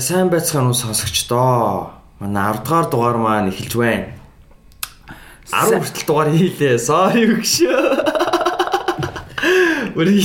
[0.00, 1.90] За сайн байцгаана уу сонсогчдоо.
[2.20, 4.16] Манай 10 дугаар дугаар маань эхэлж байна.
[5.52, 6.80] 10 хүртэл дугаар хийлээ.
[6.80, 7.60] Sorry өгш.
[10.00, 10.24] Үрий.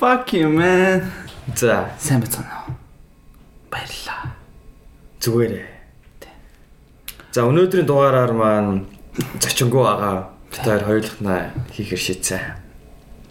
[0.00, 1.12] Fuck you man.
[1.52, 2.72] За, Сайн байцгаана уу?
[3.68, 4.32] Баярлалаа.
[5.20, 5.68] зүгээрээ.
[7.36, 8.88] За, өнөөдрийн дугаараар маань
[9.44, 10.32] зочингуу байгаа.
[10.48, 12.40] Бид хоёр хоёулахнаа хийхэр шийдсэн.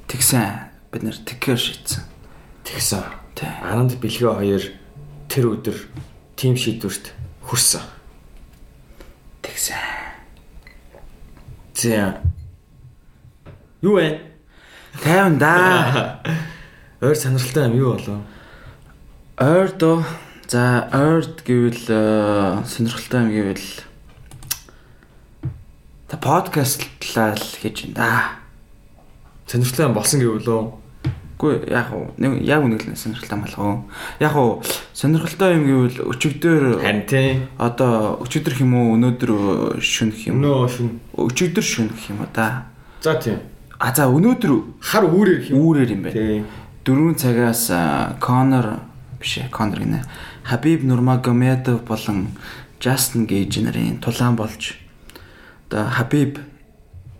[0.06, 0.46] Тэгсэн
[0.94, 2.06] бид нэр тэгэр шийдсэн.
[2.70, 3.19] Тэгсэн.
[3.40, 3.48] Тий.
[3.64, 4.64] Ананд бэлгээ хоёр
[5.32, 5.78] тэр өдөр
[6.36, 7.16] тим шийдвэрт
[7.48, 7.80] хүрсэн.
[9.40, 9.80] Тэгсэн.
[11.72, 12.20] За.
[13.80, 14.20] Юу вэ?
[15.00, 16.20] 50 да.
[17.00, 18.20] Ойр сонирхолтой юм юу болов?
[19.40, 20.04] Ойрд уу.
[20.52, 23.68] За ойрд гэвэл э, сонирхолтой юм гэвэл
[26.12, 28.36] та подкастлаа л хийж байна.
[29.48, 30.79] Сонирхолтой юм болсон гэвэл үү?
[31.40, 31.88] Үгүй яг
[32.20, 33.88] нэг яг үнэ л сонирхолтой уу?
[34.20, 34.60] Яг уу
[34.92, 37.48] сонирхолтой юм гэвэл өчигдөр Харин тий.
[37.56, 39.32] одоо өчигдөр хэм үү өнөөдөр
[39.80, 40.44] шүнх юм.
[40.44, 41.00] Өнөө шин.
[41.16, 42.68] Өчигдөр шүнх юм уу да.
[43.00, 43.40] За тийм.
[43.80, 45.64] А за өнөөдөр Хар үүрээр юм.
[45.64, 46.20] үүрээр юм байна.
[46.20, 46.44] Тий.
[46.84, 48.84] Дөрвөн цагаас а, Конор
[49.16, 50.04] биш Конор гинэ.
[50.44, 52.36] Хабиб Нурмагомедов болон
[52.84, 54.76] Justin Gage нарын тулаан болж
[55.72, 56.44] одоо Хабиб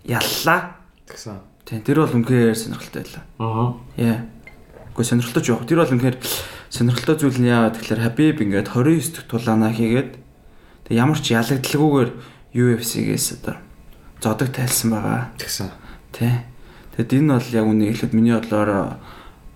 [0.04, 0.76] яллаа.
[1.08, 1.48] Тэгсэн.
[1.70, 3.24] Тийм тэр бол үнэхээр сонирхолтой байлаа.
[3.38, 3.78] Аа.
[3.94, 4.18] Яа.
[4.90, 5.62] Гэхдээ сонирхолтой ч яг.
[5.70, 6.16] Тэр бол үнэхээр
[6.66, 10.10] сонирхолтой зүйл нь яагаад тэгэхээр Хабиб ингээд 29 дэх тулаанаа хийгээд
[10.90, 12.10] тэг ямар ч ялагдalgүйгээр
[12.58, 13.62] UFC-гээс одоо
[14.18, 15.30] зодог тайлсан байгаа.
[15.38, 15.70] Тэгсэн.
[16.10, 16.42] Тэ.
[16.98, 18.98] Тэгэд энэ бол яг үнэ хэлэхэд миний бодлоор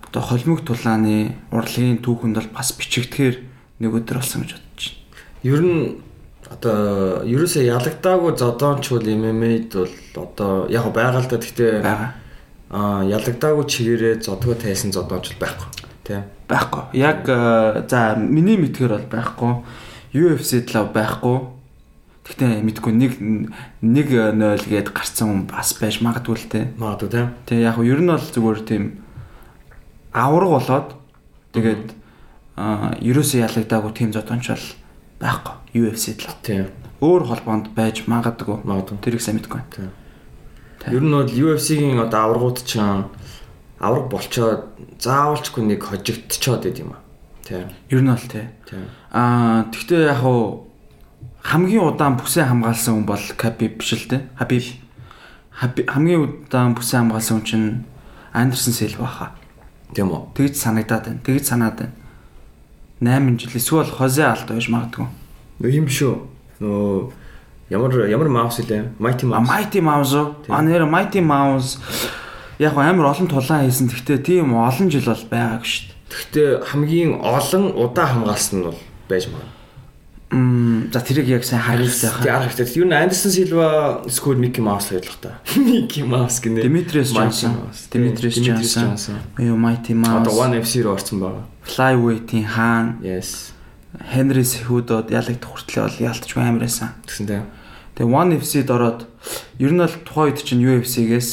[0.07, 3.35] одоо холимог тулааны урлагийн түүхэнд бол бас бичигдэхээр
[3.83, 5.03] нэг өдөр болсон гэж бодож байна.
[5.43, 5.99] Ер нь
[6.51, 13.65] одоо ерөөсөө ялагдаагүй зодоонч бол MMA-д бол одоо яг байгаа л да гэхдээ аа ялагдаагүй
[13.65, 15.69] чигээрээ зодгоо тайлсан зодоонч бол байхгүй.
[16.05, 16.21] Тий.
[16.47, 16.83] Байхгүй.
[16.93, 19.51] Яг э, за миний мэдгээр бол байхгүй.
[20.13, 21.37] UFC-д л байхгүй.
[22.25, 23.13] Гэхдээ мэдгүй нэг
[23.81, 26.61] нэг 0 гээд гарцсан хүн бас байж магадгүй л те.
[26.77, 27.25] Магадгүй тий.
[27.49, 28.83] Тэгээ яг ер нь бол зүгээр тийм
[30.13, 30.89] авраг болоод
[31.53, 31.85] тэгээд
[32.57, 34.65] аа ерөөсөө ялагдаагүй тийм зодонч бол
[35.21, 35.64] байхгүй.
[35.75, 36.33] UFC-д л.
[36.41, 36.63] Тий.
[37.03, 38.63] өөр холбоонд байж магадгүй.
[38.63, 38.97] Магадгүй.
[39.03, 39.61] Тэрийг сайн мэдгүй.
[39.75, 39.89] Тий.
[40.79, 40.95] Тий.
[40.95, 44.63] Ер нь бол UFC-гийн одоо аврагууд ч авраг болчоод
[45.03, 47.03] заавалчгүй нэг хожигдчиход байд юм аа.
[47.43, 47.67] Тий.
[47.91, 48.47] Ер нь бол тий.
[48.65, 48.79] Тий.
[49.11, 50.71] Аа тэгвэл яг уу
[51.43, 54.23] хамгийн удаан бүсээ хамгаалсан хүн бол Кhabib биш л дээ.
[54.39, 57.69] Habib- Хамгийн удаан бүсээ хамгаалсан хүн чинь
[58.33, 59.31] Андерсон Силва хаа.
[59.93, 60.31] Тийм үү?
[60.35, 61.19] Тэгж санагдаад байна.
[61.23, 61.93] Тэгж санаад байна.
[62.99, 65.07] 8 жил эсвэл Хозе Алт байж магадгүй.
[65.61, 66.13] Нөө юм шүү.
[66.61, 67.11] Нөө
[67.69, 68.95] ямар ямар маус илээ?
[68.99, 69.47] Mighty Mouse.
[69.47, 70.35] Mighty Mouse уу?
[70.49, 71.79] А нэр Mighty Mouse
[72.59, 73.87] яг амар олон тулаан хийсэн.
[73.89, 75.95] Гэхдээ тийм олон жил бол байгаагүй шүү дээ.
[76.05, 78.79] Гэхдээ хамгийн олон удаа хамгаалсан нь бол
[79.09, 79.53] байж магадгүй.
[80.35, 82.43] Мм за тэрийг яг сайн хариулж Тэг байгаа.
[82.43, 82.81] арга хэрэгтэй.
[82.81, 85.39] Юу н Андерсон Силва скул Мики Маус хэлэх та.
[85.55, 87.55] Мики Маус Johnson.
[87.71, 87.87] Mouse.
[87.93, 89.15] Demetrius Demetrius Johnson.
[89.39, 90.27] Юу Mighty Mouse.
[90.27, 91.43] Одоо One FC руу орсон байгаа.
[91.63, 93.54] Flyweight-ийн хаан Yes.
[94.01, 96.95] Henry Cejudo ялагдах хүртлээр бол ялтчгүй амар байсан.
[97.07, 97.43] Тэгсэн дээ.
[97.95, 99.07] Тэгээ One FC-д ороод
[99.59, 101.29] ер нь бол тухайн үед чинь UFC-гээс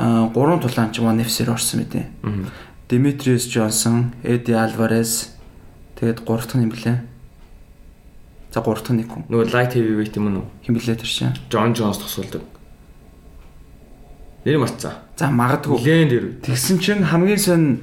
[0.00, 1.84] аа гурван тулаан чинь One FC руу орсон.
[1.84, 2.48] Мгм.
[2.88, 5.36] Demetrius Johnson, Eddie Alvarez
[6.00, 7.04] тэгээд гурав дахь нь юм блэ?
[8.50, 9.28] За гурав дахь нь нэг хүн.
[9.28, 10.48] Нөгөө light heavyweight юм уу?
[10.64, 11.36] Хин блэ тэр чинь?
[11.52, 12.42] John Jones тусуулдаг.
[14.44, 14.96] Нэр марцсан.
[15.14, 15.78] За магадгүй.
[15.78, 16.26] Нилээн дээр.
[16.42, 17.78] Тэгсэн чинь хамгийн сонь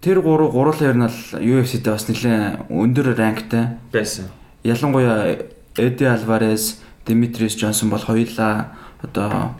[0.00, 3.78] тэр гурав гурлаар нь бол UFC-д бас нэлээд өндөр ранктай.
[3.92, 4.30] байсан.
[4.62, 9.54] Ялангуяа Эди Альварес, Димитриус Джонсон бол хоёулаа одоо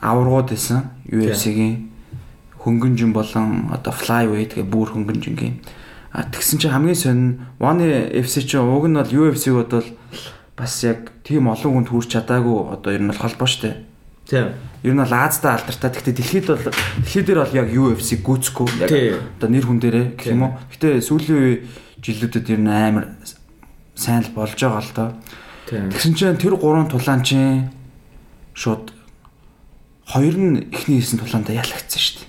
[0.00, 1.90] аваргууд байсан UFC-гийн
[2.58, 5.62] хөнгөнжин болон одоо flyweight гэх бүр хөнгөнжингийн.
[6.12, 7.82] А тэгсэн чинь хамгийн сонь One
[8.14, 9.88] FC чинь уг нь бол UFC-год бол
[10.56, 13.87] бас яг тийм олон хүнд хүрч чадаагүй одоо ер нь бол холбоо штэ.
[14.28, 14.52] Тийм.
[14.84, 15.88] Ер нь бол Азтай алдартай.
[15.90, 16.60] Гэхдээ дэлхийд бол
[17.00, 18.68] дэлхийд дээр бол яг UFC гүцэхгүй.
[18.84, 18.92] Яг
[19.40, 20.52] одоо нэр хүн дээрээ гэх юм уу.
[20.68, 21.54] Гэхдээ сүүлийн үе
[22.04, 23.16] жилүүдэд ер нь амар
[23.96, 25.10] сайн л болж байгаа л доо.
[25.64, 25.88] Тийм.
[25.88, 27.72] Тэгсэн чинь тэр гурван тулаан чинь
[28.52, 28.92] шууд
[30.04, 32.28] хоёр нь эхний хийсэн тулаандаа ялагдсан шүү дээ.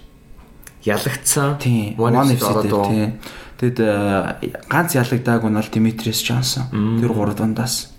[0.96, 1.60] Ялагдсан.
[1.60, 2.00] Тийм.
[2.00, 3.12] One FC дээр тийм.
[3.60, 6.72] Тэгэд э, ганц ялагдаагүй нь бол Димитриус Джонсон.
[7.04, 7.92] Тэр гурав дундаас.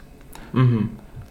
[0.57, 0.89] Мгм.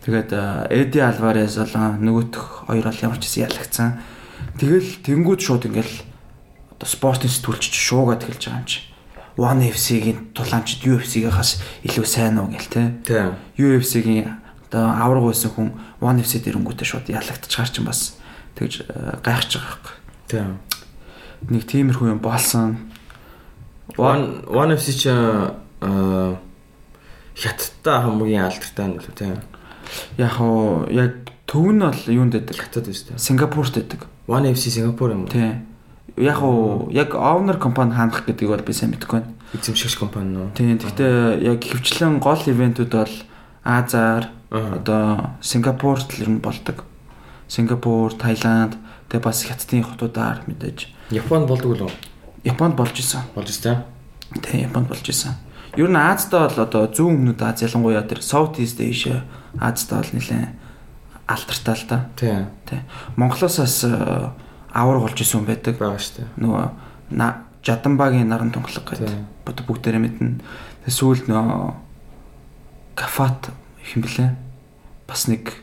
[0.09, 0.33] Тэгээд
[0.73, 3.89] Эди Альварес болон нөгөөх хоёр бол ямар ч гэсэн ялагдсан.
[4.57, 6.01] Тэгэл тэнгууд шууд ингээл
[6.73, 8.89] одоо спортын сэтгүүлч шуугаад эхэлж байгаа юм чи.
[9.37, 12.97] One FC-гийн тулаанчд UFC-гээс илүү сайн уу гэл те.
[13.05, 13.37] Тийм.
[13.53, 14.41] UFC-гийн
[14.73, 18.17] одоо авраг байсан хүн One FC дэрэнгүүтээ шууд ялагдчихаар чинь бас
[18.57, 18.89] тэгж
[19.21, 19.87] гайхаж байгаа хэрэг.
[20.25, 20.49] Тийм.
[21.53, 22.89] Нэг тиймэрхүү юм болсон.
[23.93, 26.41] One One FC чи аа
[27.37, 29.37] хятадтай хамгийн алдартай нь лөө тийм.
[30.17, 32.55] Яг уу яг төв нь бол юунд байдаг?
[32.57, 33.17] Хятад биш тийм.
[33.17, 34.07] Сингапурт байдаг.
[34.27, 35.31] One FC Сингапур юм уу?
[35.31, 35.61] Тий.
[36.17, 39.33] Яг уу яг owner компани хаанах гэдгийг бол би сайн мэдэхгүй байна.
[39.53, 40.53] Эзэмшигч компани нөө.
[40.53, 40.77] Тийм.
[40.77, 43.15] Гэхдээ яг хөвчлэн гол ивентүүд бол
[43.63, 44.81] Азаар Аа.
[44.81, 46.83] одоо Сингапурт л ер нь болдог.
[47.47, 48.77] Сингапур, Таиланд
[49.09, 51.91] тэгээ бас хятадын хотуудаар мэдээж Японд болдог уу?
[52.43, 53.21] Японд болж исэн.
[53.33, 53.85] Болж байна
[54.41, 55.33] Тийм, Японд болж исэн.
[55.77, 59.21] Ер нь Аздаа бол одоо зүүн өмнөд Аз ялангуяа тэр South East Asia
[59.57, 60.53] Аздаа бол нэлээд
[61.25, 61.97] алдартай л да.
[62.15, 62.45] Тийм.
[62.69, 62.81] Тийм.
[63.15, 64.29] Монголоос бас э,
[64.73, 65.77] авар болж исэн хүн байдаг.
[65.81, 66.29] Бага штэ.
[66.37, 66.69] Нөгөө
[67.63, 69.45] Жаданбагийн наран тунгалаг гэдэг.
[69.45, 70.39] Бод бүгдээрээ мэднэ.
[70.87, 71.75] Тэгээ сүүлд нөө
[72.95, 73.51] Кафат
[73.83, 74.35] хэм блэ?
[75.05, 75.53] Бас нэг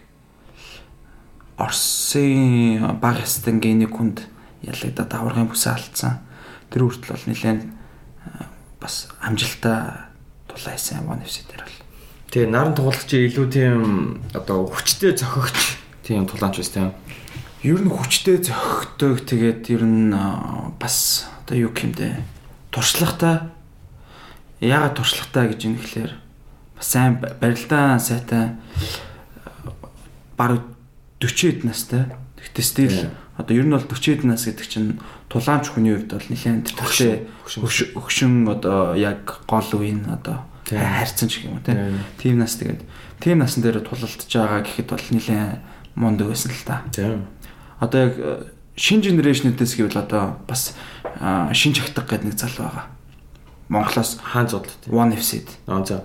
[1.57, 4.29] Орсын баг ястангийн нэг хүнд
[4.61, 6.21] ялагдаад аваргын бүсээ алдсан.
[6.69, 8.45] Тэр хүртэл бол нэлээд э,
[8.77, 10.13] бас амжилттай
[10.53, 11.76] тулайсан One FC дээр бол.
[12.37, 16.93] Тэгээ наран тулгач илүү тийм одоо хүчтэй зохигч тийм тулаанч байсан тийм.
[17.65, 20.13] Ер нь хүчтэй зохигдог тэгээд ер нь
[20.77, 22.21] бас одоо юу гэмдэ
[22.69, 23.41] туршлагатай
[24.61, 26.13] яагаад туршлагатай гэж юм гэхлээр
[26.77, 28.61] бас сайн ба- барилдаан сайтай
[30.37, 30.61] баг
[31.25, 32.05] 40 хэд настай.
[32.37, 32.97] Гэхдээ стил
[33.41, 35.01] одоо ер нь бол 40 хэд нас гэдэг чинь
[35.33, 37.15] тулаамч хүний хувьд бол нэлээд тэгтээ
[37.49, 40.56] хөш- хөшин одоо яг гол үеийн одоо Тийм.
[40.71, 42.03] Хайрцан ч юм уу тийм.
[42.19, 42.39] Тийм.
[42.43, 42.83] Нас тэгээд
[43.23, 45.63] тим насн дээр тулалдж байгаа гэхэд бол нэлээд
[45.95, 46.83] мундаг байсан л та.
[46.91, 47.31] Тийм.
[47.79, 50.75] Одоо яг э, шинэ генерашнүүдээс гэвэл одоо бас
[51.21, 52.87] а, шинж ахдаг гэдэг нэг зал байгаа.
[53.69, 54.95] Монголоос Хаан зодлоо тийм.
[54.95, 55.49] One FC-д.
[55.67, 56.05] Аа за.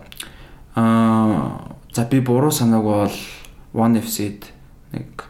[0.76, 3.18] Аа за би буруу санааг бол
[3.74, 4.46] One FC-д
[4.94, 5.26] нэг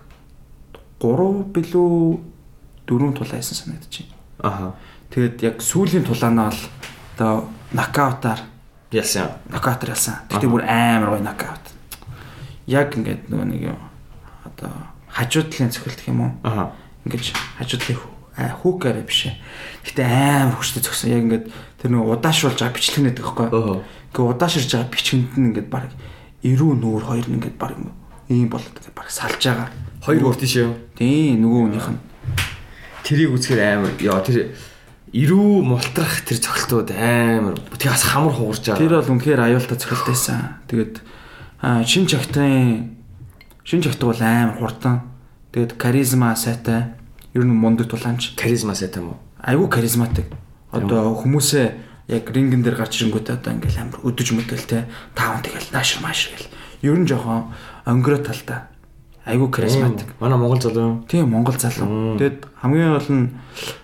[0.99, 2.19] 3 билүү
[2.85, 4.15] 4 тулаасан санагдаж байна.
[4.43, 4.75] Аха.
[5.09, 6.61] Тэгээд яг сүүлийн тулаанаа бол
[7.15, 7.33] одоо
[7.73, 8.50] нокаутаар
[8.91, 9.31] Ялсан.
[9.47, 10.15] нокаутаар ялсан.
[10.27, 11.65] Тэгтээ бүр амар гоё нокаут.
[12.67, 13.79] Яг ингээд нөгөө нэг юм
[14.43, 14.71] одоо
[15.07, 16.31] хажуудлын цохилт гэх юм уу?
[16.43, 16.75] Аха.
[17.07, 17.99] Ингээд хажуудлын
[18.35, 19.31] хүүкээр биш.
[19.87, 21.11] Гэтэ амар хүчтэй зөксөн.
[21.15, 21.45] Яг ингээд
[21.79, 23.79] тэр нөгөө удаашруулж байгаа бичлэг нэдэг байхгүй.
[24.11, 25.87] Ингээ удааширж байгаа бичгэнд нь ингээд баг
[26.43, 27.79] эрүү нүүр хоёр нь ингээд баг
[28.27, 29.69] ийм болоод ингээд баг салж байгаа.
[30.03, 30.75] Хоёр өөр тийш юу?
[30.99, 31.99] Тийм нөгөө хүнийх нь.
[33.07, 34.51] Тэрийг үзэхээр амар яа тэр
[35.11, 38.79] ирүү мултрах тэр цогцолтууд амар тэгээ бас хамар хугарч байгаа.
[38.79, 40.39] Тэр бол үнэхээр аюултай цохилтайсан.
[40.71, 41.03] Тэгээд
[41.59, 42.95] аа, шин чагтын
[43.67, 45.11] шин чагт бол амар хурдан.
[45.51, 46.95] Тэгээд каризма сайтай.
[47.35, 48.39] Ер нь мундаг тулаанч.
[48.39, 49.19] каризма сайтай уу?
[49.43, 50.31] Айгу каризматик.
[50.71, 51.67] Одоо хүмүүсээ
[52.07, 56.39] яг рингэн дээр гарч ирэнгүүтээ одоо ингээл амар өдөж мөдөл те таавн тэгэл наашир маашир
[56.39, 56.51] гэл.
[56.87, 57.51] Ер нь жоохон
[57.83, 58.70] онгороо талтай.
[59.25, 60.15] Айгу каризматик.
[60.19, 61.05] Манай Монгол залуу.
[61.07, 62.17] Тийм Монгол залуу.
[62.17, 63.29] Тэгэд хамгийн гол нь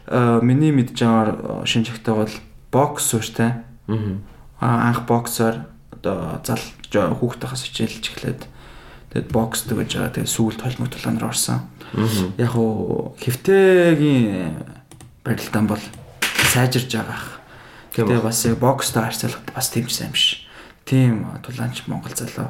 [0.08, 2.34] э, миний мэдж байгаагаар шинж ихтэй бол
[2.72, 3.62] бокс сууштай.
[3.88, 4.90] Аа.
[4.90, 6.58] Анх боксоор одоо зал
[6.90, 8.42] хүүхдтэйхээс хичээлж эхлээд
[9.14, 10.14] тэгэд бокс тэгэж байгаа.
[10.18, 11.70] Тэгээд сүүлд холимог тулаанаар орсон.
[12.42, 14.58] Яг уу хэвтэгийн
[15.22, 15.84] барилдаан бол
[16.50, 17.22] сайжирж байгаа.
[17.94, 18.34] Тэгээ ба.
[18.34, 20.50] бас бокстой харьцуулахад бас тийм сайн биш.
[20.82, 22.50] Тийм тулаанч Монгол залуу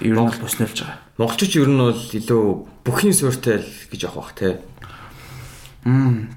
[0.00, 0.98] ер нь бүснэлж байгаа.
[1.18, 2.44] Монголчууд ер нь бол илүү
[2.84, 4.60] бүхийн суурьтай л гэж явах бах те.
[5.84, 6.30] Мм.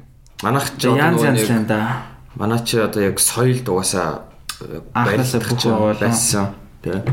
[0.43, 2.05] Манайх ч Янз янз л да.
[2.35, 4.29] Манай чи одоо яг соёл дугасаа
[4.93, 6.55] Анхнаасаа бүх байсан.
[6.83, 7.03] Тэ.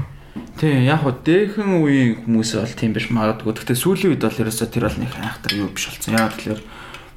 [0.61, 3.53] Тийм яг хөө дээхэн үеийн хүмүүс бол тийм биш магадгүй.
[3.57, 6.17] Гэхдээ сүүлийн үед бол ерөөсөө тэр бол нэг айхтар юу биш болсон.
[6.17, 6.61] Яг тэгэхээр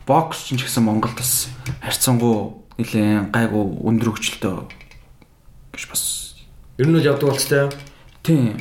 [0.08, 1.48] бокс ч гэсэн Монголд бас
[1.84, 4.56] харьцангуй нэлээд гайгүй өндөр хөгжилтэй
[5.76, 6.04] гэж бас
[6.80, 7.70] Ер нь бол явдаг болцтой.
[8.24, 8.56] тийм.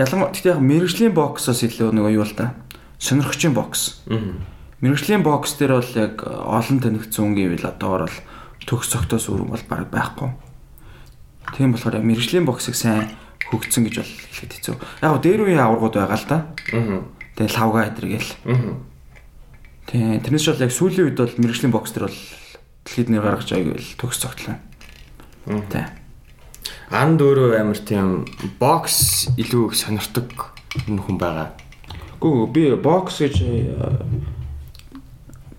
[0.00, 2.56] Ялангуяа гэхдээ яг мэрэгжлийн боксоос илүү нөгөө юу л да.
[2.96, 4.00] Сонирхчийн бокс.
[4.08, 4.40] Аа.
[4.80, 8.18] Мэргэжлийн бокс дээр бол яг олон танигдсан гэвэл одоогор бол
[8.64, 10.32] төгс цогтоос өөр бол баг байхгүй.
[11.52, 13.12] Тийм болохоор яг мэргэжлийн боксыг сайн
[13.52, 14.74] хөгцсөн гэж бол хэлэхэд хэцүү.
[15.04, 16.38] Яг дээр үеийн аваргууд байгаа л да.
[17.36, 18.32] Тэгээ лавга эдэргээл.
[19.84, 22.20] Тийм тэрнээс бол яг сүүлийн үед бол мэргэжлийн бокс дээр бол
[22.88, 24.56] дэлхийд нэр гаргаж байгааг л төгс цогтлоо.
[25.44, 25.99] Тийм.
[26.90, 28.26] Анд өөрөө амар тийм
[28.58, 30.26] бокс илүү их сонирхдаг
[30.74, 31.54] хүн байгаа.
[32.18, 34.02] Гүү би бокс гэж э,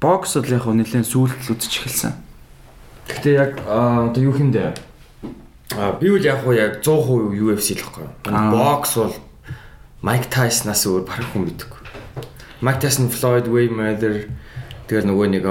[0.04, 2.14] бокс бол яг нэлээд сүүлд л үзэж эхэлсэн.
[3.08, 4.76] Гэхдээ яг одоо юу хэмдэ?
[5.80, 7.88] Аа би үл яг яг 100% UFC л.
[8.28, 8.52] Аа.
[8.52, 9.16] Бокс бол
[10.04, 11.80] Майк Тайснаас өөр барах хүн мэдгүй.
[12.60, 14.28] Майк Тайсон, Флойд Веймейдер
[14.92, 15.46] тэгээ нөгөө нэг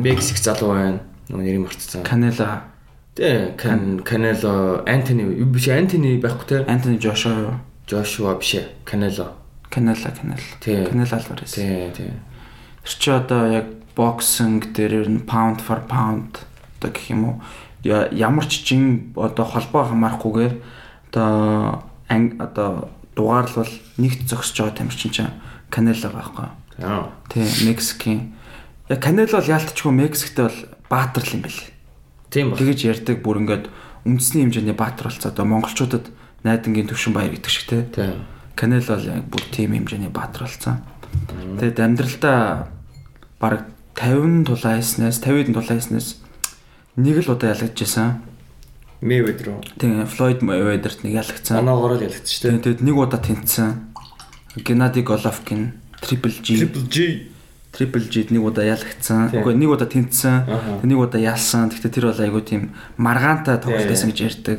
[0.00, 1.04] Мексик залуу байна.
[1.28, 2.02] Нөгөө нэрийг мартсан.
[2.06, 2.70] Канела,
[3.16, 6.56] Тэ Кан Канело, Антони биш Антони байхгүй те.
[6.68, 7.56] Антони Жошуа?
[7.88, 8.68] Жошуа биш ээ.
[8.84, 9.32] Канело.
[9.70, 10.44] Канела, Канела.
[10.60, 10.84] Тий.
[10.84, 11.56] Канела Альварес.
[11.56, 12.12] Тэ тэ.
[12.84, 13.64] Тэр чи одоо яг
[13.96, 16.44] боксинг дээр ер нь pound for pound
[16.76, 17.34] одоо гэх юм уу
[18.12, 20.54] ямар ч жин одоо холбоо хамаарахгүйгээр
[21.08, 21.82] одоо
[22.12, 25.32] одоо дугаарлал нэгт зогсож байгаа тамирчин чинь
[25.72, 26.52] Канело байхгүй.
[27.32, 28.36] Тий, Мексикийн.
[28.92, 30.60] Яг Канело бол яалтчгүй Мексиктэй бол
[30.92, 31.75] баатар л юм бэл.
[32.36, 32.60] Тийм ба.
[32.60, 33.72] Тэгэж ярьдаг бүр ингээд
[34.04, 36.12] үндэсний хэмжээний баатар болцоо одоо монголчуудад
[36.44, 37.88] найдангийн төвшин баяр гэдэг шиг те.
[37.88, 38.28] Тийм.
[38.52, 40.76] Канело бол яг бүр тийм хэмжээний баатар болцоо.
[41.32, 42.68] Тэгээд амьдралдаа
[43.40, 46.08] баг 50 тулаа хийснээс 50 хэдэн тулаа хийснээс
[47.00, 48.20] нэг л удаа ялагдчихсан.
[49.00, 49.60] Мэйведер үү?
[49.80, 51.64] Тэгээ Флойд Мэйведерт нэг ялагдсан.
[51.64, 53.96] Оноогоор л ялагдчих Тэгээд тэгэд нэг удаа тэнцсэн.
[54.60, 56.96] Геннадий Головкин Triple G Triple G.
[57.76, 59.36] Triple G-д нэг удаа ялагдсан.
[59.36, 60.80] Үгүй нэг удаа тэнцсэн.
[60.80, 61.68] Нэг удаа ялсан.
[61.68, 62.62] Гэхдээ тэр бол айгүй тийм
[62.96, 64.56] маргаантай тоглолт байсан гэж ярьдаг.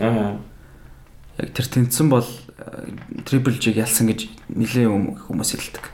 [1.41, 2.93] Яг тэр тэнцсэн бол э,
[3.25, 5.86] Triple G-г ялсан гэж нэлээд хүмүүс хэлдэг.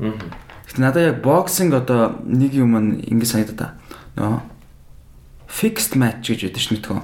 [0.00, 3.68] Гэхдээ надад яг боксинг одоо нэг юм ингэ санагдаад та.
[4.16, 4.40] Нөө
[5.48, 7.00] fixed match гэж байдаг ш мэдгүй.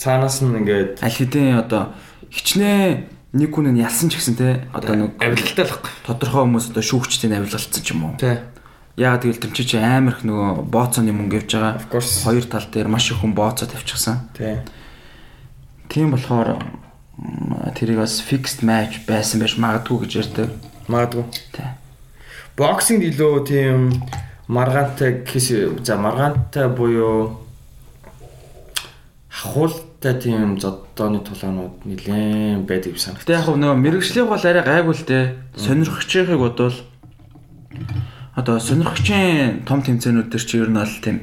[0.00, 1.92] Цаанаас нь ингээд Аль хэдийн одоо
[2.32, 5.92] хичнээн нэг хүн нь ялсан ч гэсэн те одоо нэг авилалтай л байхгүй.
[6.04, 8.20] тодорхой хүмүүс одоо шүүгчдийн авилгалцсан ч юм уу.
[8.20, 8.36] Тий.
[9.00, 11.80] Яа тэгэл тэр чи амар их нөгөө бооцооны мөнгө явж байгаа.
[11.88, 14.28] Хоёр тал дээр маш их хүн бооцоо тавьчихсан.
[14.36, 14.60] Тий.
[15.88, 16.60] Тийм болохоор
[17.72, 20.52] тэрийг бас fixed match байсан байж магадгүй гэж ярьдаг.
[20.92, 21.24] Магадгүй.
[21.56, 21.68] Тий.
[22.56, 23.96] Боксинг илүү тийм
[24.52, 27.40] маргаантай гэхээс за маргаантай буюу
[30.02, 33.22] хахуултай тийм зоддооны тулаанууд нэлээд байдаг юм санагт.
[33.22, 35.24] Гэтэ яг нөгөө мэрэгжлийн бол арай гайгүй л дээ.
[35.56, 36.78] Сонирхогчийнхыг бодвол
[38.34, 41.18] одоо сонирхогчийн том тэмцээнүүд төр чи ер нь бол тийм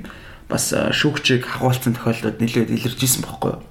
[0.48, 3.64] бас шүүгчийг хахуулсан тохиолдод нэлээд илэрж исэн байхгүй юу?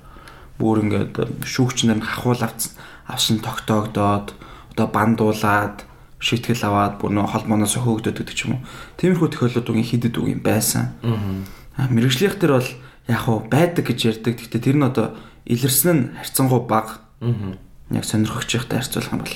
[0.61, 2.77] Бүр ингээд шүүгч нар нь хахуул авсан
[3.09, 4.37] авсан тогтоогдоод
[4.77, 5.88] одоо бандуулаад
[6.21, 8.67] шийтгэл аваад бүр нөгөө холбооноос хөөгдөд гэдэг ч юм уу.
[9.00, 10.93] Тиймэрхүү тохиолдлууд үгийн хидэд үг юм байсан.
[11.07, 11.87] Аа.
[11.88, 12.71] Мэрэгжлийнх төр бол
[13.09, 14.37] яг хуу байдаг гэж ярьдаг.
[14.37, 15.17] Гэхдээ тэр нь одоо
[15.49, 17.00] илэрсэн нь харьцангуй бага.
[17.25, 17.57] Аа.
[17.91, 19.35] Яг сонирхогчтой харьцуулах юм бол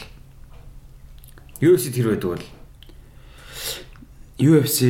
[1.63, 2.45] UFC тэр байдаг бол
[4.37, 4.81] UFC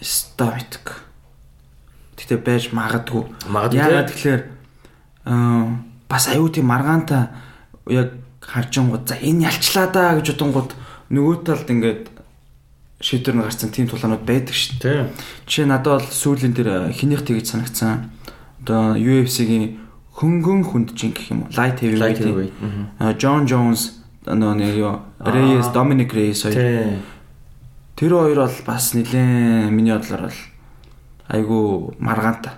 [0.00, 1.02] стамитк.
[2.14, 3.26] Гэтэ байж магадгүй.
[3.50, 4.42] Магадгүй, Яагаад тэгэхээр
[5.26, 5.82] аа
[6.12, 7.32] бас аюу тийм маргаантай
[7.88, 8.12] яг
[8.44, 10.76] харжингууд за энэ ялчлаа да гэж бодонгууд
[11.08, 12.11] нөгөө талд ингээд
[13.02, 15.00] шийдвэр нь гарсан тийм тулаанууд байдаг шүү дээ.
[15.44, 18.14] Жишээ нь надад бол сүүлийн дээр хинийх тэгж санагцсан.
[18.62, 19.82] Одоо UFC-гийн
[20.14, 21.52] хөнгөн хүнджин гэх юм уу?
[21.52, 22.54] Light heavyweight.
[23.02, 25.66] Аа John Jones нөгөө нэг юу Reyes.
[25.74, 27.02] Dominic Reyes хоёр.
[27.98, 30.40] Тэр хоёр бол бас нэлээд миний бодлоор бол
[31.28, 32.54] айгүй маргаантай.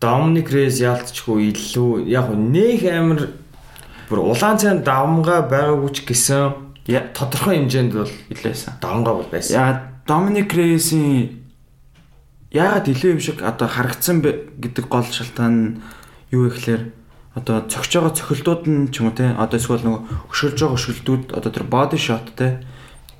[0.00, 3.34] Доминик Рейс яалтчгүй илүү яг нэг амир
[4.08, 6.69] бүр улаан цайн давмгаа байгаагүй ч гэсэн
[7.14, 8.82] тодорхой хэмжээнд бол илээсэн.
[8.82, 9.54] давмгаа бол байсан.
[9.54, 11.40] Ягаад Dominic Reyes-ийн
[12.50, 15.68] ягаад илүү юм шиг одоо харагдсан бэ гэдэг гол шалтгаан нь
[16.34, 16.82] юу гэхээр
[17.38, 20.02] одоо цогч байгаа цохилтууд нь ч юм уу те одоо эсвэл нөгөө
[20.34, 22.66] хөшөлж байгаа хөшөлтүүд одоо тэр body shot те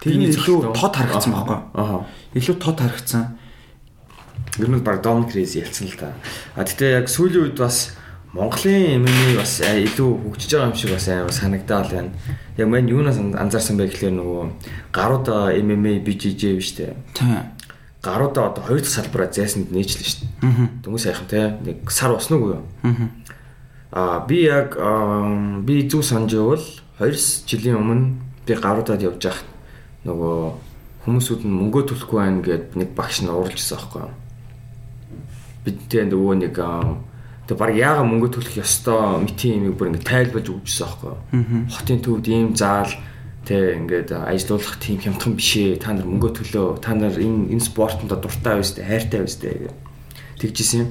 [0.03, 2.03] Тэрний илүү тод харагдсан байхгүй Аа.
[2.35, 3.39] илүү тод харагдсан
[4.59, 6.11] Ер нь баг Доминик Рейс ялцсан л та.
[6.59, 7.95] А тэгтээ яг сүүлийн үед бас
[8.33, 12.11] Монголын MMA бас аа, илүү хөгжиж байгаа юм шиг бас аа санагдаад байна.
[12.57, 14.43] Яг мань юунаас ан- анзаарсан бэ гэхээр нөгөө
[14.95, 16.95] гаруудаа MMA BJJ биш үү?
[17.15, 17.51] тийм
[18.01, 20.31] Гаруудаа одоо хоёр дахь салбараа зайсанд нээчлээ шүү дээ.
[20.47, 22.63] аа Дөнгөж сайхан те нэг сар уснаг уу аа
[23.93, 24.79] Аа би яг
[25.67, 26.63] би зүг санаж явал
[27.03, 27.11] 2
[27.51, 28.15] жилийн өмнө
[28.47, 29.49] би гаруудад явж байхад
[30.07, 30.55] нөгөө
[31.05, 34.15] хүмүүсүүд нь мөнгө төлөхгүй байна гэд нэг багш нь ууралжсэн аахгүй юу.
[35.67, 36.97] Бид тэ нөгөө нэг аа,
[37.51, 41.67] тэг баг яага мөнгө төлөх ёстой митийн юм бүр ингэ тайлбарж өгчсэн аахгүй.
[41.67, 42.95] Хотын төвд ийм заал
[43.43, 48.15] тэ ингээд ажилуулах тийм хямдхан бишээ та нар мөнгө төлөө та нар энэ энэ спортонд
[48.15, 49.75] дуртай байс тэ хайртай байс тэ
[50.39, 50.91] тэгжсэн юм.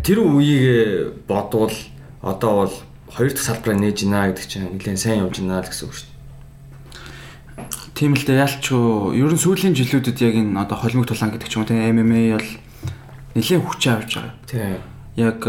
[0.00, 1.76] Тэр үеийг бодвол
[2.24, 2.74] одоо бол
[3.12, 6.08] хоёр дахь салбараа нээж гинэ гэдэг чинь нэлээд сайн явж гинэ л гэсэн үг шүү
[6.08, 6.16] дээ.
[7.92, 9.20] Тийм л дээ ялчгүй.
[9.20, 12.40] Ер нь сүүлийн жилүүдэд яг энэ одоо холимог тулаан гэдэг ч юм уу тийм MMA
[12.40, 12.50] бол
[13.36, 14.32] нэлээд хүч авч байгаа.
[14.48, 14.95] Тийм.
[15.16, 15.40] Яг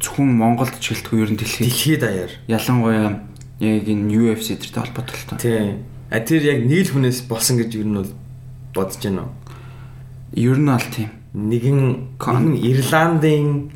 [0.00, 2.32] зөвхөн Монголд ч гэлтгүй ер нь дэлхийд Дэлхийд даяар.
[2.48, 3.20] ялангуяа
[3.60, 5.38] яг энэ UFC зэрэгтэй холбоотой.
[5.38, 5.84] Тийм.
[6.10, 8.12] А тэр яг нийл хүнээс болсон гэж юу нь бол
[8.74, 9.32] бодож байна уу?
[10.32, 11.10] Ер нь аль тийм.
[11.36, 13.70] Нэгэн Кон- Ирландын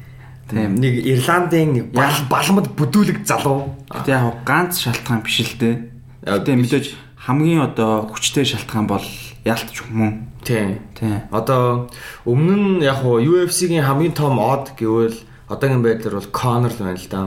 [0.48, 0.74] Тийм.
[0.80, 3.76] нэг Ирландын нэг бал- балмад бүдүүлэг залуу.
[3.92, 5.76] Гэтэ яг ганц шалтгаан биш л дээ.
[6.24, 6.86] Гэтэ мэдээж
[7.28, 9.04] хамгийн одоо хүчтэй шалтгаан бол
[9.44, 10.12] ялтч хүмүүн.
[10.44, 10.80] Тийм.
[10.96, 11.28] Тийм.
[11.30, 11.88] Одоо
[12.24, 16.96] өмнө нь яг хуу UFC-гийн хамгийн том од гэвэл одоогийн байдлаар бол Conor л байна
[16.96, 17.22] л да.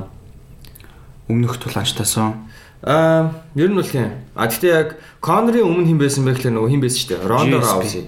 [1.30, 2.48] Өмнөх тулаачтаасаа
[2.84, 4.22] Аа, ер нь бол тийм.
[4.36, 7.26] А гэхдээ яг Conor-ын өмнө хэн байсан бэ гэхлээр нөгөө хэн байсан шүү дээ.
[7.26, 7.58] Ronda.
[7.58, 8.06] Rousey.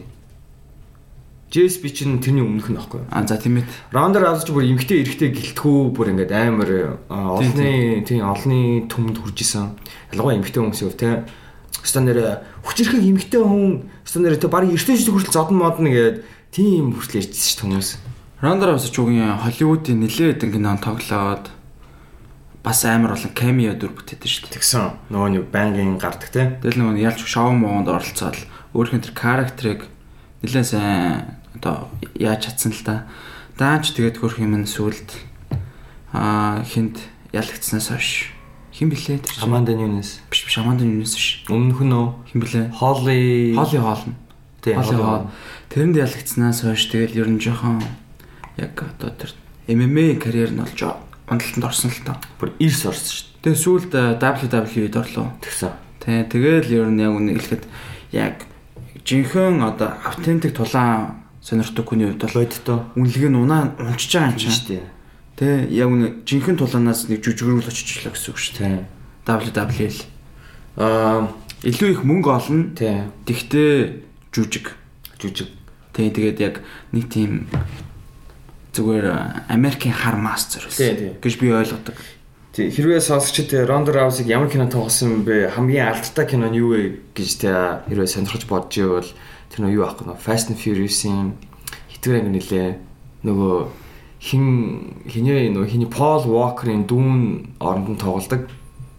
[1.50, 3.02] JSB чинь тэрний өмнөх нь аахгүй.
[3.10, 3.66] А за тийм ээ.
[3.90, 9.18] Ronda Rousey ч бүр эмгтэй эрэхтэй гэлтгүү бүр ингээд амар а, олны тийм олны төмөнд
[9.18, 9.74] хүрж исэн.
[10.14, 11.26] Ялангуяа эмгтэй хүмүүс юу те.
[11.80, 16.26] Өстө нэр хүчирхэг эмгтэй хүн өстө нэр те баг эртний жил хүртэл зодон модно гэдэг
[16.52, 17.90] тийм хүртэл ярьжсэн ш хүмүүс.
[18.42, 21.52] Ronda Rousey ч үгийн Холливуудын нэлээд ингэн тоглоод
[22.64, 24.56] бас амар болон камео дүр бүтээдэж шүү дээ.
[24.60, 26.60] Тэгсэн нөгөө нэг бангийн гардаг те.
[26.64, 28.40] Тэгэл нөгөө ялч шоу моонд оролцоод
[28.76, 29.80] өөрийнх нь тэр характерыг
[30.44, 32.96] нэлээд сайн одоо яаж чадсан л да.
[33.60, 35.08] Даанч тэгээд хөрх юм нь сүлд
[36.16, 37.00] аа хинт
[37.36, 38.32] ялагдсанаас хойш
[38.80, 39.20] хин блэ?
[39.44, 40.22] Аманда Ньюнес.
[40.32, 41.44] биш биш Аманда Ньюнес ш.
[41.52, 42.72] Өмнөх нь нөө Хин блэ?
[42.72, 44.16] Холли Холли хоолно.
[44.64, 45.28] тий Холли.
[45.68, 47.84] Тэрэнд ялагдсанаас хойш тэгэл ер нь жоохон
[48.56, 49.36] яг одоо тэр
[49.68, 50.80] MMA карьер нь болж
[51.28, 52.16] уналтанд орсон л тоо.
[52.40, 55.32] бүр ирс орсон шүү Тэгээ сүүлд WWE-д орлоо.
[55.32, 55.44] дээ.
[55.48, 55.72] Тэгсэн.
[56.00, 57.64] Тэ тэгэл ер нь яг үнэ хэлэхэд
[58.16, 58.36] яг
[59.08, 64.40] жинхэнэ одоо автентик тулаан сонирхдаг хүний хувьд бол Бодтой үнэлгээ нь унаа унчиж байгаа юм
[64.40, 64.52] чинь.
[64.52, 64.84] шүү дээ.
[65.40, 68.84] Тэ яг үнэ жинхэнэ тулаанаас нэг жүжигрүүл очичлаа гэсэн үг шүү дээ.
[69.88, 70.04] Л
[70.76, 71.32] Аа
[71.64, 72.76] илүү их мөнгө олно.
[72.76, 73.72] тий Тэгтээ
[74.36, 74.76] жүжиг.
[75.16, 75.48] жүжиг
[75.96, 76.56] Тэ тэгээд яг
[76.92, 77.48] нэг тийм
[78.76, 81.96] зүгээр Америкийн хар мастер гэж би ойлгодог.
[82.56, 85.56] Тий хэрвээ сонсогчд Ronda Rousey-г ямар кино тоглосон бэ?
[85.56, 87.52] Хамгийн алдтай кино нь юу вэ гэж тэ
[87.92, 89.12] хэрвээ сонирхож бодож ивэл
[89.52, 91.36] тэр нөө юу аахгүй нөө Fast and Furious-ийн
[91.92, 92.68] хитгэр анги нилээ
[93.28, 93.56] нөгөө
[94.20, 98.52] хин хинээ нөгөө хиний Paul Walker-ийн дүүн оронд нь тоглодог.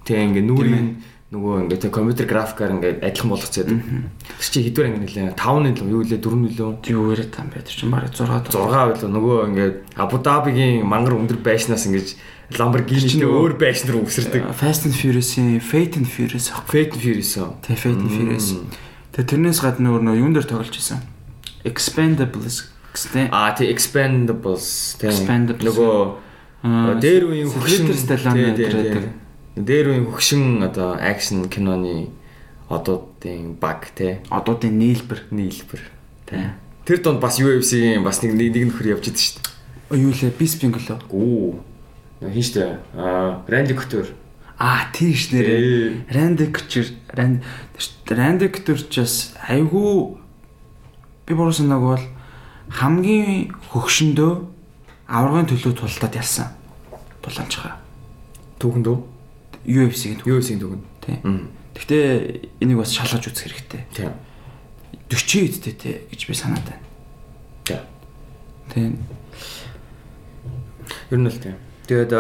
[0.08, 0.88] Тэгээ ингээ нүрийн
[1.28, 3.68] нөгөө ингээ тэг компьютер графикаар ингээ адилхан болгоцоод.
[3.68, 7.60] Тэр чи хитгэр анги нилээ 5-ны л юу лээ 4-ны лөө Юу яриад таам бай
[7.60, 12.16] тэр чинь бараг 6 6 байлаа нөгөө ингээд Абу Дабигийн мангар өндөр байшнаас ингэж
[12.56, 14.56] Lamborghini-тэй өөр байшин руу өсөрдөг.
[14.58, 16.50] Fast and Furious-ийн Fate and Furious.
[16.66, 17.38] Fate and Furious.
[17.62, 18.58] Тэ Fate and Furious.
[19.14, 20.98] Тэгээ тэрнээс гадна өөр нөө юун дээр тоглож исэн.
[21.62, 25.10] Expendables Extend А тий Expendables тий.
[25.10, 28.92] Нөгөө дээр үеийн хөгшин тий, тий, гэдэг.
[28.92, 29.12] тий.
[29.56, 32.10] Дээр үеийн хөгшин одоо акшн киноны
[32.68, 35.24] одуудын баг тий одуудын нийлбэр.
[35.30, 35.82] нийлбэр.
[36.26, 36.54] Тэ.
[36.84, 39.98] Тэр донд бас UFC-ийн бас нэг нэг нөхөр явж идэв шүү дээ.
[40.04, 40.98] Юу лээ Bisping лөө.
[41.10, 41.62] Оо.
[42.20, 42.78] Хин шүү дээ.
[42.98, 44.12] А Randy Couture.
[44.60, 46.12] Аа тийш нэрээ.
[46.12, 47.40] Randy Couture Randy
[48.12, 50.20] Randy Couture ч бас айгүй
[51.24, 52.04] би буруу санааг бол
[52.70, 54.32] хамгийн хөгшөндөө
[55.10, 56.48] аврагын төлөө тултаад ялсан.
[57.22, 57.76] Тулаанчгаа.
[58.62, 58.98] Түүхэнд үү?
[59.66, 60.22] UFC-ийн.
[60.24, 60.84] UFC-ийн түүхэнд.
[61.04, 61.16] Тий.
[61.26, 61.48] Мм.
[61.74, 63.82] Гэхдээ энийг бас шалгаж үзэх хэрэгтэй.
[63.92, 64.08] Тий.
[65.10, 66.84] 40 эдтэй те гэж би санаад байна.
[67.66, 67.80] Тий.
[68.70, 68.94] Тий.
[71.10, 71.56] Ер нь л тийм.
[71.90, 72.12] Тэгээд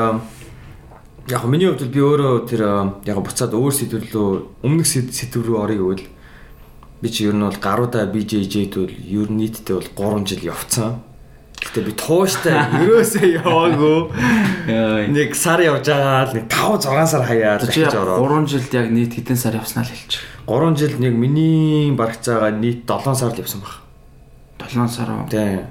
[1.30, 2.62] яг миний хувьд би өөрөө тэр
[3.06, 6.04] яг буцаад өөр сэдв рүү өмнөх сэд- сэдв рүү орё гэвэл
[7.00, 11.00] би чи ер нь бол гаруудаа BJJ-д бол ер нь нийтдээ бол 3 жил явцсан.
[11.60, 13.98] Гэтэ би тууштай ерөөсөө яваагүй.
[15.12, 18.72] Нэг сар явж байгаа л нэг 5 6 сар хаяад Чи дахиж ороод 3 жилд
[18.76, 20.24] яг нийт хэдэн сар явснаа л хэлчих.
[20.48, 23.84] 3 жил нэг миний барагцаагаа нийт 7 сар л явсан баг.
[24.60, 25.28] 7 сар уу?
[25.28, 25.68] Тийм.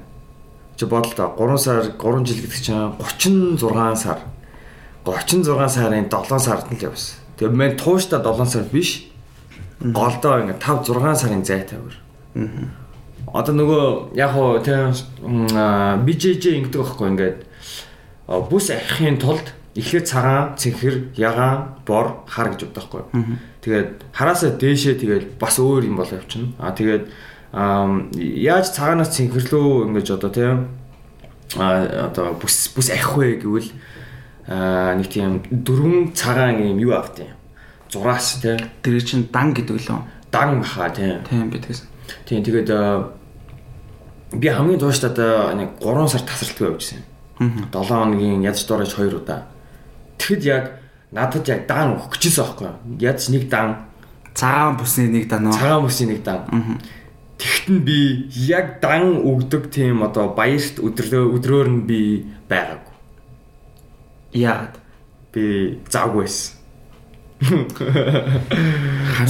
[0.77, 4.19] Чи бодол та 3 сар 3 жил гэдэг чинь 36 сар.
[5.05, 7.17] 36 сарын 7 сард нь л явсан.
[7.37, 9.09] Тэгээ мен тууштай 7 сар биш.
[9.79, 11.95] Голдоо ингээ 5 6 сарын зайтай өөр.
[13.33, 13.85] Одоо нөгөө
[14.17, 14.91] яг хоо тийм
[16.03, 17.37] BJJ ингэдэг байхгүй ингээд
[18.49, 23.39] бүс ахихын тулд эхлээд цагаан, цэнхэр, ягаан, бор, хар гэж боддог байхгүй.
[23.63, 26.51] Тэгээд хараасаа дээшээ тэгээд бас өөр юм бол явчихна.
[26.59, 27.07] А тэгээд
[27.53, 30.57] яаж цагаанаас цэнхэрлөө ингэж одоо тийм
[31.57, 33.71] а одоо бүс бүс ахих вэ гэвэл
[34.99, 37.38] нэг тийм дөрвөн цагаан юм юу авт юм.
[37.91, 40.02] Зураас тийм Тэр чинь дан гэдэг лөө.
[40.32, 41.23] дан маха тийм.
[41.30, 41.88] Тийм би тэгсэн.
[42.25, 43.10] Тийм тэгээд а,
[44.34, 47.02] би хамгийн тууштай одоо нэг 3 сар тасралтгүй явжсэн.
[47.39, 49.47] 7 хоногийн ядч дуурайч 2 удаа.
[50.21, 50.65] Тэгэхэд яг
[51.12, 52.78] надад яг дан өгөх гэжсэн байхгүй юу?
[53.02, 53.86] Ядч нэг дан,
[54.36, 55.52] Цагаан бүсний нэг данаа.
[55.52, 56.45] цагаан мөсийн нэг дан.
[57.39, 62.93] Тэгэхэд нь би яг дан өгдөг тийм одоо баярт өдрөө өдрөөр нь би байгаагүй.
[64.38, 64.75] Яагаад?
[65.34, 66.58] Би завгүй байсан.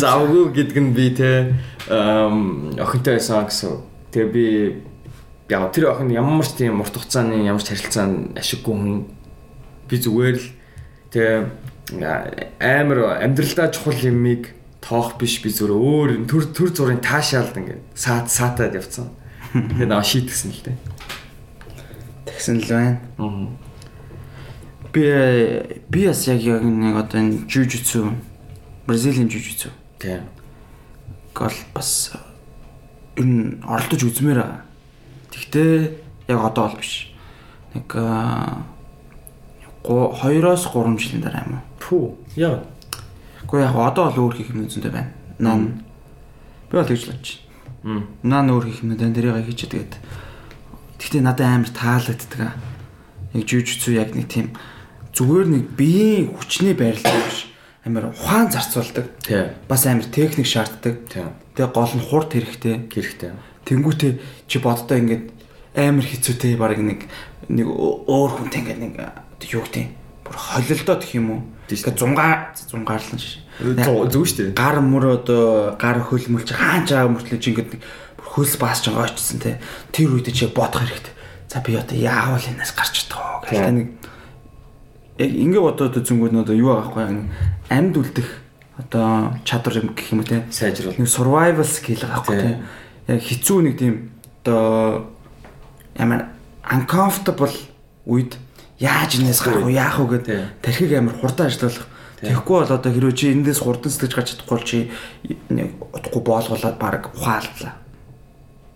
[0.02, 1.54] Завгүй гэдэг нь би те
[1.86, 3.86] охинтой байсан гэсэн.
[4.10, 4.46] Тэгээ би
[5.50, 9.06] яг тэр охин ямар ч тийм урт хугацааны ямар ч харилцаанд ашиггүй хүн
[9.86, 10.48] би зүгээр л
[11.14, 11.38] тэгээ
[12.58, 18.30] амар амьдралдаа чухал юмыг тоох биш би зүгээр өөр төр төр зургийн таашаалд ингээд саат
[18.34, 19.14] саатаад явцсан.
[19.54, 20.78] Тэгээ наа шийтгсэн л дээ.
[22.26, 22.98] Тэгсэн л байна.
[23.18, 23.69] Аа.
[24.94, 25.04] Би
[25.90, 28.16] би бас яг яг нэг одоо энэ жужитсу
[28.88, 30.24] Бразилийн жужитсу Тийм.
[31.34, 32.12] гол бас
[33.16, 34.62] ер нь оролдож үзмээр байгаа.
[35.30, 35.94] Тэгтээ
[36.28, 37.14] яг одоо бол биш.
[37.76, 37.86] Нэг
[39.84, 41.64] 2-оос 3 жилийн дараа юм уу?
[41.78, 42.06] Пүү.
[42.36, 42.64] Яа.
[43.46, 45.14] Гэхдээ яг одоо бол өөр хийх юм зүйтэй байна.
[45.38, 45.84] Нан.
[46.72, 47.40] Би бол тэгж л бодож
[47.84, 48.04] Мм.
[48.24, 49.94] Нан өөр хийх юм дан тэрийг хийчих тэгээд.
[51.00, 52.52] Тэгтээ надад амар таалагддаг.
[53.34, 54.52] Яг жүжигцүү яг нэг тийм
[55.20, 57.52] зүгээр нэг биеийн хүчний байрлал биш.
[57.84, 59.12] Амар ухаан зарцуулдаг.
[59.68, 61.04] Бас амар техник шаарддаг.
[61.12, 62.88] Тэгээ гол нь хурд хэрэгтэй.
[62.88, 63.36] Хэрэгтэй.
[63.68, 64.12] Тэнгүүтээ
[64.48, 65.28] чи боддоо ингээд
[65.76, 67.12] амар хэцүүтэй баг нэг
[67.52, 68.94] нэг өөр хүнтэй ингээд нэг
[69.52, 69.94] юу гэдэг юм
[70.26, 74.58] бүр холилдоо гэх юм уу тэгээ зунгаа зунгаарлан шиш Зүг шүү дээ.
[74.58, 77.82] гар мөр одоо гар хөлмөлч хаан чаага мөртлөө чи ингээд нэг
[78.18, 79.58] хөлс баасч байгаа очсон те
[79.94, 81.14] тэр үед чи бодох хэрэгтэй
[81.50, 83.88] за би одоо яавал энэс гарч чадах вэ гэх нэг
[85.20, 85.96] яг ингээд бодоод
[86.32, 87.04] нь одоо юу аахгүй
[87.70, 88.30] амьд үлдэх
[88.80, 90.96] одоо чадвар юм гэх юм уу те Сайжруул.
[90.96, 92.00] нэг survival skill
[92.32, 92.40] Тий.
[92.40, 92.64] тийм.
[93.08, 93.96] Яг хэцүү нэг тийм
[94.40, 95.12] одоо
[96.00, 96.32] ямар
[96.64, 97.52] uncomfortable
[98.08, 98.40] үед
[98.80, 100.08] яаж энэс гарах уу яах Тий.
[100.08, 101.88] гэдэг тархиг амар хурдан ажиллах.
[102.24, 104.78] Тэгэхгүй бол одоо хэрвээ чи эндээс хурдан сэтгэж гарч чадахгүй чи
[105.52, 107.76] нэг утгагүй боолгуулаад баг ухаалтлаа.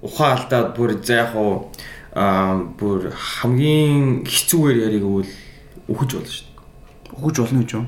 [0.03, 1.71] Ухаан алдаад бүр яг уу
[2.11, 5.31] аа бүр хамгийн хэцүүгээр яриг үл
[5.93, 6.53] үхэж болно шүү дээ.
[7.13, 7.85] Өгөж болно гэж юу?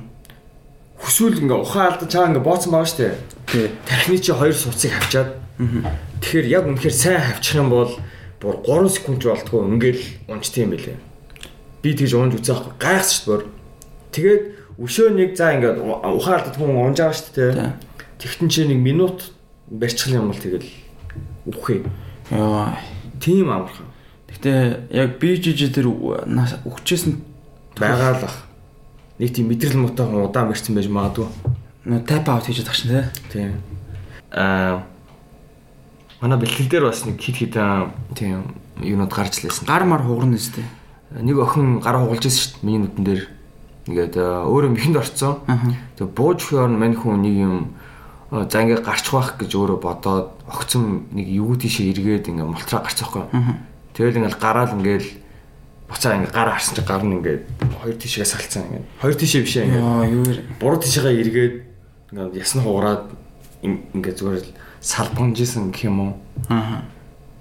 [1.02, 3.16] Хүсвэл ингээ ухаан алдаж чаа ингээ бооцсон байгаа шүү дээ.
[3.50, 3.66] Тий.
[3.90, 5.30] Тархины чи хоёр суцыг хавчаад.
[6.22, 7.92] Тэгэхээр яг үнэхээр сайн хавчих юм бол
[8.40, 10.98] бүр 3 секунд болтгоо ингээл унцт юм бэлээ.
[11.82, 13.50] Би тэгж унж үзээ аахгүй гайхс шүү дээ.
[14.14, 14.44] Тэгээд
[14.80, 17.74] өшөө нэг за ингээд ухаан алдаад хүн унж байгаа шүү дээ.
[18.20, 19.32] Тэгтэн чи нэг минут
[19.68, 20.70] барьчих юм бол тэгэл
[21.50, 21.84] үхээ.
[22.32, 22.76] Йоо.
[23.20, 23.88] Тийм амархан.
[24.30, 24.52] Гэтэ
[24.92, 27.35] яг би жижиг тэр өгчээсэн
[27.80, 28.38] байгаа л бах.
[29.20, 31.28] Нэг тийм мэдрэл муутай хүн удаан барьсан байж магадгүй.
[31.86, 33.04] нөө тап аут хийж чадах шин тий.
[33.32, 33.52] Тийм.
[34.32, 34.84] Аа
[36.22, 37.56] манай бэлтгэл дээр бас нэг хит хит
[38.16, 39.68] тийм юунод гарч лээсэн.
[39.68, 40.66] Гар мар хугарна үстэй.
[41.14, 43.24] Нэг охин гар хугалж ирсэн шүү дээ миний нүдэн дээр.
[43.86, 45.46] Ингээд өөрөө мэхэнд орцсон.
[45.96, 47.56] Тэгээ бууж хөөр мань хүн нэг юм
[48.32, 53.30] за ингээд гарч байх гэж өөрөө бодоод огцом нэг юу тийшээ эргээд ингээд мултраа гарцаахгүй.
[53.94, 55.06] Тэгэл ингээд гараал ингээд
[55.90, 57.42] буцаа ингээд гар харсан чи гар нь ингээд
[57.82, 58.86] хоёр тишээ салцсан ингээд.
[59.02, 59.82] Хоёр тишээ биш ээ ингээд.
[59.82, 60.34] Йоо юу вэ?
[60.60, 61.56] буруу тишээгээ эргээд
[62.14, 63.04] ингээд ясна хугараад
[63.62, 66.14] ин- ингээд зүгээр л салбанжсэн гэх юм уу.
[66.50, 66.86] Аа.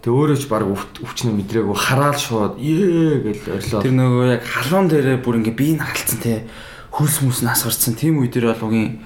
[0.05, 3.81] Тэг өөрөө ч баг өвчнө мэдрээгүй хараал шууд ээ гэж орилоо.
[3.81, 6.45] Тэр нөгөө яг халуун дээрээ бүр ингээ бие нь халцсан те
[6.93, 9.01] хөлс мүс нь асгарцсан тийм үе дээр бол угийн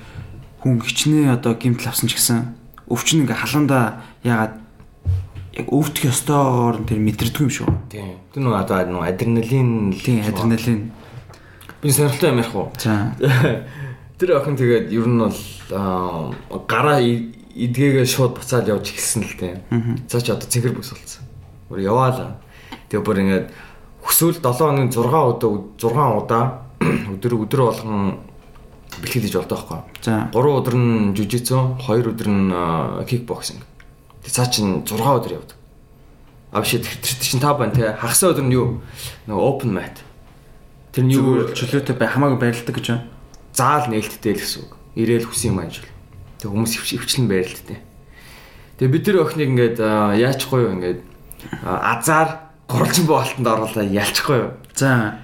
[0.58, 2.50] хүн хичнээн одоо гимтэл авсан ч гэсэн
[2.90, 4.58] өвчин ингээ халуунда ягаад
[5.58, 7.68] яг өвдөх ёстойгоор тэр мэдэрдэг юм шүү.
[7.90, 8.14] Тийм.
[8.32, 10.80] Тэр нөгөө одоо нөгөө адреналин Тийм адреналин.
[11.82, 12.68] Би сонирхолтой юм ярих уу?
[12.78, 13.14] За.
[14.18, 15.38] Тэр охин тэгээд ер нь бол
[15.74, 16.30] аа,
[16.66, 19.58] гараа и- эдгээгээ шууд буцаал явж эхэлсэн л тийм.
[20.10, 21.22] За чи одоо цэнхэр бүс болсон.
[21.70, 22.38] Бүр яваалаа.
[22.90, 23.46] Тэгээ бүр ингээд
[24.02, 26.44] хүсвэл 7 хоногийн 6 удаа 6 удаа
[27.18, 28.18] өдөр өдөр болгон
[29.02, 29.78] бэлтгэл хийж болдог байхгүй.
[30.02, 30.30] За.
[30.34, 32.46] 3 өдөр нь жужицу, 2 өдөр нь
[33.06, 33.62] кикбоксинг.
[34.28, 35.56] Тэг цаа чин 6 өдөр явдаг.
[36.52, 36.84] А биш тэр
[37.24, 37.96] чин та байна те.
[37.96, 38.84] Хагас өдөр нь юу?
[39.24, 40.04] Нөгөө open mat.
[40.92, 43.08] Тэр нь юу чөлөөтэй бай хамаагүй байрладаг гэж байна.
[43.56, 44.72] заал нээлттэй л гэсэн үг.
[45.00, 45.88] Ирээл хүсэн юм ажил.
[46.38, 47.78] Тэг хүмүүс өвч- өвчлэн байралтай.
[48.78, 51.00] Тэгээ бид тэр охиныг ингээд яачихгүй юу ингээд
[51.66, 54.50] азар гурвалжин боолтонд оруулаа ялчихгүй юу.
[54.78, 55.18] За.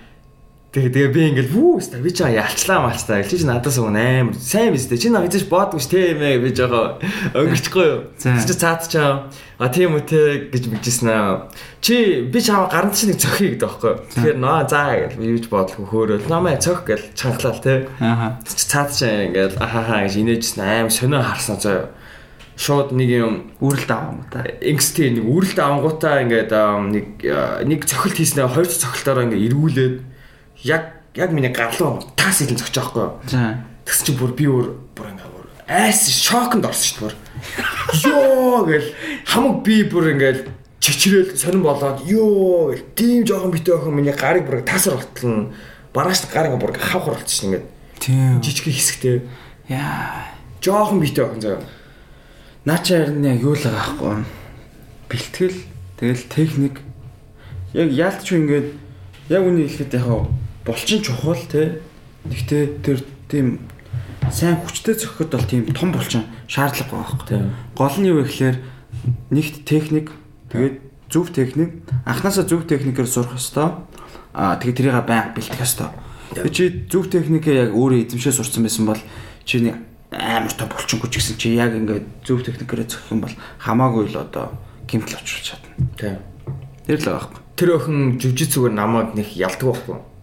[0.75, 3.23] Тэгээ тэгээ би ингээд вүү ста би чаа ялчлаа малчлаа.
[3.23, 5.07] Чи чи надаас өгн амар сайн биз дээ.
[5.07, 6.99] Чи наа гэж боодгүй ш тийм ээ би жоо
[7.31, 8.11] өнгөрчихгүй юу.
[8.19, 9.31] Чи цаадчаа.
[9.31, 11.47] А тийм үү те гэж мэгжсэн аа.
[11.79, 14.03] Чи би чаа гаранд чи нэг цохих гэдэг байхгүй юу.
[14.19, 16.27] Тэгэхээр наа заа гэж би юуж бодлого хөөрөөл.
[16.27, 17.87] Намаа цох гэж чангалал те.
[18.03, 18.43] Ааха.
[18.43, 21.95] Чи цаадчаа ингээд ахахаа гэж инээжсэн аим сонио харсан заяа.
[22.59, 24.43] Шууд нэг юм Үрэлт аваа юм та.
[24.43, 27.07] XT нэг үрэлт авангуудаа ингээд нэг
[27.63, 29.97] нэг цохилт хийснээр хоёр цохилтоор ингээд эргүүлээд
[30.64, 33.09] яг яг миний гарлуу таас илэн зогч байхгүй.
[33.85, 38.11] Тэгс чи бүр би өөр бүр ингээд бүр айс шоконд орсон шүү дээ.
[38.11, 38.88] Йоо гэл
[39.29, 40.48] хамаг би бүр ингээд
[40.81, 45.53] чичрээл сонирн болоод ёо гэл тийм жоохон битээ охин миний гарыг бүр таасар болтлон
[45.92, 47.66] барааш гарыг бүр хавхар болчихсон ингээд
[48.00, 48.42] Тийм.
[48.42, 49.22] жижиг хэсэгтэй
[49.68, 50.29] Яа.
[50.61, 51.64] жоохон битээ охин заяа.
[52.64, 54.24] Наача харин яг юу л байгаа байхгүй.
[55.09, 55.59] Бэлтгэл,
[56.00, 56.81] тэгэл техник.
[57.72, 58.68] Яг яалтч ингээд
[59.29, 60.29] яг үнийг хэлэхэд яг
[60.64, 61.81] булчин чухал те.
[62.24, 63.61] Гэхдээ тэр тийм
[64.33, 67.29] сайн хүчтэй зөхөхөд бол тийм том булчин шаардлага байгаа байхгүй.
[67.29, 67.53] Тийм.
[67.77, 68.57] Гол нь юу вэ гэхээр
[69.29, 70.09] нэгт техник,
[70.48, 70.81] тэгээд
[71.12, 73.85] зөв техник, анханасаа зөв техникээр сурах ёстой.
[74.33, 75.92] Аа тэгээд тэрийг байнга бэлтгэх ёстой.
[76.33, 79.00] Тэгээд чи зөв техникээ яг өөрөө эзэмшээ сурсан байсан бол
[79.44, 79.77] чи нэг
[80.11, 84.24] амар том булчингүй ч гэсэн чи яг ингээд зөв техникээр зөхөх юм бол хамаагүй л
[84.24, 84.57] одоо
[84.88, 85.70] гимтэл очруулж чадна.
[86.00, 86.18] Тийм.
[86.88, 87.40] Тэр л байгаа байхгүй.
[87.55, 90.13] Тэр охин жүжигцүүгээр намайг нэг ялдаг байхгүй.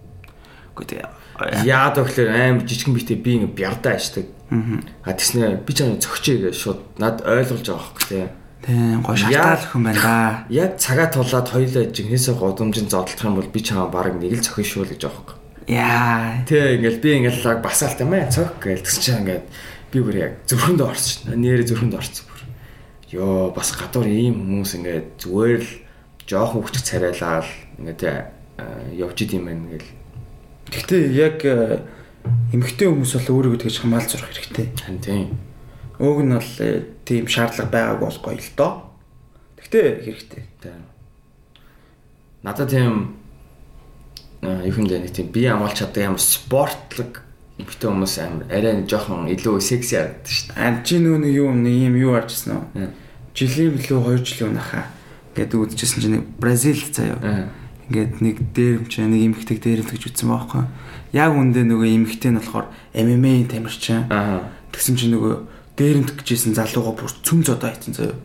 [0.81, 1.65] Үгүй тэгээ.
[1.69, 4.25] Яад өгөхлөр аим жижигэн битээ би ингэ бярдаа ачдаг.
[4.49, 8.25] А тэснэ би чам зөгчөө гэж шууд над ойлгуулж байгаа байхгүй тий.
[8.65, 10.45] Тийм гоо шалтгаал өхөн байна да.
[10.49, 14.65] Яг цагаа тулаад хоёулаа жигнэсээ годомжин зодтолох юм бол би чамаа баг нэг л зохин
[14.65, 15.35] шүү л гэж байхгүй.
[15.69, 16.45] Яа.
[16.45, 19.45] Тэ ингээл би ингээл лаг басаалт юм аа цог гээл тэгс чи ингээд
[19.93, 21.37] би бүр яг зүрхэнд орсон.
[21.37, 22.41] Нэрээ зүрхэнд орсон бүр.
[23.13, 25.73] Йоо бас гадуур ийм хүмүүс ингээд зүгээр л
[26.29, 28.01] жоохон хүч царайлаа л ингээд
[28.93, 29.89] явж идэм байх ингээл.
[30.71, 31.83] Гэхдээ яг э,
[32.55, 34.67] эмэгтэй хүмүүс бол өөрийгөө тэгж хамгаалж сурах хэрэгтэй.
[35.03, 35.35] Тийм.
[35.99, 38.71] Өөг нь бол э, тийм шаардлага байгаагүй бол гоё л доо.
[39.59, 40.43] Гэхдээ хэрэгтэй.
[40.63, 40.81] Тийм.
[42.41, 43.19] Надад тийм
[44.41, 47.21] аа юу юм бэ нэг тийм бие амгаалч чаддаг юм спортлог
[47.61, 50.63] эмэгтэй хүмүүс амар арай жоохон илүү секси харагддаг шүү дээ.
[50.65, 52.89] Ам чи нөө нэг юу нэг юм юу арчсан уу?
[53.37, 54.89] Жилийн билүү 2 жилийн унахаа
[55.37, 57.53] гэдэг үзчихсэн чинь Бразил заяа.
[57.91, 60.63] Ингээд нэг дээрэмч нэг эмэгтэйг дээрэмтгэж үтсэн байхгүй.
[61.11, 64.07] Яг үндэ нөгөө эмэгтэй нь болохоор MMA тамирчин.
[64.71, 65.33] Тэгсэн чинь нөгөө
[65.75, 68.15] дээрэмтэх гэжсэн залууга бүр цөм зодоо хийсэн заяа.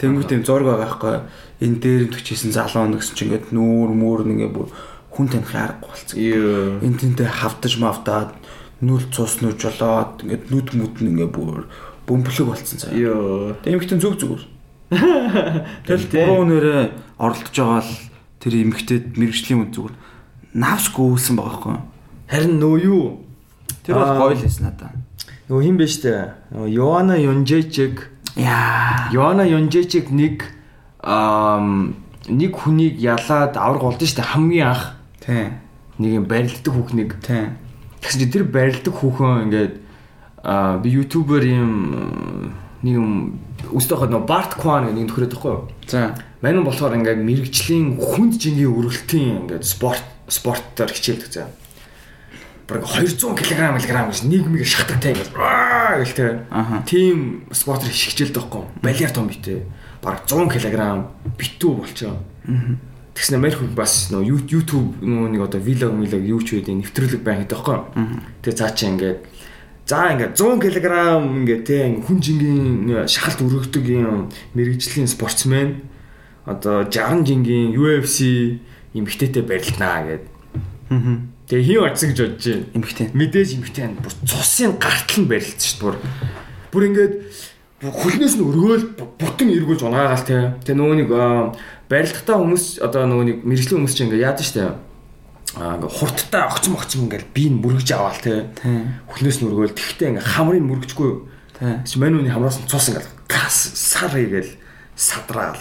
[0.00, 1.16] Тэнгүүт юм зураг байгаа байхгүй.
[1.60, 4.72] Энэ дээрэмтэх гэжсэн залуу нэгсэн чинь ингээд нүүр мөр ингээ бүр
[5.12, 6.16] хүн таних аргагүй болцсон.
[6.80, 8.32] Энд тэнтэй хавтаж мавтаад
[8.80, 11.68] нүл цус нүж болоод ингээд нүд мүд нь ингээ бүр
[12.08, 12.96] бөмбөлөг болцсон заяа.
[12.96, 13.54] Юу.
[13.68, 14.44] Эмэгтэй зүг зүгээр.
[15.86, 16.82] Тэгэл буруу нэрээ
[17.20, 17.92] оролдож байгаа л
[18.44, 19.94] тэр эмэгтэйд мэрэгжлийн үн зүгээр
[20.52, 21.76] навсгүй үлсэн байгаа байхгүй.
[22.28, 23.04] Харин нөө юу?
[23.80, 24.92] Тэр бол гоё л байсан надаа.
[25.48, 26.12] Нөгөө хин бэ штэ.
[26.52, 27.94] Нөгөө Йоана Юнжэчиг
[28.36, 29.08] Яа.
[29.16, 30.44] Йоана Юнжэчиг нэг
[31.00, 31.96] ам
[32.28, 35.56] нэг хүнийг ялаад авраг болдсон штэ хамгийн анх Тий.
[35.96, 37.48] нэг юм барилддаг хүүхнийг Тий.
[38.04, 39.74] Тэгсэн чинь тэр барилдаг хүүхэн ингээд
[40.44, 41.72] аа би ютубер юм
[42.84, 43.08] нэг юм
[43.72, 45.64] өстөхөд нөө Барт Кван гэдэг нөхрөөд тахгүй юу?
[45.88, 46.18] За.
[46.44, 51.48] Мань нь болохоор ингээд мэрэгжлийн хүнд жингийн өргөлтийн ингээд спорт спортоор хичээлдэг заа.
[52.68, 56.48] Бараг 200 кг мг гэж нэг мэг шатагтай ингээд аа гэлтэй.
[56.48, 56.82] Аха.
[56.88, 58.72] Тим спортоор хичээлдэг байхгүй юу?
[58.80, 59.68] Балиар том битээ.
[60.00, 60.76] Бараг 100 кг
[61.36, 62.16] битүү болчоо.
[63.14, 67.46] Тэгснэ мэр хүн бас нөө YouTube нөө нэг одоо vlog vlog ч үедээ нэвтрүүлэг байна
[67.46, 67.78] гэдэг байхгүй?
[68.42, 69.18] Тэгээ цаа чи ингээд
[69.86, 70.86] за ингээд 100 кг
[71.44, 75.84] ингээд те хүн жингийн шахалт өргөдөг юм мэрэгжлийн спортсмен
[76.48, 78.60] одоо 60 жингийн UFC
[78.96, 80.24] эмгтээтэй барилднаа гэд.
[81.48, 82.64] Тэгээ хин очсон гэж бодож байна.
[82.72, 83.06] Эмэгтэй.
[83.12, 86.00] Мэдээж эмгтээ нь бүр цусын гартал нь барилдсан шүү дээ
[86.72, 86.84] бүр.
[86.88, 87.14] Ингээд
[87.84, 88.84] хүлнээс нь өргөөл
[89.20, 90.56] бүтэн эргүүлж унаагаал те.
[90.64, 91.52] Тэгээ нөгөө нэг аа,
[91.92, 94.64] барилдахтаа хүмүүс одоо нөгөө нэг мэрэгжлийн хүмүүс чинь ингээд яад штэ.
[94.64, 94.93] Аа
[95.52, 98.48] ингээд хурдтай огцом огцом ингээд би нь мөргөж аваал те.
[98.56, 98.88] Тий.
[99.12, 101.28] Хүлнээс нь өргөөл тэгтээ ингээд хамрыг мөргөжгүй юу.
[101.52, 101.74] Тий.
[101.84, 104.56] Чи манууны хамраас нь цус ингээд гас сар игээл
[104.96, 105.60] садраал.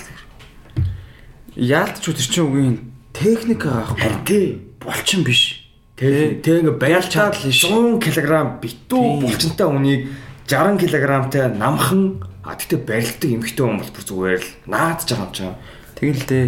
[1.53, 2.75] Яалтч үтер чинь үгийн
[3.13, 4.11] техник байхгүй.
[4.25, 4.45] Тий.
[4.79, 5.63] Булчин биш.
[5.95, 7.61] Тэг ингээ баялчаад чадал биш.
[7.69, 9.21] 100 кг битүү Тийм.
[9.21, 10.01] булчинтай үнийг
[10.49, 15.31] 60 кг-тай намхан а тэгтээ барилддаг эмхтэй хүн бол бүр зүгээр л наадж байгаа юм
[15.31, 15.55] чам.
[15.95, 16.45] Тэгэл дээ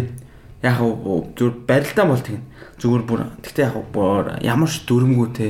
[0.66, 0.76] яг
[1.38, 2.44] зүгээр барилдаа бол тэгнэ.
[2.76, 5.48] Зүгээр бүр гэхдээ яг бүр ямар ч дүрмгүй те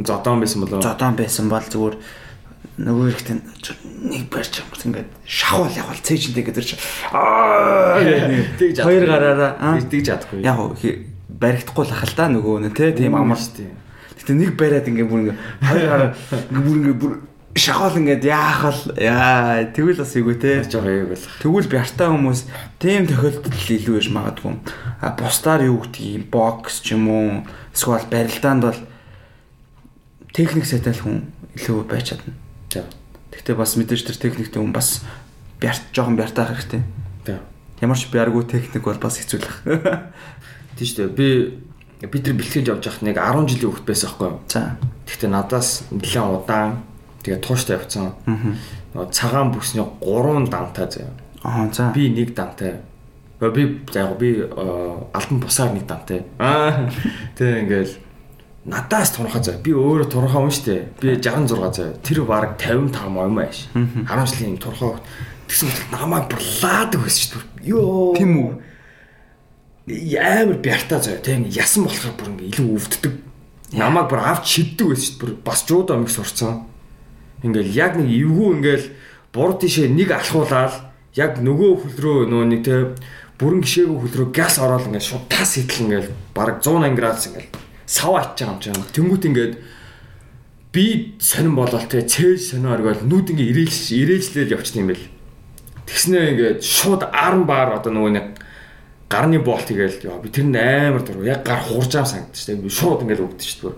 [0.00, 0.80] Зодон байсан болоо.
[0.80, 1.96] зодон байсан бол зүгээр
[2.80, 3.36] нөгөө ихтэй
[4.08, 6.76] нэг барьж ингээд шахуул явал цээжинтэй гэдэг чи
[7.12, 8.00] аа
[8.56, 10.40] Тэгж хоёр гараараа аа Тэгж- чадахгүй.
[10.40, 10.56] яг
[11.28, 13.72] баригдахгүй л ахал та нөгөө нэ те тийм амар шүү дээ.
[14.20, 16.10] Гэтэ нэг бариад ингээ бүр ингээ хоёр гараа
[16.48, 17.12] ингээ бүр ингээ бүр
[17.54, 18.62] шахаал ингээд яах
[18.94, 21.34] вэ яа тэгвэл бас үгүй те Жоо яг болох.
[21.42, 22.46] Тэгвэл бяртаа хүмүүс
[22.78, 24.54] тийм тохиолдолд илүү байж магадгүй.
[25.02, 27.42] А бусдаар юу гэдэг юм бокс ч юм уу
[27.74, 28.80] эсвэл барилдаанд бол
[30.30, 31.18] техник сайтай л хүн
[31.58, 32.38] илүү байж чадна.
[32.70, 32.86] За.
[33.34, 35.02] Гэхдээ бас мэдээж тэр техниктэй хүн бас
[35.58, 36.86] бярт жоохон бяртаах хэрэгтэй.
[37.26, 37.42] За.
[37.82, 39.66] Ямар ч бяргүй техник бол бас хэцүүлэх.
[40.78, 41.58] Тийм шүү дээ.
[41.98, 44.38] Би бид нар бэлтгэж явж байхад нэг 10 жилийн хөвгт байсан байхгүй юу?
[44.46, 44.62] За.
[45.10, 46.89] Гэхдээ надаас нэлээд удаан
[47.22, 48.14] тэгээ тууштай явцсан.
[48.94, 51.12] Нөгөө цагаан бүсний 3 дантай заяа.
[51.42, 51.92] Аа за.
[51.94, 52.80] Би нэг дантай.
[53.40, 56.24] Ба би яг би э, альбан бусаар нэг дантай.
[56.38, 56.90] Аа
[57.36, 57.96] тэг ингээл
[58.64, 59.56] надаас турхаа заа.
[59.56, 60.92] Би өөрөө турхаа юм штэ.
[61.00, 61.96] Би 66 заа.
[62.04, 63.68] Тэр баг 55 мом ааш.
[63.72, 65.00] 10 жилийн турхаа.
[65.48, 67.38] Тэгсэн мэт намайг бурлаадаг байсан штэ.
[67.64, 68.14] Йоо.
[68.16, 68.52] Тийм үү?
[70.20, 71.16] Амар бяртаа заа.
[71.24, 73.14] Тэг ингээ ясан болохоор бүр ингээ илүү өвддөг.
[73.80, 75.20] Намайг бүр авч шиддэг байсан штэ.
[75.24, 76.69] Бүр бас жууд амиг сурцсан.
[77.42, 78.86] Ингээл яг нэг эвгүй ингээл
[79.32, 80.74] бур тишээ нэг алхуулаад
[81.16, 82.74] яг нөгөө хөл рүү нөгөө нэг те
[83.40, 87.50] бүрэн гişээгүй хөл рүү газ ороод ингээл шууд тас идэл ингээл бараг 180 градус ингээл
[87.86, 88.92] сав ачиж байгаа юм чинь.
[88.94, 89.54] Тэнгүүт ингээд
[90.72, 90.84] би
[91.18, 95.08] сонирн болол те цээж сонио оргол нүд ингээ ирээлж ирээлжлэл явчихсан юм бэл.
[95.88, 98.26] Тэгснээ ингээд шууд аран баар одоо нөгөө нэг
[99.10, 102.54] гарны болт тэгэл яа би тэр нь амар дургу яг гар хуурж байгаа санагдаж штэ
[102.62, 103.74] би шууд ингээл өгдөө штэ бүр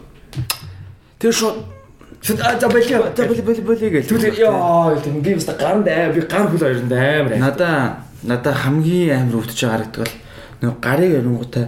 [1.16, 1.57] Тэр шууд
[2.23, 4.07] шууд а за болио за боли боли боли гэж.
[4.07, 7.39] Тэгвэл яа тийм би бас гарнд аа би гар хөл хоёронд амар аа.
[7.39, 7.77] Надаа
[8.23, 10.15] надаа хамгийн амар өвдөж байгаа харагддаг бол
[10.63, 11.67] нөгөө гарыг ярингуудаа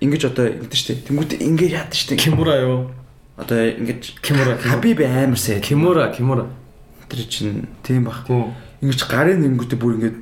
[0.00, 0.94] ингэж одоо ингэдэж штэ.
[1.08, 2.20] Тэнгүүд ингэ яадаг штэ.
[2.20, 2.92] Кимура юу?
[3.40, 4.56] Одоо ингэж Кимура.
[4.60, 5.64] Хабиб амар сайд.
[5.64, 6.46] Кимура, Кимура.
[7.08, 8.28] Тэр чинь тийм бах.
[8.28, 8.52] Хөө.
[8.84, 10.14] Ингэж гарын нэнгүүтээ бүр ингэж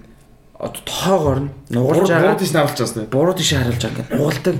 [0.54, 2.38] одоо тоогоор нь нугалж байгаа.
[2.38, 3.10] иш навлж байгаа юм.
[3.10, 4.56] Буруу тийш харуулж байгаа нугалдаг.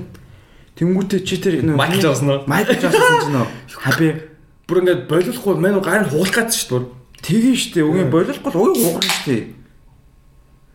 [0.74, 2.40] Тэнгүүтээ чи тэр Майкл Джонсон уу?
[2.50, 3.46] Майкл Джонсон ч нөө
[3.86, 4.33] Хабиб
[4.64, 7.04] Бүр ингээд болиулахгүй мань гарын хугалах гэж шүү дээ.
[7.24, 7.80] тэгэн штэ.
[7.84, 9.36] Үгүй болиулахгүй л уян хугарна штэ.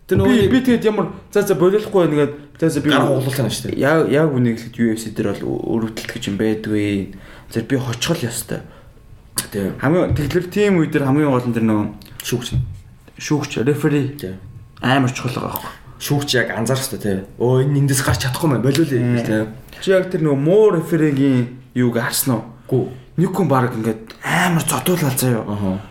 [0.10, 3.42] Тэр Би нөгөө би тэгээд ямар за за болиулахгүй нэгээд за за би гар хугалах
[3.46, 3.82] нь шүү дээ.
[3.82, 7.14] Яг яг үнийг хэлэхэд UFC дээр бол өрөвдөлт гэж юм байдгүй.
[7.50, 8.62] Тэр би хоцгол ёстой.
[9.54, 9.74] Тийм.
[9.82, 11.86] Хамгийн тэгэхээр тийм үе дээр хамгийн гол нь тэр нөгөө
[12.26, 12.48] Шүүгч.
[13.18, 14.18] шүүгч рефери
[14.82, 15.74] амар чухал байгаа байхгүй.
[16.00, 17.20] Шүүгч яг анзаарах шүү дээ.
[17.40, 19.48] Өө энэ эндээс гарч чадахгүй мэн болиулъя тийм.
[19.82, 22.44] Чи яг тэр нөгөө муу реферигийн юуг харсан уу?
[22.70, 22.86] Гүү.
[23.18, 25.42] Нэг хүн баг ингээд амар зодуулаад заяа.
[25.42, 25.82] Аха.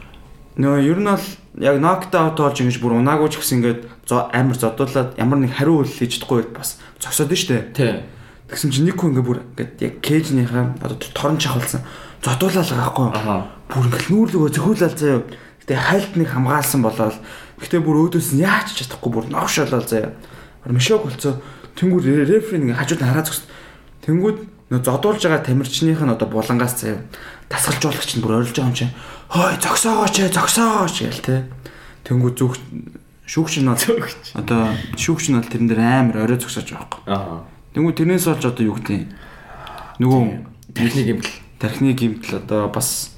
[0.59, 1.27] Нөгөө ер нь бол
[1.59, 5.91] яг нокдаут болж ингэж бүр унаагүй ч гэсэн ингээд амар зодуулаад ямар нэг хариу үйл
[5.91, 7.75] хийж чадахгүй бас зогсоод нь штэ.
[7.75, 8.07] Тийм.
[8.47, 11.83] Тэгсэн чинь нэг хүн ингээ бүр ингээд яг кейжнийхаа одоо торон чахалсан
[12.23, 13.11] зодуулаад юу?
[13.11, 13.51] Аха.
[13.67, 15.23] Бүр ингээ нүүрлөгөө зөхүүлэл заяа.
[15.67, 17.19] Гэтэ хайлт нэг хамгаалсан болоод
[17.59, 20.15] гэтэ бүр өөдөөс нь яач чадахгүй бүр новшолол заяа.
[20.65, 21.43] Мишок болцоо
[21.77, 23.45] тэнгууд рефери ингээ хажууд нь хараад зогс.
[24.07, 27.05] Тэнгууд нөө зодуулж байгаа тамирчных нь одоо булангаас заяа.
[27.49, 28.95] Тасгалжуулагч нь бүр орилж байгаа юм чинь.
[29.33, 31.37] Хой зогсоогооч ээ зогсоогооч гээл те.
[32.05, 32.61] Тэнгууд зүг
[33.25, 33.81] шүүгч нь бол
[34.37, 34.61] одоо
[34.97, 37.01] шүүгч нь бол тэрэн дээр амар орой зогсоож байгаа.
[37.09, 37.45] Аха.
[37.73, 39.09] Тэнгүү тэрнээс болж одоо юу гэдэг юм?
[40.05, 41.33] Нөгөө юм бэл.
[41.59, 43.15] тархины гимтэл одоо бас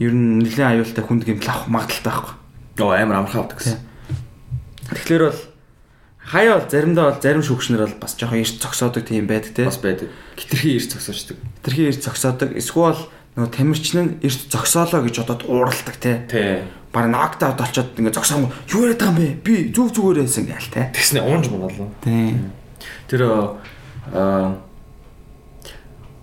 [0.00, 2.34] ер нь нэлээд аюултай хүнд гимтэл авах магадaltaй байхгүй.
[2.80, 3.80] Оо амар амархан авдаг гэсэн.
[4.88, 5.40] Тэгэхээр бол
[6.26, 9.64] хаяа бол заримдаа бол зарим шүүгчнэр бол бас жоохон ирж зогсоодог тийм байдаг те.
[9.64, 10.10] Бас байдаг.
[10.34, 11.38] Хитрхи ирж зогсоочдөг.
[11.62, 12.50] Тэрхий ирж зогсоодог.
[12.58, 12.98] Эсвэл
[13.38, 16.26] нөгөө тамирчин нь ирж зогсоолоо гэж бодоод ууралдаг те.
[16.26, 16.66] Тий.
[16.90, 19.44] Бараг нокдаут болчоод ингээ зогсоом юу яриад байгаа юм бэ?
[19.46, 20.90] Би зүг зүгээр байсан гээл те.
[20.90, 21.94] Тэгснэ уунж бодлоо.
[22.02, 22.50] Тийм.
[23.06, 23.22] Тэр
[24.10, 24.66] аа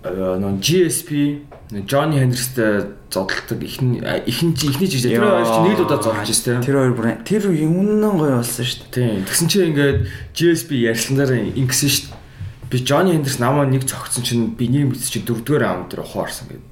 [0.04, 1.40] нон GSP
[1.82, 5.18] Johnny Hendrix-тэй зодтолдог ихний ихний ихний жишээ.
[5.18, 6.62] Тэр хоёр чинь нэг л удаа зодж шээ.
[6.62, 8.94] Тэр хоёр бүр тэр юмнан гоё болсон дээ.
[8.94, 9.26] Тийм.
[9.26, 9.98] Тэгсэн чинь ингээд
[10.30, 12.70] GSP ярьсан дараа ингэсэн дээ.
[12.70, 16.46] Би Johnny Hendrix намаа нэг цогцсон чинь би нэг мэт чинь дөрөвдүгээр раунд дээр ухаарсан
[16.54, 16.70] гэдэг.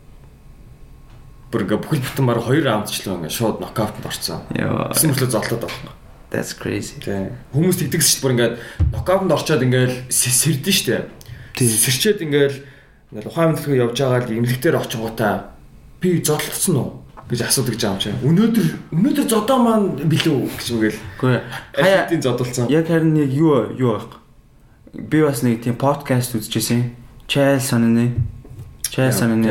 [1.51, 4.47] Бүр ингээд бүхэл бүтэн баг хоёр раундчлаа ингээд шууд нокаутанд орсон.
[4.55, 4.89] Йоо.
[4.95, 5.95] Гэсэн мэтлээ золтоод байгаа.
[6.33, 6.97] That's crazy.
[6.97, 7.37] Тийм.
[7.53, 8.25] Хүмүүс тэгдэгс шүү дээ.
[8.25, 8.55] Бүр ингээд
[8.89, 11.03] нокаутанд орчоод ингээд сэрдэн дээ.
[11.53, 11.69] Тийм.
[11.77, 12.55] Сэрчээд ингээд
[13.13, 15.53] ингээд ухаан мэдлэгээ явж байгаа л имлэгтэр очингуудаа
[16.01, 16.91] би зодлцсон уу
[17.29, 18.17] гэж асуудаг гэж чинь.
[18.25, 21.01] Өнөөдөр өнөөдөр зодоо маань билүү гэж мэгэл.
[21.21, 21.37] Үгүй
[21.77, 22.73] хаяа зодолцсон.
[22.73, 24.17] яг харин нэг юу юу аах.
[24.97, 26.97] Би бас нэг тийм подкаст үзчихсэн.
[27.29, 28.17] Чайл сонины.
[28.89, 29.45] Чайл сонины.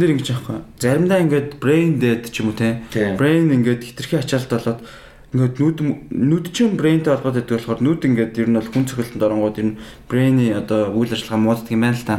[0.00, 0.64] дээр ингэж аахгүй.
[0.80, 2.80] Заримдаа ингээд brain dead ч юм уу те.
[2.92, 4.80] Brain ингээд хитрхи ачаалт болоод
[5.30, 5.78] ингээд нүд
[6.10, 9.68] нүд чинь brainтэй холбоотой байдаг болохоор нүд ингээд ер нь бол хүн цохилтонд оронгууд ер
[9.74, 9.78] нь
[10.10, 12.18] brain-ы одоо үйл ажиллагаа мууддаг юм байна л та.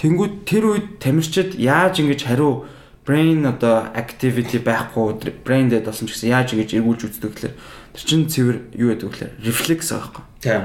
[0.00, 2.64] Тэнгүүд тэр үед тамирчид яаж ингэж хариу
[3.04, 7.54] brain одоо activity байхгүй brain dead болсон ч гэсэн яаж ингэж эргүүлж үздэг гэхээр
[7.92, 10.24] тэр чинь цэвэр юу гэдэг вэ reflex байхгүй.
[10.40, 10.64] Тийм.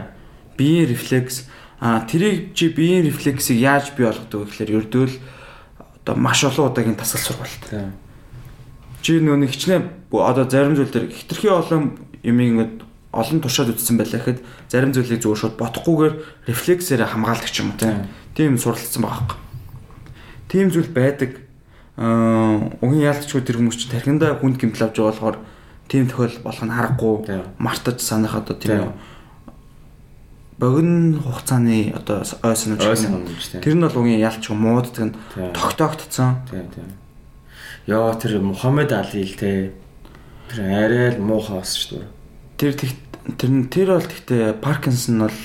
[0.56, 1.48] Биеийн reflex
[1.84, 5.16] а тэрийг чи биеийн reflex-ийг яаж бий болгодог вэ гэхээр ердөөл
[6.06, 7.64] одоо маш олон удаагийн тасгал сургалт.
[7.68, 8.05] Тийм.
[9.06, 11.94] Чи нөгөө нэг хичнээн одоо зарим зүйл дээр хитрхи олон
[12.26, 12.82] юм ингээд
[13.14, 16.14] олон туршаад үзсэн байлаа гэхэд зарим зүйлийг зүгээр шууд бодохгүйгээр
[16.50, 17.78] рефлексээр хамгаалдаг ч юм уу
[18.34, 18.58] Тийм.
[18.58, 19.38] суралцсан байгаа хэрэг.
[20.50, 21.38] Тийм зүйл байдаг.
[22.02, 25.38] Аа угийн яалтчгүй тэр хүмүүс чинь тархиндаа хүнд гэмтэл авч байгаа болохоор
[25.86, 27.16] тийм тохиол болох нь харахгүй
[27.62, 28.90] мартаж санах одоо Тийм.
[30.58, 32.84] богино хугацааны одоо ой санамж.
[33.62, 35.54] Тэр нь бол угийн яалтчгүй мууддаг нь Тийм.
[35.54, 36.42] тогтоогдсон.
[37.88, 39.72] Яа тэр Мухаммед Али л те.
[40.50, 42.10] Тэр арай л муухай бас шүү дээ.
[42.58, 42.74] Тэр
[43.38, 45.38] тэр нь- тэр бол гэхдээ Паркинсон бол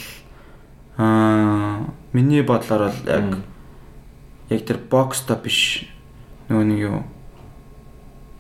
[0.97, 3.27] аа миний бодлоор бол яг
[4.51, 5.89] яг тэр бокста биш
[6.49, 6.99] нөгөө нэг юу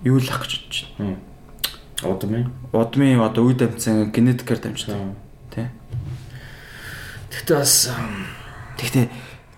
[0.04, 1.16] юу л ах гэж бодож байна.
[2.00, 2.48] Удмын.
[2.72, 4.96] Удмын одоо үе дамжсан генетикээр дамждаг
[5.52, 5.68] тий.
[7.30, 7.92] Тэгтээ бас
[8.80, 9.06] Гэхдээ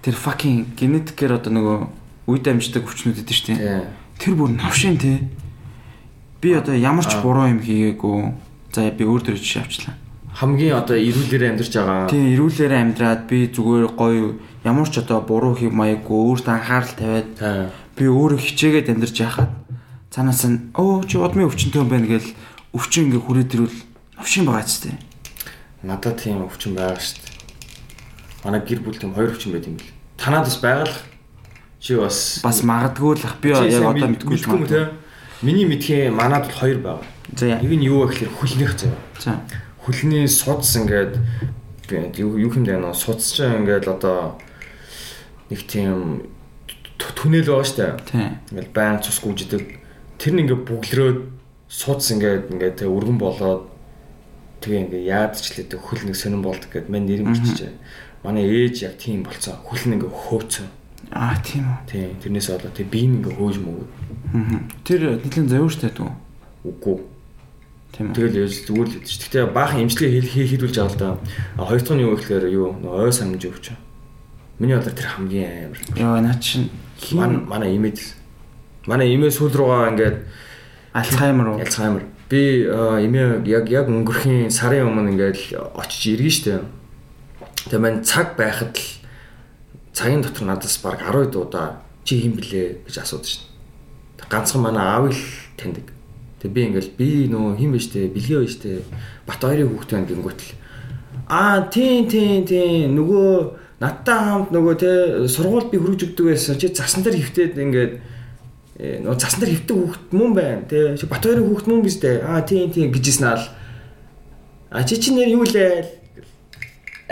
[0.03, 1.79] тэр fucking генетикээр одоо нөгөө
[2.27, 3.59] үе дамждаг өвчнүүд дээ.
[3.59, 4.02] тий.
[4.23, 5.19] Тэр бүр навшин тий.
[6.39, 8.33] Би одоо ямар ч буруу юм хийгээгүй.
[8.71, 9.99] За би өөр төр жишээ авчлаа.
[10.33, 12.09] хамгийн одоо эрүүлэрээ амьдарч байгаа.
[12.09, 17.37] Тийм эрүүлээрээ амьдраад би зүгээр гоё ямар ч одоо буруу хийх маяггүй өөртөө анхаарал тавиад
[17.99, 19.53] би өөрөө хичээгээд амьдарч яхад
[20.09, 22.33] цаанаас нь оо чи удмын өвчнөй юм байна гэл
[22.73, 23.79] өвчин ингээ хүрээд ирвэл
[24.17, 24.97] новшин байгаа ч тийм.
[25.85, 27.37] Надад тийм өвчин байгаа шүү дээ.
[28.49, 29.93] Манай гэр бүл тийм хоёр өвчин байт юм бэл.
[30.17, 30.97] Танад бас байгаа л
[31.83, 34.95] чи бас Бас магадгүй л ах би яг одоо мэдгүй мэдгүй юм те.
[35.43, 37.03] Миний мэдхийн манад бол хоёр байгаа.
[37.35, 37.59] За.
[37.59, 38.95] Нэг нь юу вэ гэхээр хүлнийх зав.
[39.19, 39.43] За.
[39.83, 41.19] Хүлний судас ингээд
[42.23, 44.39] юу юм даа нөө судас чинь ингээд одоо
[45.51, 46.31] нэг тийм
[47.03, 47.99] түнэл байгаа.
[48.07, 48.31] Тий.
[48.55, 49.83] Ингээл байн цус гүйждэг.
[50.23, 51.19] Тэр нь ингээ бүглөрөөд
[51.67, 53.67] судас ингээд ингээд өргөн болоод
[54.63, 57.75] тэгээ ингээ яадчлээд хөл нэг сонирн болдог гэд мань нэр мөрчжээ.
[58.23, 59.59] Манай ээж яг тийм болцоо.
[59.67, 60.82] Хөл нь ингээ хөөцөө.
[61.13, 61.79] Аа тийм үү.
[61.87, 63.87] Тийм тэрнээс болоо тэг би ингээ хөөж мөгөө.
[64.33, 64.61] Мгм.
[64.85, 66.11] Тэр нэлийн штэ дүү.
[66.65, 66.97] Үгүй.
[67.93, 68.15] Тийм үү.
[68.17, 69.21] Тэгэл ээж зүгээр л ядчих.
[69.29, 71.09] Гэтэ баахан имчилгээ хэл хийдүүлж байгаа л да.
[71.61, 73.77] Хоёр дахь нь юу гэхээр юу ой санамж өвч.
[74.57, 75.81] Миний бодлоор тэр хамгийн амар.
[76.01, 76.73] Яа наа чин
[77.11, 77.99] Манай манай имэд
[78.87, 80.17] манай имээ сүүл рүүгээ ингээд
[80.95, 81.59] Альцгеймер уу?
[81.59, 82.05] Альцгеймер.
[82.31, 86.55] Би э, имээ яг яг өнгөрхийн сарын өмнө ингээд очиж иргэн штэ.
[87.69, 89.02] Тэгээ маань цаг байхад л
[89.93, 93.43] цагийн дотор надаас баг 10 удаа чи хин блэ гэж асуудаг шин.
[94.29, 95.21] Ганцхан манай аав л
[95.57, 95.93] таньдаг.
[96.41, 98.83] Тэгээ би ингээл би нөө хин биш тэ бэлгээ биш тэ
[99.27, 100.55] бат хоёрын хүүхдээ байна гингүүт л.
[101.29, 103.31] Аа тийм тийм тийм нөгөө
[103.79, 104.93] надтай хамт нөгөө те
[105.29, 107.93] сургууль би хөрөж өгдөг байсан чи засан дээр хөвтөд ингээд
[108.79, 111.99] э, нөгөө засан дээр хөвтөг хүүхд мөн байна те чи бат хоёрын хүүхд мөн биш
[112.01, 113.43] тэ аа тийм тийм гэжсэн аа.
[114.71, 115.85] А чи чи нэр юу лээ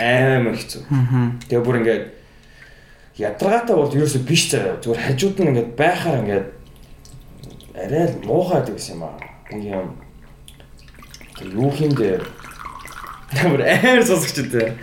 [0.00, 0.82] амар хэцүү.
[1.46, 2.04] Тэгээ бүр ингээд
[3.20, 4.80] ядаргаатай бол ерөөсөө биш заяа.
[4.80, 6.48] Зүгээр хажууд нь ингээд байхаар ингээд
[7.76, 9.20] арай л муухай гэсэн юм аа.
[11.36, 12.20] Тэр юу хиймдээ
[13.44, 14.74] амар амар сонсогчтой.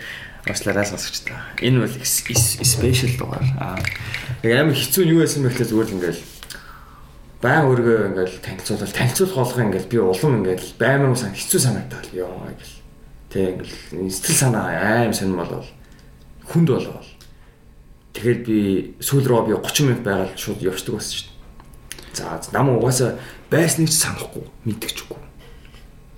[0.48, 1.36] Уучлаарай сонсогчтой.
[1.62, 3.46] Энэ бол спешиал дугаар.
[3.60, 3.78] Аа.
[4.44, 6.20] Яг амар хэцүү юу байсан бэ гэхэл зүгээр л ингээд
[7.42, 12.32] байн өргөө ингээд танилцуулал танилцуулах болгоо ингээд би улам ингээд баймар сан хэцүү санагдал ёо
[12.48, 12.76] гэл.
[13.30, 15.68] Тэг ингээд сэтгэл санаа аим сонирм болол
[16.48, 17.02] хүнд болоо.
[18.18, 18.58] Тэгэхээр би
[18.98, 22.18] сүүл рүү би 30 минут байгаад шууд явчихдаг байсан шүү дээ.
[22.18, 23.14] За нам угаасаа
[23.54, 25.22] байсныг ч санахгүй мэдчихгүй.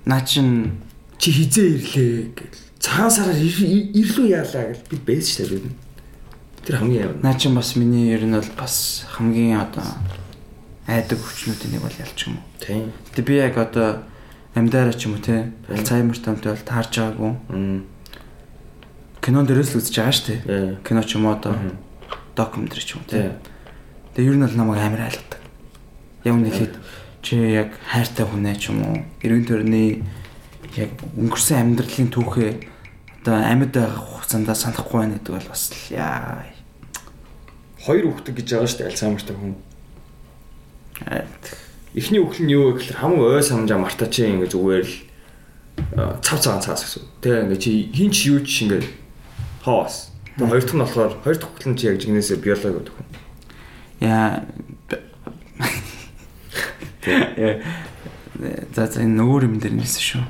[0.08, 0.80] Наа чин
[1.20, 2.56] Чи хизээ ирлээ гэл.
[2.80, 5.76] Цагаан сараар ир- ирлүү яалаа гэл би байсан шүү дээ.
[6.64, 7.20] Тэр хамгийн яа.
[7.20, 9.84] наа чин бас миний ер нь бол бас хамгийн одоо
[10.88, 12.47] айдаг хүчнүүдийн нэг бол ялч юм уу.
[12.64, 12.95] Тийм.
[13.12, 14.08] Гэтэ би яг одоо
[14.56, 17.32] амьдаараа ч юм уу те Альцгеймертэй хамтаа бол таарж байгаагүй.
[19.20, 20.39] Кинон дээрээс л үзэж байгаа шүү дээ.
[20.47, 20.72] Ээ.
[20.88, 21.54] Кино ч юм уу одоо.
[22.40, 23.36] Докюментари ч юм те.
[24.16, 25.42] Тэгээ ер нь бол намайг амар айлгадаг.
[26.24, 26.74] Яг үнэ хэд
[27.20, 30.08] чи яг хайртай хүнээ ч юм уу эргэн тойрны
[30.80, 32.52] яг өнгөрсөн амьдралын түүхээ
[33.20, 36.48] одоо амьд байгаа хугацаанд санахгүй байна гэдэг бол бас л яа.
[37.84, 39.54] Хоёр хүүхэд гэж байгаа шүү дээ Альцгеймертэй хүн.
[41.96, 44.96] Эхний үхэл нь юу вэ гэхээр хамгийн ой самжаа мартаа чи ингээ зүгээр л
[46.24, 47.04] цав цагаан цаас гэсэн.
[47.20, 48.84] Тэ ингээ чи хин ч юу ч ингээ
[49.64, 50.14] хоос.
[50.40, 53.08] Тэгээ хоёр дахь нь болохоор хоёр дахь нь чи яг жигнэсээ биологи гэдэг хүн.
[54.00, 54.48] Яа.
[58.72, 60.24] За за энэ өөр юм дээр нэрсэн шүү.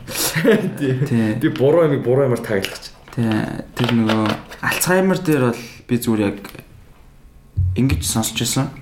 [0.81, 1.37] Тий.
[1.37, 2.89] Би буруу юм буруу юмар тааглах чи.
[3.13, 3.29] Тий.
[3.77, 4.33] Тэр нөгөө
[4.65, 6.41] Альцгеймер дээр бол би зүгээр яг
[7.77, 8.73] ингэж сонсч байсан.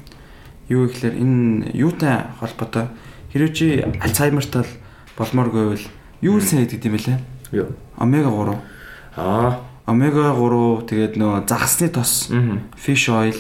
[0.72, 2.88] Юу гэхээр энэ юутай холбоотой
[3.36, 4.72] хэрвээ чи Альцгеймертай бол
[5.20, 5.86] болмооргүй бол
[6.24, 7.20] юу сайн гэдэг юм бэлээ?
[7.52, 7.76] Юу.
[8.00, 8.56] Омега 3.
[9.20, 9.67] Аа.
[9.88, 12.28] Омега 3 тэгээд нөгөө загасны тос,
[12.76, 13.38] fish oil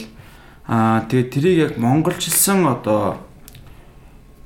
[0.67, 3.19] аа тэгээд тэрийг яг монголчилсан одоо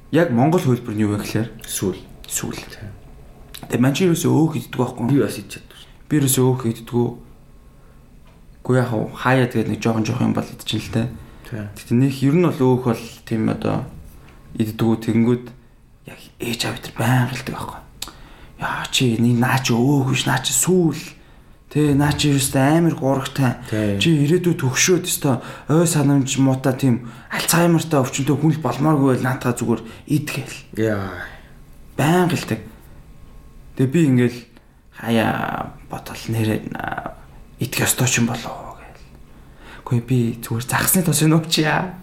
[0.09, 2.01] яг монгол хөлбөр нь юу вэ гэхээр Сүүл.
[2.25, 2.57] сүүл.
[2.57, 5.05] Тэгээд манч юусоо өөх иддэг байхгүй.
[5.13, 5.77] Би бас чаддаг.
[6.09, 7.07] Би юусоо өөх иддэггүй.
[8.65, 8.89] Гү яг
[9.21, 11.03] хаяа тэгээд нэг жоохон жоохон юм бол идчихэн л тэ.
[11.49, 11.69] Тийм.
[11.77, 13.85] Тэгтээ нэг ер нь бол өөх бол тийм одоо
[14.57, 15.45] иддэггүй тэгэнгүүт
[16.09, 17.79] яг ээж аав тэр байнгалдаг байхгүй.
[18.57, 20.97] Яа чи нэг наа чи өөх биш наа чи сүүл.
[21.71, 23.63] Тэ наа чи юустай амар гурагтай.
[23.95, 25.39] Чи ирээдүйд төгшөөд өстой
[25.71, 30.57] ой санамж муута тийм альцгеймертай өвчнөд хүн л болмооргүй байл наатаа зүгээр идгээл.
[30.75, 31.31] Яа.
[31.95, 32.59] байнгалдаг.
[33.79, 34.39] Тэгээ би ингээл
[34.99, 36.59] хаяа ботол нэрээ
[37.63, 39.07] идэх ёстой ч юм болоо гээл.
[39.87, 41.95] Гэхдээ би зүгээр загсны тос нь өвчиа.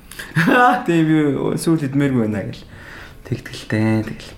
[0.89, 1.17] Тэгээ би
[1.61, 2.65] сүүл идмээргүй байна гэл.
[3.27, 4.33] Тэгтгэлтэй тэгэл.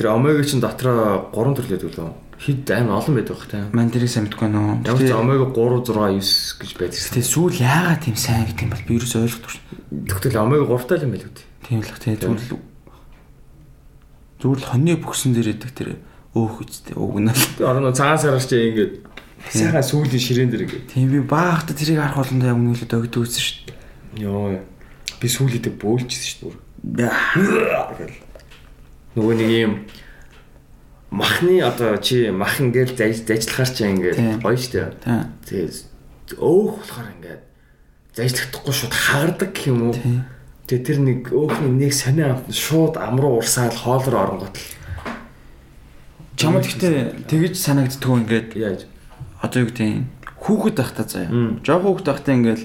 [0.00, 2.10] Тэр омега чинь дотроо 3 төрлөө төлөө.
[2.36, 3.70] Хэд амар олон байдаг бах тийм.
[3.72, 4.84] Ман тэрийг сайн мэдгүй нөө.
[4.84, 7.00] Ямар ч омега 3 6 9 гэж байдаг.
[7.16, 9.64] Тэгээ сүүл яагаад тийм сайн гэдэг юм бол би юус ойлгохгүй шин.
[10.04, 11.34] Тэгтэл омега 3 тал юм байл үү?
[11.64, 12.60] Тийм л тэгээ зүгээр л
[14.36, 15.88] зүгээр л хоньны бүксэн дээр идэг тэр
[16.36, 17.40] өөх үстэй угнал.
[17.56, 18.92] Би орно цагаан сараар чи ингээд
[19.48, 20.92] сайхан сүүлийн ширээн дээр ингээд.
[20.92, 23.72] Тийм би баахта тэрийг харах болгондоо яг үнэлээд өгдөг үзсэн шин.
[24.20, 24.60] Йоо.
[25.16, 26.52] Би сүүлийдээ бөөлчихсөн шүү
[26.84, 27.10] дээ.
[29.16, 29.72] Нөгөө нэг юм
[31.16, 34.92] махны одоо чи мах ингээл заж зажлахаар чи ингээд гоё штэ.
[35.48, 35.72] Тийм.
[36.28, 37.42] Тэгээ өөх болохоор ингээд
[38.12, 39.96] зажлахдахгүй шууд хагардаг гэх юм уу?
[39.96, 40.28] Тийм.
[40.68, 44.76] Тэгээ тэр нэг өөхний нэг сонио амт шууд ам руу урсаал хоол руу оронгот л
[46.36, 48.80] Чамд гэхдээ тэгэж санагддгүй ингээд яаж
[49.40, 50.04] одоо юу гэдэг юм
[50.36, 51.32] хүүхэд байхдаа заяа.
[51.64, 52.64] Жог хүүхэд байхдаа ингээл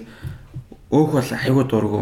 [0.91, 2.01] өөх бол айгуу дургу.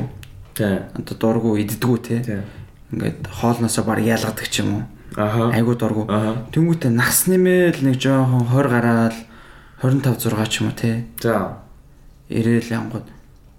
[0.58, 0.82] тий.
[0.98, 2.42] Одоо дургу иддгүү те.
[2.90, 4.84] Ингээд хоолноосоо баг яалгадаг ч юм уу.
[5.20, 6.08] Айгуу дургу.
[6.08, 9.18] Тэнгүүтээ нас нэмэл нэг жоохон 20 гараал
[9.84, 11.04] 25 6 ч юм уу те.
[11.20, 11.60] За.
[12.32, 13.08] Ирээл янгууд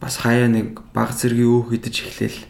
[0.01, 2.41] бас хаяа нэг баг зэргийн өөх идэж эхлээл.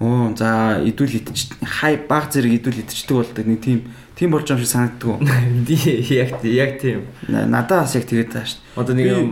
[0.00, 3.78] Оо за идүүл идэж хай баг зэрэг идүүл идчихдэг болдог нэг тийм
[4.16, 5.20] тийм болж юм шиг санагддаг.
[5.68, 5.76] Ди
[6.16, 7.04] яг яг тийм.
[7.28, 8.56] Надад бас яг тэгээд тааш.
[8.72, 9.28] Одоо нэг юм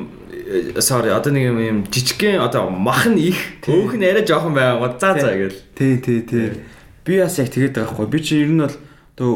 [0.85, 5.17] sorry одоо нэг юм жижигхэн одоо мах нь их өөх нь арай жоохон байгаа за
[5.17, 5.57] за гэл.
[5.73, 6.61] Тий, тий, тий.
[7.05, 8.09] Би бас яг тэгээд байгаа хгүй.
[8.13, 8.77] Би чи ер нь бол
[9.19, 9.35] төө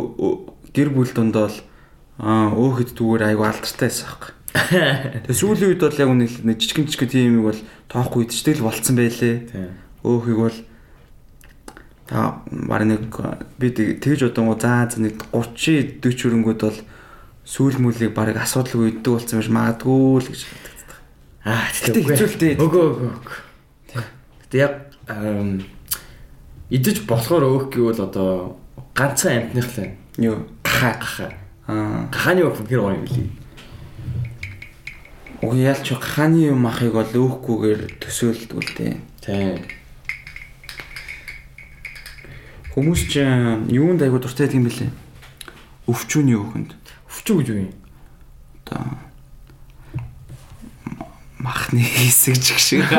[0.71, 1.57] гэр бүл донд бол
[2.23, 4.33] аа өөхөд дүүгээр айгу алдартай байсан байхгүй.
[5.27, 7.61] Тэгээ сүүлийн үед бол яг үнэ нэг жижигэн жижигэн тийм юм бол
[7.91, 9.37] тоохгүй идчихдэг л болцсон байлээ.
[10.07, 10.59] Өөхийг бол
[12.07, 13.11] та баг нэг
[13.59, 16.79] би тэг- тэгж удангу заа за нэг 30 40 хөрөнгүүд бол
[17.49, 20.91] сүүл мүлийг баг асуудалгүй иддэг болсон байж магадгүй л гэж боддог.
[21.43, 22.53] Аа Гэтэ хэцүүлтэй.
[22.61, 24.05] Өгөө өгөө.
[24.47, 24.75] Гэтэ яг
[26.71, 28.62] идэж болохоор өөх гэвэл одоо
[28.95, 30.47] ганцхан амтных л Юу?
[30.63, 31.33] гахаа гахаа.
[31.67, 32.09] Аа.
[32.13, 33.31] Гахааны өөх гэр гоё юм лий.
[35.41, 38.97] Уг ялч хааны юм ахыг бол өөхгүйгээр төсөөлдөг л дээ.
[39.25, 39.65] Тий.
[42.75, 43.25] Хүмүүс ч
[43.73, 44.91] юунд айгу дуртай гэдэг юм бэлээ.
[45.89, 46.71] Өвчүүний өөхөнд.
[47.09, 47.73] Өвчүү гэж юу юм?
[48.65, 49.13] Одоо
[51.43, 52.87] махны хэсэг ч гэх шиг.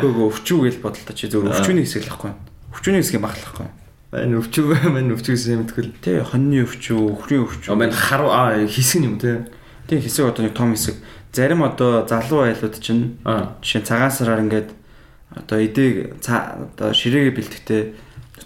[0.00, 2.32] Гүг өвчүү гэж бодлоо чи зөв өвчүүний хэсэг л ахгүй.
[2.72, 3.68] Өвчүүний хэсгийг махлахгүй.
[4.12, 4.64] Мань өвчүү
[4.94, 5.92] мань өвчүүс юм тэгэл.
[6.00, 7.76] Тэ хоньны өвчүү, өхрийн өвчүү.
[7.76, 9.48] Мань аа хэсэг юм те.
[9.88, 10.96] Тэ хэсэг одоо нэг том хэсэг.
[11.32, 14.72] Зарим одоо залуу айлууд чинь жишээ цагаан сараар ингээд
[15.28, 17.82] одоо эдэг одоо ширээгээ бэлтгэхдээ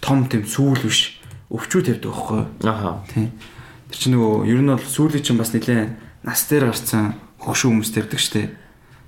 [0.03, 2.43] том тийм сүүл биш өвчүү тавьдаг байхгүй?
[2.67, 3.07] Аха.
[3.15, 3.31] Тийм.
[3.87, 5.95] Тэр чинь нөгөө ер нь бол сүүлийн чинь бас нэлээд
[6.27, 8.51] нас дээр гарсан хөгшин хүмүүс тавьдаг штеп.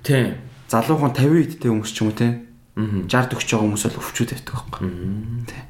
[0.06, 0.38] Тий.
[0.70, 2.46] Залуухан 50 идтэй хүмүүс ч юм уу те.
[2.74, 3.06] Аа.
[3.06, 4.88] 60 40 байгаа хүмүүс бол өвчүү тавьдаг байхгүй.
[5.48, 5.64] Тийм.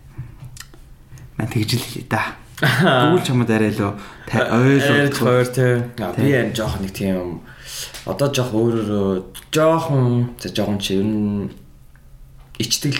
[1.36, 2.22] Ман тэгж л хэлээ да.
[2.64, 3.72] Тэгвэл чамд арай
[4.48, 5.18] Ойлгож ойлгох.
[5.18, 5.74] хоёр Тий.
[5.98, 7.42] би энэ жоох нэг тийм
[8.06, 9.18] одоо жоох өөрөөр
[9.50, 11.50] жоохон за жоохон чи ер нь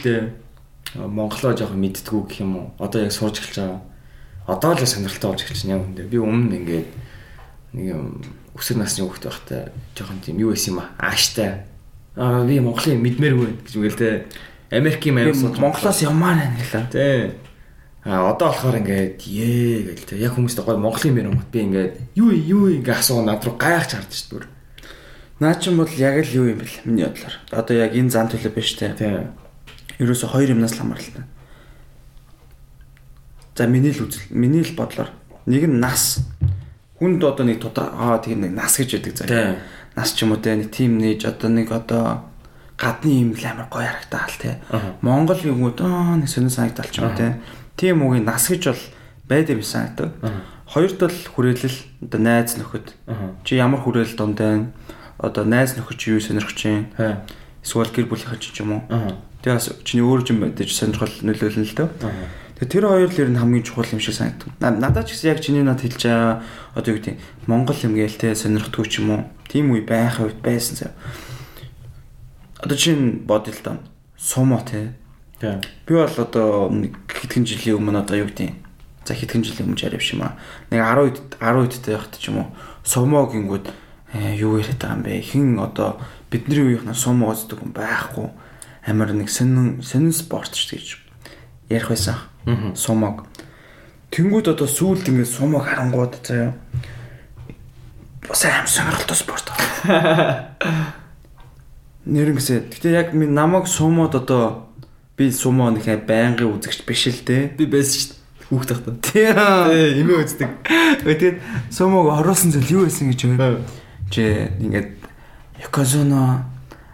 [0.02, 0.20] дээ.
[0.98, 2.66] Монголоо жоохон мэддгүү гэх юм уу.
[2.82, 3.80] Одоо яг сурж эхэлж байгаа.
[4.50, 6.10] Одоо л сонирхолтой болж эхэлж байна яг үндэ.
[6.10, 6.88] Би өмнө ингээд
[7.78, 8.04] нэг юм
[8.58, 9.62] өсвөр насны хүүхэд байхдаа
[9.94, 10.90] жоохон тийм юу байсан юм аа.
[10.98, 11.66] Ааштай.
[12.16, 14.24] Аа би Монголын мэдмээргүй гэж үгээл те.
[14.70, 16.86] Америкийн маяг Монголоос явмаар байна гэлээ.
[16.94, 17.34] Тий.
[18.04, 22.14] А одоо болохоор ингээд ээ гэл тэ яг хүмүүст гоё Монголын мэр юм би ингээд
[22.14, 24.52] юу юу ингээ асуу над руу гайхаж хардж шүү дээ.
[25.40, 27.34] Наа чинь бол яг л юу юм бэл миний бодлоор.
[27.50, 28.94] Одоо яг энэ зан төлөв биш те.
[28.94, 29.26] Тий.
[29.98, 31.24] Ерөөсө хоёр юмнаас л хамааралтай.
[33.56, 35.10] За миний л үзэл, миний л бодлоор
[35.46, 36.22] нэг нь нас.
[36.98, 39.58] Хүнд одоо нэг тодор аа тийм нэг нас гэж яддаг Тий.
[39.96, 42.26] Нас ч юм уу те нэг тим нээж одоо нэг одоо
[42.76, 44.58] гадны юм л амар гоё харагдаал те.
[45.00, 47.38] Монгол юмуд аа нэг сонир санагдал ч юм те.
[47.78, 48.82] Тийм үгийн нас гэж бол
[49.30, 50.10] байд юм санагдав.
[50.66, 52.94] Хоёрт бол хүрээлэл одоо найз нөхөд.
[53.46, 54.72] Чи ямар хүрээлэл донд байна?
[55.18, 57.22] Одоо найз нөхөд чи юу сонирхож байна?
[57.62, 58.82] Эсвэл гэр бүлийнхэн ч юм уу.
[59.46, 61.88] Тэгээ бас чиний өөр юм байдаг сонирхол нөлөөлнө л дөө.
[62.68, 64.48] Тэр хоёр л ер нь хамгийн чухал юм шиг санагдав.
[64.60, 66.42] На- Надад ч гэсэн яг чиний над хэлж байгаа
[66.74, 69.22] одоо юу гэдэг Монгол юм гээл те сонирхдгүй ч юм уу.
[69.48, 70.92] Тим үе байх үед байсан зав.
[72.58, 73.76] Одоо чинь бодё л доо.
[74.16, 74.94] Сумо те.
[75.40, 75.60] Тий.
[75.86, 76.70] Би бол одоо
[77.08, 78.54] хэдхэн жилийн өмнө одоо юу гэдэг
[79.04, 80.38] за хэдхэн жилийн өмнө жарив юм аа.
[80.70, 82.48] Нэг 10 10 удаатай байхад ч юм уу.
[82.84, 83.66] Сумо гингүүд
[84.14, 85.20] э, юу яриад байгаа юм бэ?
[85.20, 86.00] Хин одоо
[86.30, 88.28] бидний үеийнхнээ сумо үздэг хүн байхгүй.
[88.88, 91.03] Амар нэг сонин сонин спорт ч гэж
[91.68, 92.16] ярих байсан.
[92.74, 93.24] Сумог.
[94.14, 96.54] Тэнгүүд одоо сүүлд ингээд сумог харангууд заяа.
[98.28, 99.50] Бас аим сонирхолтой спорт.
[102.04, 102.68] Нэрнгэсээ.
[102.70, 104.68] Гэтэ яг минь намайг сумод одоо
[105.16, 107.56] би сумо нэхэ байнгын үзэгч биш л дээ.
[107.56, 108.22] Би байсан шүү дээ.
[108.44, 108.94] Хүүхд тахтаа.
[109.00, 109.34] Тийм.
[109.34, 110.50] Тий, имээ үздэг.
[111.08, 111.40] Тэгээд
[111.72, 113.64] сумог оруулсан зүйл юу байсан гэж байна.
[114.12, 115.00] Чи ингээд
[115.64, 116.44] Yokozuna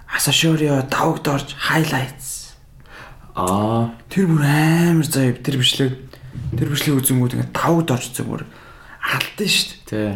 [0.07, 2.30] Asashorio давагд орж highlights.
[3.41, 3.95] Аа.
[4.12, 5.97] Тэр бүр амар заяа тэр бичлэг
[6.57, 8.45] тэр бичлэг үзэнгүүд ингээд давагд орж зүгээр
[9.01, 9.88] алдсан шүү дээ.
[9.88, 10.11] Тий.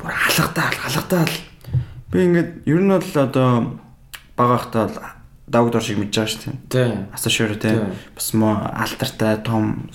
[0.00, 1.36] Бүр халгадаал халгадаал.
[2.10, 3.50] Би ингээд ер нь бол одоо
[4.36, 5.14] багаахтаа
[5.46, 6.58] давагд ор шиг мэдж байгаа шүү дээ.
[6.72, 6.90] Тий.
[7.14, 7.78] Асашор Тий.
[8.14, 9.90] бас мо алдартай том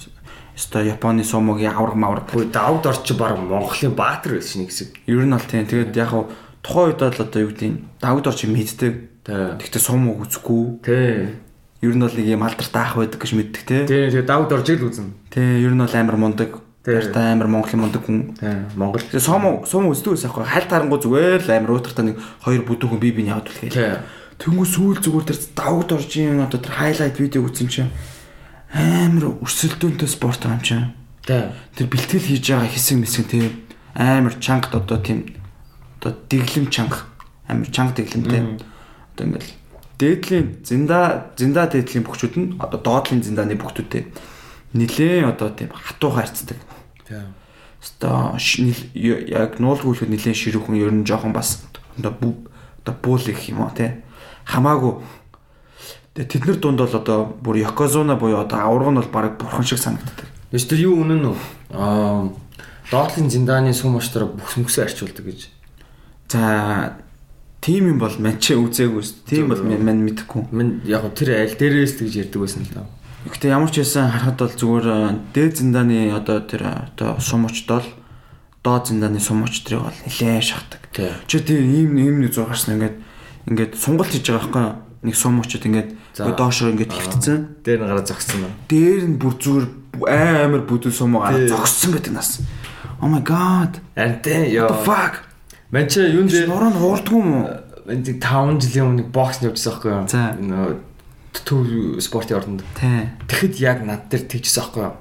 [0.59, 2.31] Өстой Японы сумогийн авраг мавраг.
[2.35, 4.91] Хөөе давд орч баг Монголын баатар байсан нэг хэсэг.
[5.07, 5.63] Ер нь бол тийм.
[5.63, 6.27] Тэгээд яг хав
[6.59, 7.71] тухайн үед бол одоо юу гэдэг
[8.03, 8.93] давд орч мэддэг.
[9.23, 10.83] Тэгтээ сумог үзэхгүй.
[10.83, 11.39] Тий.
[11.79, 13.77] Ер нь бол нэг юм алдартай ах байдаг гэж мэддэг те.
[13.87, 15.15] Тий, тэгээ давд орж ил үзнэ.
[15.31, 16.59] Тий, ер нь бол амар мундаг.
[16.83, 16.91] Тий.
[16.91, 18.35] Баяртай амар Монголын мундаг хүн.
[18.35, 18.55] Тий.
[18.75, 18.99] Монгол.
[18.99, 20.43] Тэгээ сум сум үздэг байсан аахгүй.
[20.43, 23.79] Хальт харангуй зүгээр л амар уутартаа нэг хоёр бүдүүхэн бие биений яваад үлгээл.
[23.79, 23.95] Тий.
[24.43, 27.91] Тэнгүү сүүл зүгээр тэр давд орж юм одоо тэр хайлайт видео үзсэн чинь
[28.75, 30.91] амар өрсөлдөөнтэй спорт юм чинь.
[31.23, 31.51] Тий.
[31.75, 33.51] Тэр бэлтгэл хийж байгаа хэсэг мэсэг тий
[33.95, 35.35] амар чангад одоо тийм
[35.99, 37.03] одоо дэглэм чанга
[37.47, 38.63] амар чанга дэглэмтэй.
[39.15, 39.51] Одоо ингээл
[39.99, 44.07] дээдлийн зинда зинда дээдлийн бүхчүүд нь одоо доотлын зиндааны бүхтүүдтэй
[44.73, 46.57] нилээн одоо тийм хатуу хайрцдаг.
[47.07, 47.21] Тий.
[47.99, 48.39] Одоо
[48.95, 51.61] яг нуулгүйхэд нилээн ширүүхэн ер нь жоохон бас
[51.99, 52.15] одоо
[52.79, 54.01] одоо бүүл их юм уу те
[54.47, 55.03] хамаагүй
[56.19, 59.79] Тэгээ тэднэр дунд бол одоо бүр Якозуна буюу одоо авраг нь бол баг бурхан шиг
[59.79, 60.27] санагддаг.
[60.51, 61.31] Яс тэр юу үнэн нь
[61.71, 62.27] аа
[62.91, 65.47] доотлын зиндааны сум оштор бүх сүмгсээ арчулдаг гэж.
[66.27, 66.97] За
[67.61, 69.15] тийм юм бол мань ч үзээгүй ш.
[69.27, 70.51] Тийм бол мань мэдэхгүй.
[70.51, 72.83] Мен яг тэр аль дээрээс тэгж ярьдаг байсан л да.
[73.27, 74.99] Гэхдээ ямар ч байсан харахад бол зүгээр э,
[75.35, 77.83] дээд зиндааны одоо тэр э, одоо сум очдол
[78.63, 80.81] доод зиндааны сум очдрыг бол нилээ шахдаг.
[81.27, 82.95] Чи тийм ийм ийм нэг зур гарсан ингээд
[83.47, 84.65] ингээд сонголт хийж байгаа байхгүй
[85.03, 87.63] нэг сум очод ингээд доошоо ингээд хөвтцэн.
[87.63, 88.53] Дээр нь гараа зогссон уу?
[88.67, 89.65] Дээр нь бүр зүгээр
[90.07, 91.51] амар бүдүүн сум гараад Тий.
[91.51, 92.39] зогссон байдаг нас.
[92.99, 93.79] Oh my god.
[93.95, 94.67] Тий ёо.
[94.67, 95.28] The fuck.
[95.71, 97.69] Юун Чи дээр нуруу нь хуурдгүй юм уу?
[97.89, 100.05] мен тэг 5 жилийн өмнө бокс явуулсан байхгүй юу?
[100.09, 100.23] За.
[100.37, 100.77] Нөө
[101.33, 102.61] төв спортын.
[102.77, 103.09] Тий.
[103.25, 104.95] Тэгэхэд яг над дээр тэгжсэн байхгүй юу?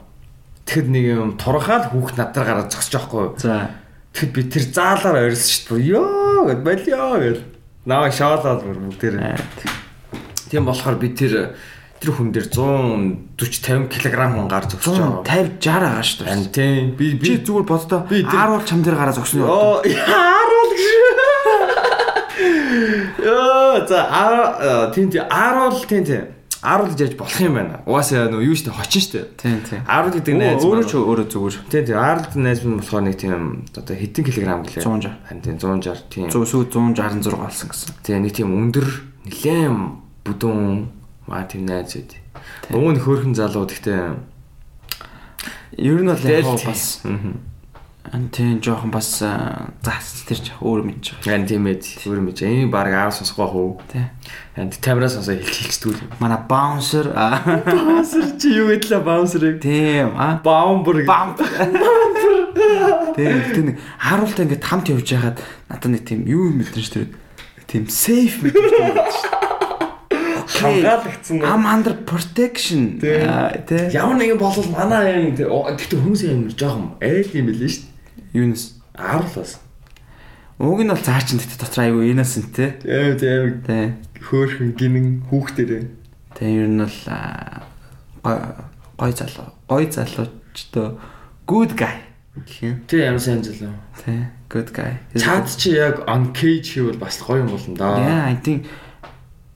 [0.64, 3.32] Тэгэхэд нэг юм турхаал хүүхд над дээр гараад зогсож байхгүй юу?
[3.36, 3.76] За.
[4.16, 5.88] Тэгэхэд би тэр заалаар ойрсон шүү дээ.
[5.92, 7.44] Йоо гэд болио гэл.
[7.84, 9.16] Наа шаалаад бүр бүгдээр.
[10.48, 11.52] Тийм болохоор би тэр
[11.98, 15.22] тэр хүн дээр 140 50 кг хүн гар зогсож байгаа.
[15.26, 16.30] 150 60 байгаа шүү дээ.
[16.30, 19.48] Харин тийм би би зүгээр боддоо Би тэр- ааруул чам дээр гараа зогсно юу?
[19.50, 20.84] Оо ааруул гэж.
[23.22, 26.24] Яа за аа тийм тийм ааруул тийм тийм
[26.62, 27.82] ааруул гэж яаж болох юм байна.
[27.86, 29.26] Угаасаа нөө юу штэ хочин штэ.
[29.38, 29.82] Тийм тийм.
[29.86, 31.56] Ааруул гэдэг найз Өөрөө ч өөрөө зүгээр.
[31.70, 33.42] Тийм тийм ааруул найз минь болохоор нэг тийм
[33.74, 34.82] одоо хэдэн килограмм гэлээ.
[34.82, 35.10] 160.
[35.26, 36.26] Харин тийм 160 тийм.
[36.30, 37.90] 100 сүү 166 болсон гэсэн.
[38.02, 38.86] Тэгээ нэг тийм өндөр
[39.26, 39.76] нэлээм
[40.26, 40.70] бүдүүн
[41.28, 42.16] маа тийм найз байд.
[42.72, 44.16] Өвөн хөөрхөн залуу гэхдээ
[45.78, 47.04] Ер нь бол яг бас
[48.08, 51.28] ан тийм жоохон бас аа, зас тэр ч өөр мэдж байгаа.
[51.28, 52.08] Харин тийм ээ.
[52.08, 52.40] Өөр мэд.
[52.40, 53.84] Энэ баг аав сонсгоо хөө.
[53.92, 54.08] Тий.
[54.56, 56.16] Харин камераас сонсоо хэлцдүүл.
[56.16, 59.60] Манай баунсер аа Баунсер чи юу гэдлээ баунсерыг?
[59.60, 61.04] тийм аа Баумбер.
[61.04, 61.36] бам.
[63.12, 67.12] Тийм тийм нэг харуултаа ингээд хамт явж байгаад надад нэг тийм юу мэдэн ш тэр
[67.68, 69.47] тийм safe мэдэн ш тэр.
[70.58, 71.36] Хамгаалагдсан.
[71.42, 72.98] I'm under protection.
[73.00, 73.22] Тий.
[73.94, 78.42] Ямар нэгэн болол манай юм гэхдээ хүмүүс юм жоохон айл юм билээ шүү дээ.
[78.42, 78.64] Юунес.
[78.98, 79.58] Ааруулаас.
[80.58, 82.74] Уг нь бол цаа чин тэгт дотор аюу innocent те.
[82.82, 83.86] Тийм тийм Тий.
[84.18, 85.84] хөөхөн гинэн хүүхдэрээ.
[86.34, 86.98] Тэгээ ер нь бол
[88.98, 89.54] гой- залуу.
[89.68, 90.98] Гой залуучдоо
[91.46, 92.02] good guy.
[92.86, 93.74] Тэ ямар сайн залуу.
[94.04, 94.26] Тий.
[94.50, 94.98] Good guy.
[95.14, 97.98] Чад чи яг on cage хийвэл бас гоё юм болно да.
[97.98, 98.66] Yeah, I think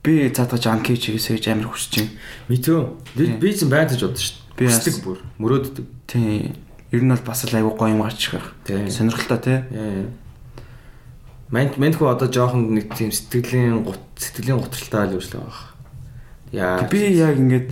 [0.03, 2.12] би цаадгаж анки чигээсэй гэж амар хүсэж байна.
[2.50, 2.80] Митөө.
[3.14, 3.55] Би Тийм.
[3.55, 4.66] ч байдаг ч бодсон шүү дээ.
[4.66, 5.18] Хүсдэг бүр.
[5.38, 5.86] Мөрөөддөг.
[6.11, 6.50] Тий.
[6.90, 8.50] Ер нь бол бас л аюу гоё юм гарч ирэх.
[8.66, 8.90] Тийм.
[8.90, 9.59] Сонирхолтой тий.
[11.55, 15.59] Мэнт мэнтхүү одоо жоохон нэг тийм сэтгэлийн гут сэтгэлийн гутралтай л үүслээ баг.
[16.50, 16.82] Яа.
[16.90, 17.70] Би яг ингээд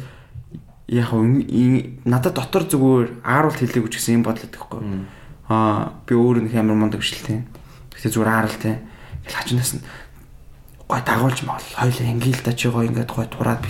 [0.87, 1.11] яг
[2.07, 4.81] надад дотор зүгээр ааруулт хэлээгүй ч гэсэн юм бодлоо гэхгүй.
[5.51, 7.43] Аа би өөрөө нэг амар мундаг шилтэй.
[7.91, 8.85] Гэтэ зүгээр аарал те.
[9.25, 9.83] Ингээл хажуунаас нь
[10.91, 13.63] гой дагуулж мал хоёул ингээл та чи гой ингээд гой тураад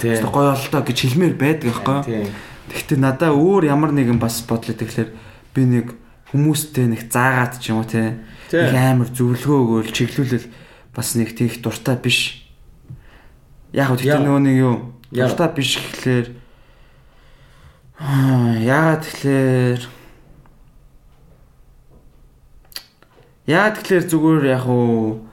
[0.00, 0.16] тий.
[0.24, 2.32] Гой олдоо гэж хэлмээр байдаг байхгүй.
[2.72, 5.12] Гэхдээ надаа өөр ямар нэгэн бас бодлоо тэгэхээр
[5.52, 5.86] би нэг
[6.32, 8.24] хүмүүстэй нэг заагаад ч юм уу те.
[8.48, 10.48] Нэг амар зөвлөгөө өгөөл чиглүүлэл
[10.96, 12.48] бас нэг тийх дуртай биш.
[13.76, 14.74] Яг үгүй гэхдээ нөгөө нэг юу
[15.12, 16.26] дуртай биш гэхлээр
[18.00, 19.82] аа яагаад тэгэхээр
[23.48, 25.27] Яагаад тэгэхээр зүгээр яг уу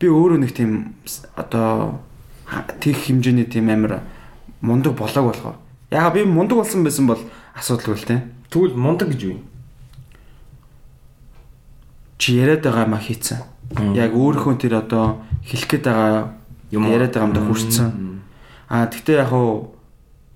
[0.00, 0.96] би өөрөө нэг тийм
[1.36, 2.00] одоо
[2.80, 4.00] тийх хэмжээний тийм амар
[4.60, 5.56] мундаг болоог болохоор.
[5.90, 7.20] Яагаад би мундаг болсон байсан бол
[7.54, 8.24] асуудалгүй л те.
[8.48, 9.42] Тэгвэл мундаг гэж юу юм?
[12.16, 13.44] Чи яриад байгаа маа хийцэн.
[13.76, 13.94] Мм.
[13.94, 16.34] Яг өөрийнхөө тэр одоо хэлэх гээд байгаа
[16.72, 17.88] юм яриад байгаа юмдаа хүрсэн.
[17.92, 18.20] Мм.
[18.72, 19.76] Аа тэгтээ яг уу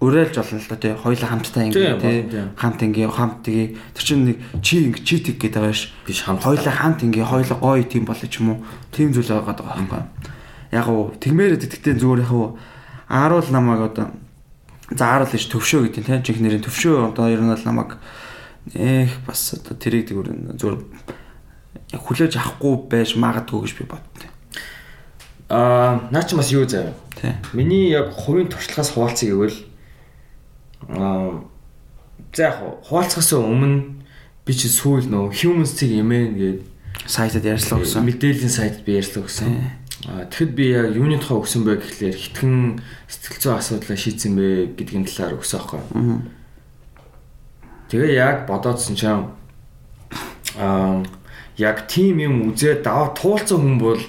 [0.04, 0.92] уриалж болно л да тий.
[0.92, 2.44] Хоёулаа хамтдаа ингэ тий.
[2.60, 3.76] Хамт ингэ хамт тгий.
[3.96, 5.88] Тэр чинь нэг чи ингэ чи тэг гээд байгаа ш.
[6.04, 6.44] Биш хамт.
[6.44, 8.64] Хоёулаа хамт ингэ хоёулаа гоё тийм болоо ч юм уу.
[8.92, 10.02] Тийм зүйл байгаа байхгүй.
[10.76, 12.58] Яг уу тэгмээрээ тэгтээ зүгээр яг уу
[13.08, 14.12] ааруул намайг одоо
[14.90, 17.96] заарл гэж төвшөө гэдэг тийм чих нэрийн төвшөө одоо ер нь бол намайг
[18.74, 20.76] эх бас одоо тэрийг зүгээр зүгээр
[21.96, 24.30] хүлээж авахгүй байж магадгүй гэж би боддیں۔
[25.48, 26.92] Аа наа чи бас юу заяа.
[27.20, 27.32] Тий.
[27.52, 29.56] Миний яг хувийн туршлагаас хуваалцъя гэвэл
[30.88, 31.44] аа
[32.34, 34.04] за яг хуваалцахаас өмнө
[34.44, 36.60] би чи сүүл нөө humans-ийг эмээн гээд
[37.06, 38.04] сайтад ярьслаа гэсэн.
[38.04, 39.48] мэдээллийн сайтад би ярьслаа гэсэн.
[40.08, 44.46] Аа тэгэхэд би яг юуны тухай өгсөн бэ гэхлээр хитгэн сэтгэл зүйн асуудлаа шийдсэн бэ
[44.76, 45.80] гэдгийн талаар өгсөн аахгүй.
[45.80, 46.20] Аа.
[47.88, 49.32] Тэгээ яг бодоодсэн чинь
[50.60, 51.00] аа
[51.56, 54.02] яг тийм юм үзээ даваа туулсан хүн бол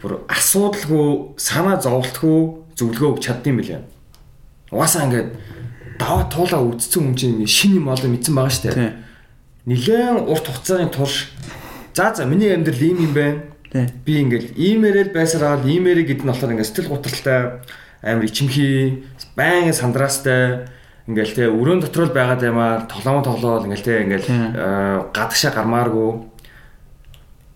[0.00, 2.38] бүр асуудалгүй санаа зовлтгүй
[2.78, 3.82] зөвлөгөө өгч чаддсан билээ.
[4.72, 5.28] Угаасаа ингээд
[6.00, 8.92] даваа туулаа үдцсэн хүн чинь шин юм олон мэдсэн байгаа шүү дээ.
[9.68, 11.28] Нилээн урт хугацааны турш.
[11.92, 13.44] За за миний амьдрал ийм юм байна.
[14.04, 17.60] Би ингээл иймэрэл байсараад иймэрэ гэдэг нь болохоор ингээд сэтгэл готролтой
[18.00, 19.04] амар ичимхий
[19.36, 20.66] байнгын сандраастай.
[21.06, 26.10] Ингээл те өрөөнд дотор л байгаад ямаар тоглоом тоглоол ингээл те ингээл э, гадагшаа гармааргүй.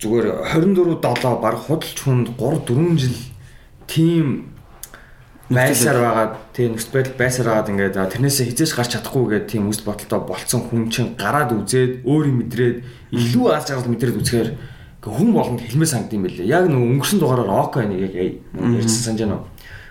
[0.05, 3.17] Зүгээр 24 7 баг худалч хүнд 3 4 жил
[3.89, 4.54] тийм
[5.55, 9.81] байсаар байгаад тийм нөхцөл байдал байсаар байгаад ингээд тэрнээсээ хизээж гарч чадахгүй гэдэг тийм үс
[9.87, 12.77] бодолтой болцсон хүн чинь гараад үзээд өөрийн мэдрээд
[13.15, 14.51] илүү аз жаргал мэдрээд үзэхээр
[15.05, 16.49] хүн болгонд хэлмээ сангд юм байлээ.
[16.49, 19.45] Яг нөгөө өнгөрсөн дугаараар ок нэг ярьсан санаж байна?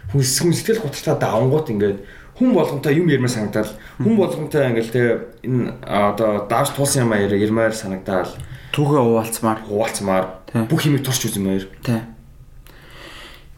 [0.09, 1.99] Хүн сэтгэл готролтой давангууд ингээд
[2.33, 3.69] хүн болгонтой юм ярмаар санагдал
[4.01, 5.03] хүн болгонтой ингээл те
[5.45, 8.29] энэ одоо давж туулсан юм аяар ярмаар санагдал
[8.73, 9.59] Түүхээ хуваалцмаар.
[9.69, 10.25] хуваалцмаар
[10.65, 11.69] бүх юмыг турч үзмээр.
[11.85, 12.01] Тий.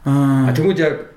[0.03, 1.14] Аа тэгвэл яг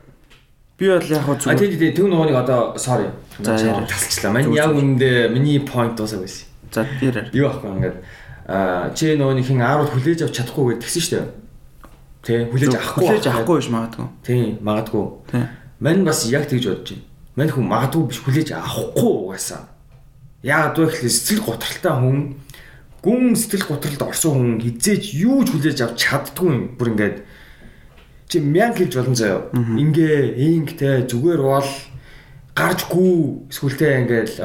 [0.78, 3.10] би бол яг хөө А зүгээр тийм тийм тэр нөгөөнийг одоо sorry.
[3.42, 4.30] Тасалчлаа.
[4.32, 6.46] Мань яг үндэ миний point дуусаа байсан.
[6.70, 7.30] за яраар.
[7.34, 7.96] Юу ахгүй ингээд
[8.46, 11.28] аа чи нөгөөний хин ааруул хүлээж авч чадахгүй гэж тэгсэн шүү дээ.
[12.22, 13.02] Тэ хүлээж авахгүй.
[13.08, 14.06] хүлээж авахгүй биш магадгүй.
[14.22, 15.04] Тийм магадгүй.
[15.32, 15.44] Тий.
[15.80, 17.04] Мань бас яг тэгж бодож байна.
[17.36, 19.62] Мань хүн магадгүй биш хүлээж авахгүй угаасаа.
[20.42, 22.18] Яагаад вэ гэхэл сэтгэл готролтой хүн
[23.02, 26.62] гүн сэтгэл готролд орсон хүн хизээч юу ч хүлээж авч чаддгүй юм.
[26.78, 27.16] Бүр ингээд
[28.28, 29.48] чи мян хэлж болон заяа.
[29.56, 31.70] Ингээ ингээтэй зүгээр бол
[32.52, 34.36] гарчгүй эсвэл ингээл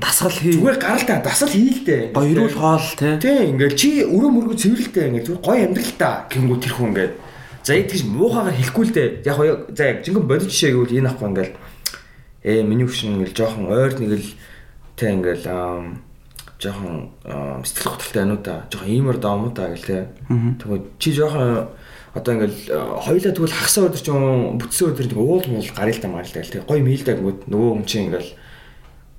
[0.00, 0.54] Дасгал хий.
[0.56, 2.14] зүгээр гарал та дасал хийлдэ.
[2.16, 3.18] Гоё ирүүл хоол тий.
[3.20, 7.12] Тий, ингээл чи өрөө мөргөө цэвэрлэлтэй ингээл зүгээр гоё амьдрал та гингүү тэр хүн ингээд.
[7.66, 9.08] За яг тийж муухагаар хэлэхгүй л дээ.
[9.26, 11.54] Яг хоёо за яг жинхэнэ бодит жишээ гэвэл энэ ахгүй ингээл
[12.40, 14.30] ээ миний хөшин ингээл жоохон ойр нэг л
[14.96, 15.44] тий ингээл
[16.56, 16.96] жоохон
[17.66, 20.02] сэтгэл готролтой ануу та жоохон иймэр даамуу та гэл тий.
[20.56, 21.68] Тэгвэл чи жоохон
[22.14, 26.08] одоо ингээл аа, хоёлаа тэгвэл хагасаа өдөр чи бүтсэн өдөр тэг уул муул гарил та
[26.10, 26.62] марил та гэл тий.
[26.66, 28.30] Гоё мийлдэг гингүүд нөгөө хүн чинь ингээл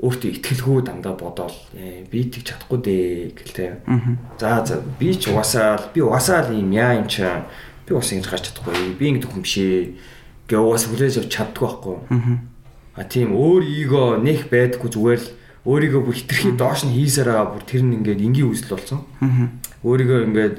[0.02, 3.70] өөртөө итгэлгүй дандаа бодоол ээ би тэг чадахгүй дээ гэл тий.
[4.42, 7.22] За за би ч угаасаа л- би угаасаа л юм яа юм чи
[7.86, 9.94] би угаасаа ингэж гарч чадахгүй би ингэдэг хүн биш ээ
[10.50, 11.98] гээ угаасаа хүлээж авч чаддгүй байхгүй.
[12.98, 15.30] А тийм өөр эго нэх байдаггүй зүгээр л
[15.70, 19.06] өөрийгөө бүр хитрхи доош нь хийсээр байгаа бүр тэр нь ингээд энгийн үзэл болсон.
[19.86, 20.56] Өөрийгөө ингээд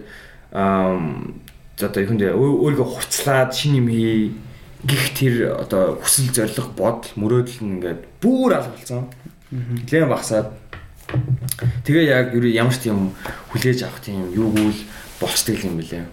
[1.86, 4.34] одоо юундээ өөрийгөө хурцлаад шин юм хий
[4.82, 9.06] гих тэр одоо хүсэл зориг бодол мөрөөдөл нь ингээд бүр алгалцсан.
[9.52, 10.50] Лэм багсаад
[11.86, 13.14] тэгээ яг юу ямар ч тийм
[13.54, 14.80] хүлээж авах тийм юугүй л
[15.22, 16.06] болцдог юм бэлээ.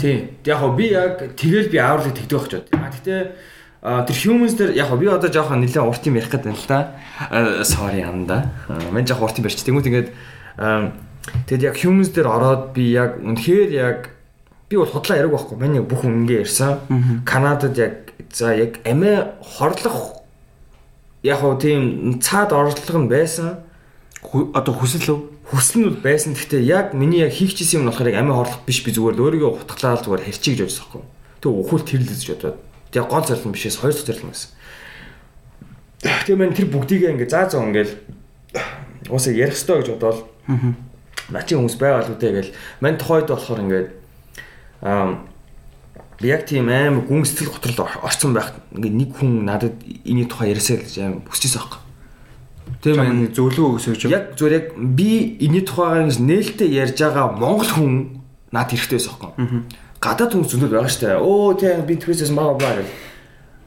[0.00, 0.34] Тий.
[0.44, 2.66] Яг би яг тэгэл би ааварлыг тэгдэг бод.
[2.74, 3.20] А гэтээ
[3.80, 6.98] тэр humans дээр яг би одоо жоохон нэлээд урт юм ярих гэдэг юм л та.
[7.30, 8.50] А, Sorry анда.
[8.90, 9.62] Мен жоохон урт юм барьч.
[9.62, 10.08] Тэнгүүт ингээд
[11.46, 13.98] тэгэд яг humans дээр ороод би яг үнэхээр яг
[14.70, 15.56] би бол худлаа яриг байхгүй.
[15.58, 16.80] Миний бүх хүн ингээ ярьсан.
[17.26, 20.22] Канадад яг за яг амиа хорлох
[21.22, 23.66] яг хоо тийм цаад орлого нь байсан
[24.22, 25.20] Одоо хүсэл үү?
[25.50, 26.36] хүсэл нь байсан.
[26.36, 29.16] Гэхдээ яг миний яг хийх гэсэн юм нь болохоор яг амиа хорлох биш би зүгээр
[29.18, 31.02] л өөрийгөө хутглаад зүгээр хэрчиг гэж бодсон байхгүй.
[31.40, 32.56] Тэг өхөл тэрлэж бодоод.
[32.94, 34.50] Яг гол зорилго бишээс хоёр дахь зорилго байсан.
[36.04, 37.92] Тэгээ мэн тэр бүгдийг ингээ заа заа ингээл
[39.10, 40.89] уусаа ярих ёстой гэж бодоод наа
[41.46, 43.88] чи хүмүүс байгаа л үтэй гэл мань тухайд болохоор ингээд
[44.82, 45.22] аа
[46.20, 50.52] би яг тийм аим гүн сэтгэл готрол орцсон байх ингээ нэг хүн надад эний тухай
[50.52, 51.80] яриасаа гэж аим хүсчихсэн байхгүй.
[52.80, 54.08] Тийм ээ зөвлөгөө өгсөж.
[54.08, 58.20] Яг зүгээр яг би энэний тухайгаа ингэж нээлттэй ярьж байгаа монгол хүн
[58.52, 59.64] над хэрэгтэй байсан байхгүй.
[60.00, 61.20] Гадаад хүн зөндөл байгаа штэ.
[61.20, 62.88] Оо тийм би твэсэс маа баа гэх.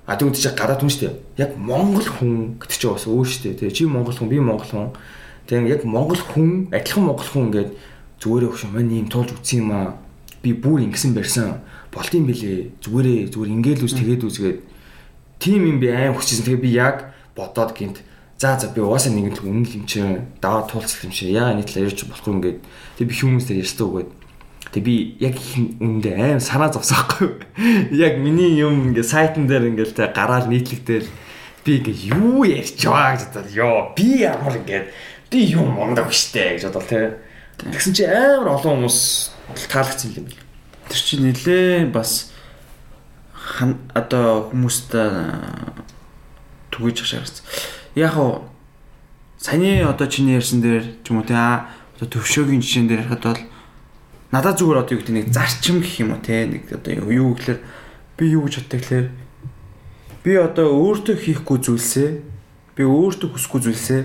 [0.06, 1.14] А тэгвэл чи гадаад хүн штэ.
[1.38, 3.54] Яг монгол хүн гэдэг чи бас өөр штэ.
[3.54, 4.90] Тэгээ чи монгол хүн би монгол хүн.
[5.48, 7.72] Тэгээ яг монгол хүн адилхан монгол хүн ингээд
[8.22, 10.00] зүгээрээ хөш мань ийм туулж үтсэн юм аа.
[10.44, 11.64] Би бүр ингэсэн барьсан.
[11.92, 12.80] Болт юм бэлээ.
[12.80, 14.60] Зүгээрээ зүгээр ингээл үз тэгээд үзгээд
[15.40, 16.48] тим юм би аим хүчсэн.
[16.48, 18.00] Тэгээ би яг бодоод гинт
[18.40, 20.00] за за би угаасаа нэг л үнэн юм чи
[20.40, 22.60] даваа туулцах юм чи яа энэ талаар ярьж болохгүй ингээд
[23.00, 24.10] тэг би хүмүүст ярьстаа үгээд
[24.74, 25.38] Тэг би яг
[25.78, 27.46] үндэ аим санаа зовсоохгүй.
[27.94, 31.06] Яг миний юм ингээ сайтн дээр ингээл тэ гараал нийтлэгдэл
[31.62, 34.90] би ингээ юу ярьж байгаа гэж бодоод ёо би ямар ингээд
[35.34, 37.18] би юм мундаг штэ гэж бодол тэ.
[37.58, 39.34] Тэгсэн чи амар олон хүмүүс
[39.74, 40.46] таалагдсан юм байна.
[40.94, 42.30] Тэр чинь нилээ бас
[43.98, 44.94] одоо хүмүүст
[46.70, 47.42] түгэж шаарсан.
[47.98, 48.46] Яг уу
[49.42, 53.42] саяны одоо чиний ярьсан дээр ч юм уу те одоо төвшөөгийн жишээн дээр харахад бол
[54.32, 57.60] надад зүгээр одоо юу гэдэг нэг зарчим гэх юм уу те нэг одоо юу гэхээр
[58.18, 59.08] би юу гэж боддог гэхээр
[60.24, 62.10] би одоо өөртөө хийхгүй зүйлсээ
[62.80, 64.02] би өөртөө хүсэхгүй зүйлсээ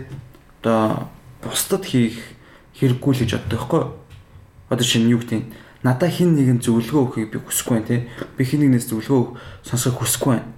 [0.61, 1.09] одоо
[1.43, 2.18] бусдад хийх
[2.78, 3.82] хэрэггүй л гэж боддог байхгүй?
[4.68, 5.43] Одоо шинэ юу гэдэг
[5.82, 7.97] надад хин нэгэн зөвлөгөө өгөхийг би хүсэхгүй байна те
[8.34, 10.51] би хин нэгнээс зөвлөгөө сонсох хүсэхгүй байна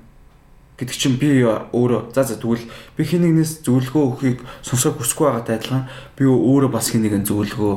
[0.80, 2.64] гэдэг чинь би өөрөө за за тэгвэл
[2.96, 5.84] би хин нэгнээс зөвлөгөө өгөхийг сонсох хүсэхгүй байгаатай адилхан
[6.16, 7.74] би өөрөө бас хин нэгэн зөвлөгөө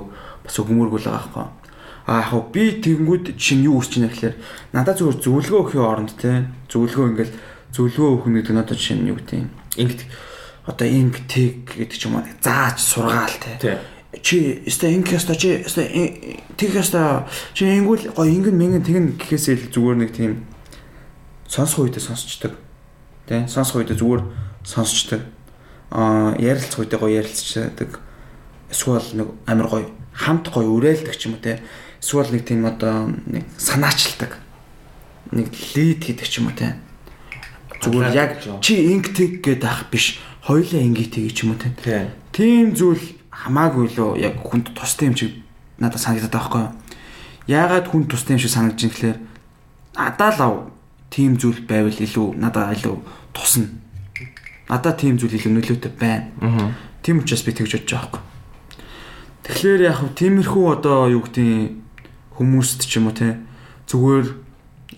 [0.47, 1.47] бас өгмөргүй л байгаа байхгүй?
[2.08, 4.36] А яг би тэгэнгүүт чинь юу үсч байна гэхээр
[4.72, 7.36] надад зөвхөн зөвлөгөө өгөхийн оронд те зөвлөгөө ингээл
[7.76, 10.01] зөвлөгөө өгөх нь гэдэг надад чинь юу гэдэг юм ингээд
[10.66, 13.80] одоо инг тэг гэдэг ч юм уу зааж сургаал те
[14.22, 19.55] чи өстой инг яста чи өстой тэг яста чи ингүүл гоо ингэн мэнгэн тэгэн гэхээсээ
[19.57, 20.45] л зүгээр нэг тийм
[21.49, 22.53] сонсох үедээ сонсчдаг
[23.24, 24.22] Тэ сонсох үед зүгээр
[24.68, 25.24] сонсчдаг.
[25.95, 28.03] Аа ярилцах үед гоё ярилцдаг.
[28.68, 31.64] Эсвэл нэг амар гоё хамт гоё үрээлдэг ч юм уу те.
[32.03, 34.36] Эсвэл нэг тийм одоо нэг санаачилдаг.
[35.32, 36.76] Нэг лид гэдэг ч юм уу те.
[37.80, 40.20] Зүгээр яг чи ингэдэг гэдэг ах биш.
[40.44, 41.72] Хоёлаа ингэдэг ч юм уу те.
[42.36, 43.00] Тийм зүйл
[43.32, 45.39] хамаагүй лөө яг хүнд тустай юм шиг
[45.80, 46.72] надад санагдаад байхгүй юу?
[47.48, 49.18] Яагаад хүн тустай юм шиг санагдаж байна гэхээр
[49.96, 50.68] надад л
[51.08, 52.96] тийм зүйл байвал илүү надад илүү
[53.32, 53.72] тусна.
[54.68, 56.28] Надад тийм зүйл илүү нөлөөтэй байна.
[56.44, 56.76] Аа.
[57.00, 58.28] Тийм учраас би тэгж бодож байгаа юм.
[59.48, 61.84] Тэгэхээр яг хөө тиймэрхүү одоо юу гэдэг
[62.36, 63.39] хүмүүст ч юм уу те
[63.88, 64.28] зүгээр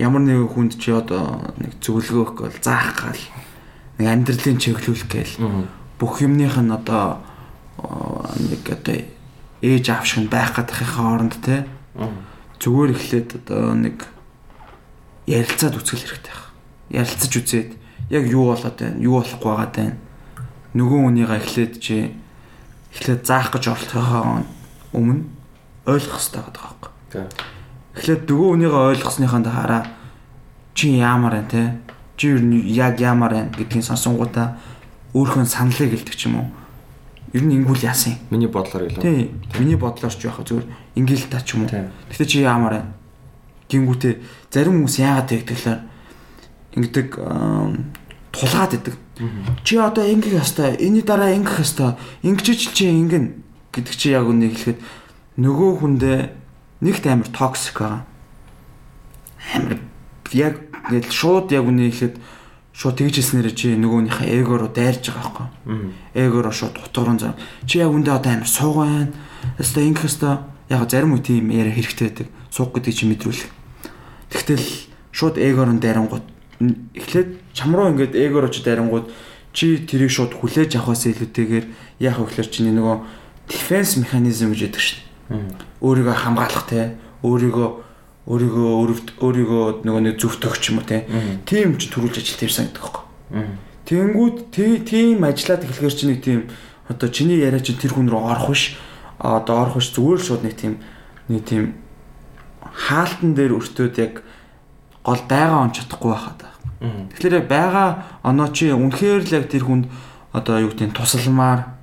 [0.02, 3.22] ямар нэгэн хүнд чи одоо нэг зөвлөгөө өгөх бол заах гал
[3.98, 5.36] нэг амьдралын чиглүүлэх гээл
[6.00, 7.24] бүх юмных нь одоо
[8.52, 8.98] нэг одоо
[9.62, 11.64] ээж аав шиг байх гадахын хооронд те
[12.60, 14.04] зүгээр эхлээд одоо нэг
[15.28, 16.44] ярилцаад үцгэл хэрэгтэй байх.
[16.90, 17.72] Ярилцаж үзээд
[18.10, 19.98] яг юу болоод байна, юу болохгүй байгаа байна.
[20.76, 22.14] Нөгөө хүнийгээ эхлээд чи
[22.94, 24.46] эхлээд заах гэж оролцохоо
[24.94, 25.24] өмнө
[25.90, 26.92] ойлгох хэрэгтэй байгаа байхгүй.
[27.96, 29.84] Эхлээд нөгөө хүнийгээ ойлгосныхаа дараа
[30.78, 31.64] чи яамаар байна те?
[32.18, 34.58] Чи юу яг яамаар байна гэдгийг сонсонгуудаа
[35.14, 36.48] өөрхөн саналыг ч юм уу.
[37.36, 38.20] Ер нь ингүүл яасан юм.
[38.32, 39.04] Миний бодлоор гэлээ.
[39.04, 39.42] Тийм.
[39.60, 41.92] Миний бодлоор ч яхаа зүгээр ингээл та ч юм уу.
[42.12, 42.96] Гэтэ чи яамаар байна
[43.66, 44.14] Гингүүтээ
[44.54, 45.80] зарим хүмүүс яагаад тэгдэглээр
[46.78, 47.08] ингэдэг
[48.30, 48.96] тулгаад идэг.
[49.66, 51.98] Чи одоо ингэх ёстой, энэний дараа ингэх ёстой.
[52.22, 53.42] Ингэжч чи ингэн
[53.74, 54.80] гэдэг чи яг үнийг хэлэхэд
[55.42, 56.20] нөгөө хүндээ
[56.86, 58.06] нэгт амар токсик байгаа.
[59.58, 59.82] Амар
[60.30, 62.16] яг ингээл шууд яг үнийг хэлэхэд
[62.76, 65.94] шууд тэгж хэлснээр чи нөгөөнийхөө эго руу дайрж байгаа байхгүй.
[66.14, 67.34] Эго руу шууд утгарсан зам.
[67.64, 69.14] Чи яг үндэ одоо амар сууг байна.
[69.56, 72.28] Өстой ингэх өстой яг зарим үе тийм яриа хэрэгтэй байдаг.
[72.52, 73.50] Сууг гэдэг чи мэдрүүлэх.
[74.30, 74.66] Тэгтэл
[75.16, 76.26] шууд эгоор нь дайрангууд
[77.00, 79.08] эхлээд чам руу ингээд эгоор очиж дайрангууд
[79.56, 81.66] чи тэрийг шууд хүлээж авахаас илүүтэйгээр
[82.04, 82.98] яах вэ гэхээр чиний нөгөө
[83.48, 85.00] дефенс механизм гэж яддаг шин.
[85.80, 87.85] Өөрийгөө хамгаалах те өөрийгөө
[88.26, 88.70] өөрийгөө
[89.22, 90.90] өөрийгөө нөгөө нэг зөвтгөх ч юм уу.
[91.46, 93.04] Тийм ч төрүүлж ажил тэрсэн гэдэг байхгүй.
[93.86, 96.40] Тэнгүүд тийм ажиллаад эхлэхэр чи нэг тийм
[96.90, 98.82] одоо чиний яриа чи тэр хүн рүү орох биш.
[99.22, 100.82] Одоо орох биш зүгээр шууд нэг тийм
[101.30, 101.78] нэг тийм
[102.66, 104.26] хаалтан дээр өртөөд яг
[105.06, 106.42] гол байгаа он чадахгүй байхад.
[106.82, 107.88] Тэгэхээр яг байгаа
[108.26, 109.86] оноо чи үнэхээр л яг тэр хүнд
[110.34, 111.78] одоо юу гэдэг нь тусалмаар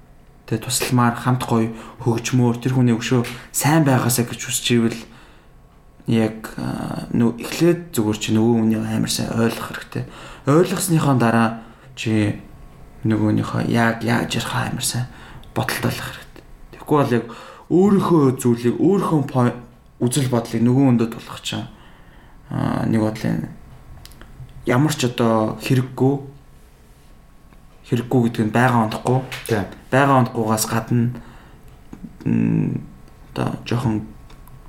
[0.51, 1.70] тэ тусалмаар хамт гоё
[2.03, 3.22] хөгжмөөр тэр хүний өшөө
[3.55, 5.01] сайн байгаасаа гэж хүсчихвэл
[6.11, 6.55] яг
[7.15, 10.05] нөө эхлээд зүгээр чи нөгөө хүний амар сайн ойлгох хэрэгтэй.
[10.51, 11.63] Ойлгосныхоо дараа
[11.95, 12.43] чи
[13.07, 15.07] нөгөөнийхөө яг яаж ярих амар сайн
[15.55, 16.45] бодолтой болох хэрэгтэй.
[16.75, 17.27] Тэгэхгүй бол яг
[17.71, 19.21] өөрийнхөө зүйлийг өөрийнхөө
[20.03, 21.71] үзэл бодлыг нөгөө өндөө тулах чинь
[22.51, 23.47] нэг бодлын
[24.67, 26.15] ямар ч одоо хэрэггүй
[27.87, 29.21] хэрэггүй гэдэг нь байгаа ондохгүй.
[29.47, 29.67] Тийм.
[29.91, 31.15] Байгаа ондохгүйгаас гадна
[33.33, 34.07] одоо жоохон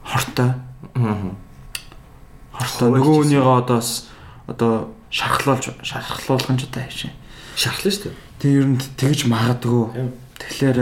[0.04, 0.52] хортой.
[0.94, 4.10] Хортой нөгөө хүнийгээ одоос
[4.46, 7.10] одоо шархлуулж шархлуулах нь ч одоо хайш.
[7.58, 8.18] Шархлаа шүү дээ.
[8.38, 10.12] Тэг ер нь тэгж магадгүй.
[10.38, 10.80] Тэгэхээр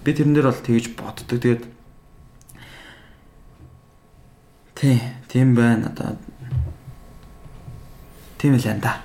[0.00, 1.28] би тэрэн дээр бол тэгж боддог.
[1.28, 1.62] Тэгээд
[4.74, 6.16] Тий, тийм байна одоо.
[8.38, 9.00] Тийм л энэ да.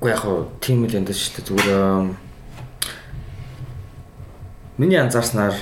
[0.00, 1.46] Уу яг хоо тийм л энэ шүү дээ.
[1.52, 2.14] Зүгээр
[4.78, 5.52] миний анзаарснаар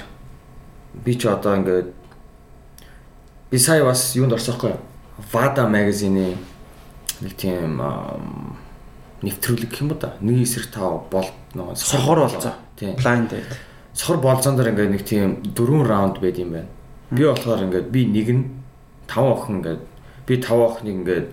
[1.03, 1.89] би ч одоо ингээд
[3.55, 4.75] би сая бас юунд орсоохгүй.
[5.31, 6.35] Vada магазины
[7.23, 7.79] нэг тийм
[9.23, 10.11] нэвтрүүлэг гэх юм ба да.
[10.19, 12.59] Нэг эсрэг тав бол нөгөө сохор болцоо.
[12.75, 12.97] Тийм.
[12.99, 13.55] Blind date.
[13.95, 16.67] Сохор болцоон дээр ингээд нэг тийм дөрвөн раунд байд юм байна.
[17.15, 18.43] Би болохоор ингээд би нэг нь
[19.07, 19.83] таван охин ингээд
[20.27, 21.27] би таван охиныг ингээд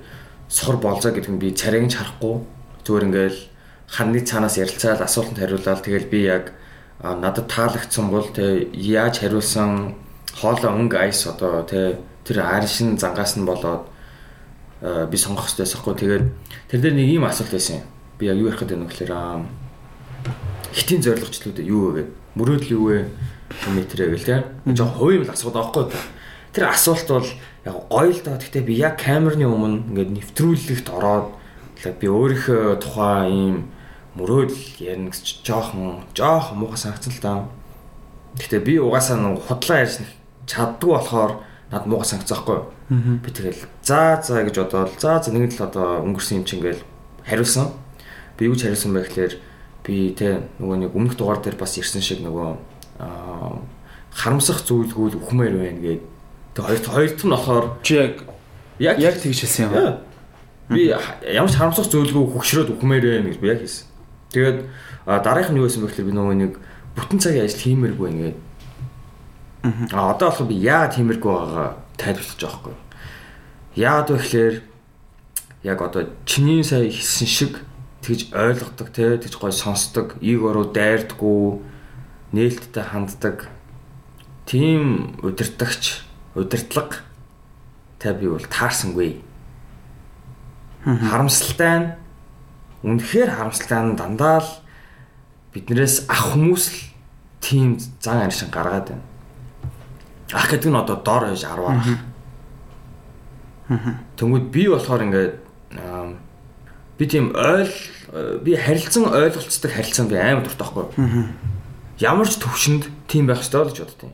[0.46, 2.46] сохор болзоо гэдэг нь би царайг нь харахгүй
[2.86, 3.38] зүгээр ингээд
[3.90, 6.54] ханны цаанаас ярилцаал асуултанд хариулаад тэгэл би яг
[7.02, 9.98] надад таалагдсан бол тэ яаж хариулсан
[10.38, 11.98] хоолой өнгө айс одоо тэ
[12.32, 13.92] тэр аршин зангаас нь болоод
[14.80, 15.96] а, би сонгох хэрэгтэй байхгүй.
[16.00, 16.26] Тэгээд
[16.72, 17.86] тэр дээр нэг ийм асуулт байсан юм.
[18.16, 19.14] Би яг юу ярих гэдэг нь гэхээр
[20.72, 23.00] хитийн зорилгочлууд юу вэ гэдэг мөрөөдөл юу вэ?
[23.68, 25.92] Метрээ гэл тэ жоо хувийн л асуудаг аахгүй
[26.56, 27.28] тэр асуулт бол
[27.68, 28.40] яг гоё л доо.
[28.40, 31.36] Гэхдээ би яг камерны өмнө ингээд нэвтрүүлэгт ороод
[31.84, 33.68] би өөрийнхөө тухай ийм
[34.16, 37.40] мөрөөдөл ярина гэж жоохон жоохон муухай санагцсан л даа.
[38.40, 40.00] Гэтэ би угаасаа нэг худлаа ярьж
[40.48, 41.32] чаддгүй болохоор
[41.72, 42.68] над муухай санагцсаахгүй.
[43.24, 46.84] Би тэгэл за за гэж бодоод за за нэг л одоо өнгөрсөн юм чинь ингээл
[47.24, 47.72] хариулсан.
[48.36, 49.40] Би юу ч хариулсан байх гэхээр
[49.88, 52.60] би тэ нөгөө нэг өмнөх дугаар дээр бас ирсэн шиг нөгөө
[54.12, 56.04] харамсах зүйлгүүл үхмээр байна гэд.
[56.54, 58.14] Тэг хоёр хоёр нь болохоор Чи яг
[58.80, 60.04] яг яг тэгж хэлсэн юм.
[60.68, 63.88] би ямар ч харамсах зүйлгүй хөгшрөөд үхмээр байна гэж би яг хэлсэн.
[64.36, 64.58] Тэгээд
[65.08, 66.52] а, дараагийнх нь юу байсан бэ гэхээр би нөгөө нэг
[67.00, 68.38] бүтэн цагийн ажил хиймээргүй байна гээд.
[69.64, 72.76] А одоо болохоор би яагаад хиймээргүй байгаа тайлбарлаж байгаа байхгүй.
[73.78, 74.56] Яагаад вэ гэхээр
[75.64, 77.54] яг одоо чиний сая хэлсэн шиг
[78.02, 81.62] тэгж ойлгодог те тэгж гой сонсдог, ийг оруу дайрдаггүй,
[82.34, 83.50] нээлттэй ханддаг
[84.50, 86.02] тийм удирдахч,
[86.34, 87.06] удирдлага
[88.02, 89.22] та би бол таарсангүй.
[90.82, 91.88] Харамсалтай нь
[92.82, 94.50] үнэхээр харамсалтай нь дандаа л
[95.54, 96.80] биднээс ах хүмүүс л
[97.38, 99.11] тийм зан аршин гаргаад байна.
[100.34, 101.88] Ах гэдэг нь одоо дор хойш 10 ах.
[104.18, 105.36] Тэнгүүд би болохоор ингээд
[106.98, 107.72] би тийм ойл
[108.44, 111.28] би харилцан ойлголцдог харилцан би амар дуртай байхгүй.
[112.00, 114.14] Ямар ч төвшөнд тийм байх ёстой л гэж боддیں۔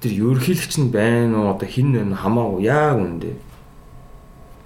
[0.00, 3.32] Тэр ерөнхийлөгч нь байна уу одоо хин вэ хамаагүй яг үндэ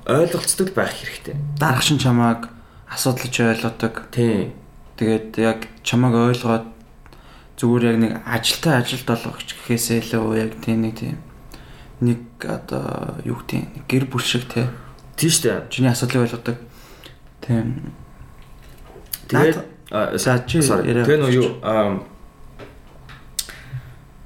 [0.08, 1.36] ойлголцдог байх хэрэгтэй.
[1.60, 2.48] Дарагшин чамааг
[2.88, 4.08] асуудалж ойлгодог.
[4.10, 4.56] Тийм.
[4.96, 6.64] Тэгээд яг чамааг ойлгоод
[7.58, 11.16] зүгээр яг нэг ажилтаа ажилд болгохч гэхээсээ илүү яг тийм нэг тийм
[12.00, 14.70] нэг одоо юу гэдэг нэг гэр бүл шиг те
[15.18, 15.66] Тийм шүү дээ.
[15.68, 16.56] чиний асуудлыг ойлгодог.
[17.42, 17.90] Тийм.
[19.26, 19.56] Тэгээд
[19.90, 21.48] Наад- За, чи яриа- Тэгээ нөө юу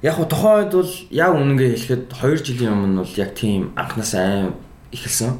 [0.03, 4.51] Яг тухайн үед бол яг үнэнгээ хэлэхэд 2 жилийн өмнө бол яг тийм анхнаас аим
[4.91, 5.39] эхэлсэн.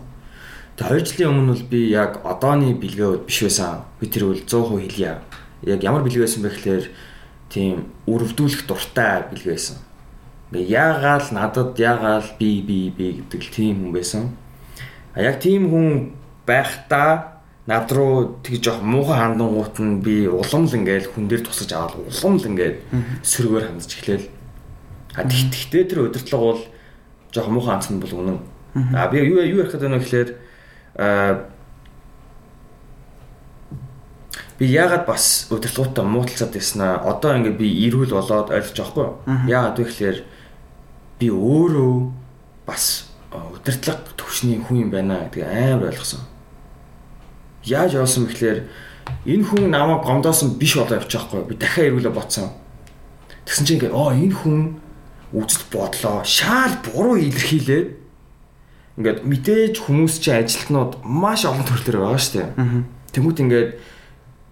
[0.79, 3.83] Тэгээ 2 жилийн өмнө бол би яг одооны бэлгээ биш байсан.
[3.99, 5.19] Би тэр бол 100% хэлье.
[5.67, 6.85] Яг ямар бэлгээ байсан бэ гэхээр
[7.53, 9.77] тийм өрөвдүүлэх дуртай бэлгээ байсан.
[10.49, 14.23] Ингээ яагаал надад яагаал би би би гэдэг л тийм хүн байсан.
[15.13, 16.17] А яг тийм хүн
[16.49, 17.37] байхдаа
[17.69, 22.01] над руу тэг жоох муухай хандангуут нь би улам л ингээл хүн дээр тусаж аваад
[22.09, 22.77] улам л ингээд
[23.21, 24.27] сөргөөр хандж эхлээл.
[25.13, 26.61] А тэгтээ тэр удирдлага бол
[27.29, 28.39] жоох муухай хандсан бол үнэн.
[28.97, 30.29] А би юу юу ярих гэдэг нь вэ гэхээр
[30.97, 31.53] а
[34.59, 39.07] би яагаад бас удирдлагуудаа мууталцаад байснаа одоо ингээд би ирүүл болоод ойлгож байгаа хгүй.
[39.49, 40.17] Яагаад вэ гэхээр
[41.19, 41.93] би өөрөө
[42.67, 46.21] бас удирдлага төвшний хүн юм байна гэдгийг амар ойлгосон.
[47.65, 48.59] Яаж явсан бэ гэхээр
[49.25, 52.53] энэ хүн намайг гомдоосон биш болоо явчих байхгүй би дахиад ирүүлээ ботсон.
[53.45, 54.59] Тэгсэн чинь ингээд оо энэ хүн
[55.33, 57.89] үзэл бодлоо шаал буруу илэрхийлээд
[59.01, 62.49] ингээд мэдээж хүмүүс чинь ажилтнууд маш олон төрлөөр байгаа шүү дээ.
[63.17, 63.69] Тэмүүт ингээд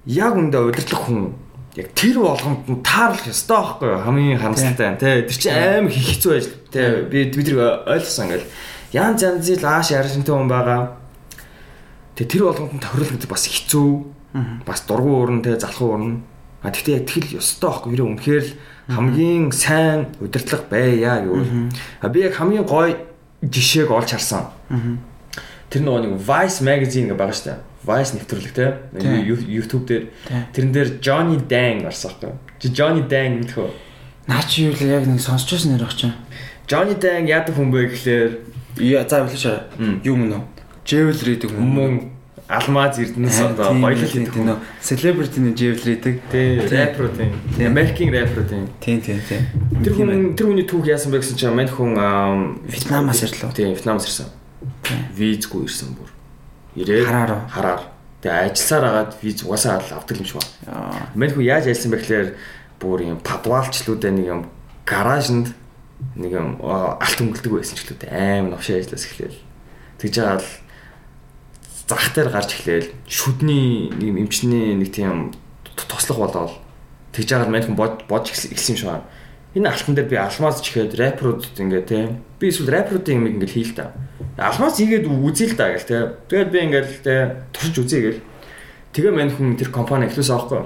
[0.06, 1.34] яг үндэ удирдлах хүн
[1.78, 4.02] яг тэр болгонд нь тааруулах ёстой байхгүй юу?
[4.02, 5.22] Хамгийн харамсалтай тий.
[5.30, 6.56] тэр чинь амар их хэцүү ажил.
[6.74, 6.90] Тий.
[7.06, 8.50] Би бид тэр ойлгосон ингээл.
[8.92, 10.98] Янз янзын ааш яршинтай хүн байгаа.
[12.18, 13.92] Тий тэр болгонд нь тохируулах гэдэг бас хэцүү.
[14.66, 16.26] Бас дургуун уурн тий залхуу уурн.
[16.66, 17.96] А тэгтээ яг тэгэл ёстой байхгүй.
[17.96, 18.52] Юу үнэхээр л
[18.90, 21.72] хамгийн сайн удирдлага байя гэвэл
[22.02, 22.98] а би яг хамгийн гоё
[23.46, 24.50] жишээг олж харсан.
[25.72, 28.78] Тэр нөгөө нэг Vice magazine гэж байгаа дээ Vice нэвтрүүлэг те
[29.26, 30.04] YouTube дээр
[30.54, 32.38] тэрэн дээр Johnny Dang гарсан байхгүй.
[32.62, 33.72] Чи Johnny Dang мэдэх үү?
[34.30, 36.06] Наа чи юу л яг нэг сонсч байсан нэр багч.
[36.70, 38.32] Johnny Dang яадаг хүн бэ гэхлээр
[38.80, 39.68] Яа за үлээш.
[40.06, 40.44] Юу мөн үү?
[40.86, 41.68] Jewel reading хүн.
[41.68, 41.94] мөн
[42.48, 46.18] алмаз эрдэнэс одоо баялал тийм гэдэг нөө celebrity нэг jewel reading.
[46.32, 47.32] Тий, рэпер тийм.
[47.60, 48.66] American рэпер тийм.
[48.80, 49.44] Тийм тийм тийм.
[49.84, 51.96] Тэр хүн тэр хүний түүх яасан бэ гэсэн чинь мань хүн
[52.68, 53.52] Вьетнамаас ирлээ.
[53.56, 54.28] Тийм, Вьетнамаас ирсэн.
[55.16, 56.10] Визгүй ирсэн бүр.
[56.76, 57.82] Ирээд Хараар хараар.
[58.22, 60.46] Тэгээ ажилласаар агаад виз угаасаа авдаг юм шиг ба.
[60.70, 61.10] Яа.
[61.16, 62.30] Мань хүн яаж ялсан бэ гэхээр
[62.80, 64.42] бүр юм падвалчлуудаа нэг юм
[64.86, 65.52] гаражинд
[66.16, 69.36] нэг юм алт өнгөлдөг байсан ч гэлээ аим новшоо ажиллаж эхлэв.
[70.00, 70.50] Тэгж байгаа л
[71.90, 75.34] зах дээр гарч эхлээл шүдний нэг эмчний нэг тийм
[75.76, 76.54] туслах болоод
[77.12, 79.06] тэгж байгаа л манайхан бод бодж эхэлсэн юм шиг байна.
[79.52, 83.52] Энэ алтан дээр би алмаз ч ихэд рэперуудад ингээ те би эсвэл рэперуудын юм ингээ
[83.52, 83.92] хийл та.
[84.40, 85.98] Алмаз хийгээд үзээ л та гэл те.
[86.32, 87.16] Тэгээд би ингээл те
[87.52, 88.22] турш үзье гэл.
[88.96, 90.64] Тэгээ манайхан тэр компани эхлүүлсэн аахгүй.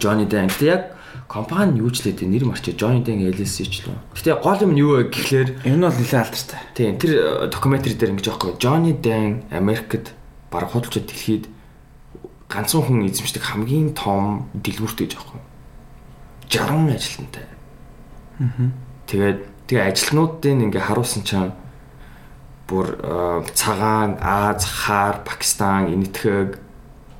[0.00, 0.48] Johnny Dang.
[0.48, 0.82] Тэг яг
[1.28, 3.96] компани юу ч лээ те нэр марчаа Johnny Dang LLC ч лөө.
[4.16, 6.60] Гэтэ гол юм нь юу вэ гэхлээр Энэ бол нэлээд алдартай.
[6.72, 7.12] Тийм тэр
[7.52, 10.16] докюментари дээр ингэж аахгүй Johnny Dang Америкт
[10.48, 11.44] баг худалчид дэлхийд
[12.48, 15.40] ганцхан хүн эзэмшдэг хамгийн том дэлгүүрт гэж аахгүй
[16.52, 17.44] 60 ажилтнтай.
[19.06, 21.52] Тэгээд тэгээ ажилтнуудын ингээ харуулсан чинь
[22.68, 22.96] бүр
[23.52, 26.56] цагаан, Аз, Хаар, Пакистан, Энэтхэг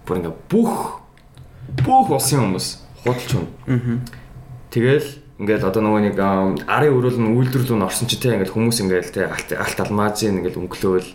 [0.07, 1.03] бүр ингээ бүх
[1.85, 2.69] бүх улсын хүмүүс
[3.05, 3.49] худалч хүн.
[4.73, 5.09] Тэгэл
[5.43, 9.29] ингээл одоо нөгөө нэг арын өрөөл нь үйлдвэрлэл нь орсон чи те ингээл хүмүүс ингээл
[9.29, 11.09] алт алт алмазын ингээл өнгөлөөл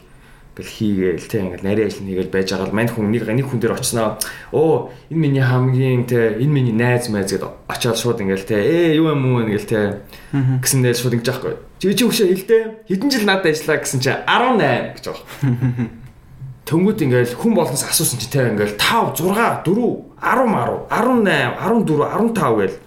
[0.57, 3.61] ингээл хийгээл те ингээл нарийн ажил хийгээл байж байгаа л мань хүн нэг нэг хүн
[3.61, 4.17] дээр очсноо
[4.49, 8.97] оо энэ миний хамгийн те энэ миний найз майз гэд очиад шууд ингээл те ээ
[8.97, 9.45] юу юм уу?
[9.45, 10.01] ингээл те.
[10.33, 11.53] Гэсэн дээр шууд ингэж аахгүй.
[11.77, 12.57] Чи чи хөшөө хэлдэ
[12.89, 15.89] хэдэн жил надад ажиллаа гэсэн чи 18 гэж байгаа.
[16.67, 22.33] Тэнгүүд ингээл хүн болгоноос асуусан чи те ингээл 5 6 4 10 10 18 14
[22.33, 22.77] 15 гээл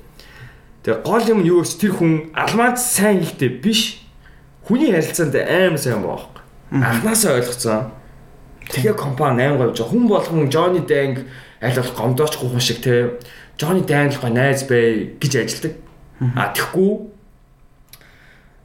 [0.80, 4.00] Тэгээ гол юм юу гэж тэр хүн алмаад сайн хэлтэй биш.
[4.64, 6.39] Хүний харилцаанд аим сайн байгаа
[6.70, 6.86] байхгүй.
[6.86, 7.90] Анхнаасаа ойлгоцсон.
[8.70, 11.26] Тэгээ компани 8 говьж хүн болгон Johnny Dang
[11.60, 13.18] аль болох гомдооч гухан шиг те
[13.58, 15.74] Johnny Dang л гой найз бай гэж ажилдаг.
[16.36, 17.10] А тэгхгүй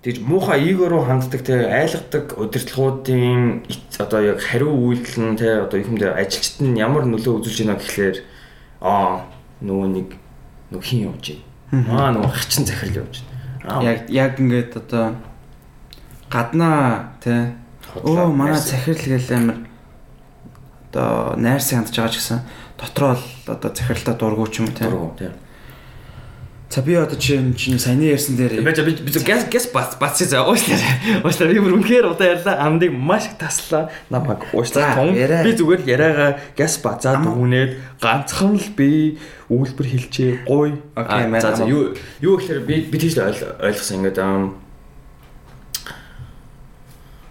[0.06, 3.66] Тэгж муухай эго руу ханддаг те айлгадаг удирдлагуудын
[3.98, 8.22] одоо яг хариу үйлдэл нь те одоо юмдээ ажилчид нь ямар нөлөө үзүүлж байна гэхлээр
[8.86, 9.26] аа
[9.66, 10.08] нөгөө нэг
[10.70, 11.42] нөгөө хин явж
[11.74, 11.90] байна.
[11.90, 13.26] Аа нөгөө хачин захирал явж
[13.66, 13.82] байна.
[13.82, 15.18] Яг яг ингээд одоо
[16.30, 17.58] гаднаа тий
[17.96, 19.58] Хотлоо, Оо манай захирал гэл амир
[20.92, 22.40] одоо найрсаг хандж байгаа ч гэсэн
[22.80, 24.84] дотроо л одоо захиралтаа дургуй ч юм уу тий.
[24.84, 25.32] дургу те.
[26.70, 30.44] За би одоо чинь чинь саяны ярьсан дээр би би газ газ бац бацси за
[30.44, 30.76] уушлаа.
[31.24, 32.68] Уушлаа би бүр үнэхээр удаа ярьлаа.
[32.68, 33.92] Амдыг маш их таслаа.
[34.10, 35.08] Намайг За, уушлаа.
[35.08, 40.32] Би зүгээр л яриагаа газ бацаад өгнээд ганцхан л би үйлдвэр хэлчээ.
[40.48, 40.84] Гуй.
[41.00, 44.65] Окей, За юу юу гэхээр би би тийш ойлгосон ингээд ам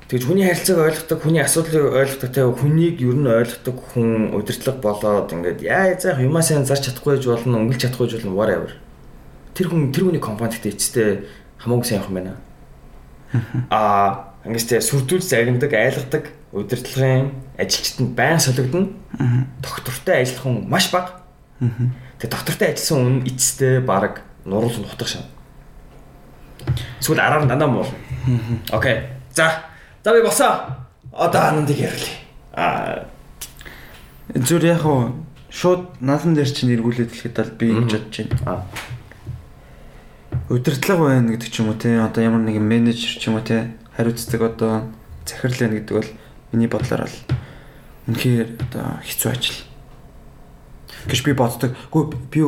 [0.05, 5.32] Тэгж хүний харилцааг ойлгодог, хүний асуудлыг ойлгодог, тэг хүнийг ер нь ойлгодог хүн удирдлага болоод
[5.32, 8.70] ингээд яа заах юмаа сайн зарч чадахгүй гэж болно, өнгөлж чадахгүй гэж болно whatever.
[9.57, 11.24] Тэр хүн тэр хүний компанид эцтэй
[11.57, 12.36] хамаагүй сайн юм байна.
[13.72, 18.92] Аа ингээд тэ сүрдүүл загнадаг, айлгадаг удирдлагын ажилчид нь байн солигдно.
[19.64, 21.24] Доктортой ажиллах хүн маш бага.
[22.20, 25.24] Тэгээ доктортой ажилласан хүн эцтэй баг нуруул нутах шаа.
[27.00, 27.88] Эсвэл араар дандаа муу.
[28.70, 29.09] Окей.
[29.32, 29.64] За.
[30.05, 30.52] За би босоо.
[31.12, 32.18] Одоо анандыг ярилъя.
[32.52, 33.14] Аа
[34.34, 35.12] зүр яг уу
[35.48, 38.36] шууд наалан дээр чинь эргүүлээд хэлэхэд бол би ингэж бодож байна.
[38.44, 38.62] аа
[40.50, 43.72] Удирдлага байна гэдэг ч юм уу те одоо ямар нэгэн менежер ч юм уу те
[43.96, 44.91] хариуцдаг одоо
[45.24, 46.11] захирал байна гэдэг бол
[46.53, 47.16] миний бодлоор бол
[48.11, 49.61] үнэхээр одоо хэцүү ажил
[51.07, 51.72] гэж би боддог.
[51.92, 52.41] Гэхдээ би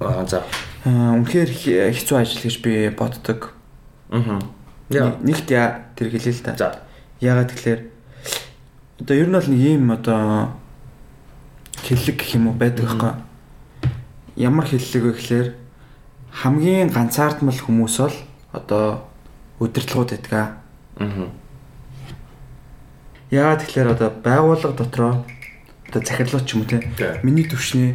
[0.00, 0.44] аа за.
[0.84, 1.50] аа, үнэхээр
[1.92, 3.52] хэцүү ажил гэж би боддог.
[4.08, 4.59] Мм.
[4.90, 6.56] Нэгт яа тэр хэлээ л та.
[6.58, 6.82] За.
[7.22, 7.80] Яагаад тэгэхээр
[9.06, 10.50] одоо ер нь бол нэг юм одоо
[11.86, 13.12] хэллэг гэх юм уу байдаг байхгүй.
[14.34, 15.48] Ямар хэллэг вэ гэхээр
[16.42, 18.16] хамгийн ганцаардмал хүмүүс бол
[18.50, 19.06] одоо
[19.62, 20.48] удирдлагууд байдаг аа.
[20.98, 21.30] Мм.
[23.30, 25.12] Яагаад тэгэхээр одоо байгууллага дотроо
[25.86, 26.82] одоо захирлууд ч юм уу те
[27.22, 27.94] миний төвшний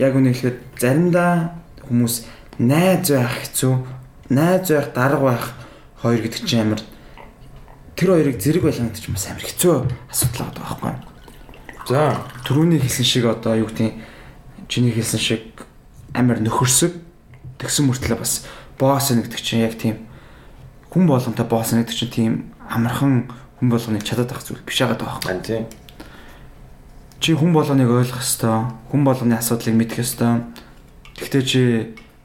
[0.00, 2.24] яг үнэ хэлэхэд заримдаа хүмүүс
[2.60, 3.74] найз байх хэцүү
[4.32, 5.44] найз байх дарга байх
[6.02, 6.80] хоёр гэдэг чинь амар
[7.96, 9.74] тэр хоёрыг зэрэг байлгахад ч бас амар хэцүү
[10.08, 10.94] асуудал байгаа байхгүй?
[11.88, 12.24] За.
[12.44, 13.94] Төрөүний хэлсэн шиг одоо юу гэдэг
[14.68, 15.44] чиний хэлсэн шиг
[16.14, 16.96] амар нөхөрсөг
[17.60, 18.46] тэгсэн мөртлөө бас
[18.80, 20.06] босс нэгдэг чинь яг тийм
[20.88, 22.32] хүн болгонтой босс нэгдэг чинь тийм
[22.64, 23.28] амархан
[23.60, 25.66] хүн болгоныг чадаад авах зүйл биш байгаа байхгүй Ан тий.
[27.20, 30.46] чи хүн болгоныг ойлгох ёстой хүн болгоны асуудлыг мэдэх ёстой
[31.20, 31.60] тэгтээ чи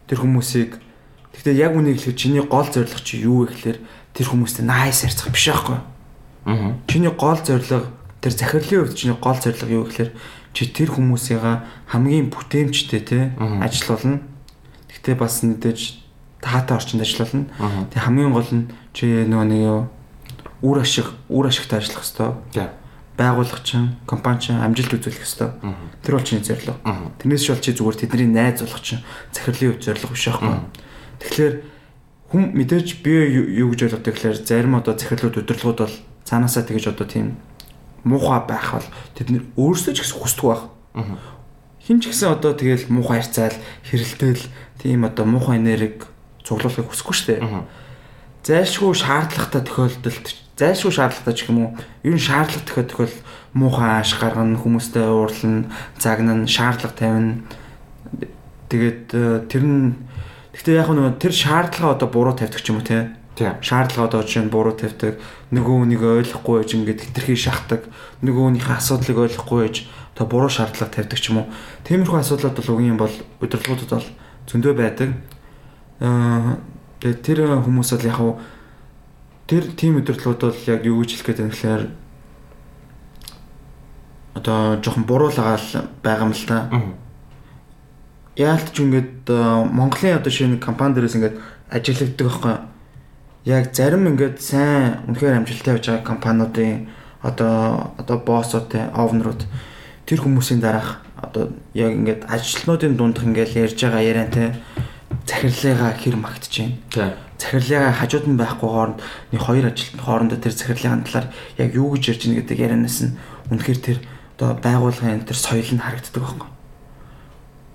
[0.08, 0.80] тэр хүмүүсийг
[1.36, 3.80] тэгтээ яг үнийг хэлэх чиний гол зорилго чи юу вэ гэхээр
[4.16, 5.78] тэр хүмүүстэй найс харьцах биш байхгүй
[6.46, 6.80] Мм.
[6.88, 7.92] Чиний гол зорилго
[8.22, 10.12] тэр захирлын хувьд чиний гол зорилго юу гэхээр
[10.56, 11.42] чи тэр хүмүүсийг
[11.92, 13.60] хамгийн бүтээмжтэй те Мгм.
[13.66, 14.22] ажилуулна.
[14.88, 15.80] Гэхдээ бас нэгдэж
[16.40, 17.50] таатай орчинд ажилуулна.
[17.60, 17.90] Мгм.
[17.92, 19.82] Тэг хамгийн гол нь чи нөгөө нэг юу
[20.64, 22.70] үр ашиг үр ашигтай ажиллах хэвээр За.
[23.18, 25.76] байгууллага чинь компани чинь амжилт үзүүлэх хэвээр
[26.06, 26.78] тэр бол чиний зорилго.
[27.20, 29.04] Тэрнээс шал чи зүгээр тэдний найз болох чинь
[29.36, 30.56] захирлын хувьд зорилго биш байхгүй.
[31.20, 31.56] Тэгэхээр
[32.32, 33.14] хүм мэдээж би
[33.62, 37.38] юу гэж ойлгодог гэхээр зарим одоо захирлууд удирдлагууд бол цаанаасаа тэгэж одоо тийм
[38.04, 40.64] муухай байх бол тэд нэр өөрсдөө ч гэсэн хүсдэг байх.
[41.86, 44.44] Хин ч гэсэн одоо тэгэл муухай харьцаал хэрэлтэл
[44.82, 46.02] тийм одоо муухай энерги
[46.44, 47.42] цуглуулахыг хүсэхгүй шүү дээ.
[48.46, 50.26] Зайлшгүй шаардлагатай тохиолдолд
[50.56, 51.70] зайлшгүй шаардлагатай ч юм уу
[52.06, 53.16] ер нь шаардлага тохиол тохиол
[53.58, 55.68] муухай ааш гаргана хүмүүстэй уурлана
[56.00, 57.42] загнана шаардлага тавина
[58.70, 60.05] тэгээд э, тэр нь
[60.56, 63.12] Гэхдээ яг нөгөө тэр шаардлага одоо буруу тавьдаг ч юм уу те.
[63.36, 63.60] Тийм.
[63.60, 65.20] Шаардлага одоо жишээ нь буруу тавьдаг,
[65.52, 67.92] нөгөө хүнийг ойлгохгүй байж ингээд хитрхий шахдаг,
[68.24, 69.84] нөгөө хүнийхээ асуудлыг ойлгохгүй байж
[70.16, 71.52] одоо буруу шаардлага тавьдаг ч юм уу.
[71.84, 73.12] Тиймэрхүү асуудлууд бол үгийн бол
[73.44, 74.08] удирдлагуудад бол
[74.48, 75.10] зөндөө байдаг.
[76.00, 76.64] Аа
[77.04, 78.40] тэр хүмүүс бол яг хав
[79.52, 81.84] тэр тим удирдлагууд бол яг юу гэж хэлэх гээд гэхээр
[84.40, 86.72] одоо жоохон буруулаагаал байгаа юм л та.
[86.72, 87.05] Аа
[88.36, 89.32] яалтч ингээд
[89.72, 91.36] Монголын одоо шинэ компани дээрээс ингээд
[91.72, 92.56] ажиллагддаг байхгүй
[93.46, 96.90] яг зарим ингээд сайн үнэхээр амжилттай явж байгаа компаниудын
[97.22, 99.46] одоо одоо боссуудын овнерууд
[100.06, 104.58] тэр хүмүүсийн дараах одоо яг ингээд ажилтнуудын дундх ингээд ярьж байгаа яриантай
[105.26, 106.76] захирлыгаа хэр магтж байна.
[106.92, 107.14] Тийм.
[107.40, 109.00] Захирлыгаа хажууд нь байхгүй хооронд
[109.32, 113.16] нэг хоёр ажилтны хоорондоо тэр захирлын талаар яг юу гэж ярьж байна гэдэг ярианаас нь
[113.52, 113.98] үнэхээр тэр
[114.38, 116.55] одоо байгууллагын тэр соёл нь харагддаг байхгүй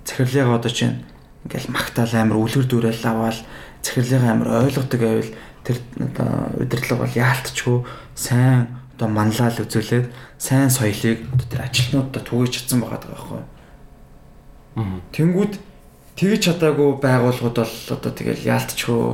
[0.05, 1.03] захирлыгаа одоо чинь
[1.45, 3.39] ингээл магтаал амир үлгэр дүүрэл аваад
[3.81, 5.31] захирлыгаа амир ойлгодог байвал
[5.63, 7.77] тэр одоо удирдлага бол яалтчгүй
[8.15, 10.07] сайн одоо манлаал үзүүлээд
[10.37, 13.41] сайн соёлыг одоо тэр ажилтнуудад түгэж чадсан байгаа байхгүй.
[14.77, 14.97] Аа.
[15.13, 15.53] Тэнгүүд
[16.17, 19.05] тэгж чадаагүй байгууллагууд бол одоо тэгэл яалтчгүй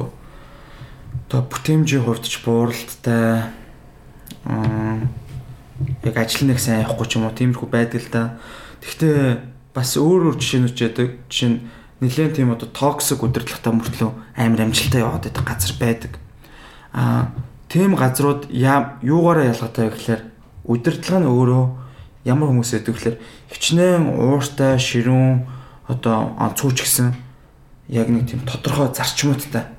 [1.27, 3.51] одоо бүтээмжийн хувьд ч бууралттай
[4.47, 5.07] аа
[6.03, 8.23] яг ажил нэг сайн явахгүй ч юм уу тиймэрхүү байдаг л да.
[8.81, 11.10] Гэхдээ бас өөр өөр жишээнүүд яадаг.
[11.30, 11.62] Жишээ нь
[12.02, 16.14] нэлээд тийм одоо токсик удирдлагатай мөртлөө амар амжилттай яваад байдаг газар байдаг.
[16.98, 17.30] Аа
[17.70, 20.22] тийм газрууд юугаараа ялгаатай вэ гэхээр
[20.66, 21.66] удирдлага нь өөрөө
[22.26, 23.18] ямар хүмүүс байдаг гэхээр
[23.54, 25.45] хичнээн ууртай, ширүүн
[25.86, 27.14] одоо онцгүйч гэсэн
[27.94, 29.70] яг нэг тийм тодорхой зарчмуудтай.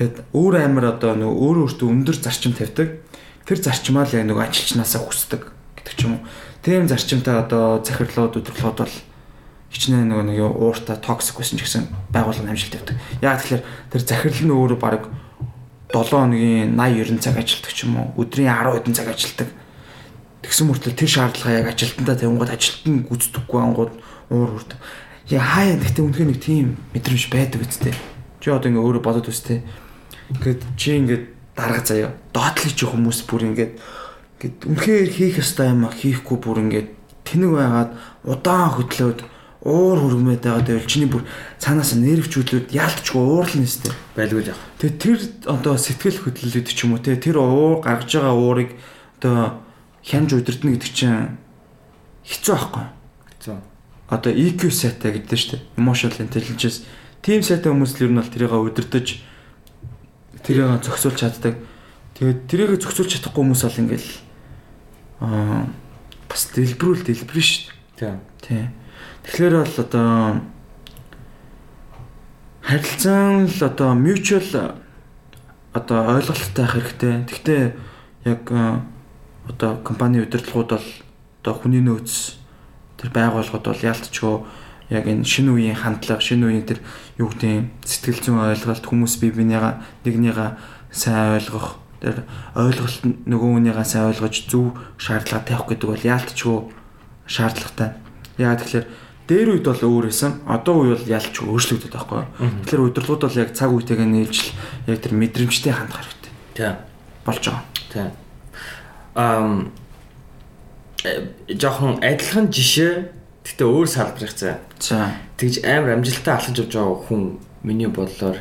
[0.00, 3.02] Тэгэд өөр амир одоо нөгөө өөр өөртөө өндөр зарчим тавьдаг.
[3.44, 5.42] Тэр зарчмаа л яг нөгөө ажилчнаасаа хүсдэг
[5.78, 6.26] гэдэг ч юм уу.
[6.62, 8.94] Тийм зарчимтай одоо захирлууд удирдлагууд бол
[9.68, 12.96] хичнээн нөгөө нэг ууртай токсик байсан ч гэсэн байгууллага амжилт явдаг.
[13.20, 13.62] Яг тэгэхээр
[13.92, 15.02] тэр захирал нь өөрөө баг
[15.92, 19.48] 7 хоногийн 80 90 цаг ажилладаг ч юм уу өдрийн 10 хэдэн цаг ажилладаг.
[20.40, 23.92] Тэгсэн мөртлөө тэр шаардлагаа яг ажилтнаа тавингууд ажилтан гүйцэтгэхгүй ангууд
[24.32, 24.78] уур хүрдэг.
[25.28, 26.66] Яа хаяа гэхдээ үнэхээр нэг тийм
[26.96, 27.94] мэдрэмж байдаг үстэй.
[28.40, 29.60] Чи одоо ингээ өөрөө бодод үстэй.
[30.32, 32.16] Ингээд чи ингээд дарга заяа.
[32.32, 36.88] Доотлыг чи хүмүүс бүр ингээд ингээд үнэхээр хийх ёстой юм а хийхгүй бүр ингээд
[37.28, 37.90] тэнэг байгаад
[38.24, 39.20] удаан хөдлөөд
[39.68, 41.28] уур хөргмээд байгаа дээр чиний бүр
[41.60, 44.58] цаанаас нервчүүлээд яалтчгүй уурлна нэстэ байлгүй яг.
[44.80, 48.70] Тэгээ тэр одоо сэтгэл хөдлөлөд ч юм уу те тэр уур гаргаж байгаа уурыг
[49.20, 49.60] одоо
[50.00, 51.36] хянж удирдна гэдэг чинь
[52.24, 52.84] хэцүү байхгүй.
[53.36, 53.56] Хэцүү.
[54.08, 55.62] Одоо EQ сайтай гэдэг нь шүү дээ.
[55.76, 56.88] Emotional intelligence.
[57.20, 59.04] Тим сайтай хүмүүс л ер нь бол тэрийг удирдах
[60.48, 61.54] тэрийг зохицуулж чаддаг.
[62.16, 64.10] Тэгээд тэрийг зохицуулж чадахгүй хүмүүс бол ингээл
[65.20, 65.68] аа
[66.28, 67.76] бас дэлбэрүүл дэлбэрэн шүү дээ.
[67.98, 68.16] Тийм.
[68.40, 68.66] Тийм.
[69.28, 70.40] Тэгэхээр бол одоо
[72.64, 74.80] харилцан л одоо mutual
[75.76, 77.14] одоо ойлголттой байх хэрэгтэй.
[77.28, 77.62] Гэхдээ
[78.24, 78.48] яг
[79.44, 80.88] одоо компани удирдлагууд бол
[81.44, 82.40] одоо хүний нөөц
[82.96, 84.34] тэр байгууллагууд бол ялтчгүй
[84.96, 86.80] яг энэ шинэ үеийн хандлага, шинэ үеийн тэр
[87.20, 90.56] юу гэдэг сэтгэл зүйн ойлголт хүмүүс бие бинийгаа нэгнийгаа
[90.88, 92.24] сайн ойлгох тэр
[92.56, 96.58] ойлголт нөгөө хүнийгаа сайн ойлгож зөв шаардлага тавих гэдэг бол яалтчгүй
[97.28, 97.92] шаардлагатай.
[98.40, 100.40] Яа тэгэхээр дээр үед бол өөр байсан.
[100.48, 102.24] Одоо үе бол ялч өөрчлөгдөд байхгүй.
[102.64, 104.56] Тэгэхээр удирдлагууд бол яг цаг үетэйгээ нийлж
[104.88, 106.32] яг тэр мэдрэмжтэй хандах хэрэгтэй.
[106.56, 106.74] Тийм.
[107.28, 107.64] Болж байгаа.
[107.92, 108.10] Тийм.
[109.12, 109.52] Ам
[111.52, 113.12] жоохон адилхан жишээ
[113.44, 114.58] гэтээ өөр салбарх цаа.
[114.80, 115.12] За.
[115.36, 118.40] Тэгж амар амжилттай алхаж явж байгаа хүн миний бодлоор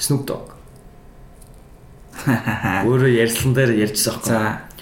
[0.00, 0.56] Snoop Dogg.
[2.88, 4.26] Өөрөө ярьслан дээр ярьжсан байхгүй.
[4.26, 4.72] За.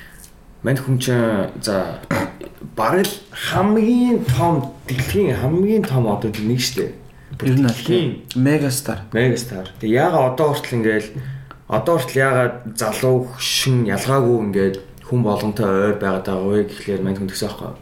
[0.63, 2.01] Мань хүн чинь за
[2.77, 3.15] бараг л
[3.49, 6.93] хамгийн том дэлхийн хамгийн том одоо нэг штэ.
[7.41, 9.09] Ер нь аль мегастар.
[9.13, 9.73] Мегастар.
[9.81, 11.09] Тэг яага одоо хүртэл ингээл
[11.69, 12.45] одоо хүртэл яага
[12.77, 14.77] залуу шин ялгаагүй ингээд
[15.09, 17.73] хүн болгонтой ойр байгаад байгаа вэ гэхлээр мань хүн төсөө байхгүй.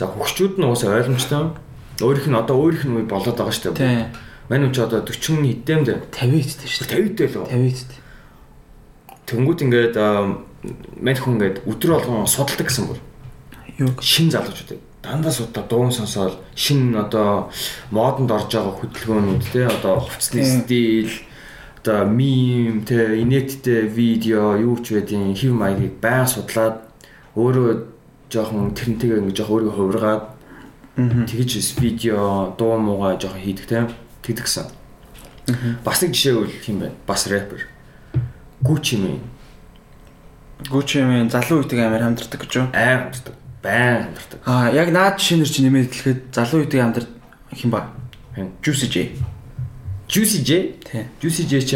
[0.00, 1.52] За хөгчүүд нь уусаа ойлгомжтой.
[2.00, 3.76] Өөрийнх нь одоо өөрийнх нь үе болоод байгаа штэ.
[3.76, 4.08] Тийм.
[4.48, 6.96] Мань хүн ч одоо 40 хэдэмд 50 дэд штэ.
[6.96, 7.44] 50 дэд л.
[7.44, 7.92] 50 дэд.
[9.28, 13.02] Тэнгүүд ингээд мань хүн ингээд өдөр болгон судалдаг гэсэн бол
[13.78, 17.50] юу шин залуучууд дандаа судаа дуун сонсоол шин одоо
[17.90, 21.10] модонд орж байгаа хөдөлгөөнүүд те одоо хувцсны стил
[21.78, 26.82] одоо мим тэ инеттэй видео юу ч байдیں۔ хев маягийг баян судлаад
[27.36, 27.86] өөрөө
[28.28, 30.24] жоохон тэрнтэйгээ ингээ жоохон өөрийгөө хувиргаад
[31.30, 33.86] тэгж видео дуу муугаа жоохон хийдэг те
[34.26, 34.66] тэгдэгсэн.
[35.84, 36.96] Бас нэг жишээ үл юм байна.
[37.06, 37.64] Бас рэпер.
[38.60, 39.22] Gucci Mane.
[40.68, 42.66] Gucci Mane залуу үеийг амар хамдэрдэг гэж юу?
[42.74, 43.37] Аим хамдэрдэг.
[43.62, 44.38] Баян хамдэрдэг.
[44.46, 47.06] Аа яг наад жишээнэр чи нэмээд хэлэхэд залуу үеийг хамдэр
[47.54, 47.90] хин ба.
[48.62, 48.96] Juicy J.
[50.08, 50.50] Juicy J?
[50.86, 51.04] Тий.
[51.20, 51.72] Juicy J ч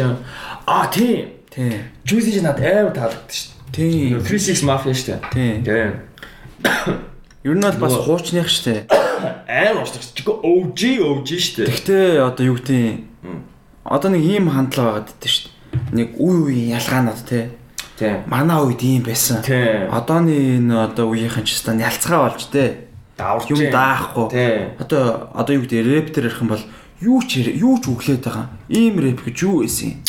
[0.65, 1.27] аа тийм.
[1.51, 1.83] Тий.
[2.07, 4.13] Juicy J надад амар таалагддаг шүү Тий.
[4.13, 4.21] дээ.
[4.21, 5.19] 36 Mafia шүү дээ.
[5.33, 5.53] Тий.
[5.65, 5.91] Тийм.
[7.43, 8.87] Ер нь бол бас хуучных штэ.
[9.49, 11.67] Амар уучлах чи OG OG шүү дээ.
[11.67, 13.03] Тэгтээ одоо юу гэдэг
[13.83, 15.49] одоо нэг ийм хандлага байгаад дэ штэ.
[15.91, 17.51] Нэг үе үеийн ялгаанууд те.
[18.03, 18.27] Тийм.
[18.27, 19.39] Манай үед ийм байсан.
[19.39, 19.87] Тийм.
[19.87, 22.91] Одооны энэ одоо үеийнхэн ч гэсэн ялцгаа болж те.
[23.15, 24.27] Даварч Юм даахгүй.
[24.27, 24.75] Тийм.
[24.75, 26.63] Одоо одоо юу гэдэг рэп дээр ярих юм бол
[26.99, 28.51] юу ч юу ч өглөөд байгаа.
[28.67, 30.03] Ийм рэп гэж юу байсан юм?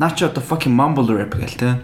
[0.00, 1.76] Наа чи одоо fucking mumble rap гэл те.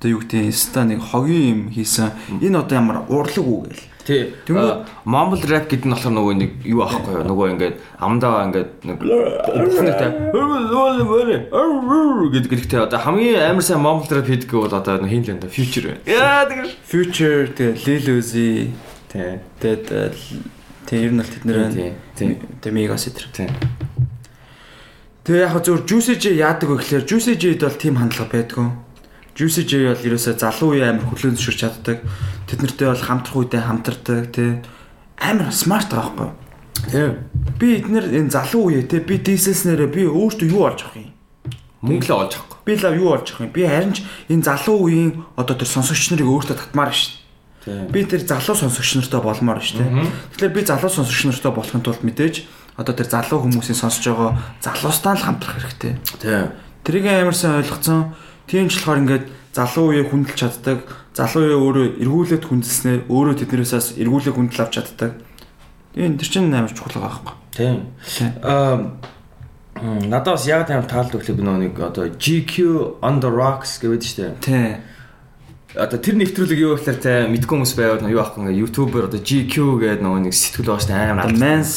[0.00, 2.16] Одоо юу гэдэг ста нэг хогийн юм хийсэн.
[2.40, 3.84] Энэ одоо ямар урлаг үү гэл.
[4.06, 4.30] Тий.
[4.46, 7.26] Тэгвэл- Mumble rap гэдэг нь болохоор нөгөө нэг юу аахгүй юу?
[7.26, 10.10] Нөгөө ингээд амдаа ингээд нэг бүхнэтэй
[12.30, 15.90] гэдэг гэдэгтэй одоо хамгийн амар сайн Mumble rap хийдэг бол одоо хин л энэ future
[15.90, 16.06] байна.
[16.06, 16.70] Яа тэгэр.
[16.86, 18.70] Future тэгээ Lil Uzi
[19.10, 19.42] Тий.
[19.58, 20.14] тэгээд
[20.86, 21.90] тэг ер нь бол тэд нэр Тий.
[22.14, 22.38] Тий.
[22.62, 23.26] тэг Migos эдэр.
[23.34, 23.50] Тий.
[25.26, 28.70] Тэгээ яг зөвхөн Juicy J яадаг вэ гэхээр Juicy J-д бол тийм хандлага байдгүй.
[29.36, 32.00] Juicy J бол ерөөсөө залуу үе амар хүлээн зөвшөөрч чаддаг.
[32.48, 34.64] Тэд нартэй бол хамтрах үедээ хамтардаг тий.
[35.20, 36.30] Амар смарт байгаа байхгүй.
[36.88, 37.08] Тий.
[37.60, 41.12] Би эднэр энэ залуу үе тий би дийсэлснээрээ би өөртөө юу олж авах юм?
[41.84, 42.58] Мөнгө л олж авахгүй.
[42.64, 43.52] Би лав юу олж авах юм?
[43.52, 47.12] Би харин ч энэ залуу үеийн одоо тэр сонсогч нарыг өөртөө татмаар шүү
[47.68, 47.92] дээ.
[47.92, 49.92] Би тэр залуу сонсогч нартай болмоор шүү дээ.
[50.32, 52.34] Тэгэхээр би залуу сонсогч нартай болохын тулд мэдээж
[52.80, 54.32] одоо тэр залуу хүмүүсийн сонсож байгаа
[54.64, 55.92] залуустаа л хамтрах хэрэгтэй.
[56.20, 56.48] Тий.
[56.84, 58.16] Тэрийг амарсан ойлгоцсон.
[58.46, 60.78] Тийм ч болохоор ингээд залуу үеийг хүндэлж чаддаг.
[61.14, 65.12] Залуу үеийг өөрөө эргүүлээд хүндэлснээр өөрөө тэднээсээс эргүүлээ хүндэл авч чаддаг.
[65.96, 67.34] Тийм тэр чинь амар чухал байгаа байхгүй.
[67.56, 67.74] Тий.
[68.06, 68.30] Тийм.
[68.44, 68.96] Аа
[70.24, 74.32] бас яг тийм таалд өглөө би нэг одоо GQ on the rocks гэдэг шүү дээ.
[74.40, 74.68] Тий.
[75.76, 79.76] Одоо тэр нэвтрүүлэг юу гэхээр те мэдгүй хүмүүс байвал юу ахгүй ингээ ютубер одоо GQ
[79.76, 81.72] гэдэг нөгөө нэг сэтгүүл байгаа дээ амар Mans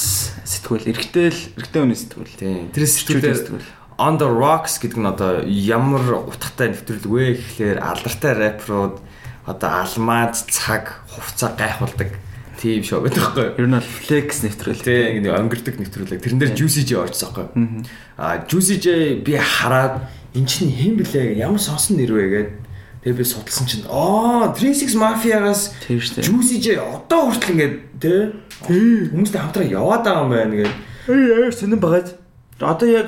[0.47, 2.35] сэтгүүл эргэтэл эргэтэй хүний сэтгүүл.
[2.39, 2.71] Тийм.
[2.71, 3.67] Тэр сэтгүүл сэтгүүл.
[3.99, 8.95] On the Rocks гэдэг нь одоо ямар утгатай нэвтрүүлэг вэ гэхлээр алдартай рэперууд
[9.43, 12.15] одоо алмаад цаг хувцас гайхуулдаг
[12.55, 13.59] тийм шоу байдаг байхгүй юу?
[13.59, 14.87] Ер нь бол flex нэвтрүүл.
[14.87, 16.23] Тэ ингэ өнгөрдөг нэвтрүүлэг.
[16.23, 17.83] Тэрэн дээр Juicy J орчихсон байхгүй юу?
[18.15, 18.87] Аа Juicy J
[19.19, 22.55] би хараад эн чинь хэн блэ ямар сонсон нэр вэ гэдэг.
[23.03, 25.99] Тэгээ би судалсан чинь аа 36 Mafia-гаас Тийм.
[25.99, 27.67] Juicy J одоо хүртэл ингэ
[27.99, 28.31] тэ
[28.63, 30.75] хүмүүстэй хамтраа яваад байгаа юм байна гэдэг.
[31.11, 32.15] Эй яа сонирн багаж.
[32.63, 33.07] Одоо яг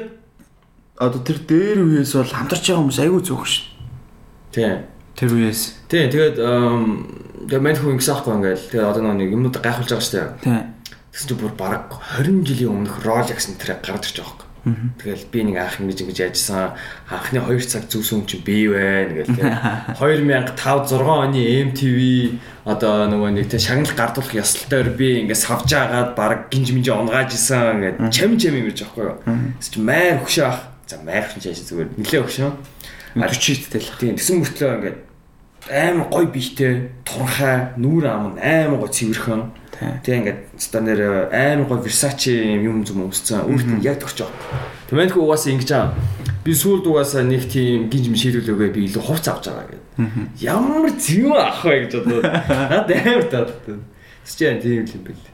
[1.02, 3.66] одоо тэр дээр үеэс бол хамтарч байгаа хүмүүс айгүй зүөх шүү.
[4.54, 4.86] Тийм.
[5.18, 5.62] Тэр үеэс.
[5.90, 6.86] Тийм тэгээд эм,
[7.50, 10.30] тэгээ мань хүн ингэсэн аахгүй ингээл тэгээ одоо нэг юмнууд гайхуулж байгаа шүү дээ.
[10.46, 10.62] Тий.
[11.12, 11.90] Тэгсэн чинь бүр баг
[12.22, 14.50] 20 жилийн өмнөх Rolex энэ тэр гараад ирж байгаа байхгүй.
[14.62, 16.78] Тэгэл би нэг анх ингэж ингэж яжсан
[17.10, 22.00] анхны 2 цаг зүвсэн хүн чинь би байна гэл тэгээ 2005 6 оны MTV
[22.70, 27.34] одоо нөгөө нэг тэг шагнал гардуулах ёслолтойор би ингээд савж агаад баг гинж минж унгааж
[27.34, 29.18] исэн ингээд чам чам юм гэж байхгүй юу.
[29.58, 30.71] Тэгс чи маяр хөшөө ах.
[30.92, 32.52] За хөшөө яаш зүгээр нилээ хөшөө.
[33.16, 33.96] 40-тэй л.
[33.96, 35.00] Тийм тэгсэн мөртлөө ингээд
[35.72, 39.42] амар гой бийтэй турхай нүүр ам амар гой цэвэрхэн
[39.72, 39.88] Тий.
[40.04, 44.36] тийм ингээд стан дээр амар гой Versace юм зүм өмссөн өөрт нь яг төгч байгаа.
[44.90, 45.94] Тэмээнх угаасаа ингэж аа
[46.44, 50.42] би сүүлд угаасаа нэг тийм гинж мэт шийдвэрлэгээ би илүү хувц авч байгаа гэдэг.
[50.42, 53.80] Ямар зэвэн ах вэ гэж бодоод надад амар таалагдсан.
[54.26, 55.26] Тэсчээ тийм юм бэл.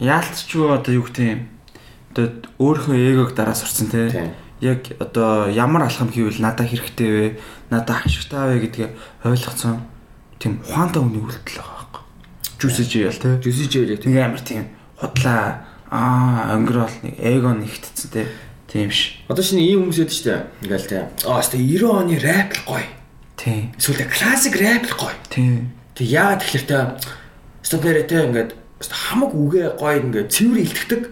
[0.00, 1.42] Яалтчгүй одоо юу гэх юм.
[2.16, 2.26] Одоо
[2.56, 3.92] өөрийнхөө эгог дараа сурцсан.
[3.92, 4.32] Тийм.
[4.64, 7.26] Яг одоо ямар алхам хийвэл надад хэрэгтэй вэ?
[7.68, 8.88] Надад ашигтай вэ гэдгээ
[9.28, 9.84] ойлгоцсон.
[10.40, 12.02] Тийм ухаантай хүний үйлдэл байгаа байхгүй.
[12.64, 13.36] Жүсэж яал те.
[13.44, 14.64] Жүсэж яа Нэг амар тийм
[14.96, 18.24] худлаа аа өнгөрөөл нэг эго нэгтцэн те.
[18.72, 19.20] Тийм ш.
[19.28, 20.40] Одоо шинэ ийм хүмүүс яддаг дээ.
[20.64, 21.06] Ингээл тийм.
[21.28, 22.88] Аа өстө 90 оны рэп л гоё.
[23.36, 23.68] Тийм.
[23.76, 25.16] Эсвэл классик рэп л гоё.
[25.28, 25.76] Тийм.
[25.92, 26.78] Тэг яагаад тэгэхээр те
[27.62, 28.50] стопнерээ те ингээд
[28.80, 31.02] хамаг үгээ гоё ингээд цэвэр илтгэдэг.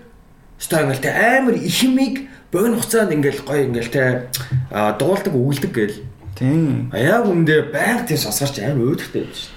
[0.56, 4.28] Өстө ингээд амар их юмыг богино хугацаанд ингээд гоё ингээд те
[4.70, 5.98] дуулдаг өгүүлдэг гээл.
[6.36, 6.92] Тийм.
[6.92, 9.56] Яг үндэ байг тийм сонсгарч амар өөдөртэй байж шин.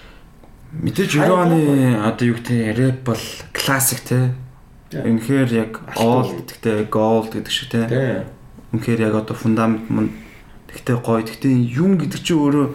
[0.79, 1.59] Мэдээж 90 оны
[2.03, 4.31] одоо юу гэдэг рэп бол классик те.
[4.95, 8.23] Үнэхээр яг all гэдэгтэй gold гэдэг шиг те.
[8.71, 10.11] Үнэхээр яг одоо фундамент мөн
[10.71, 11.23] тэгтээ гоё.
[11.23, 12.67] Тэгтээ юм гэдэг чинь өөрөө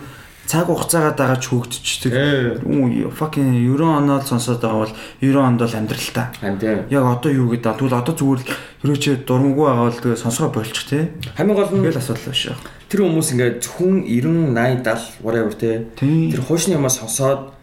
[0.51, 2.11] цаг хугацаагаа дагаж хөгжчихдөг.
[2.11, 2.67] Ээ.
[2.67, 6.35] Үу fucking 90 оноо сонсоод байгаа бол 90 онд бол амьдрал та.
[6.43, 6.79] Харин тийм.
[6.91, 7.79] Яг одоо юу гэдэг.
[7.79, 8.51] Тэгвэл одоо зүгээр л
[8.83, 11.07] ерөөч дурмгүй байгаа бол тэгээ сонсгоо болчих тий.
[11.39, 12.51] Хамгийн гол нь Тэгэл асуудал биш
[12.91, 15.87] тэр хүмүүс ингээд зөвхөн 90 80 70 whatever те.
[15.95, 16.35] Тийм.
[16.35, 17.55] Тэр хуучны юмаа сонсоод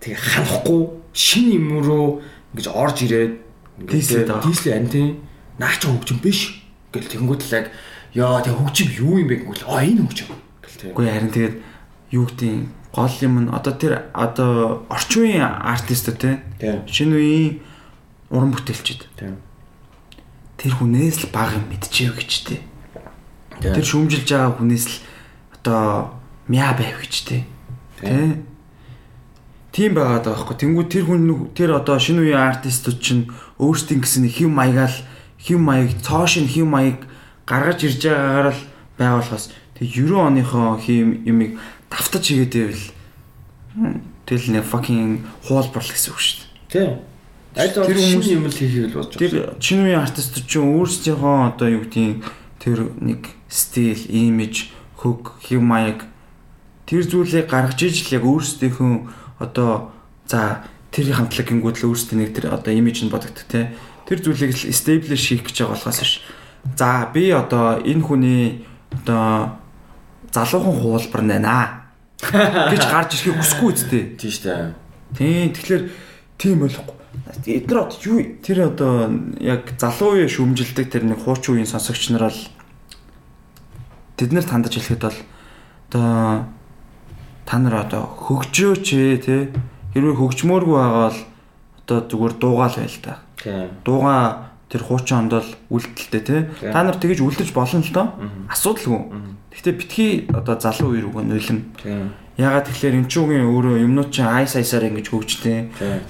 [0.00, 0.80] тэгээ ханахгүй
[1.12, 2.24] шин юм руу
[2.56, 3.32] ингэж орж ирээд
[3.76, 4.40] байгаа.
[4.48, 5.20] Дийслээ ань тийм.
[5.60, 7.68] Наа чи хөгжим биш гэл тэнгуут л яг
[8.16, 10.32] яа тэг хөгжим юу юм бэ гэвэл а энэ хөгжим.
[10.96, 11.54] Үгүй харин тэгээд
[12.10, 16.42] юу гэдэг гол юм нь одоо тэр одоо орчин үеийн артистууд те
[16.88, 17.60] шинэ үеийн
[18.30, 19.08] уран бүтээлчд
[20.58, 22.56] тэр хүнээс л баг юм мэдчихэв гэж те.
[23.62, 24.96] Тэр шүүмжилж байгаа хүнээс л
[25.54, 26.18] одоо
[26.50, 27.46] мяа байв гэж те.
[28.02, 28.42] Тэ.
[29.70, 30.58] Тийм байгаад байгаа байхгүй.
[30.58, 33.30] Тэнгүү тэр хүн тэр одоо шинэ үеийн артистууд чинь
[33.62, 34.98] өөрсдийн гэсэн хэм маягаал
[35.38, 37.06] хэм маяг цоошин хэм маяг
[37.46, 38.62] гаргаж ирж байгаагаар л
[38.98, 41.54] байгуулахаас тэг 90 оныхоо хэм юмыг
[41.90, 42.86] давтаж хийгээд байвал
[44.28, 46.48] тэгэл нэг fucking хуулбарлах гэсэн үг шүү дээ.
[46.68, 46.92] Тийм.
[47.56, 51.68] Аль Тэр хүмүүс- юм л хийхийг л болж Тэр шинэ үеийн артистууд чинь өөрсдийнхөө одоо
[51.68, 52.22] юу гэдгийг
[52.60, 54.68] тэр нэг стил, имиж,
[55.00, 56.04] хөг, хэм маяг
[56.84, 58.94] тэр зүйлийг гаргаж иж л яг өөрсдийнхөө
[59.40, 59.90] одоо
[60.28, 63.72] за тэр хамтлаг гингүүд л өөрсдөө нэг тэр одоо имиж нь бодогдох те.
[64.04, 66.20] Тэр зүйлийг л establish хийх гэж байгаа болохоос ш.
[66.76, 69.56] За би одоо энэ хүний одоо
[70.32, 71.77] залуухан хуулбар байна
[72.22, 74.02] гэж гарч ирэхийг хүсэхгүй үстэй.
[74.18, 74.74] Тийм шүү дээ.
[75.14, 75.82] Тийм тэгэхээр
[76.38, 76.94] тийм болохгүй.
[77.46, 78.92] Эдгээр одоо юу тэр одоо
[79.38, 82.40] яг залуу үе шүмжилдэг тэр нэг хуучин үеийн сонсогч нар бол
[84.18, 85.18] тэд нар тандаж хэлэхэд бол
[85.88, 86.46] одоо
[87.46, 89.42] та нар одоо хөгжөөч ээ тий
[89.94, 91.20] хэрвээ хөгжмөөргүй байгаа бол
[91.86, 93.22] одоо зүгээр дуугаал байл та.
[93.38, 93.70] Тийм.
[93.86, 94.14] Дууга
[94.68, 96.40] тэр хуучин онд бол үлдэлтэй тий.
[96.60, 98.06] Та нар тэгэж үлдэж болно л доо.
[98.52, 99.37] Асуудалгүй.
[99.52, 101.60] Гэхдээ битгий одоо залуу үе рүүгээ нулим.
[101.80, 102.12] Тийм.
[102.38, 105.72] Ягаад тэгэхээр эн чүүгийн өөрөө юмнууд чинь айс айсаар ингэж хөгжтэй.
[105.74, 106.00] Тийм.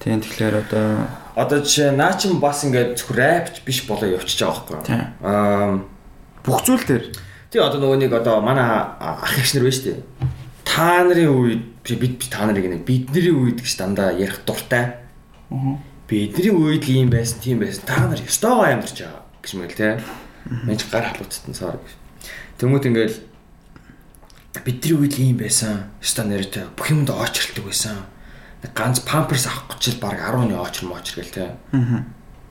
[0.00, 1.08] Тийм тэгэхээр одоо
[1.40, 5.06] Одоо жишээ наа чин бас ингээд зөв рэпч биш болоо явчихж байгаа байхгүй юу?
[5.22, 5.80] Аа
[6.42, 7.04] бүх зүйл дээр
[7.52, 8.66] тий одоо нөгөө нэг одоо манай
[8.98, 10.00] ах эгч нар шүү дээ.
[10.66, 15.00] Та нарын үед би бид би та нарыг нэг бидний үед гэж дандаа ярих дуртай.
[16.10, 17.86] Бидний үед л ийм байсан, тийм байсан.
[17.86, 20.02] Та нар ёстойгоо амьдарч байгаа гэж мэл те.
[20.66, 21.99] Мэнч гар халуутсан сар гэж.
[22.60, 23.16] Тэмүүт ингээл
[24.68, 25.88] бидний үед ийм байсан.
[26.04, 28.04] Ёстой нэртэй бүх юмд очролдог байсан.
[28.60, 31.56] Нэг ганц памперс авах гэж л баг 10-ны очр моочр гэл те.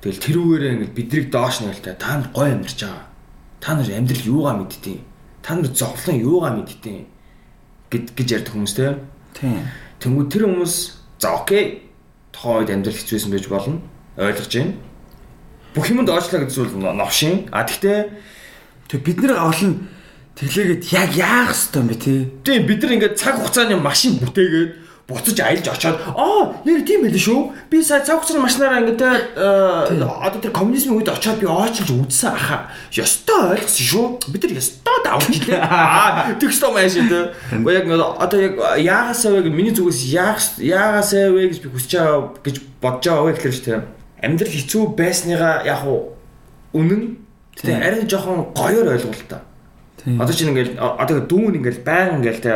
[0.02, 3.06] Тэгэл тэрүүгээрээ ингээд бидрийг доош нэлтэй та нар гой амьдарч байгаа.
[3.62, 5.06] Та нар амьдрал юугаа мэдтiin.
[5.46, 7.06] Та нар зовлон юугаа мэдтiin
[7.94, 8.98] гэд гэж ярьдаг хүмүүс те.
[9.38, 9.62] тийм.
[10.02, 10.74] Тэнгүү тэр хүмүүс
[11.22, 11.86] за окей
[12.34, 13.78] тухайн үед амьдрал хэцүүсэн байж болно.
[14.18, 14.74] Ойлгож байна.
[15.78, 17.52] Бүх юмд оочлаа гэж зүйл новшин.
[17.54, 18.10] А тэгтээ
[18.90, 19.86] Тэг бид нэр олон
[20.40, 22.14] тэглээгээд яг яах хэвээр юм бэ те.
[22.48, 24.72] тийм бид нар ингээд цаг хугацааны машин бүтээгээд
[25.10, 27.52] буцаж аялж очоод аа яг тийм байл шүү.
[27.68, 32.32] Би сая цаг хугацааны машинаараа ингээд э, одоо тэр коммунизмын үед очоод би очилж үзсэн
[32.32, 32.70] аха.
[32.94, 34.06] Ёстой ойлгосон шүү.
[34.30, 35.60] Бид нар ёстой давж илээ.
[35.66, 37.26] Аа тэгстой маш шүү дээ.
[37.66, 42.22] Уу яг одоо яг яагасаа вэ миний зүгээс яах яагасаа вэ гэж би хүсэж байгаа
[42.46, 43.82] гэж бодож байгаа вэ шүү дээ.
[44.24, 46.14] Амьдрал хэцүү байсныгаа яг уу
[46.78, 47.18] үнэн
[47.58, 49.49] тэгээ арай жоохон гоёор ойлгуул та.
[50.04, 50.22] Тийм.
[50.22, 52.54] Одоо чинь ингээл одоо дүүн ингээл баян ингээл те.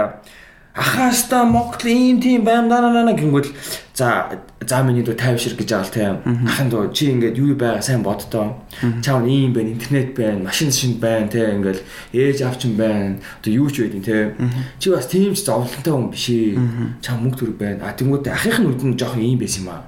[0.73, 3.45] Ахааста Монгол ийм тийм байм наа гингүүл
[3.93, 6.17] за за миний дүү тайвшир гэж аавал те.
[6.49, 8.57] Ахын дүү чи ингээд юу байгаа сайн боддоо.
[9.05, 13.21] Чаав ийм байна интернет байна машин шинд байна те ингээл ээж авчин байна.
[13.43, 14.33] Одоо юу ч байдیں۔ те
[14.79, 16.57] чи бас тийм ч зовлонтой хүн биш ээ.
[17.05, 17.85] Чам мөнгө төрөг байна.
[17.85, 19.85] А тэнгууд ахын нүд нь жоохон ийм байсан юм аа.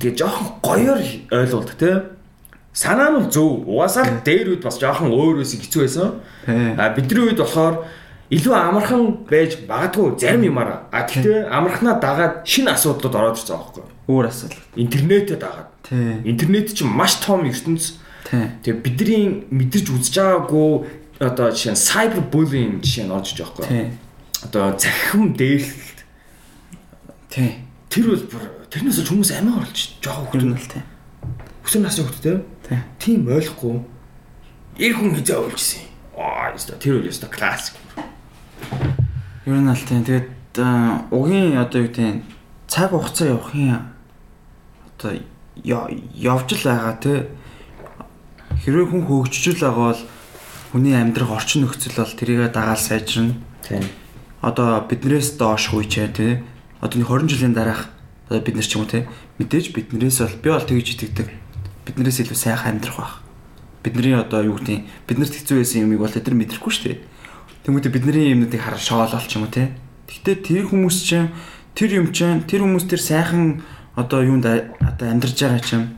[0.00, 1.00] Тэгээ жоохон гоёор
[1.30, 2.15] ойлгуулдаг те
[2.76, 6.20] санаа нь зөв угаасаа л дээр үед бас жоохон өөр өсөй хэцүү байсан.
[6.76, 7.88] А бидний үед болохоор
[8.28, 10.84] илүү амархан байж магадгүй зарим юмараа.
[10.92, 13.84] А гэхдээ амархнаа дагаад шинэ асуудлууд ороод ирсэн байгаа байхгүй.
[14.12, 14.62] Өөр асуудал.
[14.76, 15.70] Интернетэд дагаад.
[16.26, 17.96] Интернет чинь маш том ертөнц.
[18.28, 20.68] Тэгээ бидний мэдэрч үзэж байгаагүй
[21.22, 23.70] одоо жишээ нь cyber bullying жишээ нь орж иж байгаа байхгүй.
[23.70, 23.88] Тийм.
[24.44, 25.98] Одоо захим дээлэлт
[27.30, 27.52] Тийм.
[27.88, 30.66] тэр бол бүр тэрнээс ч хүмүүс амиа орлож жоохон Ер нь хөлтөө.
[30.66, 30.84] л тийм.
[31.62, 32.36] Хүсэн насны хөлтөө.
[32.36, 32.42] Тийм.
[32.98, 33.80] Тийм ойлгохгүй.
[34.78, 35.82] Ир хүн хизээ ойлжсэн.
[36.16, 37.78] Аа, ёстой тэр үл ёстой классик.
[39.46, 40.02] Ер нь л тийм.
[40.02, 40.28] Тэгээд
[41.10, 42.22] угийн одоо юу гэдэг
[42.66, 43.86] цаг хугацаа явахын
[44.90, 45.12] одоо
[45.62, 47.30] явж л байгаа те.
[48.64, 50.02] Хэрвээ хүн хөгжиж л байгаа бол
[50.74, 53.38] хүний амьдрах орчин нөхцөл бол тэрийгэ дагаал сайжирна.
[53.62, 53.86] Тийм.
[54.46, 56.42] одоо биднээс доош хуйчаа тий.
[56.80, 57.90] Одоо нэг 20 жилийн дараах
[58.28, 59.06] одоо бид нар ч юм уу тий.
[59.38, 61.28] Мэдээж биднээс бол би бол тэгж итгэдэг.
[61.86, 63.14] Биднээс илүү сайхан амьдрах байх.
[63.86, 66.98] Бидний одоо юу гэдэг биднэрт хэцүү байсан юмыг бол тэд нар мэдрэхгүй шүү дээ.
[67.62, 69.70] Тэмүүтэ бидний юмнуудыг хараа шоолол ч юм уу тий.
[70.10, 71.30] Гэхдээ тэр хүмүүс чинь
[71.78, 73.62] тэр юм чинь тэр хүмүүс тэр сайхан
[73.94, 75.94] одоо юунд одоо амьдарч байгаа чинь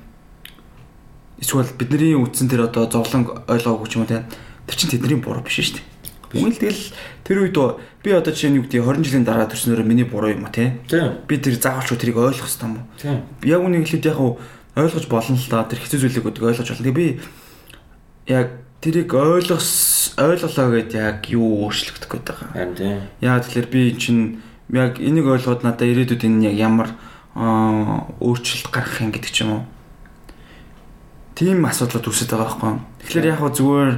[1.41, 4.29] эсвэл бидний үтсэн тэр одоо зовлон ойлгоогүй ч юм уу те
[4.69, 5.87] тэр чинь тэдний буруу биш шүү дээ.
[6.29, 6.85] Үгүй л тэгэл
[7.25, 7.57] тэр үед
[8.05, 10.77] би одоо жишээ нь юу гэдэг 20 жилийн дараа төрснөөр миний буруу юм а тий.
[11.25, 13.25] Би тэр заавалч тэрийг ойлгох хэрэгтэй юм уу?
[13.49, 14.21] Яг үнийг хэлээд яг
[14.79, 16.87] ойлгож болно л да тэр хэцүү зүйлийг ойлгож болно.
[16.87, 17.07] Тэгээ би
[18.31, 18.49] яг
[18.81, 22.49] тэрийг ойлгос ойлголоо гэдээ яг юу өөрчлөгдөх гээд байгаа.
[22.55, 22.99] Харин тийм.
[23.19, 24.39] Яа тэгэхээр би чинь
[24.71, 26.89] яг энийг ойлгоод надад ирээдүйд энэ яг ямар
[27.39, 29.65] өөрчлөлт гаргах юм гэдэг ч юм уу.
[31.35, 32.75] Тийм асуудлууд үүсэж байгаа байхгүй.
[33.03, 33.93] Тэгэхээр яг зүгээр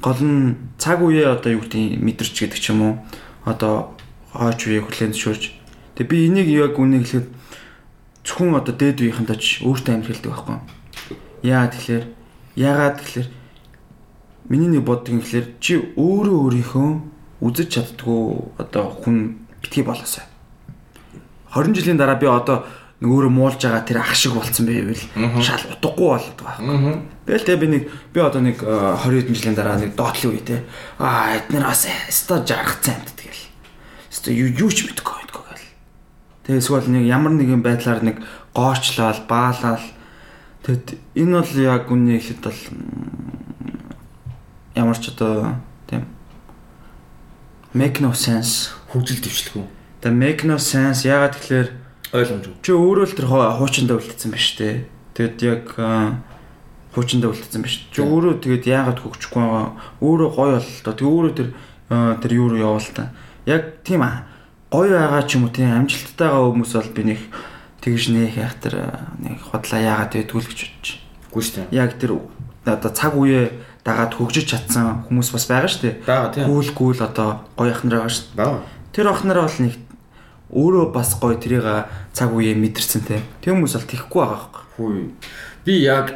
[0.00, 2.94] гол нь цаг үеэ одоо юу гэдэг мэдэрч гэдэг ч юм уу.
[3.48, 3.96] Одоо
[4.32, 5.44] хойч үеэ хүлэн зөвшөөрч.
[5.96, 7.28] Тэгээ би энийг яг үнийг хэлэхэд
[8.22, 10.58] зөвхөн одоо дээд үеийнхэнтэй ч өөртөө амжилтдаг байхгүй.
[11.42, 12.04] Яа тэгэхээр
[12.56, 13.28] яагаад тэгэхээр
[14.48, 16.88] Миний нэг боддог юм гэхэлэр чи өөрөө өөрийнхөө
[17.46, 20.26] үзэж чаддгүй одоо хүн битгий болоосай.
[21.54, 22.66] 20 жилийн дараа би одоо
[22.98, 24.98] нэг өөрөө муулж байгаа тэр ах шиг болцсон байвал
[25.40, 27.00] шал утгагүй болоод байгаа.
[27.24, 30.66] Тэгэл тэ би нэг би одоо нэг 20 хэдэн жилийн дараа нэг доотлын үе те.
[30.98, 33.46] Аа эднэр бас ста жаргах цамт тэгэл.
[34.10, 35.22] Ста юу юу ч мэдгүй.
[36.42, 38.18] Тэгээ эсвэл нэг ямар нэгэн байдлаар нэг
[38.50, 39.82] гоорчлал, баалал
[40.66, 42.60] тэгэд энэ бол яг үнийг ихэд бол
[44.74, 46.06] ямар ч одоо тийм
[47.74, 49.64] make no sense хөгжил дэвшлэхүү.
[50.02, 51.68] Тэгээ make no sense ягаад тэгэхээр
[52.12, 52.54] ойлгомжгүй.
[52.60, 54.76] Чи өөрөө л тэр хуучиндаа үлдсэн шүү дээ.
[55.16, 55.64] Тэгэд яг
[56.92, 57.88] хуучиндаа үлдсэн байна шүү.
[57.88, 59.72] Чи өөрөө тэгээд яагаад хөгжихгүй байгаа?
[60.04, 60.92] Өөрөө гоё боллоо.
[60.92, 61.48] Тэг өөрөө тэр
[62.20, 63.16] тэр юу руу яваал та.
[63.48, 64.28] Яг тийм аа.
[64.72, 67.20] Гоё байгаа ч юм уу тийм амжилттайгаа хүмүүс бол би нэг
[67.84, 70.88] тэгж нэх яг тэр нэг хотлаа яагаад байдгүй л гэж бодож.
[71.28, 71.76] Үгүй шүү дээ.
[71.76, 72.16] Яг тэр
[72.64, 73.52] одоо цаг үеэ
[73.84, 75.94] дагаад хөгжиж чадсан хүмүүс бас байгаа шүү дээ.
[76.08, 76.48] Бага тийм.
[76.48, 78.38] Гүйлгүүл одоо гоё ах нар байгаа шүү дээ.
[78.40, 78.58] Бага.
[78.96, 79.74] Тэр ах нар бол нэг
[80.52, 81.68] өөрөө бас гоё тэрийг
[82.16, 83.20] цаг үеэ мэдэрсэн те.
[83.44, 84.64] Тэг хүмүүс бол тэхгүй байгаа байхгүй.
[84.78, 84.96] Хүй.
[85.66, 86.06] Би яг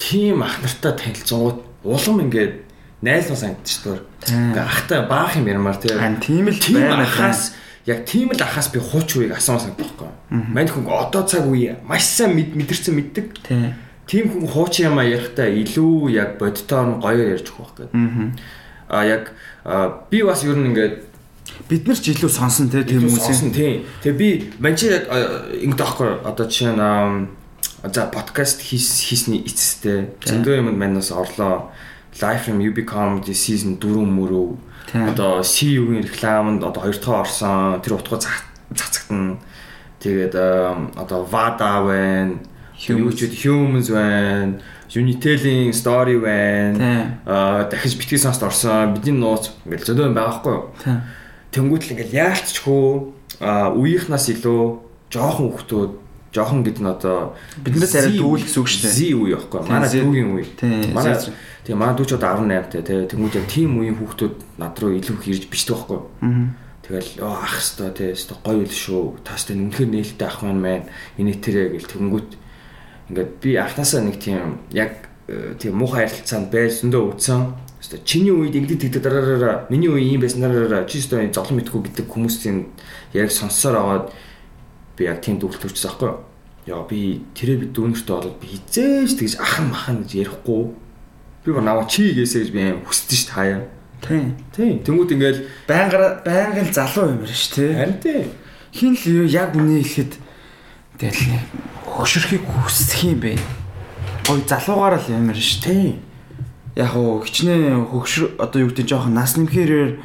[0.00, 2.54] тийм ах нартай танилцуулгууд улам ингээд
[3.02, 4.36] найзлаа санагдчих шүү дээ.
[4.52, 5.98] Ингээ ахтай баах юм ярмаар тийм.
[6.20, 10.10] Тийм л тийм ахаас яг тийм л ахаас би хууч үеийг санагдах байхгүй.
[10.30, 13.26] Мань хүн одоо цаг үе маш сайн мэдэрсэн мэддэг.
[14.06, 18.40] Тийм хүн хуучин юм ярихтаа илүү яг бодтоор нь гоё ярьж өгөх байх гэдэг.
[18.90, 19.24] Аа яг
[20.10, 20.96] би бас ер нь ингээд
[21.68, 23.86] бид нар ч илүү сонсон те тийм хүмүүсийн тийм.
[24.02, 24.28] Тэгээ би
[24.58, 27.28] манчи яг ингэ таахгүй одоо жишээ нь
[27.86, 31.72] за подкаст хийс хийсний эцэстэй зөндөө юмд манаас орлоо.
[32.20, 34.58] Life from UB Comedy season 4 мөрөв.
[34.94, 37.80] Одоо CU-ийн рекламанд одоо хоёр дахь орсон.
[37.82, 39.38] Тэр утгаа цацагтана.
[40.00, 40.34] Тэгээд
[40.96, 42.40] одоо Vada байна
[42.88, 44.60] Humans humans байна.
[44.94, 47.20] Unitel-ийн story байна.
[47.26, 48.94] Аа дахиж битгий сонст орсон.
[48.94, 50.66] Бидний нууц ингээл зөндөө байгаа хгүй юу?
[51.52, 52.86] Тэнгүүт л ингээл яалтчгүй
[53.44, 54.62] аа үеийнхнаас илүү
[55.12, 55.90] жоохон хүүхдүүд
[56.30, 58.94] жоохон гэдэг нь одоо биднээс арай дүүл гэсэн үг шүү дээ.
[58.94, 59.60] Зи үе байхгүй.
[59.66, 60.46] Манай дүүгийн үе.
[60.94, 61.18] Манай
[61.66, 63.02] тийм манай дүүч одоо 18 тай тий.
[63.10, 66.00] Тэнгүүт яг тийм үеийн хүүхдүүд над руу илүү их ирж бичдэг байхгүй.
[66.86, 68.10] Тэгэл ах хэвээр тий.
[68.46, 69.02] Гоё л шүү.
[69.26, 70.86] Таастай үнэхээр нээлттэй ах маань маань
[71.18, 72.30] энийг тэрэ гэл тэнгүүт
[73.10, 77.42] ингээд би анханасаа нэг тийм яг э, тийм муухай харилцаанд байсандөө үтсэн.
[77.82, 82.06] Өстой чиний үед ингэдэг тэгдэг дараараа миний үе ийм байснараа чи өстой зовлон мэдгүй гэдэг
[82.06, 82.70] хүмүүсийн
[83.18, 84.04] яг сонссоор аваад
[85.00, 86.20] би яг тийм дүгэл төрчихсөн аахгүй юу?
[86.68, 90.62] Яа би тэрээ би дүүнэртээ болоод би хизээж тэгж ахан махан гэж ярихгүй.
[91.40, 93.64] Би ба наваа чи гээсэ гэж би аим хүсдэж ш таяа.
[94.04, 94.36] Тийм.
[94.52, 94.84] Тийм.
[94.84, 97.72] Тэнгүүд ингээл байнга байнгын залуу юм биш тий.
[97.72, 98.28] Харин тийм.
[98.76, 100.20] Хин л яг үний ихэд
[101.00, 101.40] тэгэл
[101.88, 103.40] хөшөрхийг хүсэх юм бэ.
[104.28, 105.96] Гой залуугаар л ямар ш тий.
[106.76, 110.00] Яг уу хичнээн хөгшөр одоо юу гэдэг жоохон нас нэмхээр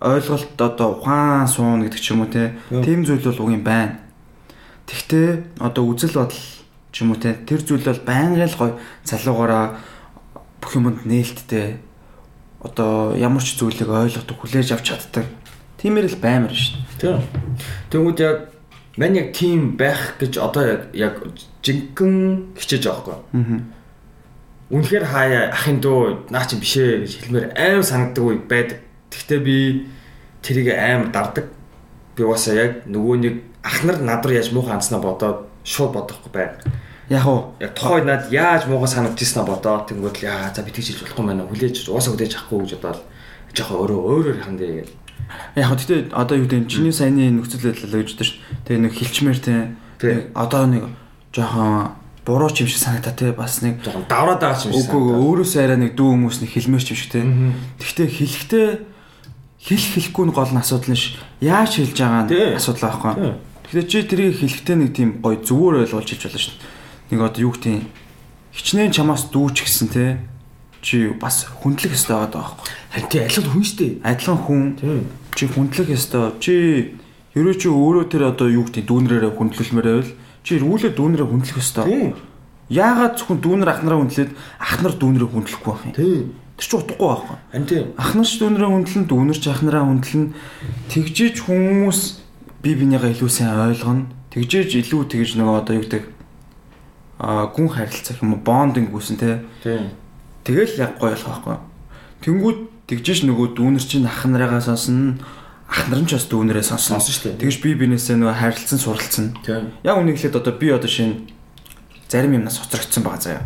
[0.00, 2.54] ойлголт одоо ухаан суун гэдэг ч юм уу те.
[2.70, 4.03] Тийм зүйл бол уг юм байна.
[4.86, 6.44] Тэгтээ одоо үзэл бодол
[6.92, 7.38] ч юм уу те.
[7.46, 8.72] Тэр зүйл бол байнгын л гой
[9.04, 9.80] залуугаараа
[10.60, 11.80] бүх юмд нээлттэй
[12.64, 15.26] одоо ямар ч зүйлийг ойлгодог хүлээж авч чаддаг.
[15.80, 17.20] Тиймэр л баймар шүү дээ.
[17.92, 18.38] Тэгвэл яг
[18.96, 21.18] Мань яг тийм байх гэж одоо яг
[21.66, 23.18] жинхэнэ хичээж байгаа.
[23.34, 23.58] Аа.
[24.70, 28.78] Үнэхээр хаяа ахын дөө наа чи бишээ гэж хэлмээр аим санагддаг үе байдаг.
[29.10, 29.90] Гэхдээ би
[30.46, 31.50] тэрийг аим дардаг.
[32.14, 33.34] Би уусаа яг нөгөө нэг
[33.64, 36.60] ах нар над руу яаж муухай анцнаа бодоод шууд бодохгүй байна.
[37.08, 41.00] Яг уу яг тохой над яаж муухай санагдчихснаа бодоод тэнгуэл яа за би тэгж хэлж
[41.08, 41.48] болохгүй байна.
[41.48, 43.00] Хүлээж уусаа хүлээж авахгүй гэж бодоод
[43.56, 44.90] жоохон өөрөө өөрөөр хандъя гэж
[45.56, 48.38] Яг хөө тэгтээ одоо юу гэдэг чиний саяны нөхцөл байдал гэж дээ шүү.
[48.66, 49.56] Тэгээ нэг хилчмээр те
[50.34, 50.84] одоо нэг
[51.30, 51.94] жоохон
[52.26, 54.90] буруу ч юм шиг санагдаа те бас нэг жоохон давраад байгаа ч юм шиг.
[54.90, 57.22] Үгүй өөрөөсөө арай нэг дүү хүмүүс нэг хилмээр ч юм шиг те.
[57.80, 58.68] Тэгтээ хэлэхдээ
[59.64, 61.16] хэлэх хэлэхгүй нь гол нь асуудал нь ш.
[61.40, 63.14] Яаж хэлж байгаа нь асуудал байхгүй.
[63.74, 63.82] Тий.
[63.82, 66.54] Тэгэхээр чи тэрийг хэлэхдээ нэг тийм гоё зүгээр ойлгуулж хэлж болно ш.
[67.10, 67.90] Нэг одоо юу тийм
[68.54, 70.22] хичнээн чамаас дүүч гисэн те
[70.78, 72.70] чи бас хүндлэх ёстой байгаа байхгүй.
[72.94, 73.98] Харин тий аль хүн штэ.
[74.06, 74.62] Адилхан хүн
[75.34, 76.38] чи хүндлэх ёстой.
[76.38, 76.54] Чи
[77.34, 80.12] ерөө чи өөрөө тэр одоо юу гэдэг дүүнрээрээ хүндлэлмээр байвал
[80.46, 82.14] чи эргүүлээ дүүнрээ хүндлэх ёстой.
[82.70, 84.30] Яагаад зөвхөн дүүнэр ахнараа хүндлээд
[84.62, 85.94] ахнар дүүнрээ хүндлэхгүй байх юм?
[85.98, 86.24] Тийм.
[86.54, 87.36] Тэр чи утгагүй байхгүй.
[87.50, 87.82] Харин тий.
[87.98, 90.24] Ахнар ч дүүнрээ хүндлэн, дүүнэр ч ахнараа хүндлэн
[90.88, 92.23] тэгжиж хүмүүс
[92.64, 94.08] бие бинийгаа илүү сайн ойлгоно.
[94.32, 96.04] Тэгжиж илүү тэгж нөгөө одоо юу гэдэг
[97.20, 99.44] а гүн харилцах юм уу бондинг үүсэн те.
[100.42, 101.56] Тэгэл яг гоё болох байхгүй.
[102.24, 102.58] Тэнгүүд
[102.88, 105.20] тэгжиж нөгөө дүүнэр чинь ахнараагаа сонсно.
[105.68, 106.98] Ахнар нь ч бас дүүнэрээ сонсно.
[106.98, 107.40] Сонсон шүү дээ.
[107.44, 109.26] Тэгж бие бинээсээ нөгөө харилцсан суралцсан.
[109.84, 111.28] Яг үнийг хэлээд одоо би одоо шинэ
[112.08, 113.44] зарим юмнаас хоцрогдсон байгаа заяа.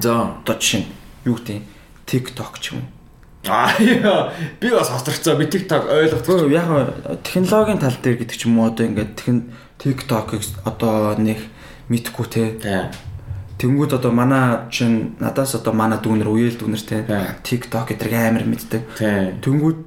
[0.00, 0.38] За.
[0.42, 0.86] Одоо жишээ
[1.26, 1.62] юу гэдэг
[2.06, 2.99] TikTok ч юм уу.
[3.48, 4.32] Аа яа.
[4.60, 5.36] Би бас хосторцоо.
[5.36, 6.24] Би TikTok ойлгох.
[6.26, 9.16] Гэхдээ яг технологийн тал дээр гэдэг ч юм уу одоо ингээд
[9.80, 11.40] TikTok-ыг одоо нэг
[11.88, 12.44] мэдхгүй те.
[12.60, 12.92] Тийм.
[13.60, 17.04] Тэнгүүд одоо манай чинь надаас одоо манай дүүнер үеэл дүүнер те.
[17.08, 17.40] Тийм.
[17.40, 18.82] TikTok гэдэг амар мэддэг.
[19.00, 19.40] Тийм.
[19.40, 19.78] Тэнгүүд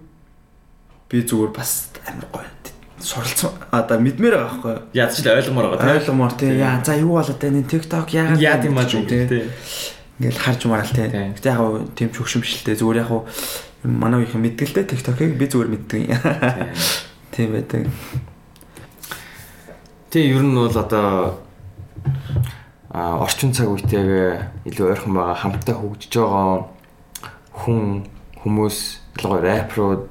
[1.14, 2.54] би зүгээр бас амар гоё
[3.04, 4.84] суралцсан одоо мэдмээр байгаа байхгүй юу?
[4.96, 6.48] Яаж ч ойлгомоор байгаа Ойлгомоор те.
[6.56, 9.28] Яа за юу болоод энэ TikTok яагаад Яа тийм аа те.
[9.28, 9.48] тийм.
[10.24, 11.12] Ингээл харж мараал те.
[11.12, 11.36] Тийм.
[11.36, 13.28] Гэтэ яг хав тийм ч хөвшмшилтэй зүгээр яг хав
[13.84, 16.16] манай үеийнхэн мэдгэлтэй TikTok-ыг би зүгээр мэддэг юм.
[17.36, 17.92] Тийм байдаг.
[20.08, 21.44] Тий, ер нь бол одоо
[22.88, 26.72] а орчин цаг үетэйгээ илүү ойрхон байгаа хамтдаа хөгжиж байгаа
[27.52, 28.08] хүн
[28.40, 28.78] хүмүүс
[29.20, 30.04] ялгаа рэпрууд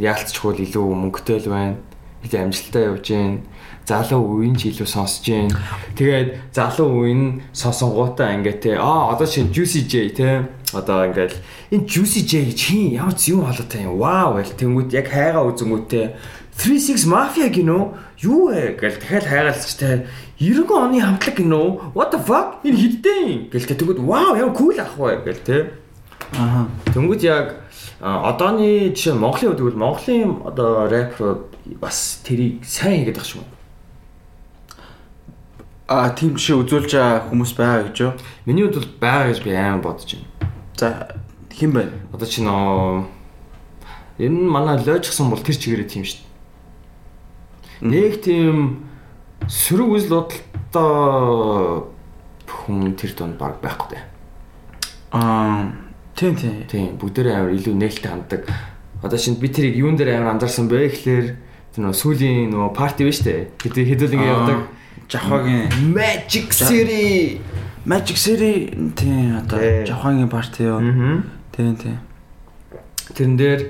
[0.00, 1.76] яалтчгүй илүү мөнгөтэй л байна.
[2.24, 3.44] Илүү амжилттай явж байна.
[3.90, 5.58] Залуу үеийн ч илүү сонсож байна.
[5.98, 11.34] Тэгээд залуу үе нь сонсонгуудаа ингээд те аа одоо чинь Juicy J те одоо ингээд
[11.74, 13.98] энэ Juicy J чи ямар ч юм болоотой юм.
[13.98, 16.06] Вау гэл тэнгууд яг хайгаа үзэнгүүтээ
[16.54, 17.82] 36 Mafia гинөө
[18.22, 20.06] юу вэ гэл дахиад хайгаалч те
[20.38, 24.94] 90 оны хамтлаг гинөө what the fuck энэ хиддэн гэл тэгвэл вау ямар cool ах
[24.94, 25.58] вэ гэл те
[26.38, 26.66] Аа.
[26.94, 27.46] Тэнгүүд яг
[28.00, 31.42] одооны жишээ Монголын үед бол Монголын одоо рэперууд
[31.82, 33.59] бас тэрийг сайн хийгээд байгаа юм.
[35.90, 36.92] А тийм жишээ үзүүлж
[37.34, 38.12] хүмүүс байгаа гэж юу?
[38.46, 40.30] Миний хувьд бол байгаа гэж би амар бодож байна.
[40.78, 41.18] За
[41.50, 41.82] хэн бэ?
[42.14, 43.10] Одоо чи нөө
[44.22, 47.90] энэ нь манай лойчсон бол тэр чигээрээ тийм шүү дээ.
[47.90, 48.86] Нэг тийм
[49.50, 51.90] сөрөг үзэл бодолтой
[52.46, 54.04] хүн тэр донд баг байхгүй дээ.
[55.10, 55.74] Аа
[56.14, 56.70] тийм тийм.
[56.70, 58.46] Тийм бүгдээрээ амар илүү нээлттэй ханддаг.
[59.02, 61.26] Одоо шинэ би тэрийг юун дээр амар анзаарсан бэ гэхлээр
[61.74, 63.58] тэр нөө сүүлийн нөө парти биш үү?
[63.58, 64.78] Хэдий хэдүүл ингэ явдаг.
[65.10, 67.40] Жавхагийн Magic City.
[67.84, 69.86] Magic City тийм одоо Тий.
[69.86, 70.78] Жавхагийн парти юу?
[70.78, 71.24] Мгм.
[71.50, 71.98] Тийм тийм.
[73.14, 73.60] Тэрэн дээр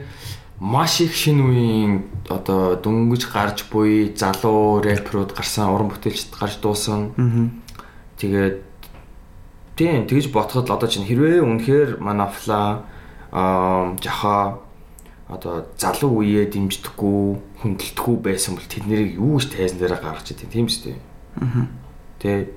[0.60, 7.16] маш их шинэ үеийн одоо дөнгөж гарч буй залуу рэперүүд гарсан, уран бүтээлчд гарч дуусан.
[8.20, 8.60] Тэгээд
[9.80, 12.84] тийм тэгж бодоход одоо чинь хэрвээ үнэхээр манафла
[13.32, 14.60] аа жаха
[15.30, 20.68] одоо залуу үеэ дэмждэггүй, хүндэлдэхгүй байсан бол тэднийг юу гэж тайзан дээр гаргаж идэв тийм
[20.68, 21.00] шүү дээ.
[21.38, 21.66] Аа.
[22.18, 22.48] Тэгээд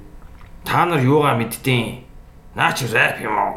[0.66, 2.02] та нар юугаа мэддэв?
[2.56, 3.54] Наа чи рэп юм уу?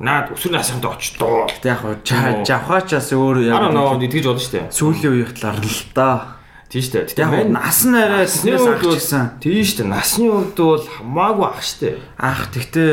[0.00, 1.48] Наад өсвөр наснд очиж дуу.
[1.48, 4.68] Гэтэ яг хаа Жавхаачаас өөр Аа нөө яг тэгж болно дээ.
[4.68, 6.36] сүүлийн үеийн талаар л да.
[6.68, 7.16] Тийм шүү дээ.
[7.16, 9.40] Яг нас нь арай бол- гэсэн.
[9.40, 9.86] Тийм дээ.
[9.88, 11.96] Насны хувьд бол хамаагүй ах дээ.
[12.20, 12.92] Ах тэгтээ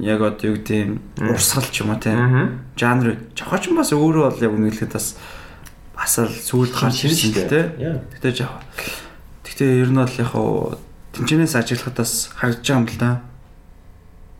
[0.00, 2.64] яг одоо юу гэдэг юм урсгал ч юм уу тийм.
[2.80, 5.20] Жанр Жавхаач бас өөрөө бол яг үнэлэхэд бас
[5.92, 7.76] бас л сүүлд гарч ирсэн.
[7.76, 8.00] Яа.
[8.16, 8.56] Гэтэ жав.
[9.62, 10.74] Гэтэ ер нь бол яг хуу
[11.14, 13.10] тэнцэнээс ажиллахад бас харагдаж байгаа юм л да.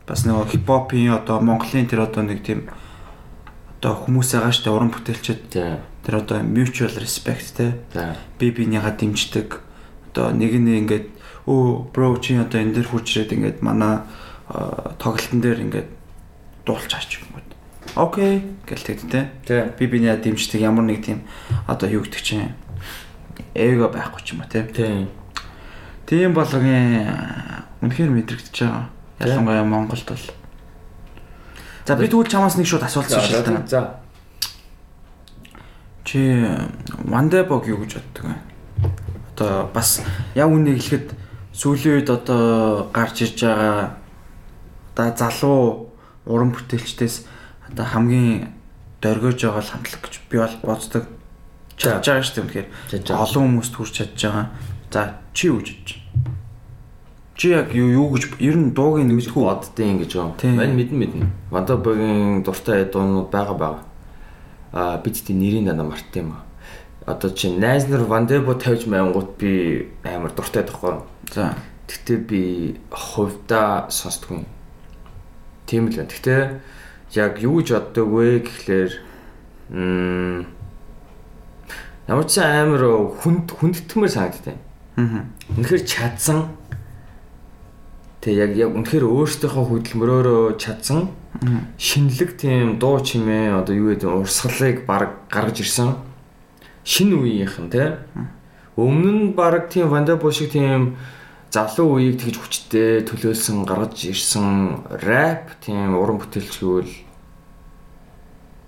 [0.03, 2.67] Бас нөгөө хипхопын одоо Монголын тэр одоо нэг тийм
[3.79, 5.47] одоо хүмүүс байгаа штэ уран бүтээлчд
[6.03, 7.79] тэр одоо mutual respect те.
[8.35, 9.63] Би бинийгаа дэмждэг.
[10.11, 11.07] Одоо нэг нь ингээд
[11.47, 14.03] өө бро чи одоо энэ дээр хүчрээд ингээд манай
[14.99, 15.87] тоглолтын дээр ингээд
[16.67, 17.49] дуулч аач юм гээд
[17.95, 20.59] окей гэл тэгтээ те би бинийгаа дэмждэг.
[20.59, 21.23] Ямар нэг тийм
[21.63, 22.51] одоо юу гэдэг чинь
[23.55, 25.09] эго байхгүй ч юм уу те Тийм.
[26.05, 27.09] тийм болгогийн
[27.81, 28.89] үнэхээр мэдрэгдэж байгаа
[29.19, 29.29] Тийм.
[29.29, 30.25] ялангуяа Монголд бол
[31.85, 33.99] за би тэгвэл чамаас нэг шууд асуулт байна За.
[36.03, 36.45] Чи
[37.03, 38.35] Вандебог юу гэж боддог вэ?
[39.33, 40.01] Одоо бас
[40.35, 41.15] яг үнийг хэлэхэд
[41.53, 43.97] сүүлийн үед одоо гарч ирж байгаа
[44.95, 45.93] одоо залуу
[46.25, 47.25] уран бүтээлчдээс
[47.69, 48.51] одоо хамгийн
[49.01, 51.05] дөргиж байгаа л хамтлаг гэж би бол боддог.
[51.83, 52.65] Чадж байгаа шүү дээ
[53.03, 53.19] байгаа.
[53.19, 54.47] Олон хүмүүст хүрч чадж байгаа.
[54.89, 56.33] За чи юу гэж бодож байна?
[57.35, 60.11] Чи яг юу юу гэж ер нь дуугийн мэдгүй боддیں гэж.
[60.39, 60.55] Тийм.
[60.55, 61.27] Мань мэдэн мэдэн.
[61.51, 63.83] Вандабогийн дуртай дуунууд байгаа байгаа.
[64.71, 66.43] Аа бид тийм нэрийн дандаа мартсан юм аа.
[67.05, 71.03] одоо чи найзнар Вандебо тавьж майнгууд би амар дуртай тахгүй.
[71.33, 71.55] За.
[71.87, 74.45] Гэтэ би хувьдаа сонсдгүй.
[75.67, 76.09] Тийм л байна.
[76.09, 76.61] Гэтэ
[77.15, 78.91] яг юу гэж боддог вэ гэхлээр
[79.69, 80.47] м
[82.07, 82.83] ямар ч амар
[83.23, 84.57] хүнд хүндэтгмээр санагддаг.
[84.99, 85.23] Аа.
[85.55, 86.51] Үнэхээр чадсан.
[88.19, 91.15] Тэг яг яг үнэхээр өөртөөхөө хөдөлмөрөөрөө чадсан.
[91.79, 95.95] Шинэлэг тийм дуу чимээ одоо юу гэдэг урсгалыг баг гаргаж ирсэн.
[96.83, 97.97] Шинэ үеийнхэн те
[98.75, 100.97] өмнө нь баг тийм вандабо шиг тийм
[101.53, 106.93] залуу үеийг тэгж хүчтэй төлөөлсөн гаргаж ирсэн рэп тийм уран бүтээлч гэвэл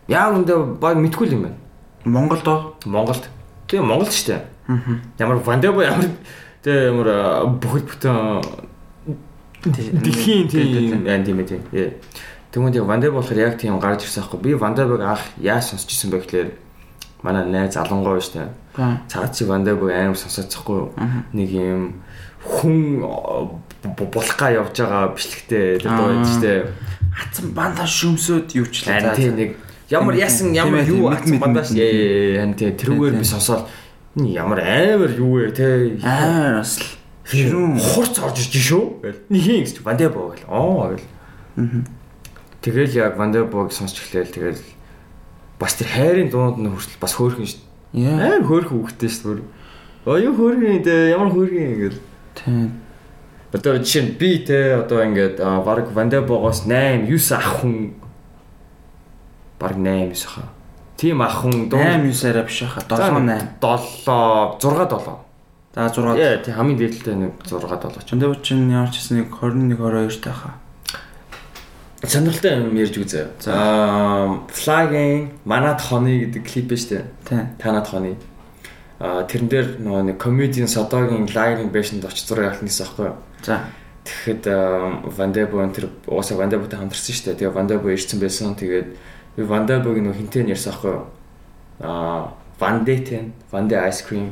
[0.08, 1.65] яг үндэ баг мэдгүй юм байна
[2.06, 2.76] Монголд оо.
[2.86, 3.30] Монголд
[3.68, 4.42] тийм Монголд шүү дээ
[5.20, 6.10] ямар вандабо ямар
[6.64, 8.42] тийм ямар бүхэл бүтэн
[9.66, 11.62] Дэлхийн тийм ан тийм ээ тийм.
[12.54, 14.40] Тэгмэд яг Вандеб болохоор яг тийм гарч ирсэн аахгүй.
[14.40, 16.50] Би Вандебыг анх яаж сонсч ирсэн бэ гэхээр
[17.26, 18.46] манай найз Алангой шүү
[18.78, 18.98] дээ.
[19.10, 20.94] Цаад чи Вандебыг амар сонсоцохгүй
[21.34, 22.06] нэг юм
[22.46, 23.02] хүн
[23.98, 26.62] булхгаа явж байгаа бичлэгтэй дуу байдаг шүү дээ.
[27.10, 29.58] Хатсан банда шүмсөд юу ч л Ан тийм нэг
[29.90, 33.68] ямар ясан ямар юу ээ ан тийм тэрүүгээр би сонсоод
[34.16, 35.52] "Ний ямар амар юу вэ?
[35.52, 36.86] те Аа бас л
[37.34, 39.22] хурц орж ирж шүү гэл.
[39.30, 40.46] Нэг гэж Вандебо гэл.
[40.48, 41.06] Оо гэл.
[42.62, 44.62] Тэгэл яг Вандербург сонсч эхлээл тэгэл
[45.60, 47.62] бас тэр хайрын дуунд нь хүртэл бас хөөрхөн шүү
[47.94, 48.42] яа.
[48.42, 49.42] Амар хөөрхөн хөвгтэй шүү.
[50.10, 52.02] Оо юу хөөрхөн дээ ямар хөөрхөн ингээл.
[52.34, 52.82] Тийм.
[53.54, 57.94] Одоо жишээ нь би те одоо ингээд баг Вандербургоос 8 9 ах хүн
[59.60, 60.50] баг 8 9 хаа.
[60.98, 63.60] Тим ах хүн 8 9 арай биш хаа 7 8.
[63.62, 65.26] 7 6 7.
[65.76, 66.16] За 6.
[66.16, 68.08] Яа тий хамгийн дээдэлтэй нэг 6 7 ч.
[68.10, 70.56] Чөндөө чинь ямар ч гэсэн нэг 21 22 тайхаа.
[72.04, 73.26] Сонирхолтой юм ярьж үзээ.
[73.50, 77.06] Аа Flying Манад хоны гэдэг клип ба штэ.
[77.28, 77.56] Тийм.
[77.58, 78.16] Танад хоны.
[79.00, 83.18] А тэрэн дээр нөгөө нэг comedian Содогийн live version-д очиж зураг авах гэсэн байхгүй юу?
[83.44, 83.60] За.
[84.06, 84.44] Тэгэхэд
[85.18, 87.40] Вандебо тэр уусаа Вандеботой хамтарсан дээ.
[87.42, 88.56] Тэгээ Вандебо ирсэн байсан.
[88.56, 88.96] Тэгээд
[89.36, 91.06] би Вандебог нөгөө хинтээ ярьсан байхгүй юу?
[91.80, 94.32] Аа Вандетен, Ванде cream.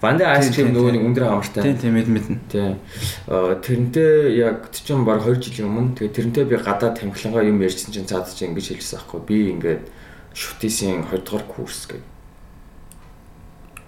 [0.00, 1.62] Ванде тийм, нөгөө нэг өндөр хамартай.
[1.64, 2.36] Тийм тийм мэд мэднэ.
[2.46, 2.78] Тийм.
[3.26, 8.06] Тэрнтэй яг чинь баг 2 жилийн өмнө тэгээ тэрнтэй би гадаад тамхилангаа юм ярьсан чинь
[8.06, 9.82] цаад чинь ингэж хэлсэн байхгүй би ингээд
[10.38, 12.06] шүтээсийн 2 дугаар курс гэдэг.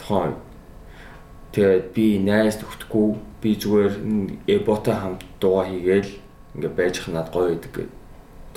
[0.03, 0.35] Тохоо.
[1.55, 3.07] Тэгээд би найз төгтөхгүй
[3.39, 3.95] би зүгээр
[4.51, 6.11] эбота хамт дууга хийгээл
[6.59, 7.95] ингээд байж их над гоё идэг гэдэг.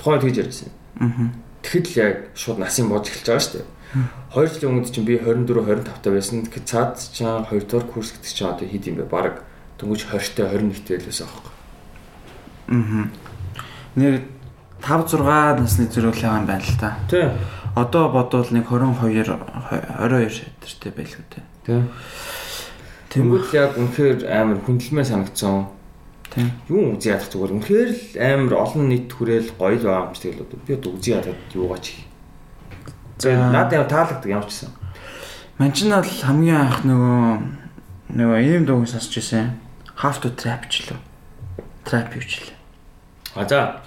[0.02, 0.74] Тохоо тэгж ярьсан.
[0.98, 1.30] Аа.
[1.64, 3.68] Тэгэхэд л яг шууд насын боож эхэлж байгаа шүү дээ.
[4.36, 6.44] 2 жилийн өмнө чинь би 24 25 та байсан.
[6.44, 9.08] Тэгэхээр цаад чинь 2 дугаар курс гэдэг чинь одоо хэд юм бэ?
[9.08, 9.36] Бараг
[9.80, 11.52] дөнгөж 20-тэй 21-тэй л байсан аахгүй.
[12.68, 13.06] Аа.
[13.96, 14.14] Нэг
[14.84, 16.98] 5 6 насны зэрэглээ юм байна л та.
[17.08, 17.32] Тий.
[17.74, 21.24] Одоо бодвол нэг 22 22 шатартай байлгүй.
[21.64, 21.80] Тий.
[23.08, 23.40] Тийм үү?
[23.40, 25.70] Тэгвэл яг үнэхээр амар хүндлэмээ санагдсан.
[26.68, 30.34] Юу үзий ядах зүгээр үнэхээр л амар олон нийт хүрээл гоё л байгаа юм шиг
[30.34, 31.94] л би одоо үзий ядаад юугаач.
[33.22, 33.30] За.
[33.30, 34.70] Надад ямар таалагддаг ямар ч гэсэн.
[35.58, 37.22] Ман ч нь бол хамгийн анх нөгөө
[38.18, 39.54] нөгөө ийм дууг сонсч ирсэн.
[39.94, 40.98] Half to trap ч лөө.
[41.86, 42.58] Trap юу ч лээ.
[43.38, 43.78] А за.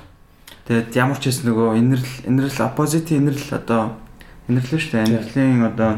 [0.71, 3.99] Тэгээд ямар ч хэс нөгөө инэрл инэрл opposite инэрл одоо
[4.47, 5.07] инэрлээ шүү дээ.
[5.11, 5.91] Инэрлийн одоо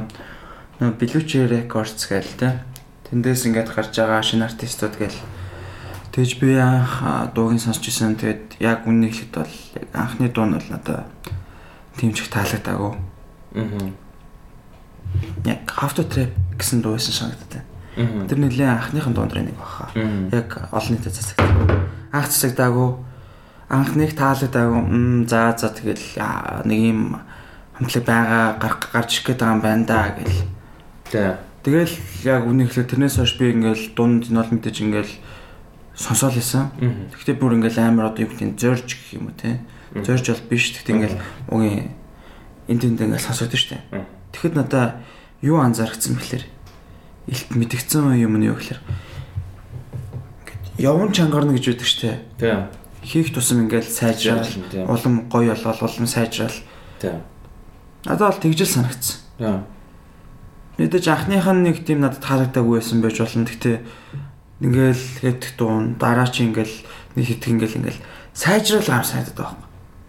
[0.82, 2.66] нөгөө Belushi Records гээл те.
[3.10, 5.22] Тэндээс ингээд гарч байгаа шинэ артистууд гээл.
[6.12, 7.06] Тэгж би анх
[7.36, 8.18] дуугийн сонсч ирсэн.
[8.18, 11.06] Тэгээд яг үннийг хэлэхэд бол яг анхны дуу нь бол надад
[11.98, 12.94] тийм ч их таалагдаагүй.
[13.56, 13.94] Аа.
[15.46, 17.62] Яг to Trap гэсэн дуу байсан санагдав.
[17.94, 18.26] Аа.
[18.26, 19.94] Тэр нэлээд анхныхан дуундрын нэг баха.
[20.34, 21.78] Яг олон нийтэд засагдав.
[22.10, 22.90] Анх засагдаагүй.
[23.70, 24.82] Анхных таалагдаагүй.
[24.82, 26.02] Мм за за тэгэл
[26.66, 27.22] нэг юм
[27.78, 30.42] хамтлаг байгаа гар гарч ирэх гээд байгаа юм байна да гэл.
[31.12, 31.32] Тий.
[31.64, 35.14] Тэгэл яг үнийг хэлээ тэрнээс хойш би ингээл дунд нь бол мэдээж ингээл
[36.00, 36.72] сонсоол исэн.
[37.12, 39.60] Гэхдээ бүр ингээл амар одоо юу гэдэг нь зорж гэх юм уу те.
[39.92, 40.72] Зорж бол биш.
[40.72, 41.20] Гэхдээ ингээл
[41.52, 41.92] угийн
[42.72, 43.84] энд тэнд ингээл сонсоод штэ.
[44.32, 45.04] Тэгэхэд надаа
[45.44, 46.48] юу анзаарчихсан бэхлээр
[47.28, 48.80] илт мэдгдсэн юм нь юу ингээд
[50.80, 52.24] явн чангарна гэж үүдэг штэ.
[52.40, 52.56] Тий.
[53.04, 54.88] Хийх тусам ингээл сайжрал, тийм.
[54.88, 56.56] улам гоё болол, улам сайжрал.
[57.04, 57.20] Тий.
[58.08, 59.20] Надад бол тэгжэл санагдсан.
[59.38, 59.60] Тий.
[60.80, 63.44] Мэдээж анхных нь нэг тийм надад таалагдаагүй байсан байж болно.
[63.44, 63.78] Гэхдээ
[64.60, 66.76] ингээл хэд дуун дараа чи ингээл
[67.16, 68.02] нэг хитг ингээл ингээл
[68.36, 69.58] сайжрал аим санагдаад байгаа.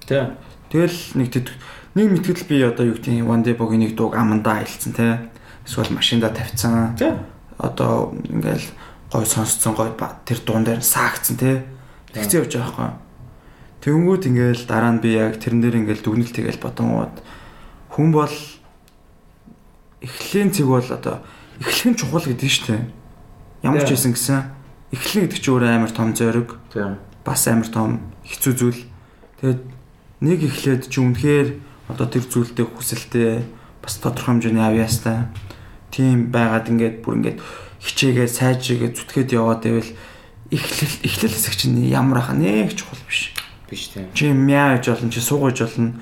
[0.06, 0.24] Тий.
[0.70, 1.48] Тэгэл нэг тэд
[1.94, 5.31] нэг мэтгэл би одоо юу гэдэг нь One Day Bog-ийн нэг дууг амандаа аялцсан те.
[5.66, 6.98] Эсвэл машинда тавьцсан.
[6.98, 7.14] Тий.
[7.59, 8.66] Одоо ингээл
[9.10, 9.90] гой сонсцсон гой
[10.27, 11.62] тэр дуун дээр саагцсан те.
[12.14, 12.90] Тэгцээ явж байгаа байхгүй.
[13.81, 17.16] Тэнгүүд ингээл дараа нь би яг тэрэн дээр ингээл дүгнэлт тэгэл бодонгууд
[17.94, 18.35] хүн бол
[20.05, 21.22] эхлэлийн цэг бол одоо
[21.59, 22.82] эхлэх нь чухал гэдэг нь шүү дээ.
[23.62, 24.38] Ямар ч байсан гэсэн
[24.92, 26.96] эхлэх гэдэг чинь өөрөө амар том зориг, Тийм.
[27.24, 28.82] бас амар том хэцүү зүйл.
[29.40, 29.60] Тэгээд
[30.20, 31.48] нэг эхлээд чи үнэхээр
[31.92, 33.44] одоо тэр зүйлдээ хүсэлтэй
[33.82, 35.28] бас тодорхой хэмжээний авьяастай
[35.90, 37.38] тийм байгаад ингээд бүр ингээд
[37.82, 39.92] хичээгээд сайжраагээд зүтгээд яваад байвал
[40.52, 43.34] эхлэл эхлэл хэсэг чинь ямар ахаа нэг чухал биш.
[43.70, 44.10] Биш тийм.
[44.14, 45.94] Чи мяаж болно, чи суугаж болно.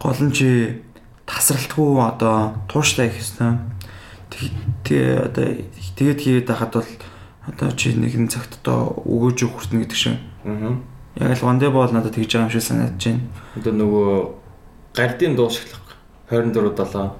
[0.00, 0.80] Гол нь чи
[1.24, 3.58] тасралтгүй одоо тууштай их хэвээр.
[4.84, 5.46] Тэгээ одоо
[6.00, 6.88] тэгээд хийгээд байхад бол
[7.44, 10.16] одоо чи нэгэн цагт одоо өгөөж хүртнэ гэдэг шиг.
[10.48, 10.80] Аа.
[11.20, 13.28] Яг л вандэ бол надад тэгж байгаа юм шиг санагдаж байна.
[13.60, 14.08] Одоо нөгөө
[14.96, 15.80] гардийн дуу шиглэх
[16.32, 17.12] 24 7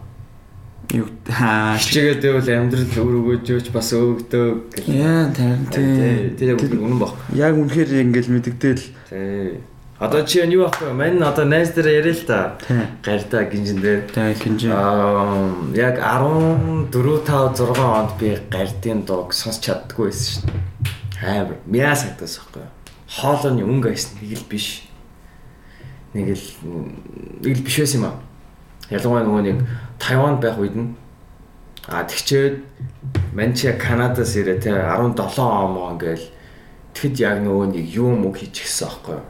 [0.91, 4.89] Юу хичээгээд байвал амьдрал өр өгөөж бас өөгдөг гэх.
[4.91, 6.35] яа тарин тий.
[6.35, 7.15] Тэр яг үнэн баг.
[7.31, 9.61] Яг үнэхээр ингээл мэддэгдэл Тий.
[10.01, 12.57] Одоо чи юу аахгүй мань одоо найз дээр яриа л та.
[12.65, 12.89] тий.
[13.05, 14.09] Гарда гинжин дээр.
[14.09, 20.49] Тэгээ хинж Аа яг 14 5 6 онд би гардийн дууг сонсч чаддгүй байсан шин.
[21.21, 22.65] Амар мяа сагдаас байхгүй.
[23.13, 24.89] Хоолойны өнгө айсан нэг л биш.
[26.17, 26.47] Нэг л
[27.45, 28.17] нэг л биш байсан юм аа.
[28.89, 29.59] Ялангуяа нөгөө нэг
[30.01, 30.97] Тайванд байх үед нь
[31.93, 32.65] а тэгчээд
[33.37, 36.25] манчи Канадаас ирээ те 17 он моо ингээл
[36.97, 39.21] тэгэд яг нөгөө нэг юу мөг хийчихсэн аахгүй.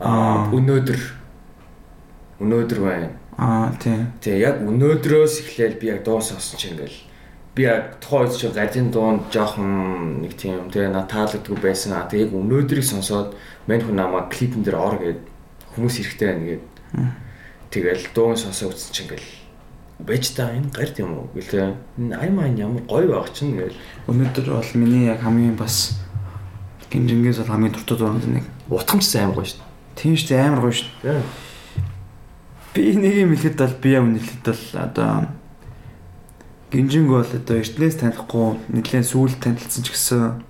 [0.00, 1.00] Аа өнөөдөр
[2.44, 3.08] өнөөдөр байна.
[3.40, 3.96] аа тий.
[4.20, 7.00] Тэгээ яг өнөөдрөөс эхлээл би яг дуу сонсон чинь ингээл
[7.56, 11.96] би яг тухайн үед чинь гардийн дуунд жоохон нэг тийм тэгээ на таалагдгүй байсан.
[11.96, 13.32] А тэгээ яг өнөөдрийг сонсоод
[13.64, 15.20] мань хүн намайг клипэн дээр ор гээд
[15.72, 16.64] хүмүүс ирэхтэй байна гээд
[17.72, 19.28] тэгэл дууг сонсоо үзсэн чинь ингээл
[20.04, 21.72] байж та энэ гард юм уу гэлээ
[22.04, 23.80] энэ аймаа энэ ямар гоё байх чинь гээл
[24.12, 25.96] Өнөөдөр бол миний яг хамгийн бас
[26.92, 28.44] гинжингээс бол хамгийн дуртай зургууд нэг.
[28.68, 29.65] утгамжсан гоё шүү
[29.96, 30.88] Тийм шүү дээ амар гоё шүү.
[31.02, 31.22] дээ.
[32.76, 35.12] Би нэг юм хэлэхэд бол би юм хэлэхэд бол одоо
[36.70, 40.44] гинжинг бол одоо эртнээс танихгүй нэлээд сүүл танилцсан ч гэсэн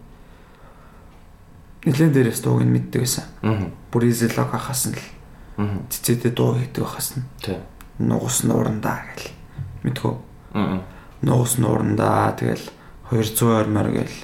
[1.86, 3.24] нэлээд дээрээс дууг нь мэддэг байсан.
[3.46, 3.70] Аа.
[3.94, 4.50] Бүр изелог
[4.90, 5.04] нь л
[5.56, 5.80] Аа.
[5.88, 6.82] цэцэдээ дуу хийдэг
[7.16, 7.62] нь Тэг.
[8.02, 9.30] нугас нуурандаа гэл
[9.86, 10.14] мэдхүү.
[10.58, 10.82] Аа.
[11.22, 12.66] Нугас нуурандаа тэгэл
[13.08, 14.16] 200 ормоор гэл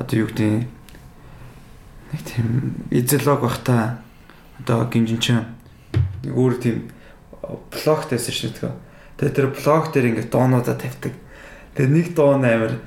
[0.00, 0.64] одоо юу гэдэг
[2.10, 2.48] нэг тийм
[2.90, 4.00] изелог бахта
[4.64, 5.44] одоо гинжин чинь
[6.24, 6.76] нэг өөр тийм
[7.72, 8.74] блог тавьсан шүү дээ.
[9.18, 11.14] Тэгээ тэр блог дээр ингээд доонуудаа тавьдаг.
[11.76, 12.78] Тэгээ нэг доон амар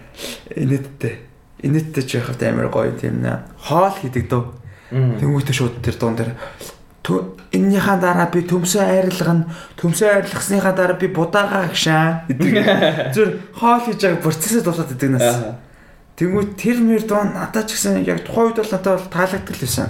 [0.53, 1.19] инэттэй.
[1.63, 3.43] Инэттэй ч яхад амар гоё тийм нэ.
[3.57, 4.43] Хоол хийдэг дөө.
[4.93, 6.31] Тэнгүүтээ шууд тэр доон дээр
[7.03, 9.43] «Тө- эннийхаа дараа би төмсөө нь
[9.75, 12.53] төмсөө айрлахсныхаа дараа би будаагаа гшаа гэдэг.
[13.15, 15.59] Зүр хоол хийж байгаа процессыг дуулаад идэг нас.
[16.15, 19.63] Тэнгүүт тэр мэр доон надад ч гэсэн яг тухайн үед бол надад бол таалагддаг л
[19.67, 19.87] байсан.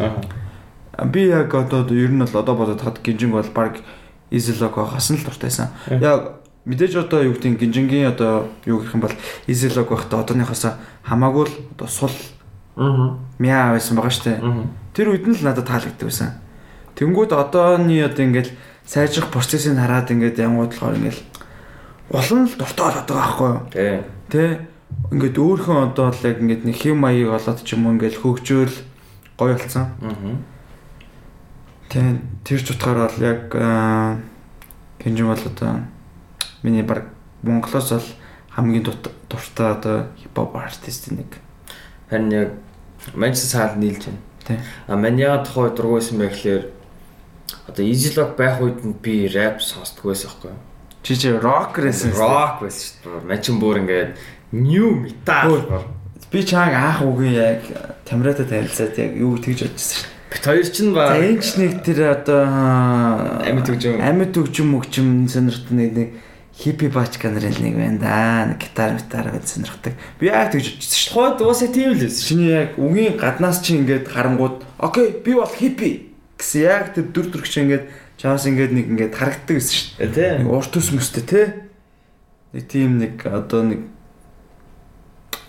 [0.93, 3.81] Би яг одоо ер нь бол одоо бодоод хад гинжинг бол баг
[4.29, 5.69] изелог хасан л дуртайсан.
[5.89, 9.15] Яг мэдээж одоо юу гэдэг гинжингийн одоо юу гэх юм бол
[9.47, 12.13] изелог байхдаа одооныхоос хамаагүй л одоо сул
[12.75, 13.17] Аа.
[13.37, 14.41] мяа байсан байгаа штэ.
[14.93, 16.41] Тэр үед нь л надад таалагддаг байсан.
[16.97, 18.53] Тэнгүүд одооны одоо ингээл
[18.85, 21.21] сайжрах процессыг хараад ингээд янгуудлахаар ингээл
[22.09, 23.61] улам л дуртай болоод байгаа байхгүй юу?
[23.69, 24.01] Тэг.
[24.29, 24.41] Тэ
[25.13, 28.75] ингээд өөрхөн одоо л яг ингээд нэг хэм маяг болоод ч юм уу ингээд хөгжөөл
[29.37, 29.85] гоё болсон.
[30.01, 30.52] Аа.
[31.93, 33.53] Тэ тэр ч утгаараа л яг
[34.97, 35.85] гинжин бол одоо
[36.65, 37.13] миний баг
[37.45, 38.09] Монголоос бол
[38.49, 41.37] хамгийн дуртай одоо хипхоп артист нэг.
[42.09, 42.49] Харин яг
[43.13, 44.17] Манчестер саад нийлж байна.
[44.41, 44.57] Тэ.
[44.87, 46.73] А маниа тухай дургуйсан байх лэр
[47.69, 50.61] одоо Easy-Lock байх үед нь би рэп сонсдгүй байсан байхгүй юу?
[51.03, 51.45] Чи чи шүү дээ.
[51.45, 53.27] Rock байсан шүү дээ.
[53.29, 54.17] Мачин бүр ингээд
[54.49, 55.61] new metal.
[56.33, 57.61] Би чааг анх үгүй яг
[58.09, 60.12] камератаа танилцаад яг юу тэгж бодчихсон шүү.
[60.33, 62.41] Бит хоёр ч нь За ба энэ ч нэг тэр одоо
[63.45, 64.01] Амьд хөгжим.
[64.01, 66.09] амьд хөгжим мөгжим сонирхт нэг нэг
[66.57, 68.45] хиппи бачка нарын нэг байна да.
[68.49, 69.93] Нэг гитар гитар гэж сонирхдаг.
[70.17, 70.81] Би яг тэгж
[71.13, 72.25] хойд уусаа тийм л байсан.
[72.25, 77.29] Чиний яг үгийн гаднаас чи ингээд харангууд окей би бол хиппи гэсэн яг тэр дүр
[77.29, 77.85] төрх чи ингээд
[78.17, 79.89] чаас ингээд нэг ингээд харагддаг гэсэн шүү.
[80.01, 80.25] Э, Тэ.
[80.41, 81.41] Нэг урт ус мөстэй те.
[82.53, 83.81] Нэг тийм нэг одоо нэг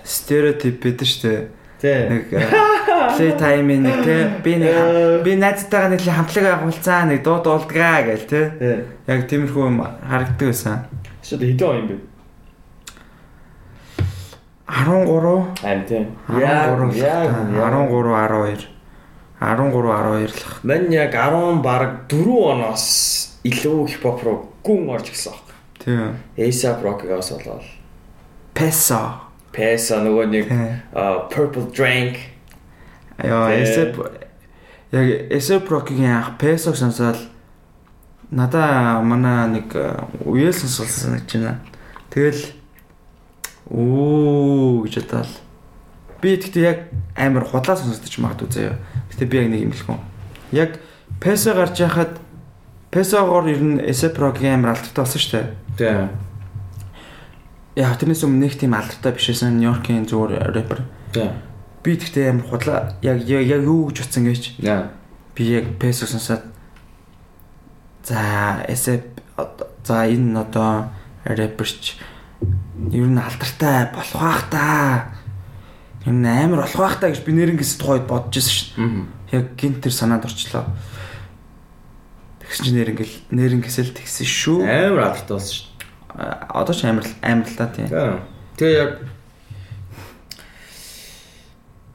[0.05, 1.43] стереотип байдаг шүү дээ.
[1.85, 2.25] Нэг
[3.17, 8.25] плей тайм нэг те би нэг би найзтайгаа нэг хамтлаг агуулцаа нэг дуу дуулдгаа гээл
[8.25, 8.85] Тэ.
[9.07, 10.89] яг тиймэрхүү юм харагддаг байсан.
[11.21, 11.97] Шууд хэдэн он юм бэ?
[14.65, 16.05] 13 Харин тийм.
[16.29, 18.69] 13 яг 13 12
[19.41, 20.33] 13 12 л.
[20.65, 22.85] Мань яг 10 баг 4 оноос
[23.45, 25.53] илүү хипхоп руу гүн орж ирсэн баг.
[25.85, 27.63] тийм A$AP Rocky-гаас болоод.
[28.55, 29.21] Песо
[29.55, 30.51] Pesa нөгөө нэг
[31.31, 32.19] Purple Drank
[33.23, 33.63] Яа, Тэ.
[33.63, 33.95] эсэп
[34.91, 37.17] яг эсэп прокигийн анх песог сонсоод
[38.35, 39.71] Надаа манай нэг
[40.25, 41.61] уяал сонсуулсан гэж байна.
[42.11, 42.43] Тэгэл
[43.71, 45.31] оо гэж бодоод
[46.19, 46.79] би тэгтээ яг
[47.15, 48.79] амар худлаа сонсож магадгүй заяа.
[49.13, 49.99] Гэтэ би яг нэг юм хэлэхгүй.
[50.51, 50.71] Яг
[51.21, 52.19] песо гарч яхад
[52.91, 55.47] песогоор ер нь эсепрогийн амар алдартай болсон шүү дээ.
[55.79, 56.09] Тийм.
[57.75, 60.87] Яг тэрнээс өмнө нэг тийм алдартай бишээсэн Нью-Йоркийн зүгээр рэпер.
[61.83, 64.63] Би тэгтээ амар худлаа яг яг юу гэж утсан гэж.
[64.63, 64.95] Яа.
[65.35, 66.47] Би яг песо сонсоод
[68.07, 69.19] за эсеп
[69.83, 70.95] за энэ одоо
[71.27, 71.99] рэперч
[72.95, 75.11] ер нь алдартай болох бах та.
[76.07, 78.79] Ер нь амар болох бах та гэж би нэрнгэс тухайд бодож ирсэн.
[78.79, 79.09] Мм.
[79.35, 80.71] Яг гинт тэр санаанд орчлоо.
[82.39, 84.63] Тэгсэн чинь нэрнгэл нэрнгэсэл тэгсэн шүү.
[84.63, 85.74] Амар алдартай болсон шүү.
[86.15, 87.89] Одоо ч амар амар л та тийм.
[88.55, 88.93] Тэгээ яг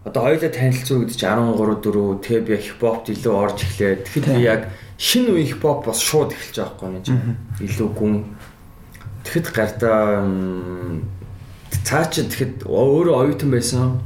[0.03, 4.03] одоо хоёулаа танилцуу гэдэг чинь 13 4 тэгээ би хипхопт илүү орж эхлэе.
[4.03, 4.61] Тэгэхэд би яг
[4.99, 7.37] шинэ үеийн хипхоп бас шууд эхэлж байгаа байхгүй чинь.
[7.63, 8.15] Илүү гүн.
[9.23, 11.03] Тэгэхэд гартаа м,
[11.83, 13.99] цаа чи тэгэхэд өөрөө оюутан байсан.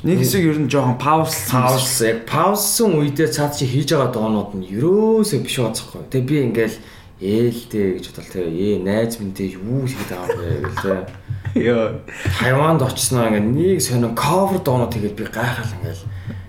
[0.00, 1.68] Нэг хэсэг ер нь жоохон паузлсан.
[1.68, 6.08] Паус яг паузсан үедээ цаад чи хийж байгаа доонууд нь ерөөсөө биш байцахгүй.
[6.08, 6.76] Тэгээ би ингээл
[7.20, 11.00] ээлтэй гэж бодлоо тэгээ ээ найз минь юу хийгээд байгаа юм бэ гэлээ.
[11.68, 11.86] Йоо.
[12.40, 16.04] Тайванд очсноо ингээ нэг сонин cover доонууд тэгээд би гайхал ингээл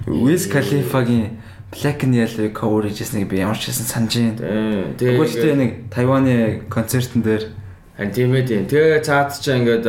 [0.07, 4.95] Wiz Khalifa-гийн Black and Yellow cover хийжсэнийг би ямар ч хэлсэн санаж байна.
[4.95, 4.95] Тийм.
[4.95, 7.43] Тэгвэл тэ нэг Тайваны концертн дээр
[8.01, 8.63] Хан тийм ээ тийм.
[8.65, 9.85] Тэгээ цаад чи ингээд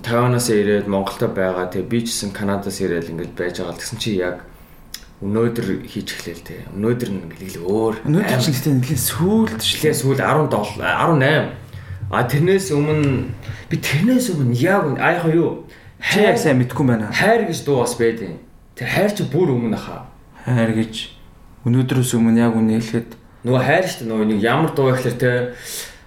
[0.00, 1.68] Тайванаас ирээд Монголд байгаа.
[1.68, 3.76] Тэгээ би ч гэсэн Канадаас ирээд ингээд байж байгаа.
[3.76, 4.46] Тэгсэн чи яг
[5.20, 6.64] өнөөдөр хийж эхлэв те.
[6.72, 7.94] Өнөөдөр нь ингээд л өөр.
[8.08, 11.60] өнөөдөр чинь гэтээ нэлийн сүүлд жилээ сүүл 17 18.
[12.10, 13.28] А тэрнээс өмнө
[13.68, 15.68] би тэрнээс өмнө яг а яг юу?
[16.00, 17.12] яг сайн мэдгүй байна.
[17.12, 18.40] хайр гэж дуу бас байдیں۔
[18.74, 20.08] Тэр хайр чи бүр өмнө хаа.
[20.48, 21.12] Хайр гэж
[21.68, 25.32] өнөөдрөөс өмнө яг үнэ хэлэхэд Нөгөө хайр шүү дээ нөгөө нэг ямар дуу гэхэлэр те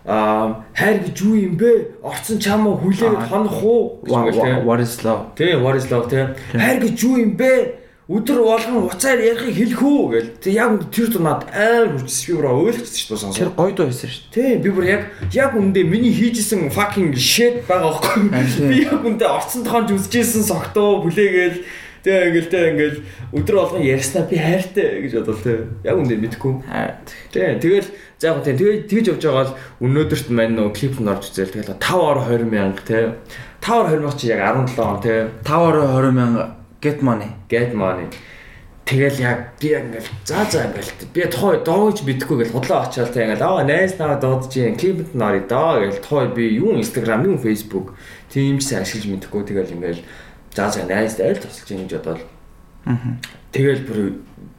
[0.06, 2.02] а хайр гэж юу юм бэ?
[2.04, 4.04] Орцсон чамаа хүлээгээд хонох уу?
[4.06, 5.34] ингээл what is love?
[5.34, 6.36] Тэ what is love те.
[6.54, 7.83] Хайр гэж юу юм бэ?
[8.04, 10.30] Өдөр болгон уцаар ярихыг хэлэх үү гэл.
[10.44, 13.56] Тэг яг тэр дунаад аим хүчс би бүр ойлгочихсон шүү дээ Тэр сонсоо.
[13.56, 15.02] гоё дуу байсан шүү Тэ би бүр яг
[15.32, 18.28] яг үндэ миний хийжсэн fucking shit байгаа байхгүй.
[18.68, 21.64] Би яг үндэ орцсон тоонж үзчихсэн согтоо бүлээгээл
[22.04, 23.00] тэг ингээл тэг ингээл
[23.40, 25.56] өдөр болгон ярьснаа би хайртай гэж бодвол тэ.
[25.88, 26.54] Яг үндэ мэдгүй.
[26.68, 26.92] дээ.
[27.32, 27.88] Тий, тэгэл
[28.20, 31.80] за яг тэгээ тэгж явж байгаа л өнөөдөрт маань нөгөө клип нь орж үзэл тэгэл
[31.80, 33.16] 5 ор 20 мянга тий.
[33.64, 35.20] 5 ор 20 мянга чи яг 17 он тий.
[35.48, 36.44] 5-20 мянга
[36.84, 37.32] get money.
[37.48, 38.12] Get money.
[38.84, 43.16] Тэгэл яг би яг ингээл за за ингээл би тухай доогж бидэхгүй гэл худлаа очиад
[43.16, 46.76] тий ингээл аа найз наваа дуудаж юм клипэнд нь орё доо гэл тухай би юу
[46.76, 47.96] Instagram юу Facebook
[48.28, 50.04] тийм ч ашиглаж мэдэхгүй тэгэл ингээл
[50.52, 52.22] за за найзтай айл тусалж юм гэж бодоод
[52.86, 53.16] Аа.
[53.56, 54.00] Тэгэл бүр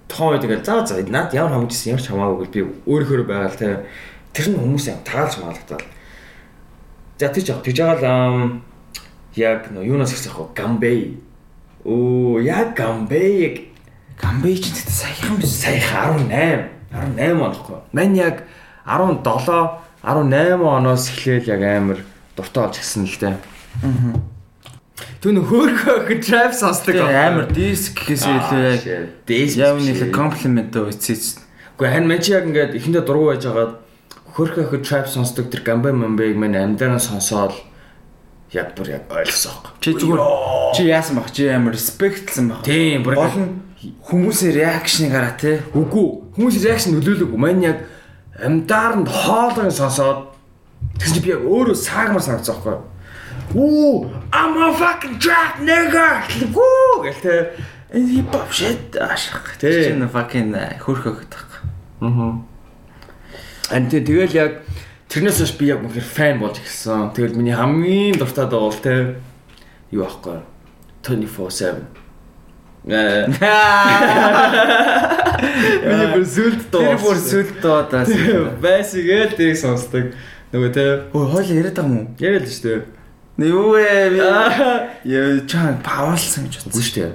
[0.09, 3.69] тоо тэгэл за за над ямар хамжсэн ямар ч хамаагүй би өөрөөр байгаа л те
[4.33, 5.85] тэр нь хүмүүс юм таалж маалгатал.
[7.21, 8.65] За тийч яг тийж байгаа л
[9.37, 10.57] яг юунаас ихсэх вэ?
[10.57, 11.21] Гамбей.
[11.85, 13.71] Оо яг гамбей
[14.21, 15.51] Гамбей ч гэдэг саяхан биш.
[15.51, 17.79] саяхан 18 18 онохгүй.
[17.93, 18.45] Мань яг
[18.87, 19.21] 17
[20.03, 21.99] 18 оноос эхлээл яг амар
[22.37, 23.37] дуртай болж гисэн л те.
[23.83, 24.17] Аа.
[25.21, 28.83] Түүн хөөхөө трап сонсдог амар диск гэхээс илүү яг
[29.27, 31.43] дээс яг нэг комплимент өгөөч.
[31.75, 33.83] Гэхдээ харин мань чи яг ингээд эхэндээ дургу байж хагаад
[34.37, 37.55] хөрхөө хө trap сонсдог тэр гамбай мамбайг мань амьдараа сонсоод
[38.55, 39.59] яг бүр яг ойлгосон.
[39.83, 40.23] Чи зүгээр
[40.77, 41.29] чи яасан баг?
[41.35, 42.63] Чи амар респектлсэн баг.
[42.65, 43.53] Тийм бүр Гол нь
[44.07, 45.61] хүмүүсийн реакшныг хараа те.
[45.75, 46.09] үгүй
[46.39, 47.35] хүмүүс реакшн нөлөөлөг.
[47.37, 47.79] Мань яг
[48.39, 50.33] амьдааранд хоолойн сонсоод
[50.99, 52.91] тэгсэн чи би яг өөрөө саагмар санагдсан байхгүй юу?
[53.55, 56.25] Оо, I'm a fucking trap nigga.
[56.55, 57.37] Вүү гэл тэ.
[57.93, 59.45] Энэ хип хоп shit ашиг.
[59.61, 59.93] Тий.
[59.93, 61.63] Чи нэг fucking хөрхөөхөд тах.
[62.01, 62.41] Аа.
[63.71, 64.53] Ан тэ тэгэл яг
[65.15, 67.15] тэрнээс хойш би яг үнэхээр фэн болж эхэлсэн.
[67.15, 69.15] Тэгэл миний хамгийн дуртай дуу бол тэ
[69.95, 70.43] юу аахгүй
[71.07, 71.87] 24/7.
[72.91, 73.31] Э
[75.87, 76.83] Миний бүр сүлд дуу.
[76.83, 78.11] Тэр бүр сүлд доодаас.
[78.61, 80.13] байсгээл тэрийг сонсдог.
[80.53, 80.85] Нөгөө тэ
[81.15, 82.07] Өө хоол яриад байгаа юм уу?
[82.19, 82.83] яриад л шүү дээ.
[83.39, 84.19] Нэ юу вэ?
[85.15, 86.83] Яа чам паварлсан гэж бодсон.
[86.83, 87.13] шүү дээ.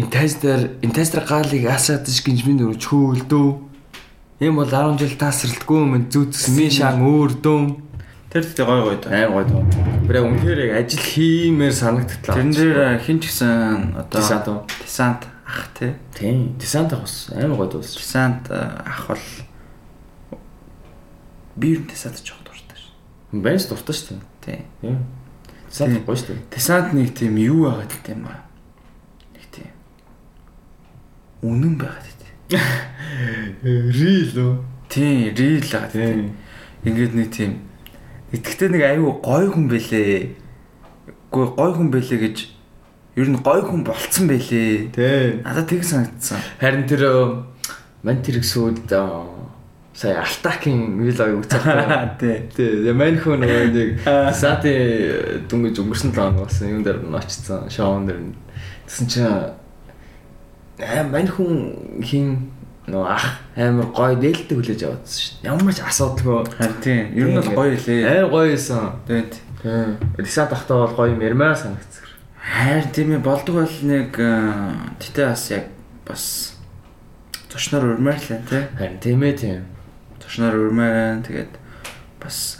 [0.00, 3.71] Интестер интестер гаалыг асаад ш гинжмийн дөрөв чөөлдөө.
[4.42, 7.78] Ийм бол 10 жил таасралтгүй юм зүтс ми шаан өөр дөм.
[8.26, 9.14] Тэр тэгтээ гой гой доо.
[9.14, 9.62] Амар гоё дөө.
[10.02, 12.34] Бүр яг үнэхээр яг ажил хиймээр санагдтлаа.
[12.34, 15.94] Тэрэн дээр хин ч гэсэн одоо Десант ах те.
[16.10, 16.58] Тийм.
[16.58, 17.86] Десант авах амар гоё дөө.
[17.86, 19.26] Десант ах бол
[21.54, 22.90] би юу десант жоох дуртай ш.
[23.30, 24.26] Бэнс дуртай шүү дээ.
[24.42, 24.60] Тий.
[24.82, 25.06] Тийм.
[25.70, 26.42] Десант гоё дээ.
[26.50, 28.42] Десант нэг тийм юу байгаад гэдэг юм аа.
[29.38, 29.70] Нэг тийм
[31.46, 32.11] үнэн байгаад.
[33.62, 34.52] Рил үү?
[34.88, 35.88] Тийм, real аа.
[35.88, 36.32] Тийм.
[36.84, 37.72] Ингээд нэг тийм
[38.32, 40.32] Итгэвтэй нэг аюу гой хүн бэлээ.
[41.28, 42.36] Гэхдээ гой хүн бэлээ гэж
[43.20, 44.88] ер нь гой хүн болцсон бэлээ.
[44.88, 45.44] Тий.
[45.44, 46.40] Надад тэг санагдсан.
[46.56, 47.04] Харин тэр
[48.00, 52.16] ман тэр сүйд сая алтакийн вилог үзчихсэн.
[52.24, 52.48] Тий.
[52.56, 52.88] Тий.
[52.96, 54.00] Мань хүн нэг
[54.32, 57.68] сати дүнгиж өнгөрсөн лаа болсон юм дээр нь очсон.
[57.68, 58.32] Шоун дээр.
[58.88, 59.28] Тэсэн чинь
[60.82, 62.50] аа мань хүн хин
[62.90, 65.34] нөө ах амар гоё нээлттэй хүлээж аваадсан шүү.
[65.46, 66.50] Ямар ч асуудалгүй.
[66.58, 67.04] Харин тийм.
[67.14, 68.02] Ер нь бол гоё лээ.
[68.10, 68.98] Амар гоё байсан.
[69.06, 69.32] Тэгээд
[69.62, 69.98] Тийм.
[70.18, 72.02] Риса тахтаа бол гоё юм ярмаар санагдсан.
[72.42, 74.10] хайр тийм ээ болдог бол нэг
[74.98, 75.70] тэтэ бас яг
[76.04, 76.58] бас
[77.48, 78.62] зочноор урмаар л байна тий.
[78.74, 79.62] Харин тийм ээ тийм.
[80.18, 81.22] Зочноор урмаар.
[81.22, 81.54] Тэгээд
[82.18, 82.58] бас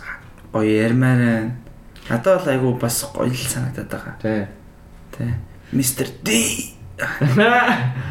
[0.54, 1.58] гоё ярмаар.
[2.06, 4.14] Надад бол айгу бас гоё л санагдаад байгаа.
[4.22, 4.46] Тий.
[5.18, 5.34] Тий.
[5.72, 6.30] Мистер Д.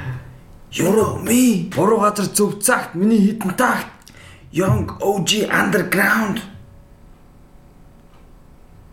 [0.80, 1.70] Euro me.
[1.76, 3.88] Буруу газар зөв цагт миний хитэн тагт.
[4.52, 6.40] Young OG Underground.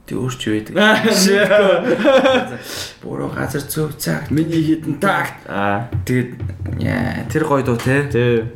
[0.07, 0.75] Тэ өөрч юу байдаг.
[3.03, 5.39] Буруу газар зөв цагт Миний хитэн тагт.
[5.47, 5.87] Аа.
[6.03, 8.11] тэгээд тэр гоё дуу те.
[8.11, 8.51] Тий.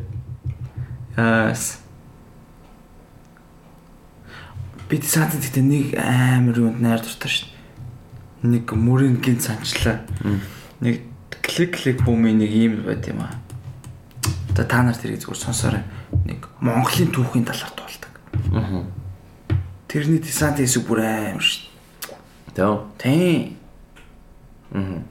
[1.15, 1.79] Яас.
[4.91, 7.49] Бид саад гэдэг нэг амар юунд найр дуртай шин.
[8.43, 10.03] Нэг мөрийн гин санчлаа.
[10.83, 11.12] Нэг
[11.53, 13.37] клик клик бумын нэг юм байт юм аа.
[14.51, 15.85] Одоо та нар тэрийг зүгээр сонсоорой.
[16.25, 18.13] Нэг Монголын түүхийн талаар дуулдаг.
[18.57, 18.85] Аа.
[19.89, 21.69] Тэрний десант хэсэг бүр амар шин.
[22.57, 22.73] Тий.
[22.97, 23.57] Тийм.
[24.73, 25.03] Аа.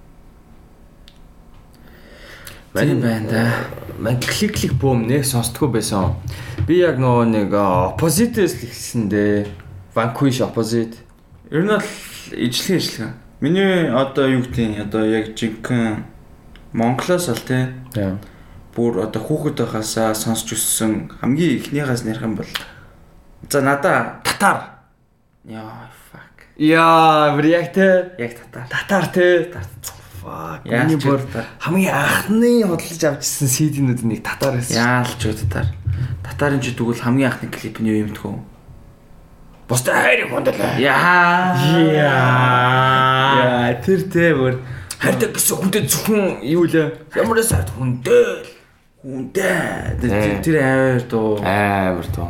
[2.73, 3.45] Тийм байна да.
[3.99, 6.17] Ман клик клик бум нэг сонсдгоо байсан.
[6.65, 9.45] Би яг нөгөө нэг opposite-с л ихсэндээ
[9.93, 10.97] Vanquish opposite.
[11.51, 11.85] Ер нь бол
[12.33, 13.13] ижлэх ижлэх.
[13.41, 16.20] Миний одоо юу гэдэг одоо яг жинхэнэ
[16.73, 17.67] Монголоос л Тий.
[18.75, 22.47] бүр одоо хүүхэд байхасаа сонсч өссөн хамгийн ихнийхээс нэрх юм бол
[23.49, 24.79] за надаа татар.
[25.43, 26.47] Яа fuck.
[26.55, 27.75] Яа, реакт
[28.15, 28.63] Яг татар.
[28.71, 29.51] татар те.
[30.23, 30.63] Fuck.
[30.63, 31.19] Миний бүр
[31.59, 34.77] хамгийн анхны хөдөлж авчихсан CD-нүүд нэг татар байсан.
[34.79, 35.67] Яалч юу татар.
[36.23, 38.39] Татарын ч тэгвэл хамгийн анхны клип нь юу юм тгөө.
[39.67, 40.77] Бусдаа хайрыг хундалаа.
[40.79, 41.57] Яа.
[41.91, 43.73] Яа.
[43.83, 44.61] тэр тэ бүр
[45.01, 46.93] Хайртай гэсэн хүнтэй зөвхөн юу лээ?
[47.17, 48.45] Ямар сайд хүнтэй.
[49.01, 49.97] хүнтэй.
[49.97, 50.37] Тий.
[50.45, 51.41] Тэр аваар дуу.
[51.41, 52.29] Амар тоо.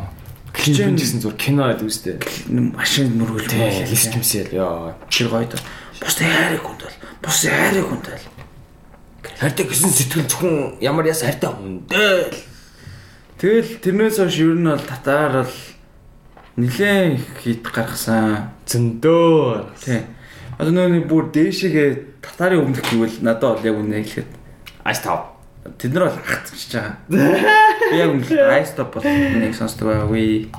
[0.56, 2.16] Клип гэсэн зур кино байд үстэй.
[2.48, 4.96] машин мөргөл Тий, лискэмсэл ёо.
[5.12, 5.60] чир гоё доо.
[6.00, 6.96] Бусдын хайрыг хүндэл.
[7.20, 8.24] Бусдын хайрыг хүндэл.
[9.40, 12.32] Хайртай гэсэн сэтгэл зөвхөн ямар яс хайртай хүнтэй.
[13.36, 15.56] Тэгэл тэрнээс хойш ер нь бол татаар бол
[16.56, 18.48] нилээн хит гаргасан.
[18.64, 19.76] Зөндөө.
[19.84, 20.08] Тий.
[20.62, 24.30] Одоо нөгөө нэг бүр дээшээгээ татарын өмнөх гэвэл надад бол яг үнэ хэлэхэд
[24.86, 25.34] Айс тав.
[25.78, 26.96] тэд нар бол хатчихж байгаа.
[27.10, 28.30] Би яг үнэ
[28.62, 30.54] айстоп бол нэг сонсдог байгаагүй.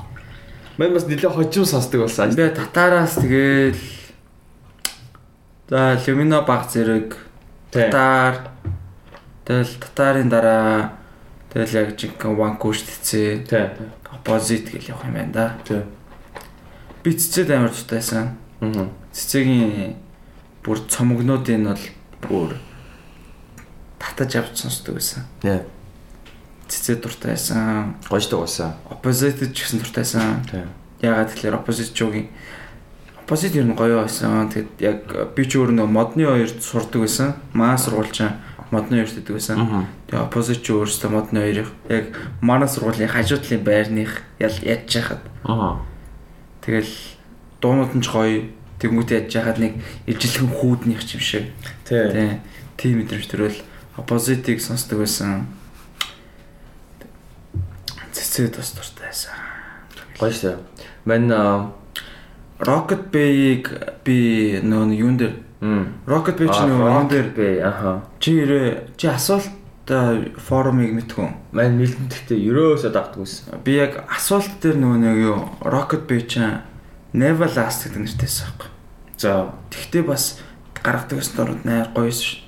[0.75, 2.35] Мэн бас нэлээ хожим сонсдог болсон.
[2.35, 3.79] Би татараас тэгэл
[5.71, 7.15] за Lumino баг зэрэг
[7.71, 8.51] татар
[9.47, 10.99] тэгэл татарын дараа
[11.51, 13.65] тэгэл яг жинхэнэ Vanquish тэцээ Тий.
[14.11, 15.45] opposite гэл явах юм байна да.
[15.63, 15.83] Тий.
[17.03, 18.35] Би цэцэд амар дуртайсан.
[18.61, 18.87] Аа.
[19.13, 19.95] Цэцэгийн
[20.65, 21.83] бүр цомогнуудын бол
[22.25, 22.49] бүр
[24.01, 25.23] татаж авч сонсдог байсан.
[25.41, 25.61] Тий.
[26.67, 27.95] Цэцэд дуртайсан.
[28.09, 28.73] Гождог болсон.
[28.89, 30.41] Opposite ч гэсэн дуртайсан.
[30.49, 30.65] Тий.
[31.05, 32.27] Ягаад тэгэхээр opposite чугийн
[33.21, 34.49] opposite ер нь гоё байсан.
[34.49, 34.99] Тэгэд яг
[35.35, 37.37] би ч өөр нөө модны хоёрт сурдаг байсан.
[37.53, 38.17] Маа сургуульч
[38.73, 39.85] модны хоёрт идэг байсан.
[40.09, 42.05] Тэгээ opposite ч өөрөөсөө модны хоёрыг яг
[42.41, 45.79] манай сургуулийн хажуу талын байрных ял ядж яхад Аа.
[46.65, 46.89] тэгэл
[47.61, 48.49] дуунууд нь ч гоё
[48.83, 51.49] тэгмүүтэй ядж яхад нэг ижилхэн хүүднийх юм шиг.
[51.87, 52.03] Тий.
[52.11, 52.31] Тий.
[52.75, 53.57] Тим мэдрэмж төрөл
[53.97, 55.47] opposite-ийг сонсдог байсан.
[58.11, 59.33] Цэцэд бас дуртай байсан.
[60.19, 60.55] Гоё шүү.
[61.05, 61.31] Мэн
[62.63, 63.69] Rocket Bay-ийг
[64.05, 65.35] би нөө юун дээр.
[66.07, 67.47] Rocket Bay чи нөө юун дээр бэ?
[67.63, 68.03] Аха.
[68.19, 69.51] чи ирээ чи асуулт
[70.37, 71.27] форумыг мэдгүй.
[71.51, 73.59] Мэн нэлээд гэхдээ ерөөсөө дагдаг байсан.
[73.65, 76.39] Би яг асуулт дээр нөгөө нэг юу Rocket Bay чи
[77.13, 78.72] Never Last гэдэг нэртэйсэн байхгүй.
[79.17, 79.53] За.
[79.69, 80.39] Тэгтээ бас
[80.83, 82.43] гаргадаг дөрөнд найр гоёсэн ш.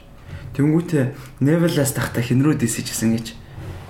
[0.55, 1.05] Тэнгүүтээ
[1.43, 3.35] Never Last тахта хин рүү дисэжсэн гэж.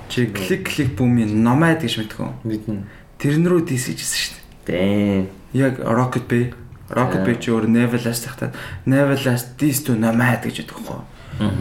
[0.10, 2.30] Чи клик клик бумын Nomad гэж мэдгүй.
[2.46, 2.86] Мэднэ.
[3.22, 4.34] Тэрэн рүү дисэжсэн ш.
[4.66, 5.30] Дээн.
[5.54, 6.54] Яг Rocket Bay
[6.90, 8.54] Rocket Bay чи өөр Never Last тахта
[8.86, 11.02] Never Last This to Nomad гэж байдаг хөө.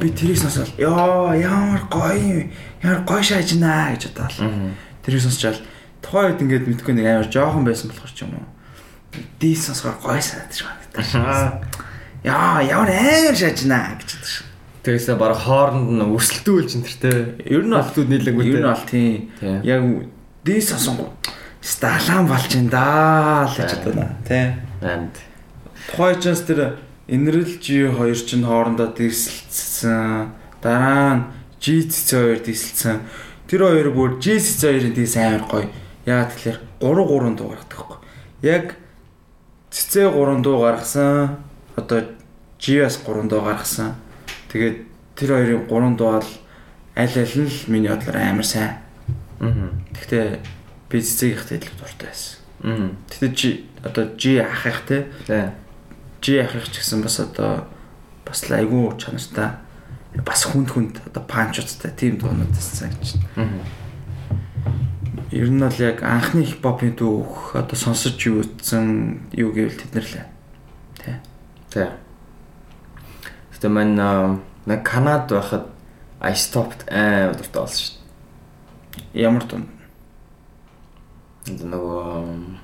[0.00, 2.52] Би тэрийг сонсоод ёо ямар гоё юм.
[2.82, 4.70] Ямар гоё шаажнаа гэж бодлоо.
[5.02, 5.58] Тэрийг сонсчаал
[5.98, 8.46] тухайн үед ингээд мэдгүй нэг амар жоохон байсан болохоор ч юм уу.
[9.40, 11.60] Дис сонсохоор гоё санагдаж байна.
[12.24, 14.46] Яа, ямар амар шаажнаа гэж бодсон шүү.
[14.84, 17.18] Тэгээсээ баг хооронд нь өрсөлдүүлж энэ тэртэй.
[17.48, 18.52] Ер нь бол Хүүхдүүд нийлэнгүүтэй.
[18.52, 19.16] Ер нь бол тийм.
[19.40, 19.58] Тийм.
[19.64, 19.82] Яг
[20.44, 21.08] дээс асуунгу.
[21.64, 24.52] Сталан болж ин даа л гэж байна тий.
[24.84, 25.16] Анд.
[25.88, 30.32] Тухайн чанс тэр Энерл G2 чинь хоорондоо дийсэлцсэн.
[30.60, 31.24] Дараа нь
[31.60, 33.00] G2 дийсэлцсэн.
[33.48, 35.68] Тэр хоёр бүр G2-ын дийс амар гоё.
[36.04, 37.98] Яа тэгэхээр 3 3 дуу гаргадаг байхгүй.
[38.44, 38.64] Яг
[39.74, 41.42] цэцээ 3 дуу гаргасан.
[41.74, 42.06] Одоо
[42.62, 43.98] G-аас 3 дуу гаргасан.
[44.54, 44.86] Тэгээд
[45.18, 46.30] тэр хоёрын 3 дуу бол
[46.94, 48.78] аль аль нь л миний бодлоор амар сайн.
[49.42, 49.74] Аа.
[49.90, 50.38] Гэхдээ
[50.86, 52.38] би цэцээгийнхтэй илүү дуртай байсан.
[52.62, 52.94] Аа.
[53.10, 53.42] Тэгтээ G
[53.82, 55.10] одоо G ах их те.
[56.22, 57.66] G ах их ч гэсэн бас одоо
[58.22, 59.58] бас л айгүй чанартай
[60.22, 63.18] бас хүнд хүнд одоо панчуудтай тийм дуунууд байсан гэж.
[63.34, 63.50] Аа.
[65.34, 70.06] Ер нь бол яг анхны хипхопын дүүх одоо сонсож юу утсан юу гэвэл тэд нар
[70.06, 70.26] лээ.
[71.02, 71.18] Тэ.
[71.74, 71.90] Тий.
[73.50, 75.66] Гэтэ мань нэг Канад байхад
[76.22, 78.04] I stopped амар дуртай болсон шүү
[79.14, 79.66] Ямар дунд.
[81.44, 81.66] дээ.
[81.66, 82.62] Нөгөө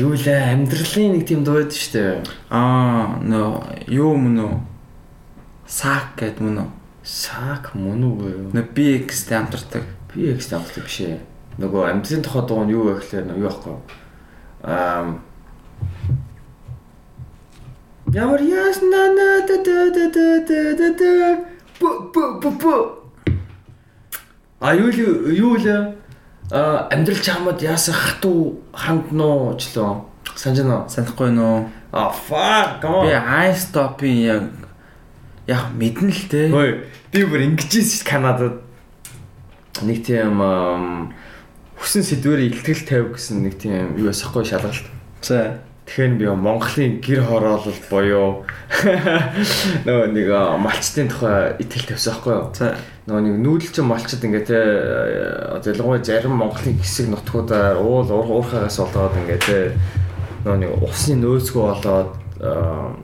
[0.00, 2.24] юу лээ амьдралын нэг тийм дуу байдаг шүү дээ.
[2.48, 4.56] Аа нөө юу мөн үү?
[5.68, 6.70] Сак гэд мөн үү?
[7.04, 8.48] Сак мөн үгүй юу?
[8.56, 9.84] Нөө BX-тэй хамтардаг.
[10.14, 11.18] Би экс тавтай биш ээ.
[11.58, 13.76] Нөгөө амьдралын тухай дуу нь юу вэ гэхээр юу байхгүй.
[14.64, 15.16] Аа
[18.12, 21.10] Ямар ясна на та та та та та та
[21.80, 22.74] бу бу бу бу
[24.60, 25.94] А юу юу л
[26.52, 30.04] а амьдрал чамд яасан хатуу хандноо ч лөө
[30.36, 31.64] санжина Санахгүй нөө.
[31.92, 34.42] а fuck come Би on I stop-ийн яг
[35.48, 36.48] яг мэднэ л те.
[36.52, 38.60] Хөөе би бүр ингэж ирсэн Канадад
[39.80, 40.36] нэг тийм
[41.80, 44.84] хүсэн сэдвэр илтгэл тавь гэсэн нэг тийм юу ясахгүй шалгалт
[45.22, 45.58] За.
[45.82, 48.46] Тэгэхээр би Монголын гэр хороолол буюу
[49.86, 50.28] нөгөө нэг
[50.62, 52.46] малчтын тухай итгэл тавьсан байхгүй юу?
[52.54, 52.76] За.
[53.10, 54.58] Нөгөө нэг нүүдэлчин малчд ингээ те
[55.66, 59.58] ялангуяа зарим Монголын хэсэг нутгуудаар уул уур- уурхаагаас болоод ингээ те
[60.46, 62.10] нөгөө нэг усны нөөцгөө болоод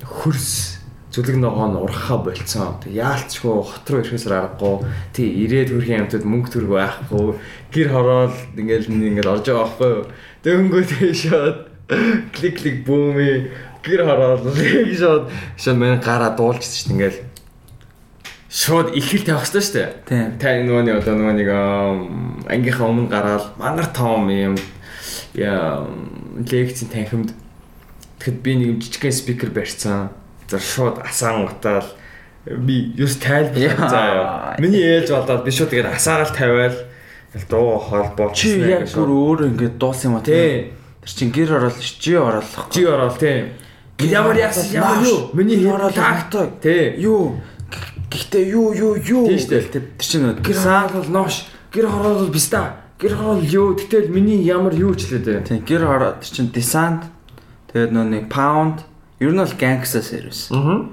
[0.06, 0.77] хөрс
[1.12, 2.76] зүлэг ногоо нь урхаа болцсон.
[2.84, 4.84] Тэг яалцгүй хот руу ирэхээс аргагүй.
[5.16, 7.36] Тэг ирээд хөрхийн амтад мөнгө төрг байхгүй.
[7.72, 10.04] Гэр хороол ингээл ингээл орж байгаа байхгүй юу?
[10.44, 11.58] Дөнгөө тийшээд
[12.36, 13.48] клик клик бүүми
[13.80, 14.44] гэр хороол
[15.00, 17.18] шууд шууд манай гараа дуулчихсан шүү дээ ингээл
[18.48, 19.76] шууд ихэл тавих хэрэгтэй шүү
[20.08, 20.36] дээ.
[20.40, 21.48] Та нөгөө нэг одоо нөгөө нэг
[22.48, 24.56] ангийнхаа өмнө гараад мангар том юм
[25.36, 25.84] яа
[26.48, 27.32] лекцийн танхимд
[28.20, 30.08] тэгэхэд би нэг жижигхэн спикер барьсан.
[30.48, 31.84] За шууд асаан гутаал
[32.46, 33.88] би юус тайлбар Яа.
[33.88, 34.56] заяа.
[34.58, 36.76] Миний ээлж болоод би шууд тэгээд асаагаал тавиал
[37.50, 40.72] дуу холбоо Чи яг бүр өөр ингээд дуусан юм а тий
[41.08, 42.68] Тэр чин гэр орол чи оролох.
[42.68, 43.52] Жи орол тий.
[44.00, 45.30] Ямар яасан ямар юу?
[45.32, 46.50] Миний таг тагтай.
[46.60, 47.00] тий.
[47.00, 47.40] Юу?
[48.10, 49.24] Гэхдээ юу юу юу?
[49.24, 49.68] Тийм шүү дээ.
[49.72, 51.48] Тэр чин Гэр хаал бол нош.
[51.72, 52.76] Гэр хорол бол биста.
[53.00, 53.76] Гэр хорол юу?
[53.76, 55.40] Гэтэл миний ямар юу ч лээ дээ.
[55.48, 57.08] Тийм гэр ороо тэр чин десант
[57.72, 58.84] тэгээд нөө нэг паунд
[59.20, 60.48] ер нь бол гангста сервис.
[60.50, 60.86] Аа.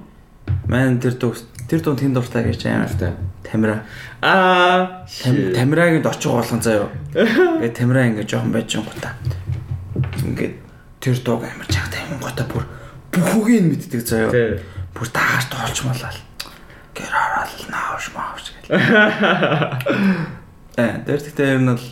[0.67, 1.33] Мэн тэр дуу
[1.69, 3.13] тэр дуу тэнд дуртай гэж амар Амартай.
[3.43, 3.83] тамира.
[4.21, 5.05] Аа.
[5.23, 6.89] Там- Тамирагийн дочиг болгон заяо.
[7.13, 9.13] Ингээд тамира ингээд жоохон байж гутаа.
[10.25, 10.55] Ингээд
[10.99, 12.65] тэр дууг амар чагтай юм гутаа бүр
[13.13, 14.31] бүхүүгийг нь мэддэг заяо.
[14.93, 16.17] Бүр даагаш тоолчмалал.
[16.95, 18.73] Гэр орол нааш мааш гэл.
[20.77, 21.85] Э, тэр тэгтээ ер нь бол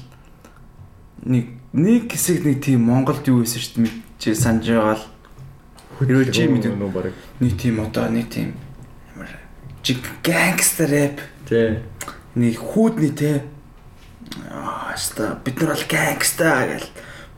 [1.24, 5.06] нэг нэг хэсэг нэг тийм Монголд юу байсан шүү дээ чи санаж байгаа л
[6.04, 7.14] Хэрвээ чи мэдээ нөө баг.
[7.40, 8.54] нэг тийм одоо нэг тийм
[9.16, 9.32] ямар
[9.82, 11.18] чи гангстер рэп.
[11.48, 11.80] Тий.
[12.36, 13.44] нэг хүүдний те.
[14.52, 16.90] Аа хаста бид нар бол гангста гэл.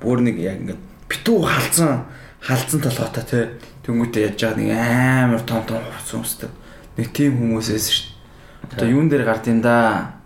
[0.01, 2.05] Бүр нэг яг ингээд битүү халдсан
[2.41, 3.39] халдсан толготой те.
[3.85, 6.51] Тэнгуүтэ яж байгаа нэг амар том том хувц өмсдөг
[6.97, 8.81] нэг тийм хүмүүсээс шүү дээ.
[8.81, 10.17] Одоо юун дээр гард юм да?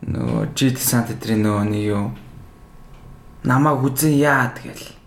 [0.00, 2.06] Нөгөө G десант эдрийн нөгөө нэг юу?
[3.44, 4.99] Намайг үзэн яад гэл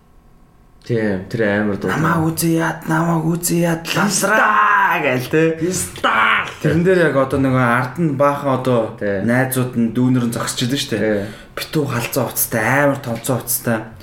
[0.83, 1.23] Тий.
[1.31, 1.87] Тэр амар дуу.
[1.87, 6.43] намайг үзэн яад намайг үзэн яад лансраа гэл те Писта.
[6.59, 9.23] Тэрэн дээр яг одоо нөгөө ард нь баахан одоо Тий.
[9.23, 10.99] найзууд нь дүүнер нь зогсож идэв штэ.
[10.99, 11.23] Тий.
[11.55, 13.95] Битүү халзаа уцтай амар томцоо уцтай.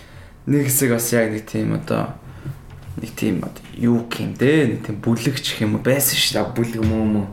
[0.48, 2.16] Нэг хэсэг бас яг нэг тийм одоо
[2.96, 3.44] нэг тийм
[3.76, 6.48] юу юм дээ нэг тийм бүлэгч юм уу байсан штэ.
[6.56, 7.28] Бүлэг мөө мөө.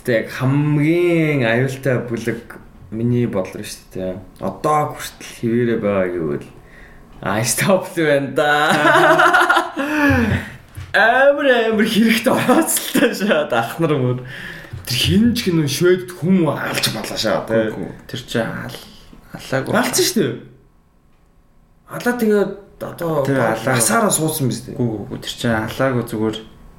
[0.00, 2.56] Гэтэ яг хамгийн аюултай бүлэг
[2.88, 4.16] миний бодлоо шүү дээ.
[4.40, 6.48] Одоо хүртэл хിവэрэ байгаа гэвэл
[7.22, 8.50] I stop байна да.
[10.94, 14.18] Амар амар хэрэгтэй орооцолтой шаад ахнар мөр.
[14.88, 17.74] Тэр хинж гин швед хүм алж балаа шаа тий.
[18.08, 18.72] Тэр чи ал
[19.36, 19.74] алаагүй.
[19.76, 20.36] Алцсан шүү дээ.
[21.92, 23.76] Алаа тэгээд одоо Тий, алаа.
[23.76, 24.78] асаараа суудсан биз дээ.
[24.78, 26.38] Гүү гүү тэр чи алаагүй зүгээр.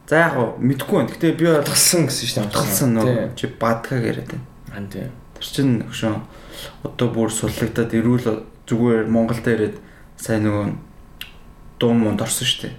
[0.09, 1.11] За яг уу мэдгүй байна.
[1.13, 3.03] Гэтэ би Талсан гэсэн талсан Тий.
[3.05, 4.45] нөө чи бадгаг яриад байна.
[4.73, 5.05] Ан тий.
[5.37, 6.15] Тэр чин өгшөө
[6.87, 9.77] одоо бүр сурлагдаад ирүүл зүгээр Монголд ирээд
[10.19, 10.65] сайн нөгөө
[11.79, 12.75] дуу монд орсон шүү дээ.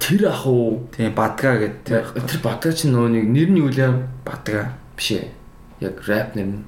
[0.00, 3.68] Тэр ах уу Тийм Бадга гэдэг тэр тэр Бадга чи нөгөө нэг нэр нь юу
[3.68, 3.92] лээ?
[4.24, 4.72] Бадга.
[4.96, 5.28] Биш ээ.
[5.84, 6.64] Яг рэп нэр нь.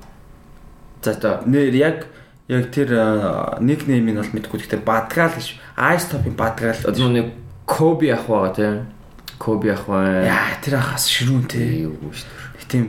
[1.01, 2.05] За та Нэр яг
[2.53, 2.93] яг тэр
[3.65, 6.85] никнейм нь бол мэдгүй гэхдээ Бадга л гэж Ice Top-ийн Бадга л.
[6.85, 7.33] одоо нэг
[7.65, 8.77] Коби ах байгаа тийм.
[9.41, 10.25] Коби ах баа.
[10.29, 11.89] Яа тэр ахас ширүүн те.
[11.89, 12.61] юу шүү дээ.
[12.61, 12.85] Нэг тийм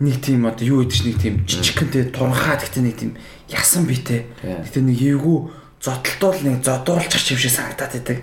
[0.00, 3.12] нэг тийм одоо юу гэдэг чинь нэг тийм жижигхэнтэй туранхаа гэхдээ нэг тийм
[3.48, 4.28] ясан битэй.
[4.40, 8.18] Гэтэ нэг эвгүй зодтолтол нэг зодуулчих юм шиг санагдаад байдаг.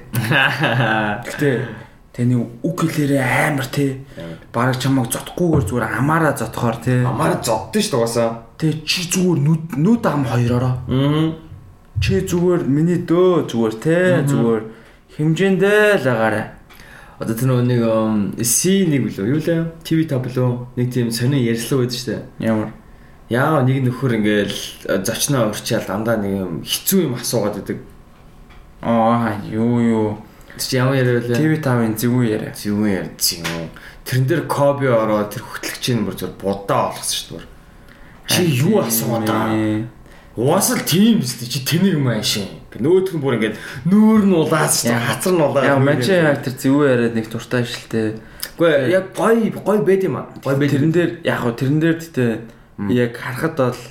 [1.29, 1.49] Гэтэ
[2.11, 4.01] тэ нэг үг хэлээрээ амар те.
[4.51, 7.05] Бараг чамайг зодохгүйгээр зүгээр амаараа зодохоор те.
[7.05, 8.29] Амаар зоддсон шүү дээ угаасаа.
[8.57, 10.75] Тэ чи зүгээр нүд нүд ам хоёроо.
[10.89, 11.37] Аа.
[12.01, 13.97] Чи зүгээр миний дөө зүгээр те.
[14.25, 14.61] Зүгээр
[15.15, 16.45] хэмжээндээ л агаарай.
[17.21, 17.81] Одоо тэр нэг
[18.41, 19.61] C1 билүү юу лээ?
[19.85, 20.73] TV билүү?
[20.81, 22.21] Нэг тийм сонин ярьслаг байдаг шүү дээ.
[22.49, 22.73] Ямар
[23.31, 24.59] Яа нэг нөхөр ингээл
[24.91, 27.79] э, зочноо урчаал дандаа нэг юм хэцүү юм асуугаад байдаг.
[28.83, 30.07] аа юу юу
[30.57, 31.35] Тэр ямар яриа вэ?
[31.39, 32.51] TV5-ын зэвүү яриа.
[32.51, 33.71] Зүүн ярьж юм.
[34.03, 37.47] Тэрэн дээр коби ороод тэр хөтлөгчийн бүр зөв будаа болгосон шүү дээ.
[38.27, 39.87] Чи юу асууад байгаа?
[40.35, 41.47] Уусал тийм биз дээ.
[41.55, 42.51] Чи тэнэг юм аашин.
[42.75, 43.55] Нөөдх нь бүр ингээд
[43.87, 45.07] нүүр нь улаас шүү дээ.
[45.07, 45.65] Хацар нь улаад.
[45.71, 48.19] Яа мачи яг тэр зэвүү яриад нэг туртай шилтэй.
[48.59, 50.27] Гэхдээ яг гой гой байд юм аа.
[50.43, 50.71] Гой байд.
[50.75, 52.31] Тэрэн дээр яг хөө тэрэн дээр тэгтээ
[52.89, 53.81] яг харахад бол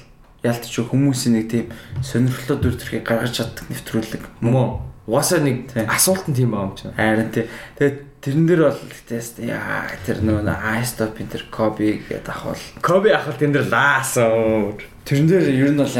[0.42, 1.66] ялтч хүмүүсийн нэг тийм
[2.02, 4.22] сонирхлоо дүр төрхийг гаргаж чаддаг нэвтрүүлэг.
[4.40, 6.96] мөн угаасаа нэг асуулт нь тийм байгаа юм чинь.
[6.96, 7.46] Харин тий.
[7.78, 13.08] Тэгээд тэрэн дээр бол тэгтээс яа тэр нөгөө ice top тэр коби гэдэг ахвал Коби
[13.12, 14.80] ахал тэн дээр лаасан.
[15.04, 15.96] тэрэн дээр ер нь бол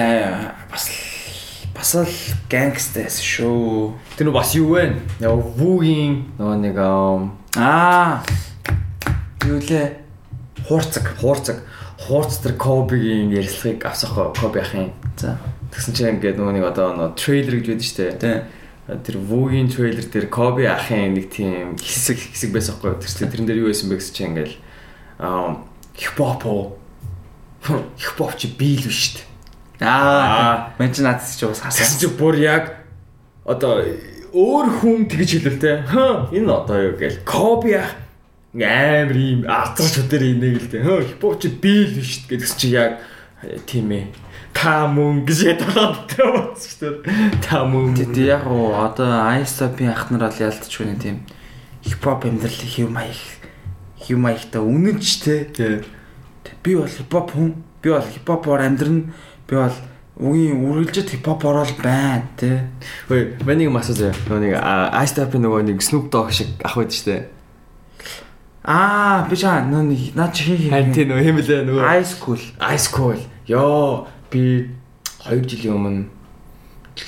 [0.72, 0.84] бас
[1.76, 2.16] бас л
[2.48, 3.94] гангстайс шүү.
[4.16, 4.96] Тэр нь бас юу вэ?
[5.20, 6.76] Яг вүүгийн нөгөө нэг
[7.56, 8.24] Аа.
[9.44, 10.00] Юу лээ?
[10.70, 11.56] хуурцаг, хуурцаг.
[12.10, 14.90] Хуурц тэр Кобигийн ярилцлагыг авсахгүй Коби ахын.
[15.14, 15.38] За.
[15.70, 18.98] Тэгсэн чинь ингээд нөгөө нэг одоо нөгөө трейлер гэж байдаг шүү дээ.
[18.98, 22.98] Тэр вүүгийн трейлер дээр Коби ахын нэг тийм хэсэг хэсэг байсан байхгүй юу?
[22.98, 24.52] Тэр тэрэн дээр юу байсан бэ гэсэн чинь ингээд
[25.22, 25.62] аа
[25.94, 26.74] хипхоп уу?
[27.94, 29.22] Хипхоп чи бийл биш шүү
[29.78, 29.86] дээ.
[29.86, 30.74] Аа.
[30.82, 31.94] Мэн чи надад чи бас хасаа.
[31.94, 32.74] чи бүр яг
[33.46, 33.86] одоо
[34.34, 35.86] өөр хүн тэгж хэлэлтэй.
[35.86, 37.94] Хаа энэ одоо юу гээл Коби ах
[38.54, 40.66] амар юм азарч өдөр инег л.
[40.82, 42.98] Хөө хипхоп чи бийл биш гэдгс чи яг
[43.46, 44.10] э, тийм ээ.
[44.50, 47.38] Та мөн гэж ядаад таваад шүү дээ.
[47.46, 47.94] Та мөн.
[47.94, 51.22] Тэт яг уу одоо top-ийн ахнаар бол ялтч үгүй тийм
[51.86, 53.22] хипхоп амьдрал хэв маяг
[54.02, 55.46] хэв маягтай үнэнч те.
[55.46, 55.86] Тий.
[56.42, 57.54] Тэ би бол хипхоп хүн.
[57.82, 59.14] Би бол хипхопоор амьдрна.
[59.46, 59.78] Би бол
[60.18, 62.66] үгийн үргэлжид хипхоп орол байна те.
[63.06, 64.12] Хөөе, миний нэг масаа зөө.
[64.26, 64.54] Нөгөө нэг
[65.14, 67.39] Top-ийн нөгөө нэг Snoop Dogg шиг ах байдаг шүү дээ.
[68.64, 72.42] Аа би чаа нөө наа чи хий Харин тий нөгөө хэм лээ нөгөө Ice cool.
[72.60, 73.16] Ice Cool.
[73.48, 74.68] Йоо, би
[75.24, 76.04] 2 жилийн өмнө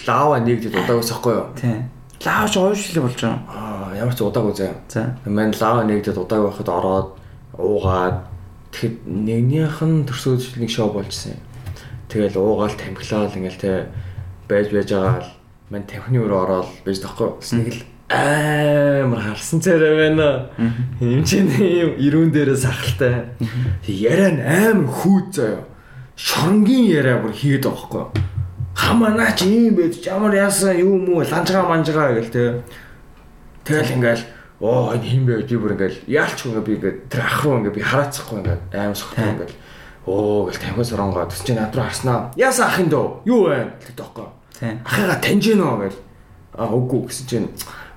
[0.09, 1.47] лава нэгдэд удааг усахгүй юу?
[1.53, 1.85] Тий.
[2.24, 3.45] Лаавч ойшлээ болж байгаа.
[3.53, 4.73] Аа, ямар ч удааг үзээ.
[4.89, 5.16] За.
[5.29, 7.09] Мэн лава нэгдэд удааг байхад ороод
[7.59, 8.19] уугаад
[8.73, 11.37] тэгэхэд нэгнийх нь төрсөөж нэг шоу болжсэн.
[12.09, 13.73] Тэгэл уугаал тамхилаал ингээл те
[14.49, 15.31] байж байж байгаа л
[15.69, 17.37] мэн тамхины өрөө ороод байж тахгүй.
[17.37, 17.81] Бас нэг л
[18.12, 20.51] амар харсан царай байна.
[21.01, 23.32] Юм чинь юм ирүүн дээрээ сахалтай.
[23.89, 25.64] Нь амар хүүд заяа.
[26.16, 28.05] Шоронгийн яриа бүр хийгээд байгаа хгүй.
[28.76, 32.60] Хамаа наа чи юм байж ямар яасан юу мүү ланжгаа манжгаа гэл те.
[33.64, 34.24] Тэгэл ингээл
[34.60, 37.76] оо энэ хин бэ би бүр ингээл яалч ингээ би ингээ тэр ах руу ингээ
[37.76, 39.56] би хараацахгүй ингээ аим сохтой ингээл
[40.05, 42.30] оо гэл тамхи соронгоо төс чи над руу харснаа.
[42.36, 43.06] Яасан ах юм дөө?
[43.24, 43.72] Юу вэ?
[43.80, 44.28] гэдэг тоххой.
[44.84, 45.98] Ахыгаа таньж гэнэ гэл.
[46.52, 47.48] А үгүй гэсэн чинь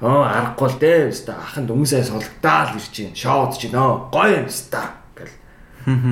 [0.01, 0.99] аа аргагүй л дээ.
[1.11, 4.83] Өстө ахын хүмүүсээ сулгдаал ирж чинь шоуд чинь нөө гоё юм өстө
[5.15, 5.35] гэл.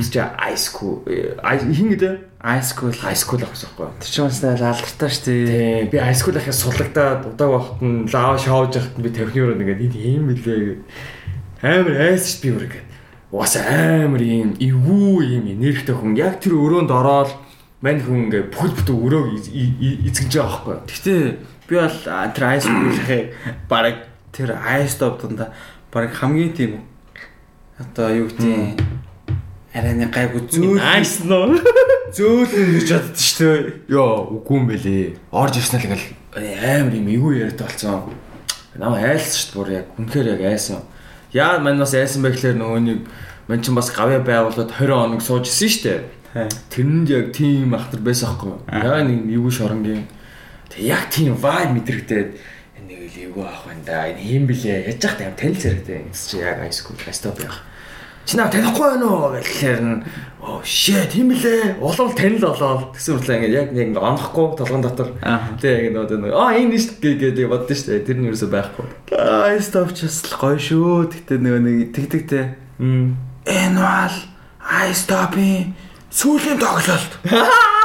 [0.03, 0.21] Чи
[0.53, 2.91] ice cool хин гэдэг Ice cool.
[2.91, 3.87] ice cool ах усахгүй.
[4.03, 5.87] Тэр чинь бас алдартай шүү дээ.
[5.87, 9.63] Би ice cool ахыг сулгадаад удааг байхад нь лав шоуж яхад нь би тавхины өрөөнд
[9.63, 10.81] ингээд энэ юм билээ гэд.
[11.63, 12.87] Амар айс ш би бүр ингээд.
[13.31, 17.31] Уус амар юм эвгүй юм нэрхтэй хүн яг тэр өрөөнд ороод
[17.79, 19.27] мань хүн ингээд бүхэл бүтэн өрөөг
[20.11, 20.77] эзэгж байгаа байхгүй.
[20.83, 21.23] Гэхдээ
[21.73, 21.97] би бол
[22.37, 23.33] тэр ice cool-ыг
[23.71, 23.97] бараг
[24.31, 25.49] тэр ice top дунда
[25.91, 26.71] бараг хамгийн тийм
[27.81, 28.77] одоо юу гэдэг
[29.73, 31.57] арай нэг гайгүй зөөл Nice нөө.
[32.13, 33.89] зөөлөн гэж боддоо шүү дээ.
[33.89, 35.05] Йоо, үгүй юм бэлээ.
[35.33, 38.13] Орж ирсэн л ингээл амар юм эвгүй яриад болсон.
[38.77, 40.85] Наа айлс шүү дээ бүр яг үнэхээр яг айсан.
[41.33, 42.99] Яа мань бас айсан байх гэхээр нөгөө нэг
[43.49, 46.49] мань ч бас гавья байгуулад 20 хоног сууж исэн шүү дээ.
[46.69, 48.61] Тэрэнд яг тийм ахтар байсан аахгүй юу?
[48.69, 50.05] Яа нэг эвгүй шоронгийн.
[50.73, 52.29] Тэг яг тийм vibe мэдрэгдээд
[52.89, 54.09] нэг л эвгүй ах байна да.
[54.09, 54.89] Энэ юм блэ.
[54.89, 56.09] Яж зах тийм танил зэрэгтэй.
[56.09, 57.61] Эс чи яг high school stop яах.
[58.25, 60.03] чи наа танихгүй байна уу гэхлээр нь
[60.39, 61.75] оо shit тийм лээ.
[61.83, 65.09] Улам танил болоод тэгсэн мэтлээ ингээд яг нэг онохгүй толгон дотор.
[65.59, 67.99] Тэ яг нөгөө нэг аа энэ нь шүү гэдэг боддоо шүү.
[68.07, 68.87] Тэр нь юусоо байхгүй.
[69.11, 71.11] Аа стоп ч бас гоё шүү.
[71.11, 72.55] Гэтэ нөгөө нэг тэгдэг те.
[72.79, 74.15] Энэ бол
[74.63, 75.75] I stop-ийн
[76.07, 77.11] сүүлийн тоглолт.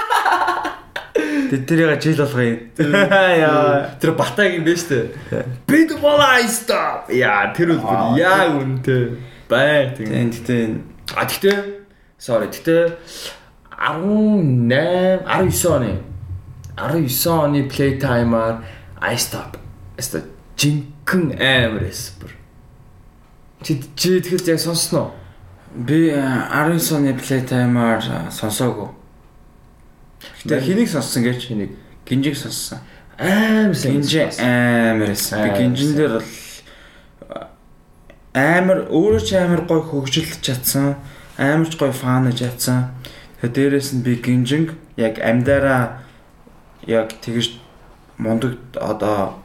[1.49, 2.47] Тэд тэрийг жил болгоо.
[2.79, 5.45] Яа, тэр батаг юм шүү дээ.
[5.67, 7.09] Бид бол I stop.
[7.13, 9.17] Яа, тэр үл яг үнтэй.
[9.49, 10.33] Бай тийм.
[10.33, 11.89] Тэгтээ А тэгтээ
[12.21, 13.01] sorry тэгтээ
[13.73, 15.93] 18 19 оны
[16.77, 18.61] 19 оны play time-аар
[19.01, 19.57] I stop.
[19.97, 20.21] Эста
[20.59, 22.35] жинхэнэ амар эспер.
[23.63, 25.15] Чи чи тэгэхэд яг сонссноо?
[25.75, 28.89] би 19 оны play time-аар сонсоогүй.
[30.43, 31.73] Гэтэ хэнийг сонссон гэж хэнийг
[32.07, 32.79] гинжиг сонссон.
[33.19, 33.75] Амар.
[33.75, 35.43] Гинжи амар эсэн.
[35.43, 36.29] Би гинжин дээр бол
[38.35, 40.97] амар өөрөө ч амар гой хөгжилж чадсан.
[41.37, 42.95] Амар ч гой фанаж чадсан.
[43.43, 46.03] Тэгээ дээрэс нь би гинжинг яг амьдараа
[46.87, 47.59] яг тэгж
[48.19, 49.39] мундаг одоо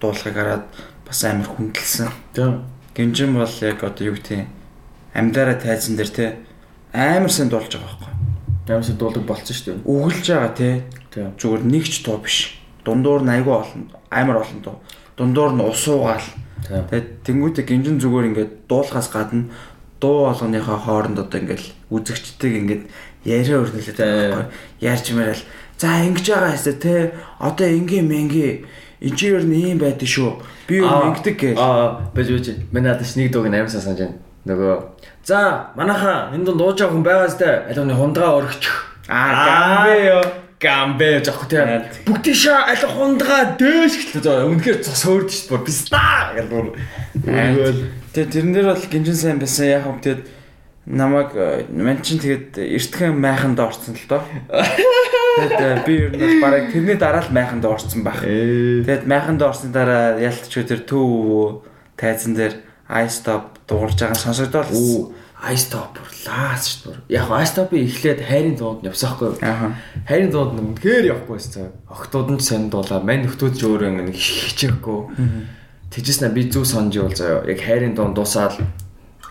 [0.00, 0.64] дуулахыг хараад
[1.06, 2.08] бас амар хүндэлсэн.
[2.34, 2.64] Тийм.
[2.94, 4.46] Гинжин бол яг одоо юу гэх юм
[5.14, 6.36] амьдараа тайзан дээр те
[6.92, 8.17] амар сайн дуулж байгаа байхгүй.
[8.68, 9.88] Ямарсаа дуулдаг болцсон шүү дээ.
[9.88, 10.68] Үгэлж байгаа те
[11.08, 11.32] Тийм.
[11.40, 12.60] зүгээр нэг ч туу биш.
[12.84, 13.82] Дундуур нь айгүй олон
[14.12, 14.76] амар олон туу.
[15.16, 16.28] Дундуур нь ус уугаал.
[16.68, 16.84] Тийм.
[16.92, 19.48] Тэгээд тэнгуүтэ гинжин зүгээр ингээд дуулахаас гадна
[20.00, 22.82] дуу болгоныхоо хооронд одоо ингээд үзэгчдэг ингээд
[23.24, 24.46] яриа өрнөлөө байхгүй.
[24.84, 25.44] Ярьж мэрэл.
[25.80, 26.94] За ингэж байгаа хэвээр те
[27.40, 28.68] одоо ингийн мэнги
[29.00, 30.42] инженер нь ийм байдаг шүү.
[30.68, 31.56] Би ингэдэг гэж.
[31.58, 32.46] Аа, бэж бэж.
[32.70, 34.18] Манай надад нэг дууг сайн санаж байна.
[34.46, 34.74] Нөгөө
[35.28, 37.50] за манайхаа энэ дунд дууж байгаа хүн байгаа сте.
[37.68, 38.76] Алууны хундгаа өргөчих.
[39.12, 40.24] Аа, гамбэ ёо.
[40.56, 41.84] Гамбэ жоох тийм.
[42.08, 44.24] Бүгдийн шаа аль хундгаа дээш гэлээ.
[44.24, 45.66] За өмнөхөр цос хөөрд шүү дээ.
[45.68, 46.66] Биста гэл бүр.
[48.16, 50.22] Тэгээ тэрэн дээр бол гинжин сайн байсан яг хөө тэгээд
[50.88, 51.30] намайг
[51.76, 54.24] ман чин тэгээд эртхэн майханд орсон л доо.
[54.48, 58.24] Тэгээд э, би ер нь бараг тэрний дараа л майханд орсон баг.
[58.24, 61.68] Тэгээд майханд орсны дараа ялтч тэр төв
[62.00, 64.72] тайзан дээр I stop дуурж байгаа сонсогдоод
[65.54, 65.94] stop
[66.26, 67.20] лаас шүү дээ.
[67.20, 69.38] Яг stop-ыг эхлээд хайрын дуунд явсаахгүй.
[69.40, 69.76] Ааха.
[70.08, 71.70] Хайрын дуунд нь үнэхээр явахгүй байсан.
[71.86, 73.00] Октод нь сайн дуулаа.
[73.00, 75.00] Мань нөтөд ч өөрөө ингэ хичээхгүй.
[75.94, 77.46] Тэжсэн би зүг сонж явал заяа.
[77.46, 78.58] Яг хайрын дуун дуусаад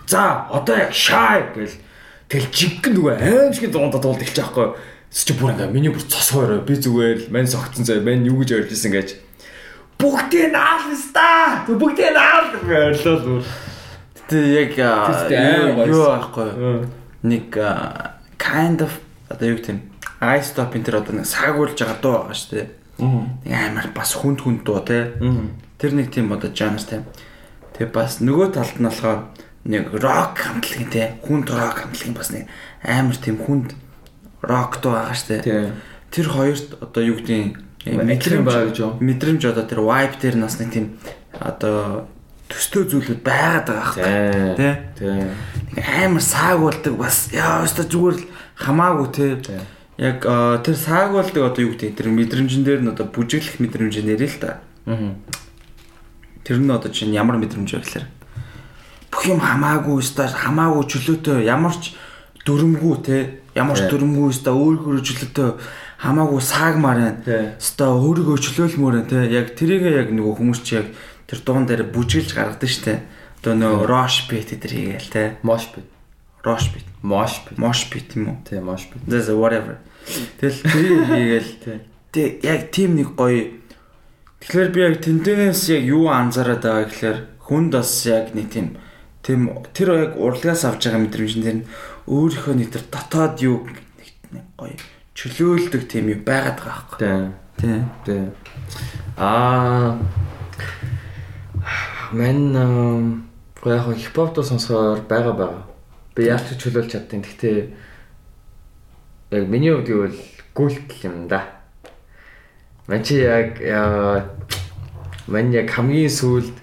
[0.08, 1.76] за одоо яг шай гэл
[2.32, 4.96] тэгэл жиггэн нөгөө аим шиг дуунд дуулд эхэлж байгаа байхгүй.
[5.12, 8.02] Чи бүр ингээ миний бүр цос хоорой би зүгээр л мань согтсон заяа.
[8.02, 9.20] Мань юу гэж ярьж исэн гэж
[10.00, 11.68] бүгдийг наалста.
[11.68, 13.46] Бүгдийг наал ярьлаа зүгээр.
[14.28, 16.50] Тэгээ яг юу аахгүй
[17.24, 17.48] нэг
[18.38, 19.00] kind of
[19.30, 19.82] одоо юу гэх юм
[20.20, 22.68] I stop энэ тэр одоо нэг саагуулж байгаа дуу байгаа шүү дээ.
[23.46, 25.14] Нэг амар бас хүнд хүнд дуу те.
[25.78, 27.06] Тэр нэг тийм одоо жанр те.
[27.78, 29.20] Тэгээ бас нөгөө талд нь болохоор
[29.70, 31.04] нэг рок хамтлагийн те.
[31.22, 32.50] Хүнд рок хамтлагийн бас нэг
[32.82, 33.78] амар тийм хүнд
[34.42, 35.72] рок дуу байгаа шүү дээ.
[36.10, 38.92] Тэр хоёрт одоо юу гэдэг юм Мэдрэмж байгаа гэж юу?
[39.00, 41.00] мэдрэмж одоо тэр vibe дээр нас нэг тийм
[41.40, 42.10] одоо
[42.48, 44.56] төстөө зүйлүүд байгаад байгаа хэрэг.
[44.56, 44.70] Тэ?
[44.96, 45.32] Тийм.
[45.76, 48.26] Нэг амар саагуулдаг бас яа өстө зүгээр л
[48.56, 49.28] хамаагүй те.
[49.44, 49.64] Тийм.
[49.98, 50.24] Яг
[50.64, 54.64] тэр саагуулдаг одоо юу гэдэг тэр мэдрэмжэн дээр нь одоо бүжиглэх мэдрэмж нэрээ л та.
[54.88, 55.18] Аа.
[56.48, 58.06] Тэр нь одоо чинь ямар мэдрэмж вэ гэхээр
[59.12, 61.98] бүх юм хамаагүй өстө хамаагүй чөлөөтэй ямар ч
[62.46, 63.18] дүрмгүй те.
[63.58, 65.50] Ямар ч дүрмгүй өстө өөр өөр чөлөөтэй
[65.98, 67.22] хамаагүй саагмаар байна.
[67.26, 67.46] Тийм.
[67.58, 69.20] Өстө өөрийгөө чөлөөлмөр байна те.
[69.34, 70.88] Яг тэрийг яг нөгөө хүмүүс чи яг
[71.28, 73.04] тэр дуун дээр бүжиглж гаргадаг штэ.
[73.44, 75.24] Одоо нөгөө рош бит тэр хийгээл те.
[75.44, 75.86] Мош бит.
[76.42, 76.88] Рош бит.
[77.04, 77.58] Мош бит.
[77.60, 78.38] Мош бит юм уу?
[78.48, 79.04] Тийм, мош бит.
[79.06, 79.78] That's whatever.
[80.42, 81.52] Тэгэл тэрийг хийгээл
[82.16, 83.60] тэг яг тийм нэг гоё.
[84.42, 88.80] Тэгэхээр би яг тэндээс яг юу анзаараад байгаа гэхээр хүнд бас яг нэг тийм
[89.22, 91.68] тийм тэр яг урлагаас авч байгаа мэдрэмжэн дээр нь
[92.08, 93.68] өөрийнхөө нэг тэр дотоод юу
[94.32, 94.80] нэг гоё
[95.18, 97.34] чөлөөлдөг тийм юу байгаад байгаа байхгүй.
[97.58, 97.90] Тийм.
[98.06, 98.26] Тийм.
[99.18, 99.98] Аа.
[102.12, 102.56] Мэн
[103.66, 105.64] яг хипхоп дуу сонсохоор байгаа байгаа.
[106.16, 107.58] Би яг ч чөлөөлж чаддیں۔ Гэхдээ
[109.32, 110.20] яг миний хувьд гэвэл
[110.56, 111.44] гүйлтэл юм да.
[112.88, 113.60] Ман чи яг
[115.28, 116.56] мань яг хамгийн сүүлд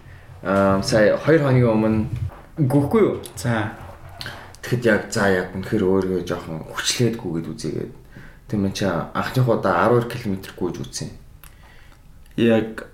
[0.43, 2.07] сая 2 хоногийн өмнө
[2.57, 3.21] гүхгүй юу?
[3.37, 3.77] За.
[4.63, 7.93] Тэгэхэд яг за яг үнэхээр өөрийгөө жоохон хүчлээдгүү гэд үзээгээд.
[8.49, 11.11] Тэг мэн чи анхны удаа 12 км гүйж үзсэн.
[12.41, 12.89] Яг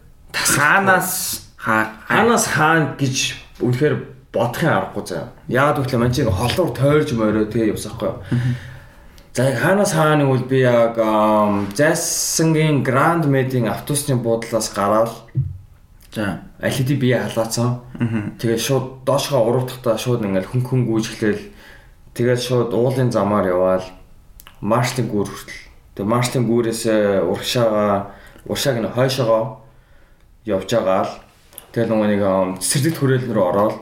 [1.60, 3.16] хаанаас хаа Ханаас хаана гэж
[3.60, 3.94] үнэхээр
[4.32, 5.28] бодохын аргагүй заяа.
[5.48, 8.18] Яагаад гэвэл мань чи холуур тойрж морой тэгээ явсаахгүй юу.
[9.36, 10.96] За хаанаас хаана гэвэл би яг
[11.76, 15.12] Зайсангийн Grand Med-ийн автобусны буудлаас гараад
[16.14, 16.42] За.
[16.58, 17.84] LED бие халаацсан.
[18.40, 21.44] Тэгээд шууд доошгоо уруудахдаа шууд ингээл хөн хөн гүйж эхлээл
[22.16, 23.86] тэгээд шууд уулын замаар яваал
[24.60, 25.62] маршлын гүр хүртэл.
[25.94, 26.82] Тэгээд маршлын гүүрээс
[27.30, 28.10] урагшаага
[28.48, 29.62] урагшааг нь хойшоогоо
[30.50, 31.12] явж байгаа л
[31.70, 32.22] тэгэл нөгөө нэг
[32.58, 33.76] цэцэрлэгт хүрээлэн рүү ороод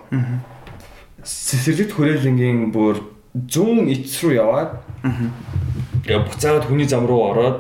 [1.24, 3.00] цэцэрлэгт хүрээлэнгийн бүр
[3.34, 4.70] зүүн эц рүү яваад
[6.04, 7.58] тэгээ буцаагаад хүний зам руу ороод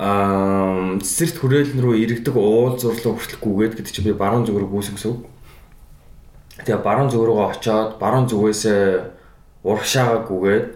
[0.00, 5.28] аа цэцэрлэгт хүрээлэн рүү иргэдэг уул зурлаа хүртэлгүйгээд гэдэг чинь би баруун зүг рүү үг.
[6.64, 8.62] Тэгээ баруун зүг рүүгээ очоод баруун зүгээс
[9.64, 10.66] урагшаага гүгээд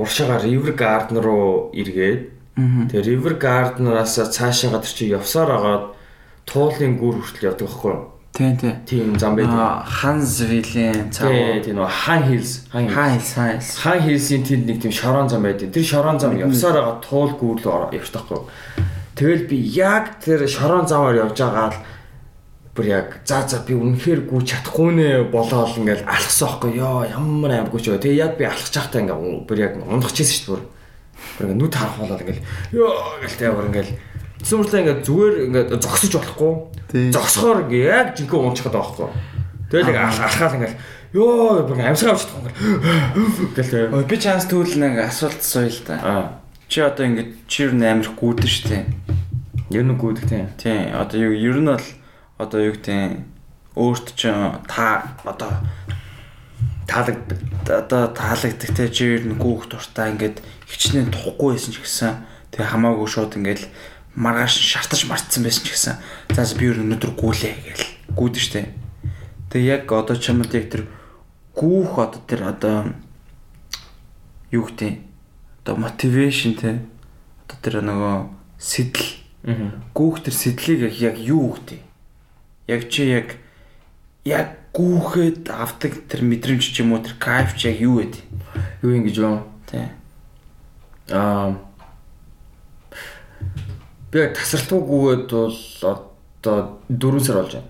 [0.00, 5.84] урагшаага River Garden руу эргээд Тэгээ River Garden-аас цаашаа гадар чи явсаар агаад
[6.50, 8.10] туулын гүр хүртэл явдаг байхгүй юу?
[8.34, 8.74] Тийм тийм.
[8.86, 9.86] Тийм зам байдаг.
[9.86, 11.30] Хансвилийн цаа.
[11.62, 15.72] Тийм нөгөө Хан Hills, Хан Hills, Хан Hills-ийн тэнд нэг тийм шорон зам байдаг.
[15.74, 18.46] Тэр шорон зам явсаар агаад туул гүр рүү явж тахгүй юу?
[19.18, 21.78] Тэгэл би яг тэр шорон замаар явж байгаа л
[22.74, 27.50] бүр яг за за би үнэхээр гүү чадахгүй нэ болоод ингээл алхсан байхгүй ёо ямар
[27.50, 27.92] аймаггүй ч.
[27.98, 30.80] Тэгээ яг би алхаж байхдаа ингээ бүр яг ундахчихсэн шүү дээ
[31.36, 32.46] бүр ингээ нүд харах болоод ингээл
[32.78, 33.92] ёо гэлтэй бүр ингээл
[34.40, 36.52] Тэсмэрлээ ингээд зүгээр ингээд зогсож болохгүй.
[37.12, 39.08] Зогсохоор ингээ яг жинхэнэ уунчихад байгаа байхгүй.
[39.70, 40.80] Тэгэл яг алхаал ингээл
[41.14, 43.84] ёо бүр амьсгаа авч чадахгүй ингээл гэлтэй.
[43.92, 46.40] Ой би чанс түүл нэг асуулт сууя л да.
[46.70, 48.86] Чи одоо ингээд чир амар гүйдэн штэ.
[49.70, 50.46] Ер нь гүйдэг тийм.
[50.58, 50.94] Тийм.
[50.94, 51.86] Одоо юу ер нь бол
[52.38, 53.22] одоо юу гэдэг
[53.76, 54.30] өөрт ч
[54.66, 55.52] та одоо
[56.90, 57.38] таалагддаг
[57.70, 62.12] одоо таалагддаг те чи ер нь гүүх дуртай ингээд хичнээн тухгүй байсан ч гэсэн
[62.50, 63.70] тэг хамаагүй шууд ингээд
[64.14, 65.94] маргааш шартаж мартсан байсан ч гэсэн
[66.34, 67.86] заас би өнөдөр гүйлээ гээл
[68.18, 68.62] гүйдэн штэ
[69.50, 70.90] тэг яг одоо чамд яг тэр
[71.54, 72.76] гүүх одоо тэр одоо
[74.50, 74.98] юу гэдэг
[75.62, 76.82] одоо мотивашн те
[77.46, 78.16] одоо тэр нөгөө
[78.58, 79.08] сэтэл
[79.94, 81.80] гүүх тэр сэтлийг яг юу гэдэг
[82.66, 83.38] яг чи яг
[84.26, 88.14] яг гүүхэд авдаг тэр мэдрэмж ч юм уу тэр кайф ч яг юу вэ?
[88.82, 89.42] Юу юм гэж байна?
[89.66, 89.86] Тий.
[91.10, 91.58] Аа
[94.10, 97.68] Би тасралтгүй гүгээд бол одоо 4 сар болж байна.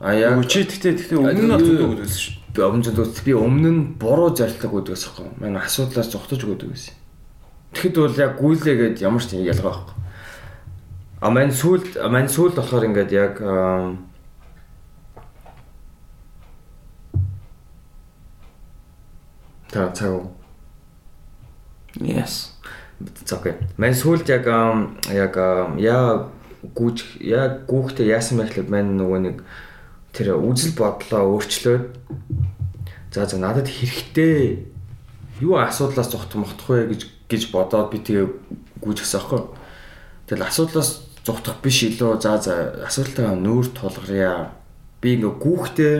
[0.00, 2.34] А яг чи тэгтээ тэгтээ өмнө нь зүгдэг гэсэн шүү.
[2.56, 3.24] Би өмнө зүгдэг.
[3.28, 5.28] Би өмнө нь буруу зарилдаг гэдгээс аахгүй.
[5.38, 6.94] Манай асуудлаас зогтож өгдөг гэсэн.
[7.76, 9.96] Тэгэхэд бол яг гүйлээгээд ямар ч ялгаа байхгүй.
[11.20, 13.34] А мань сүлд мань сүлд болохоор ингээд яг
[19.72, 20.28] Та цаг.
[21.96, 22.51] Yes.
[23.26, 23.54] За окей.
[23.76, 24.46] Мань сүлд яг
[25.10, 25.34] яг
[25.80, 26.28] яа
[26.62, 29.36] гүүж яг гүүхтэй яасан байх л мань нөгөө нэг
[30.14, 31.84] тэр үзэл бодлоо өөрчлөөд
[33.14, 34.66] за за надад хэрэгтэй
[35.42, 38.26] юу асуудлаас зогтох мохтох вэ гэж гэж бодоод би тэгээ
[38.78, 39.42] гүйжсэн аахгүй.
[40.30, 40.90] Тэгэл асуудлаас
[41.26, 44.54] зогтох биш илүү за за асуудалтайгаа нүүр тулгаръя.
[45.02, 45.96] Би ингээ гүүхтэй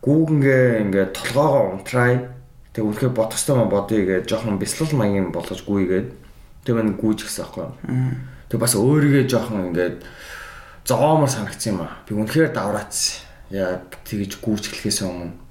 [0.00, 2.32] гүүгнгээ ингээ толгоогоо унтраа
[2.72, 6.08] Тэг үнэхээр бодохстой маа бодъё гэж жоохон бяцлал маягийн болгож гүйгээд
[6.64, 7.68] тэг мань гүйж гисэн аахгүй.
[8.48, 10.02] Тэг бас өөрийгөө жоохон ингээд
[10.86, 12.02] зоомор санагдсан юм аа.
[12.06, 13.26] Би үнэхээр давраацсан.
[13.52, 15.42] Яа тэгэж гүйж эхлэхээс өмнө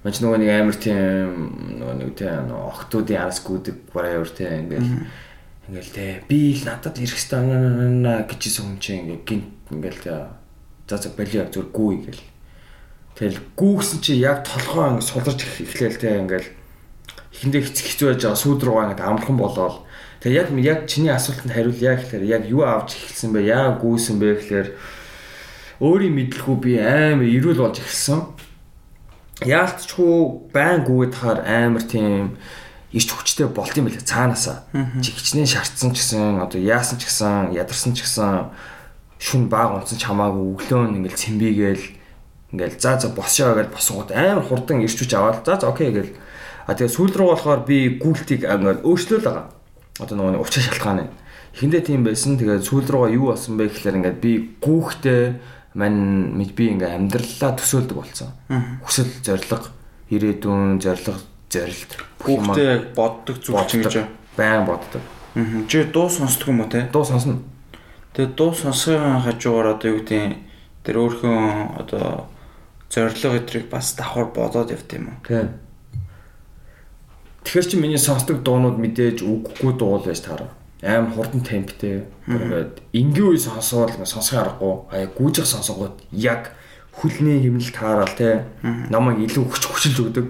[0.00, 4.88] Мэж нөгөө нэг амар тийм нөгөө нэг тийм охтуудын араас гүдэг бараа өөр тийм ингээл
[5.68, 10.00] ингээл те би л надад ирэх стана гэжсэн хүн чинь ингээ гинт ингээл
[10.88, 12.22] за за болио зүр гүү ингээл
[13.20, 16.48] Тэгэл гүүгсэн чи яг толгоо ингэ суларч эхлээл те ингээл
[17.36, 19.84] ихэндээ хэцүү байж байгаа сүйд рүү ингэ амархан болоод
[20.20, 23.40] тэгээ яг яг чиний асуултанд хариул яг гэхээр яг юу авч эхэлсэн бэ?
[23.48, 24.68] Яа гүйсэн бэ гэхээр
[25.80, 28.20] өөрийн мэдлэхүү би амар ирүүл болж эхэлсэн.
[29.48, 32.36] Яалтчгүй байн гүйгээд хаар амар тийм
[32.92, 34.68] ич хүчтэй болт юм билээ цаанаасаа.
[35.00, 38.52] Чи хичнээн шаардсан ч гэсэн одоо яасан ч гэсэн ядарсан ч гэсэн
[39.16, 41.84] шүн баг унтсан ч хамаагүй өглөө ингээл цэмбигээл
[42.52, 46.10] Ингээл за за босшоо гэж босгоод амар хурдан ирчүүч аваад за за окей гэл.
[46.66, 49.46] А тэгээ сүүл рүү болохоор би гүйлтийг ингээд өөрчлөөл байгаа.
[49.98, 51.12] Одоо нөгөө учир шалтгаан нь.
[51.58, 52.38] Эхэндээ тийм байсан.
[52.38, 55.22] Тэгээ сүүл рүүгээ юу болсон бэ гэхээр ингээд би гүүхтэй
[55.74, 58.30] мань мэд би ингээд амьдралаа төсөөлдөг болсон.
[58.86, 59.70] Хүсэл зориг
[60.10, 61.18] ирээдүйн зориг
[61.50, 61.90] зорилт.
[62.22, 64.06] Гүүхтэй боддог зүйл чинь гэж
[64.38, 65.02] байн боддог.
[65.70, 66.86] Чи дуу сонсдог юм уу те?
[66.90, 67.38] Дуу сонсно.
[68.14, 70.38] Тэгээ дуу сонсгын хажуугаар одоо юу гэдэг
[70.82, 72.26] тэр өөрхөн одоо
[72.90, 75.18] зориг өдрийг бас давхар бодоод явт юм уу?
[75.22, 75.54] Тийм.
[77.44, 80.52] Тэгэхээр чи миний сонсдог дуунууд мэдээж үггүй дуул байж таараа.
[80.82, 82.04] Аим хурдан темптэй.
[82.28, 84.74] Ингээд энгийн үе сонсоод сонсох аргагүй.
[84.92, 86.52] Аа гүйжих сонсогоод яг
[86.92, 88.44] хүлний хэмнэл таараал те.
[88.62, 90.26] Намайг илүү хүч хүчилж өгдөг.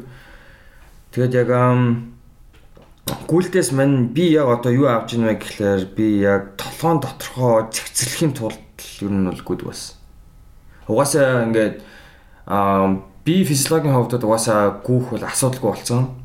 [1.10, 1.50] Тэгээд яг
[3.30, 8.34] гүйлдээс мань би яг одоо юу авч ийн вэ гэхлээр би яг толгоон доторхоо цэгцэрлэхийн
[8.34, 8.58] тулд
[9.02, 9.98] ер нь бол гүд бас.
[10.86, 11.82] Угаасаа ингээд
[12.46, 16.19] аа би физиологийн хувьд угаасаа гүүх бол асуудалгүй болсон.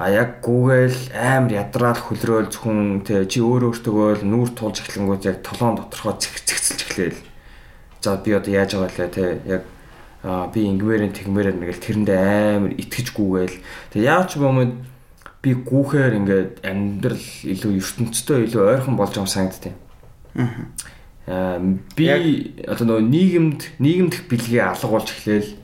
[0.00, 5.44] А яг гүүгээл амар ядраал хөлрөөл зөвхөн тэ чи өөр өөртөөгөө нүүр тулж эхлэнгүүт яг
[5.44, 7.20] толгоон доторхоо цэгцэлж эхлээл.
[8.00, 9.62] За би одоо яаж байгаа лээ тэ яг
[10.56, 13.60] би ингэмээрэн тэгмээрэн нэгэл тэрэндээ амар итгэж гүүгээл.
[13.92, 14.72] Тэг яав ч бомод
[15.44, 19.76] би гүүхээр ингээд амьдрал илүү ертөнцтэй илүү ойрхон болж байгаа санагдтыг.
[21.28, 21.60] Аа
[21.92, 22.04] би
[22.64, 25.60] одоо нөгөө нийгэмд нийгэмдх бэлгээ алга болж эхлээл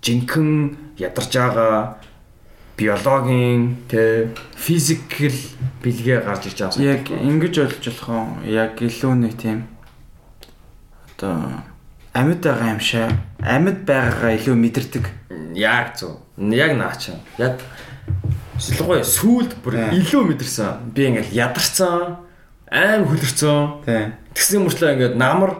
[0.00, 2.00] жинхэнэ ядарч байгаа
[2.78, 5.34] биологийн тэ физикл
[5.82, 6.78] бэлгээ гарч иж байгаа.
[6.78, 8.26] Яг ингэж ойлгож болох уу?
[8.46, 9.66] Яг илүү нэг тийм
[11.18, 11.66] одоо
[12.14, 13.10] амьд байгаа юм шиг
[13.42, 15.04] амьд байгаагаа илүү мэдэрдэг.
[15.58, 16.22] Яг зөв.
[16.38, 17.18] Яг наачаа.
[17.42, 17.58] Яг
[18.58, 20.90] Шилгоо сүулт бүр илүү мэдэрсэн.
[20.94, 22.18] Би ингээл ядарсан,
[22.66, 23.86] аим хөлөрцөн.
[23.86, 24.14] Тий.
[24.34, 25.52] Тэгсэн мөртлөө ингээд намар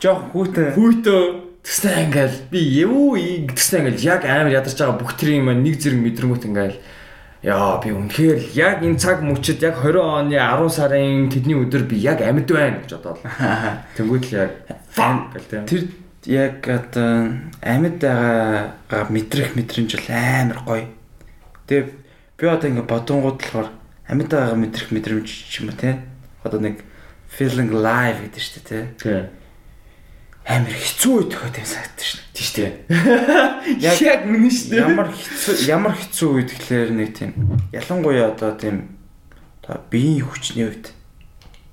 [0.00, 5.40] жоох хүүтэн хүйтөө тэгснэ ингээл би юу тэгснэ ингээл яг амар ядарч байгаа бүх тэр
[5.40, 6.78] юм нэг зэрэг мэдрэнгүүт ингээл
[7.40, 11.96] Яа би үнэхээр яг энэ цаг мөчид яг 20 оны 10 сарын тэдний өдөр би
[11.96, 13.24] яг амьд байна гэж бодоод.
[13.96, 14.52] Тэнгүүд л яг
[14.92, 15.82] гэл тэр
[16.28, 20.84] яг одоо амьд байгаагаа мэдрэх мэдрэмж л амар гоё.
[21.64, 21.88] Тэгээ
[22.36, 23.68] би одоо ингэ бодонгууд болохоор
[24.04, 26.04] амьд байгаа мэдрэх мэдрэмж ч юм уу те.
[26.44, 26.84] Одоо нэг
[27.24, 28.84] feeling live гэдэг шүү дээ.
[29.00, 29.20] Тий.
[30.50, 32.34] Амар хэцүү үед тохиод юм санагдаж шүү дээ.
[32.34, 32.68] Тийш тий.
[33.86, 34.82] Яг яг үнэн шүү дээ.
[34.82, 37.30] Ямар хэцүү ямар хэцүү үед гэхлээр нэг тийм
[37.70, 38.98] ялангуяа одоо тийм
[39.62, 40.90] одоо биеийн хүчний үед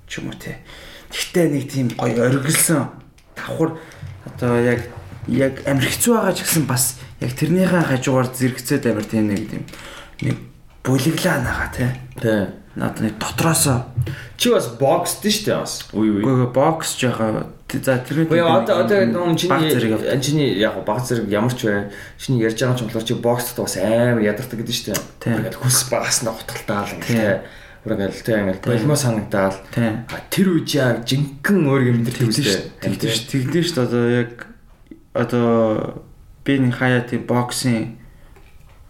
[0.06, 0.62] ч юм уу те.
[1.10, 2.94] Тэгтээ нэг тийм гоё оргилсан
[3.34, 3.82] давхар
[4.30, 4.86] одоо яг
[5.26, 9.64] яг амар хэцүү байгаа ч гэсэн бас яг тэрнийхэн хажуугаар зэрэгцээд амар тийм нэг тийм
[10.22, 10.36] нэг
[10.86, 11.90] булиглаа нагаа тий.
[12.22, 12.46] Тий.
[12.78, 13.90] Наад нэг дотроосоо.
[14.38, 15.82] Чи бас боксд нь штэ бас.
[15.90, 16.46] Үгүй үгүй.
[16.54, 19.74] Бокс жоо за тэр үгүй одоо одоо нуун чиний
[20.22, 23.74] чиний яг баг зэрэг ямар ч бай чиний ярьж байгаа ч болохоор чи боксд бас
[23.82, 24.94] амар ядардаг гэдэг штэ.
[25.26, 27.42] Ингээл хүс багаас нь хутгалтаал ингээл
[27.84, 28.46] Урагал тэ.
[28.46, 29.58] Ингээл болимо санагдаал.
[30.30, 32.30] Тэр үеж яг жинхэнэ өөр юм дээр
[32.78, 34.46] тэгдэж тэгдэж одоо яг
[35.14, 36.02] одоо
[36.46, 37.97] би нэг хаяа тийм боксын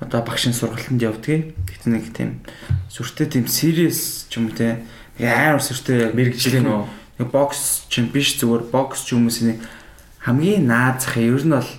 [0.01, 1.55] одоо багшийн сургалтанд явдгийг.
[1.67, 2.43] Гэтэл нэг тийм
[2.89, 4.83] сүртэй тийм serious ч юм уу те
[5.18, 6.86] амар сүртэй мэрэгжлийн нөө
[7.18, 9.59] нэг бокс ч биш зүгээр бокс ч хүмүүсийн
[10.23, 11.70] хамгийн наазах ер нь бол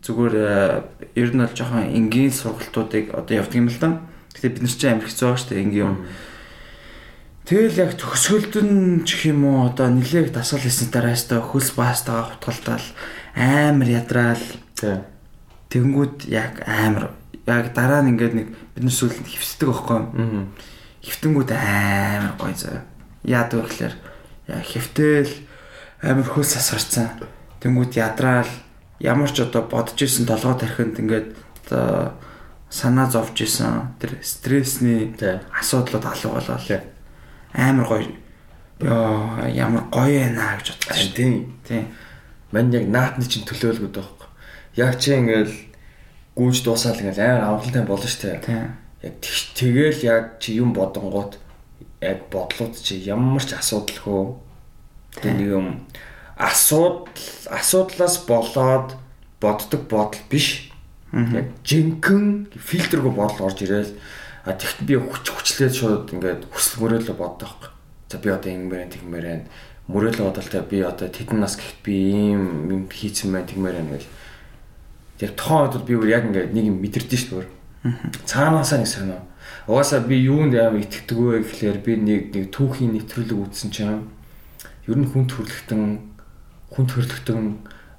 [0.00, 0.82] зүгээр э,
[1.12, 4.00] ер нь бол жоохон энгийн сургалтуудыг одоо явдаг юм л да.
[4.32, 5.96] Гэтэ бид нар чинь байгаа шүү дээ энгийн юм.
[7.44, 12.86] Тэгэл яг төгсгөлдөн ч юм уу одоо нилээг дасгал хийсний дарааш та хөлс баастайгаа хутгалтаал
[13.36, 14.44] амар ядраал.
[15.68, 17.17] Тэнгүүд яг амар
[17.48, 20.46] яг дараа нь ингээд нэг бид нар сүлд хөвсдөг байхгүй юу?
[21.00, 22.84] Хөвтөнгүүд амар гоё заа.
[23.24, 23.94] Яад вэ гэхээр
[24.48, 25.32] хөвтөл
[26.04, 27.08] амар хөлс асгарцсан.
[27.64, 28.50] Тэнгүүд ядраал
[29.00, 31.28] ямар ч одоо бодож исэн толгой тархинд ингээд
[31.66, 32.14] одоо
[32.70, 35.16] санаа зовж исэн тэр стрессний
[35.50, 36.60] асуудлууд алга болоо.
[37.56, 38.12] Амар гоё.
[38.84, 41.12] Йоо ямар гоё ээ гэж бодсон.
[41.16, 41.34] Тийм.
[41.66, 41.88] Тийм.
[42.52, 44.18] Мань яг наатны чинь төлөөлгөд байхгүй
[44.78, 45.52] яг чи ингээл
[46.38, 48.70] гүйж дуусаал ингээл амар авралтай болно шүү дээ.
[49.02, 49.14] Яг
[49.58, 51.34] тэгэл яг чи юм бодонгууд
[51.98, 54.38] яг бодлууд чи ямар ч асуудалгүй
[55.18, 55.66] тэг нэг юм
[56.38, 57.10] асуудал
[57.50, 58.94] асуудлаас болоод
[59.42, 60.70] боддог бодол биш.
[61.10, 63.92] Яг жинхэнэ фильтргүй бодол орж ирэл
[64.46, 67.70] а тэгт би хүч хүчлээд шууд ингээд хүсэл мөрөөлө боддог байхгүй.
[68.08, 69.26] За би одоо ингэмээр тэгмээр
[69.90, 74.08] мөрөөлө бодолтой би одоо тэдэн нас гэхэд би ийм юм хийцэн байна тэгмээр байна гэл
[75.18, 77.50] Тэр тохон үед бол би бүр яг ингээд нэг юм мэдэрдэж шүү дээ.
[78.24, 79.20] Цаанаасаа нэг сонио.
[79.66, 84.06] Угаасаа би юунд аим итгэдэг вэ гэхлээр би нэг нэг түүхийн нэвтрүүлэг үзсэн чинь
[84.86, 85.82] ер нь хүн төрлөختөн
[86.72, 87.42] хүн төрлөختөн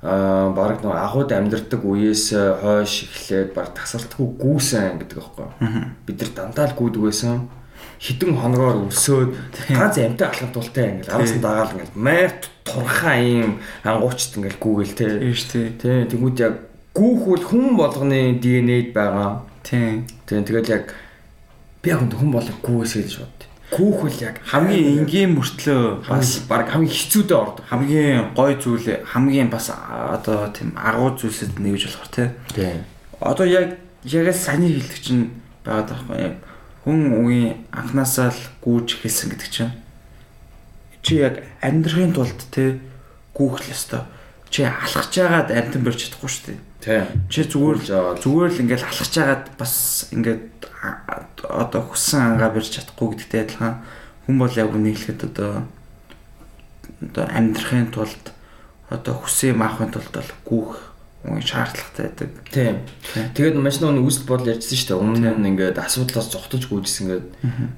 [0.01, 5.47] аа баг нэг агууд амьдардаг үеэс э, хойш эхлээд баг тасалтгүй гүйсэн гэдэг аахгүй.
[6.07, 7.51] Бид нар дандаа л гүйдэг байсан
[7.99, 9.35] хідэн хоногоор өлсөөд
[9.75, 15.19] ганц амтай алхам тултай ингээл аравсан дагаал ингээл майт турхаа юм ангуучт ингээл гүгэл те.
[15.19, 15.67] Тийм шүү дээ.
[15.83, 16.55] Тийм тэгмүүд яг
[16.99, 19.47] гүүх бол хүн болгоны ДНХ-д байгаа.
[19.63, 20.03] Тийм.
[20.27, 20.91] Тийм тэгэл яг
[21.79, 23.39] би яг хүн болго гүүсэй гэж бод.
[23.71, 27.63] Гүүх бол яг хамгийн энгийн мөртлөө бас баг хамгийн хэцүүдээ ордог.
[27.71, 32.83] Хамгийн гой зүйл хамгийн бас одоо тийм агуу зүйлсэд нэгж болохоор тийм.
[33.23, 35.31] Одоо яг яг саний хэлдэг чинь
[35.63, 36.35] байгаад байхгүй яг
[36.83, 39.71] хүн үеийн анханасаа л гүүж эхэлсэн гэдэг чинь
[41.05, 42.79] чи яг амьдрахын тулд те
[43.37, 44.03] гүүх л ёстой
[44.49, 46.59] чи алхаж байгаад амтан барьж чадахгүй шүү дээ.
[46.79, 47.03] Тий.
[47.27, 48.23] Чи зүгээр аваад.
[48.23, 50.47] зүгээр л ингээл алхаж байгаад бас ингээд
[51.43, 53.83] одоо хүссэн ангаа барьж чадахгүй гэдэгтэй адилхан
[54.23, 55.67] хүн бол яг хэлэхэд одоо
[57.03, 58.23] одоо амьдрахын тулд
[58.87, 60.89] одоо хүсээ маахын тулд бол гүүх
[61.27, 62.29] үн шаардлагатай байдаг.
[62.47, 62.75] Тийм.
[63.11, 63.27] Тий.
[63.35, 65.03] Тэгээд маш нөө үсэл бодол ярьжсэн шүү дээ.
[65.03, 67.27] Өмнө нь ингээд асуудлаас зогтож гүйжсэн ингээд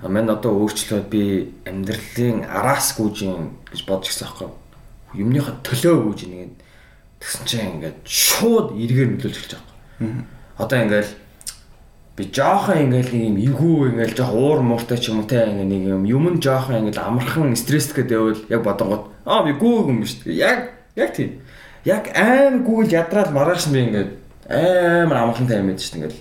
[0.05, 4.49] мань одоо өөрчлөөд би амьдралын араас гүйж юм гэж бодож гисэн аахгүй.
[5.17, 6.60] Юмныхаа төлөө гүйж нэг
[7.21, 10.25] тэгсэн чинь ингээд шууд эргээр нөлөөлж эхэлж байгаа.
[10.57, 11.09] Одоо ингээд
[12.17, 15.69] би жоохон ингээд нэг юм эвгүй ингээд жоох уур мууртай ч юм уу те ингээд
[15.69, 20.01] нэг юм юм нь жоохон ингээд амархан стресстэй дэвэл яг бодонгот аа би гүүг юм
[20.01, 20.41] шүү дээ.
[20.41, 20.59] Яг
[20.97, 21.39] яг тийм.
[21.85, 24.11] Яг аим гүүл ядраал маргааш би ингээд
[24.49, 26.17] амар амархан таймад шүү дээ ингээд.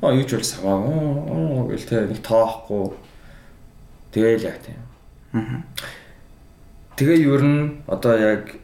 [0.00, 2.96] Аа юу ч бол саваа оо гэл те нэг тоохгүй.
[4.10, 4.80] Тэгэл яг тийм.
[6.96, 8.56] Тэгээ ер нь одоо яг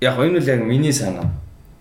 [0.00, 1.30] яг энэ үл яг миний санаа.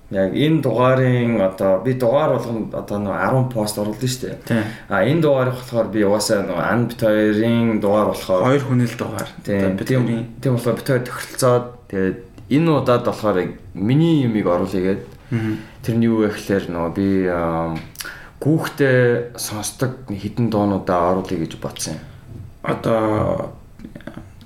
[0.09, 4.63] Яг энэ дугаарын одоо би дугаар болгоно одоо нэг 10 пост оруулсан шүү дээ.
[4.87, 8.95] А энэ дугаарыг болохоор би угаасаа нэг ан бит хоёрын дугаар болохоор Хоёр хүн л
[8.97, 9.29] дугаар.
[9.43, 10.03] тийм
[10.39, 12.17] тийм болохоор бит хоёр тохиролцоод тэгээд
[12.55, 13.37] энэ удаад болохоор
[13.75, 15.03] миний юмыг оруулъя гээд
[15.83, 17.07] тэрний юу вэ гэхээр нөгөө би
[18.39, 22.03] гүүхтэй сонсдог хідэн дуунуудаа оруулъя гэж бодсон юм.
[22.63, 23.51] одоо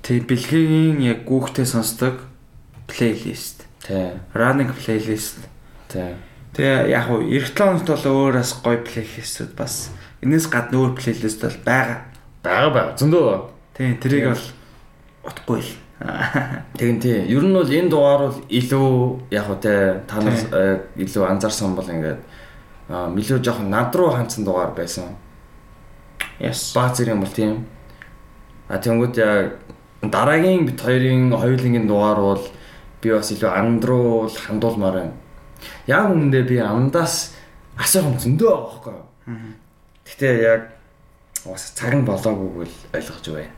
[0.02, 2.26] тий бэлгийн яг гүүхтэй сонсдог
[2.90, 3.61] плейлист.
[3.82, 4.10] Тий.
[4.34, 5.38] Running плейлист.
[5.88, 6.14] Тий.
[6.54, 9.90] Тэгээ яг уу эх тоногт бол өөрөөс гоё плейлистүүд бас
[10.22, 11.98] энэс гадна өөр плейлист бол байгаа.
[12.44, 13.50] Бага бага зөндөө.
[13.74, 14.44] Тийм тэрийг бол
[15.26, 15.72] утгагүй л.
[16.78, 17.18] Тэгин тий.
[17.26, 18.90] Ер нь бол энэ дугаар бол илүү
[19.34, 20.50] яг уу те та нар Тий.
[20.52, 22.20] э, илүү анзаарсан бол ингээд
[22.90, 25.16] илүү жоохон над руу хандсан дугаар байсан.
[26.38, 26.74] Yes.
[26.74, 27.66] Баа зэрэг юм бол тийм.
[28.68, 29.58] А тэнгууд яг
[30.02, 32.42] дараагийн бит хоёрын хоёулынгийн дугаар бол
[33.02, 35.14] би бас илүү анд руу хандуулмаар байна.
[35.90, 37.34] Яг үүндээ би амдаас
[37.78, 39.06] асуух зөндөө байгаа байхгүй юу?
[40.06, 40.62] Гэтэ яг
[41.44, 43.54] бас цаг нь болоогүй л ойлгож байна.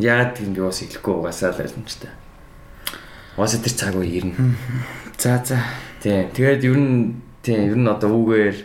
[0.00, 2.12] Яагаад тийм би бас хэлэхгүй угаасаа л ойлгомжтой.
[3.36, 4.36] Угаасаа тэр цаг үе ирнэ.
[5.16, 5.60] За за.
[6.02, 6.28] Тийм.
[6.32, 8.56] Тэгээд ер нь тийм ер нь одоо үгээр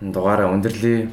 [0.00, 1.08] дугаараа өндөрлөе.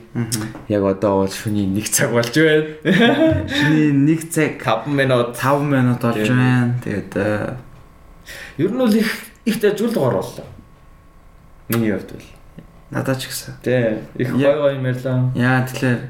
[0.68, 3.48] Яг одоо бол шөнийн 1 цаг болж байна.
[3.48, 6.76] Шиний 1 цаг 5 минут 5 минут болж байна.
[6.84, 7.56] Тэгээд э,
[8.58, 9.10] Ер нь бол их
[9.46, 10.46] их дажгүй дугаар боллоо.
[11.70, 12.28] Миний хувьд бол.
[12.94, 13.58] надад ч гэсэн.
[13.64, 15.34] Тий, их гой гой юм ярьлаа.
[15.34, 16.02] Яа тэгэхээр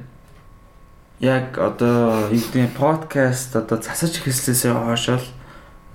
[1.24, 5.28] яг одоо гэдэг подкаст одоо засаж эхэлсээс хойш л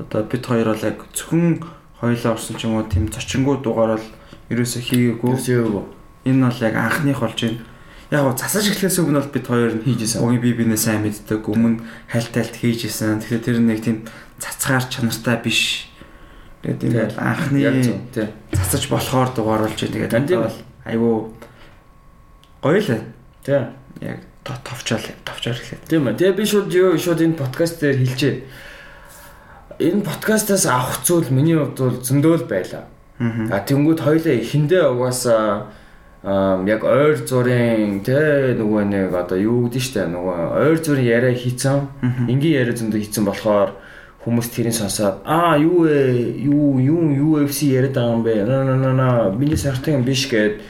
[0.00, 1.60] одоо бид хоёр бол яг зөвхөн
[2.00, 4.06] хоёлаа орсон ч юм уу тийм зочингуу дугаар бол
[4.48, 5.32] ерөөсөө хийгээгүй.
[5.36, 5.84] Үсээгөө.
[6.24, 7.60] Энэ бол яг анхных болж байна.
[8.08, 10.24] Яг гоо засаж эхлээс өмнө бол бид хоёр нь Хийжсэн.
[10.24, 11.44] Угийн би бинээ сайн мэддэг.
[11.44, 13.20] Өмнө хальт тайлт хийжсэн.
[13.20, 14.08] Тэгэхээр тэр нэг тийм
[14.40, 15.87] цацгаар чанартай биш.
[16.62, 17.60] Тэгээд бол анхны
[18.52, 19.78] цацаж болохоор дугаар болж.
[19.78, 20.10] Тэгээд
[20.42, 21.14] бол айгүй
[22.62, 23.02] гоё л.
[23.44, 23.62] Тий.
[24.02, 25.80] яг то- товчоол товчоор эхлэв.
[25.88, 26.14] Тийм ээ.
[26.18, 28.36] Тэгээ би шууд юу шууд энэ подкаст дээр хэлчихээ.
[29.78, 32.84] Энэ подкастаас авах зүйл миний хувьд бол зөндөө л байлаа.
[33.54, 35.70] А тэнгууд хоёлаа эхэндээ угаасаа
[36.66, 41.86] яг ойр зургийн тэ нөгөө нэг одоо юу гэдэг штэ нөгөө ойр зургийн яриа хийцэн
[42.26, 43.77] энгийн яриа зөндөө хийцэн болохоор
[44.28, 46.36] хүмүүс тэрийг сонсоод аа юу вэ?
[46.36, 48.44] Юу юу UFC яриад байгаа юм бэ?
[48.44, 50.60] На на на на миний сартын биш гэд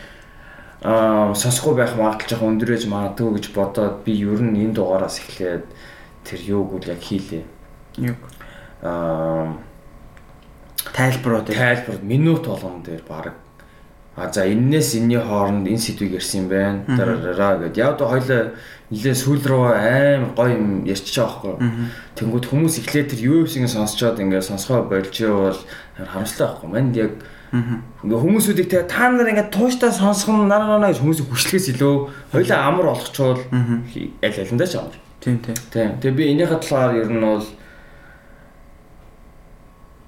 [0.87, 5.67] аа сонсохгүй байх магадлал жоохон өндөрөж магадгүй гэж бодоод би ер нь энэ дугаараас эхлээд
[6.23, 7.43] тэр юуг үл яг хийлээ.
[7.99, 8.15] Юу
[8.83, 9.59] аа
[10.95, 13.35] тайлбарууд яг тайлбар минут болгон дээр баг.
[14.17, 16.85] А за эннээс энэний хооронд энэ сэдвийг ярьсан юм байна.
[16.87, 17.77] Дараараа гэд.
[17.77, 18.55] Яг одоо хоёлаа
[18.89, 21.61] нэлээ сүүл рүү аим гоё юм ярьчих жоохгүй.
[22.17, 25.61] Тэнгүүд хүмүүс эхлээд тэр UFC-г сонсчоод ингээд сонсгоо болж бол
[25.97, 26.69] харамсалтай байхгүй.
[26.73, 27.13] Манд яг
[27.53, 31.95] ингээ хүмүүсүүдийг те та нар ингээд тууштай сонсох нь нараа нараа гэж хүмүүсийг хүчлэхээс илүү
[32.33, 33.41] хоёлаа амар олгочвол
[34.25, 34.97] аль алиндаа ч амар.
[35.21, 35.57] тийм тийм.
[35.73, 35.91] Тийм.
[36.01, 37.47] Тэгээ би энийхээ талаар ер нь бол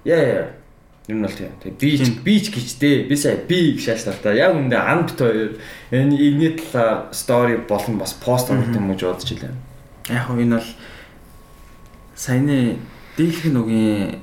[0.04, 0.59] яа яа
[1.10, 1.50] ер нь бол тийм.
[1.58, 3.10] Тэгээ би ч би ч гэжтэй.
[3.10, 4.30] Би сая би гэж шаашлаа.
[4.30, 5.58] Яг үндэ ан бит хоёр
[5.90, 9.54] энэ энэний талаар стори болон бас пост оруулах юм гэж бодож илээ.
[10.14, 10.70] Яг хөө энэ бол
[12.14, 12.78] саяны
[13.18, 14.22] дийлхэн үгийн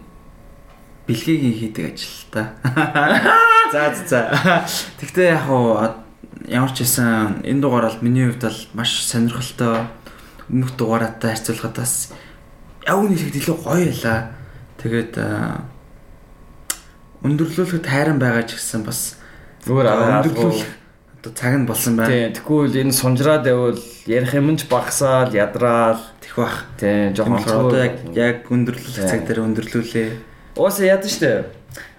[1.04, 2.56] бэлгийн хийдэг ажил та.
[3.72, 4.64] За за.
[5.04, 6.08] Тэгтээ яг хөө
[6.48, 9.92] ямар ч байсан энэ дугаар бол миний хувьд бол маш сонирхолтой
[10.48, 12.16] өмнөх дугаараатай харьцуулахад бас
[12.88, 14.32] яг үнийг илүү гоё ялаа.
[14.80, 15.14] Тэгээд
[17.26, 19.18] өндөрлүүлэхэд хайран байгаа ч гэсэн бас
[19.66, 20.78] Зүгээр өндөрлүүлэх
[21.28, 22.10] одоо цаг нь болсон байна.
[22.10, 22.34] Тийм.
[22.34, 26.00] Тэгвэл энэ сунжраад байвал ярих юм ч багасаал, ядраал.
[26.22, 26.66] Тэх бах.
[26.80, 27.12] Тийм.
[27.12, 29.28] Тийм Жохон одоо яг яг өндөрлүүлэх цаг Тийм.
[29.28, 30.10] дээр өндөрлүүлээ.
[30.56, 31.50] Ууса яд штэ.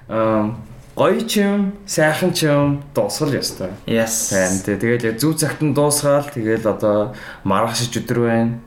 [0.09, 0.55] Аа
[0.97, 3.71] гоё ч юм, сайхан ч юм дуусгал ёстой.
[3.87, 4.33] Yes.
[4.33, 4.79] Сайн тий.
[4.79, 7.15] Тэгэл яг зүв цагт нь дуусгаал тэгэл одоо
[7.45, 8.59] маргашиж өдөр байна.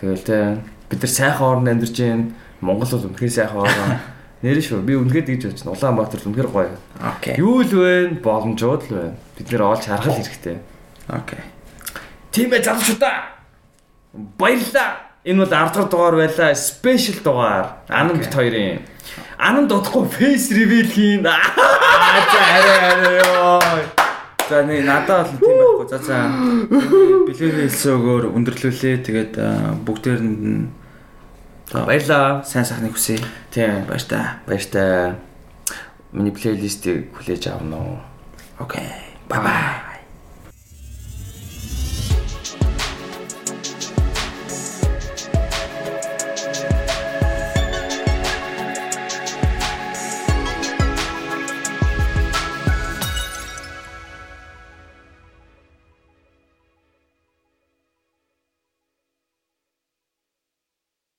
[0.00, 0.44] Тэгэл тий
[0.88, 2.32] бид нар сайхан орнд амьдарч байна.
[2.60, 4.00] Монгол бол үнэхээр сайхан орн.
[4.38, 4.86] Нэр шүү.
[4.86, 5.74] Би үнэхээр бодож байна.
[5.74, 6.70] Улаанбаатар үнэхээр гоё.
[7.02, 7.34] Окей.
[7.42, 8.22] Юу л вэ?
[8.22, 9.14] Боломжууд л байна.
[9.34, 10.62] Бид нэр олж харах хэрэгтэй.
[11.10, 11.42] Окей.
[12.30, 13.34] Тийм ээ залуучуудаа.
[14.38, 15.10] Баярлалаа.
[15.26, 16.54] Энэ бол 10 дахь дугаар байлаа.
[16.54, 17.66] Спешиал дугаар.
[17.88, 18.86] Анан бит хоёрын.
[19.38, 21.26] Анан дутхгүй фейс ревил хийн.
[21.26, 21.50] Аа
[22.30, 23.58] за арай арай ёо.
[24.48, 25.86] За нэг надад бол тийм байхгүй.
[25.90, 26.16] За за.
[27.26, 28.96] Бэлгийн хэлсэн өгөөр өндөрлүүлээ.
[29.02, 29.34] Тэгээд
[29.82, 30.70] бүгдээр нь
[31.72, 32.42] Баярлаа.
[32.44, 33.18] Сайн сайхныг хүсье.
[33.50, 34.24] Тийм, баяртай.
[34.46, 35.14] Баяртай.
[36.12, 37.98] Миний плейлистийг хүлээж авна уу?
[38.58, 38.88] Окей.
[39.28, 39.87] Bye bye.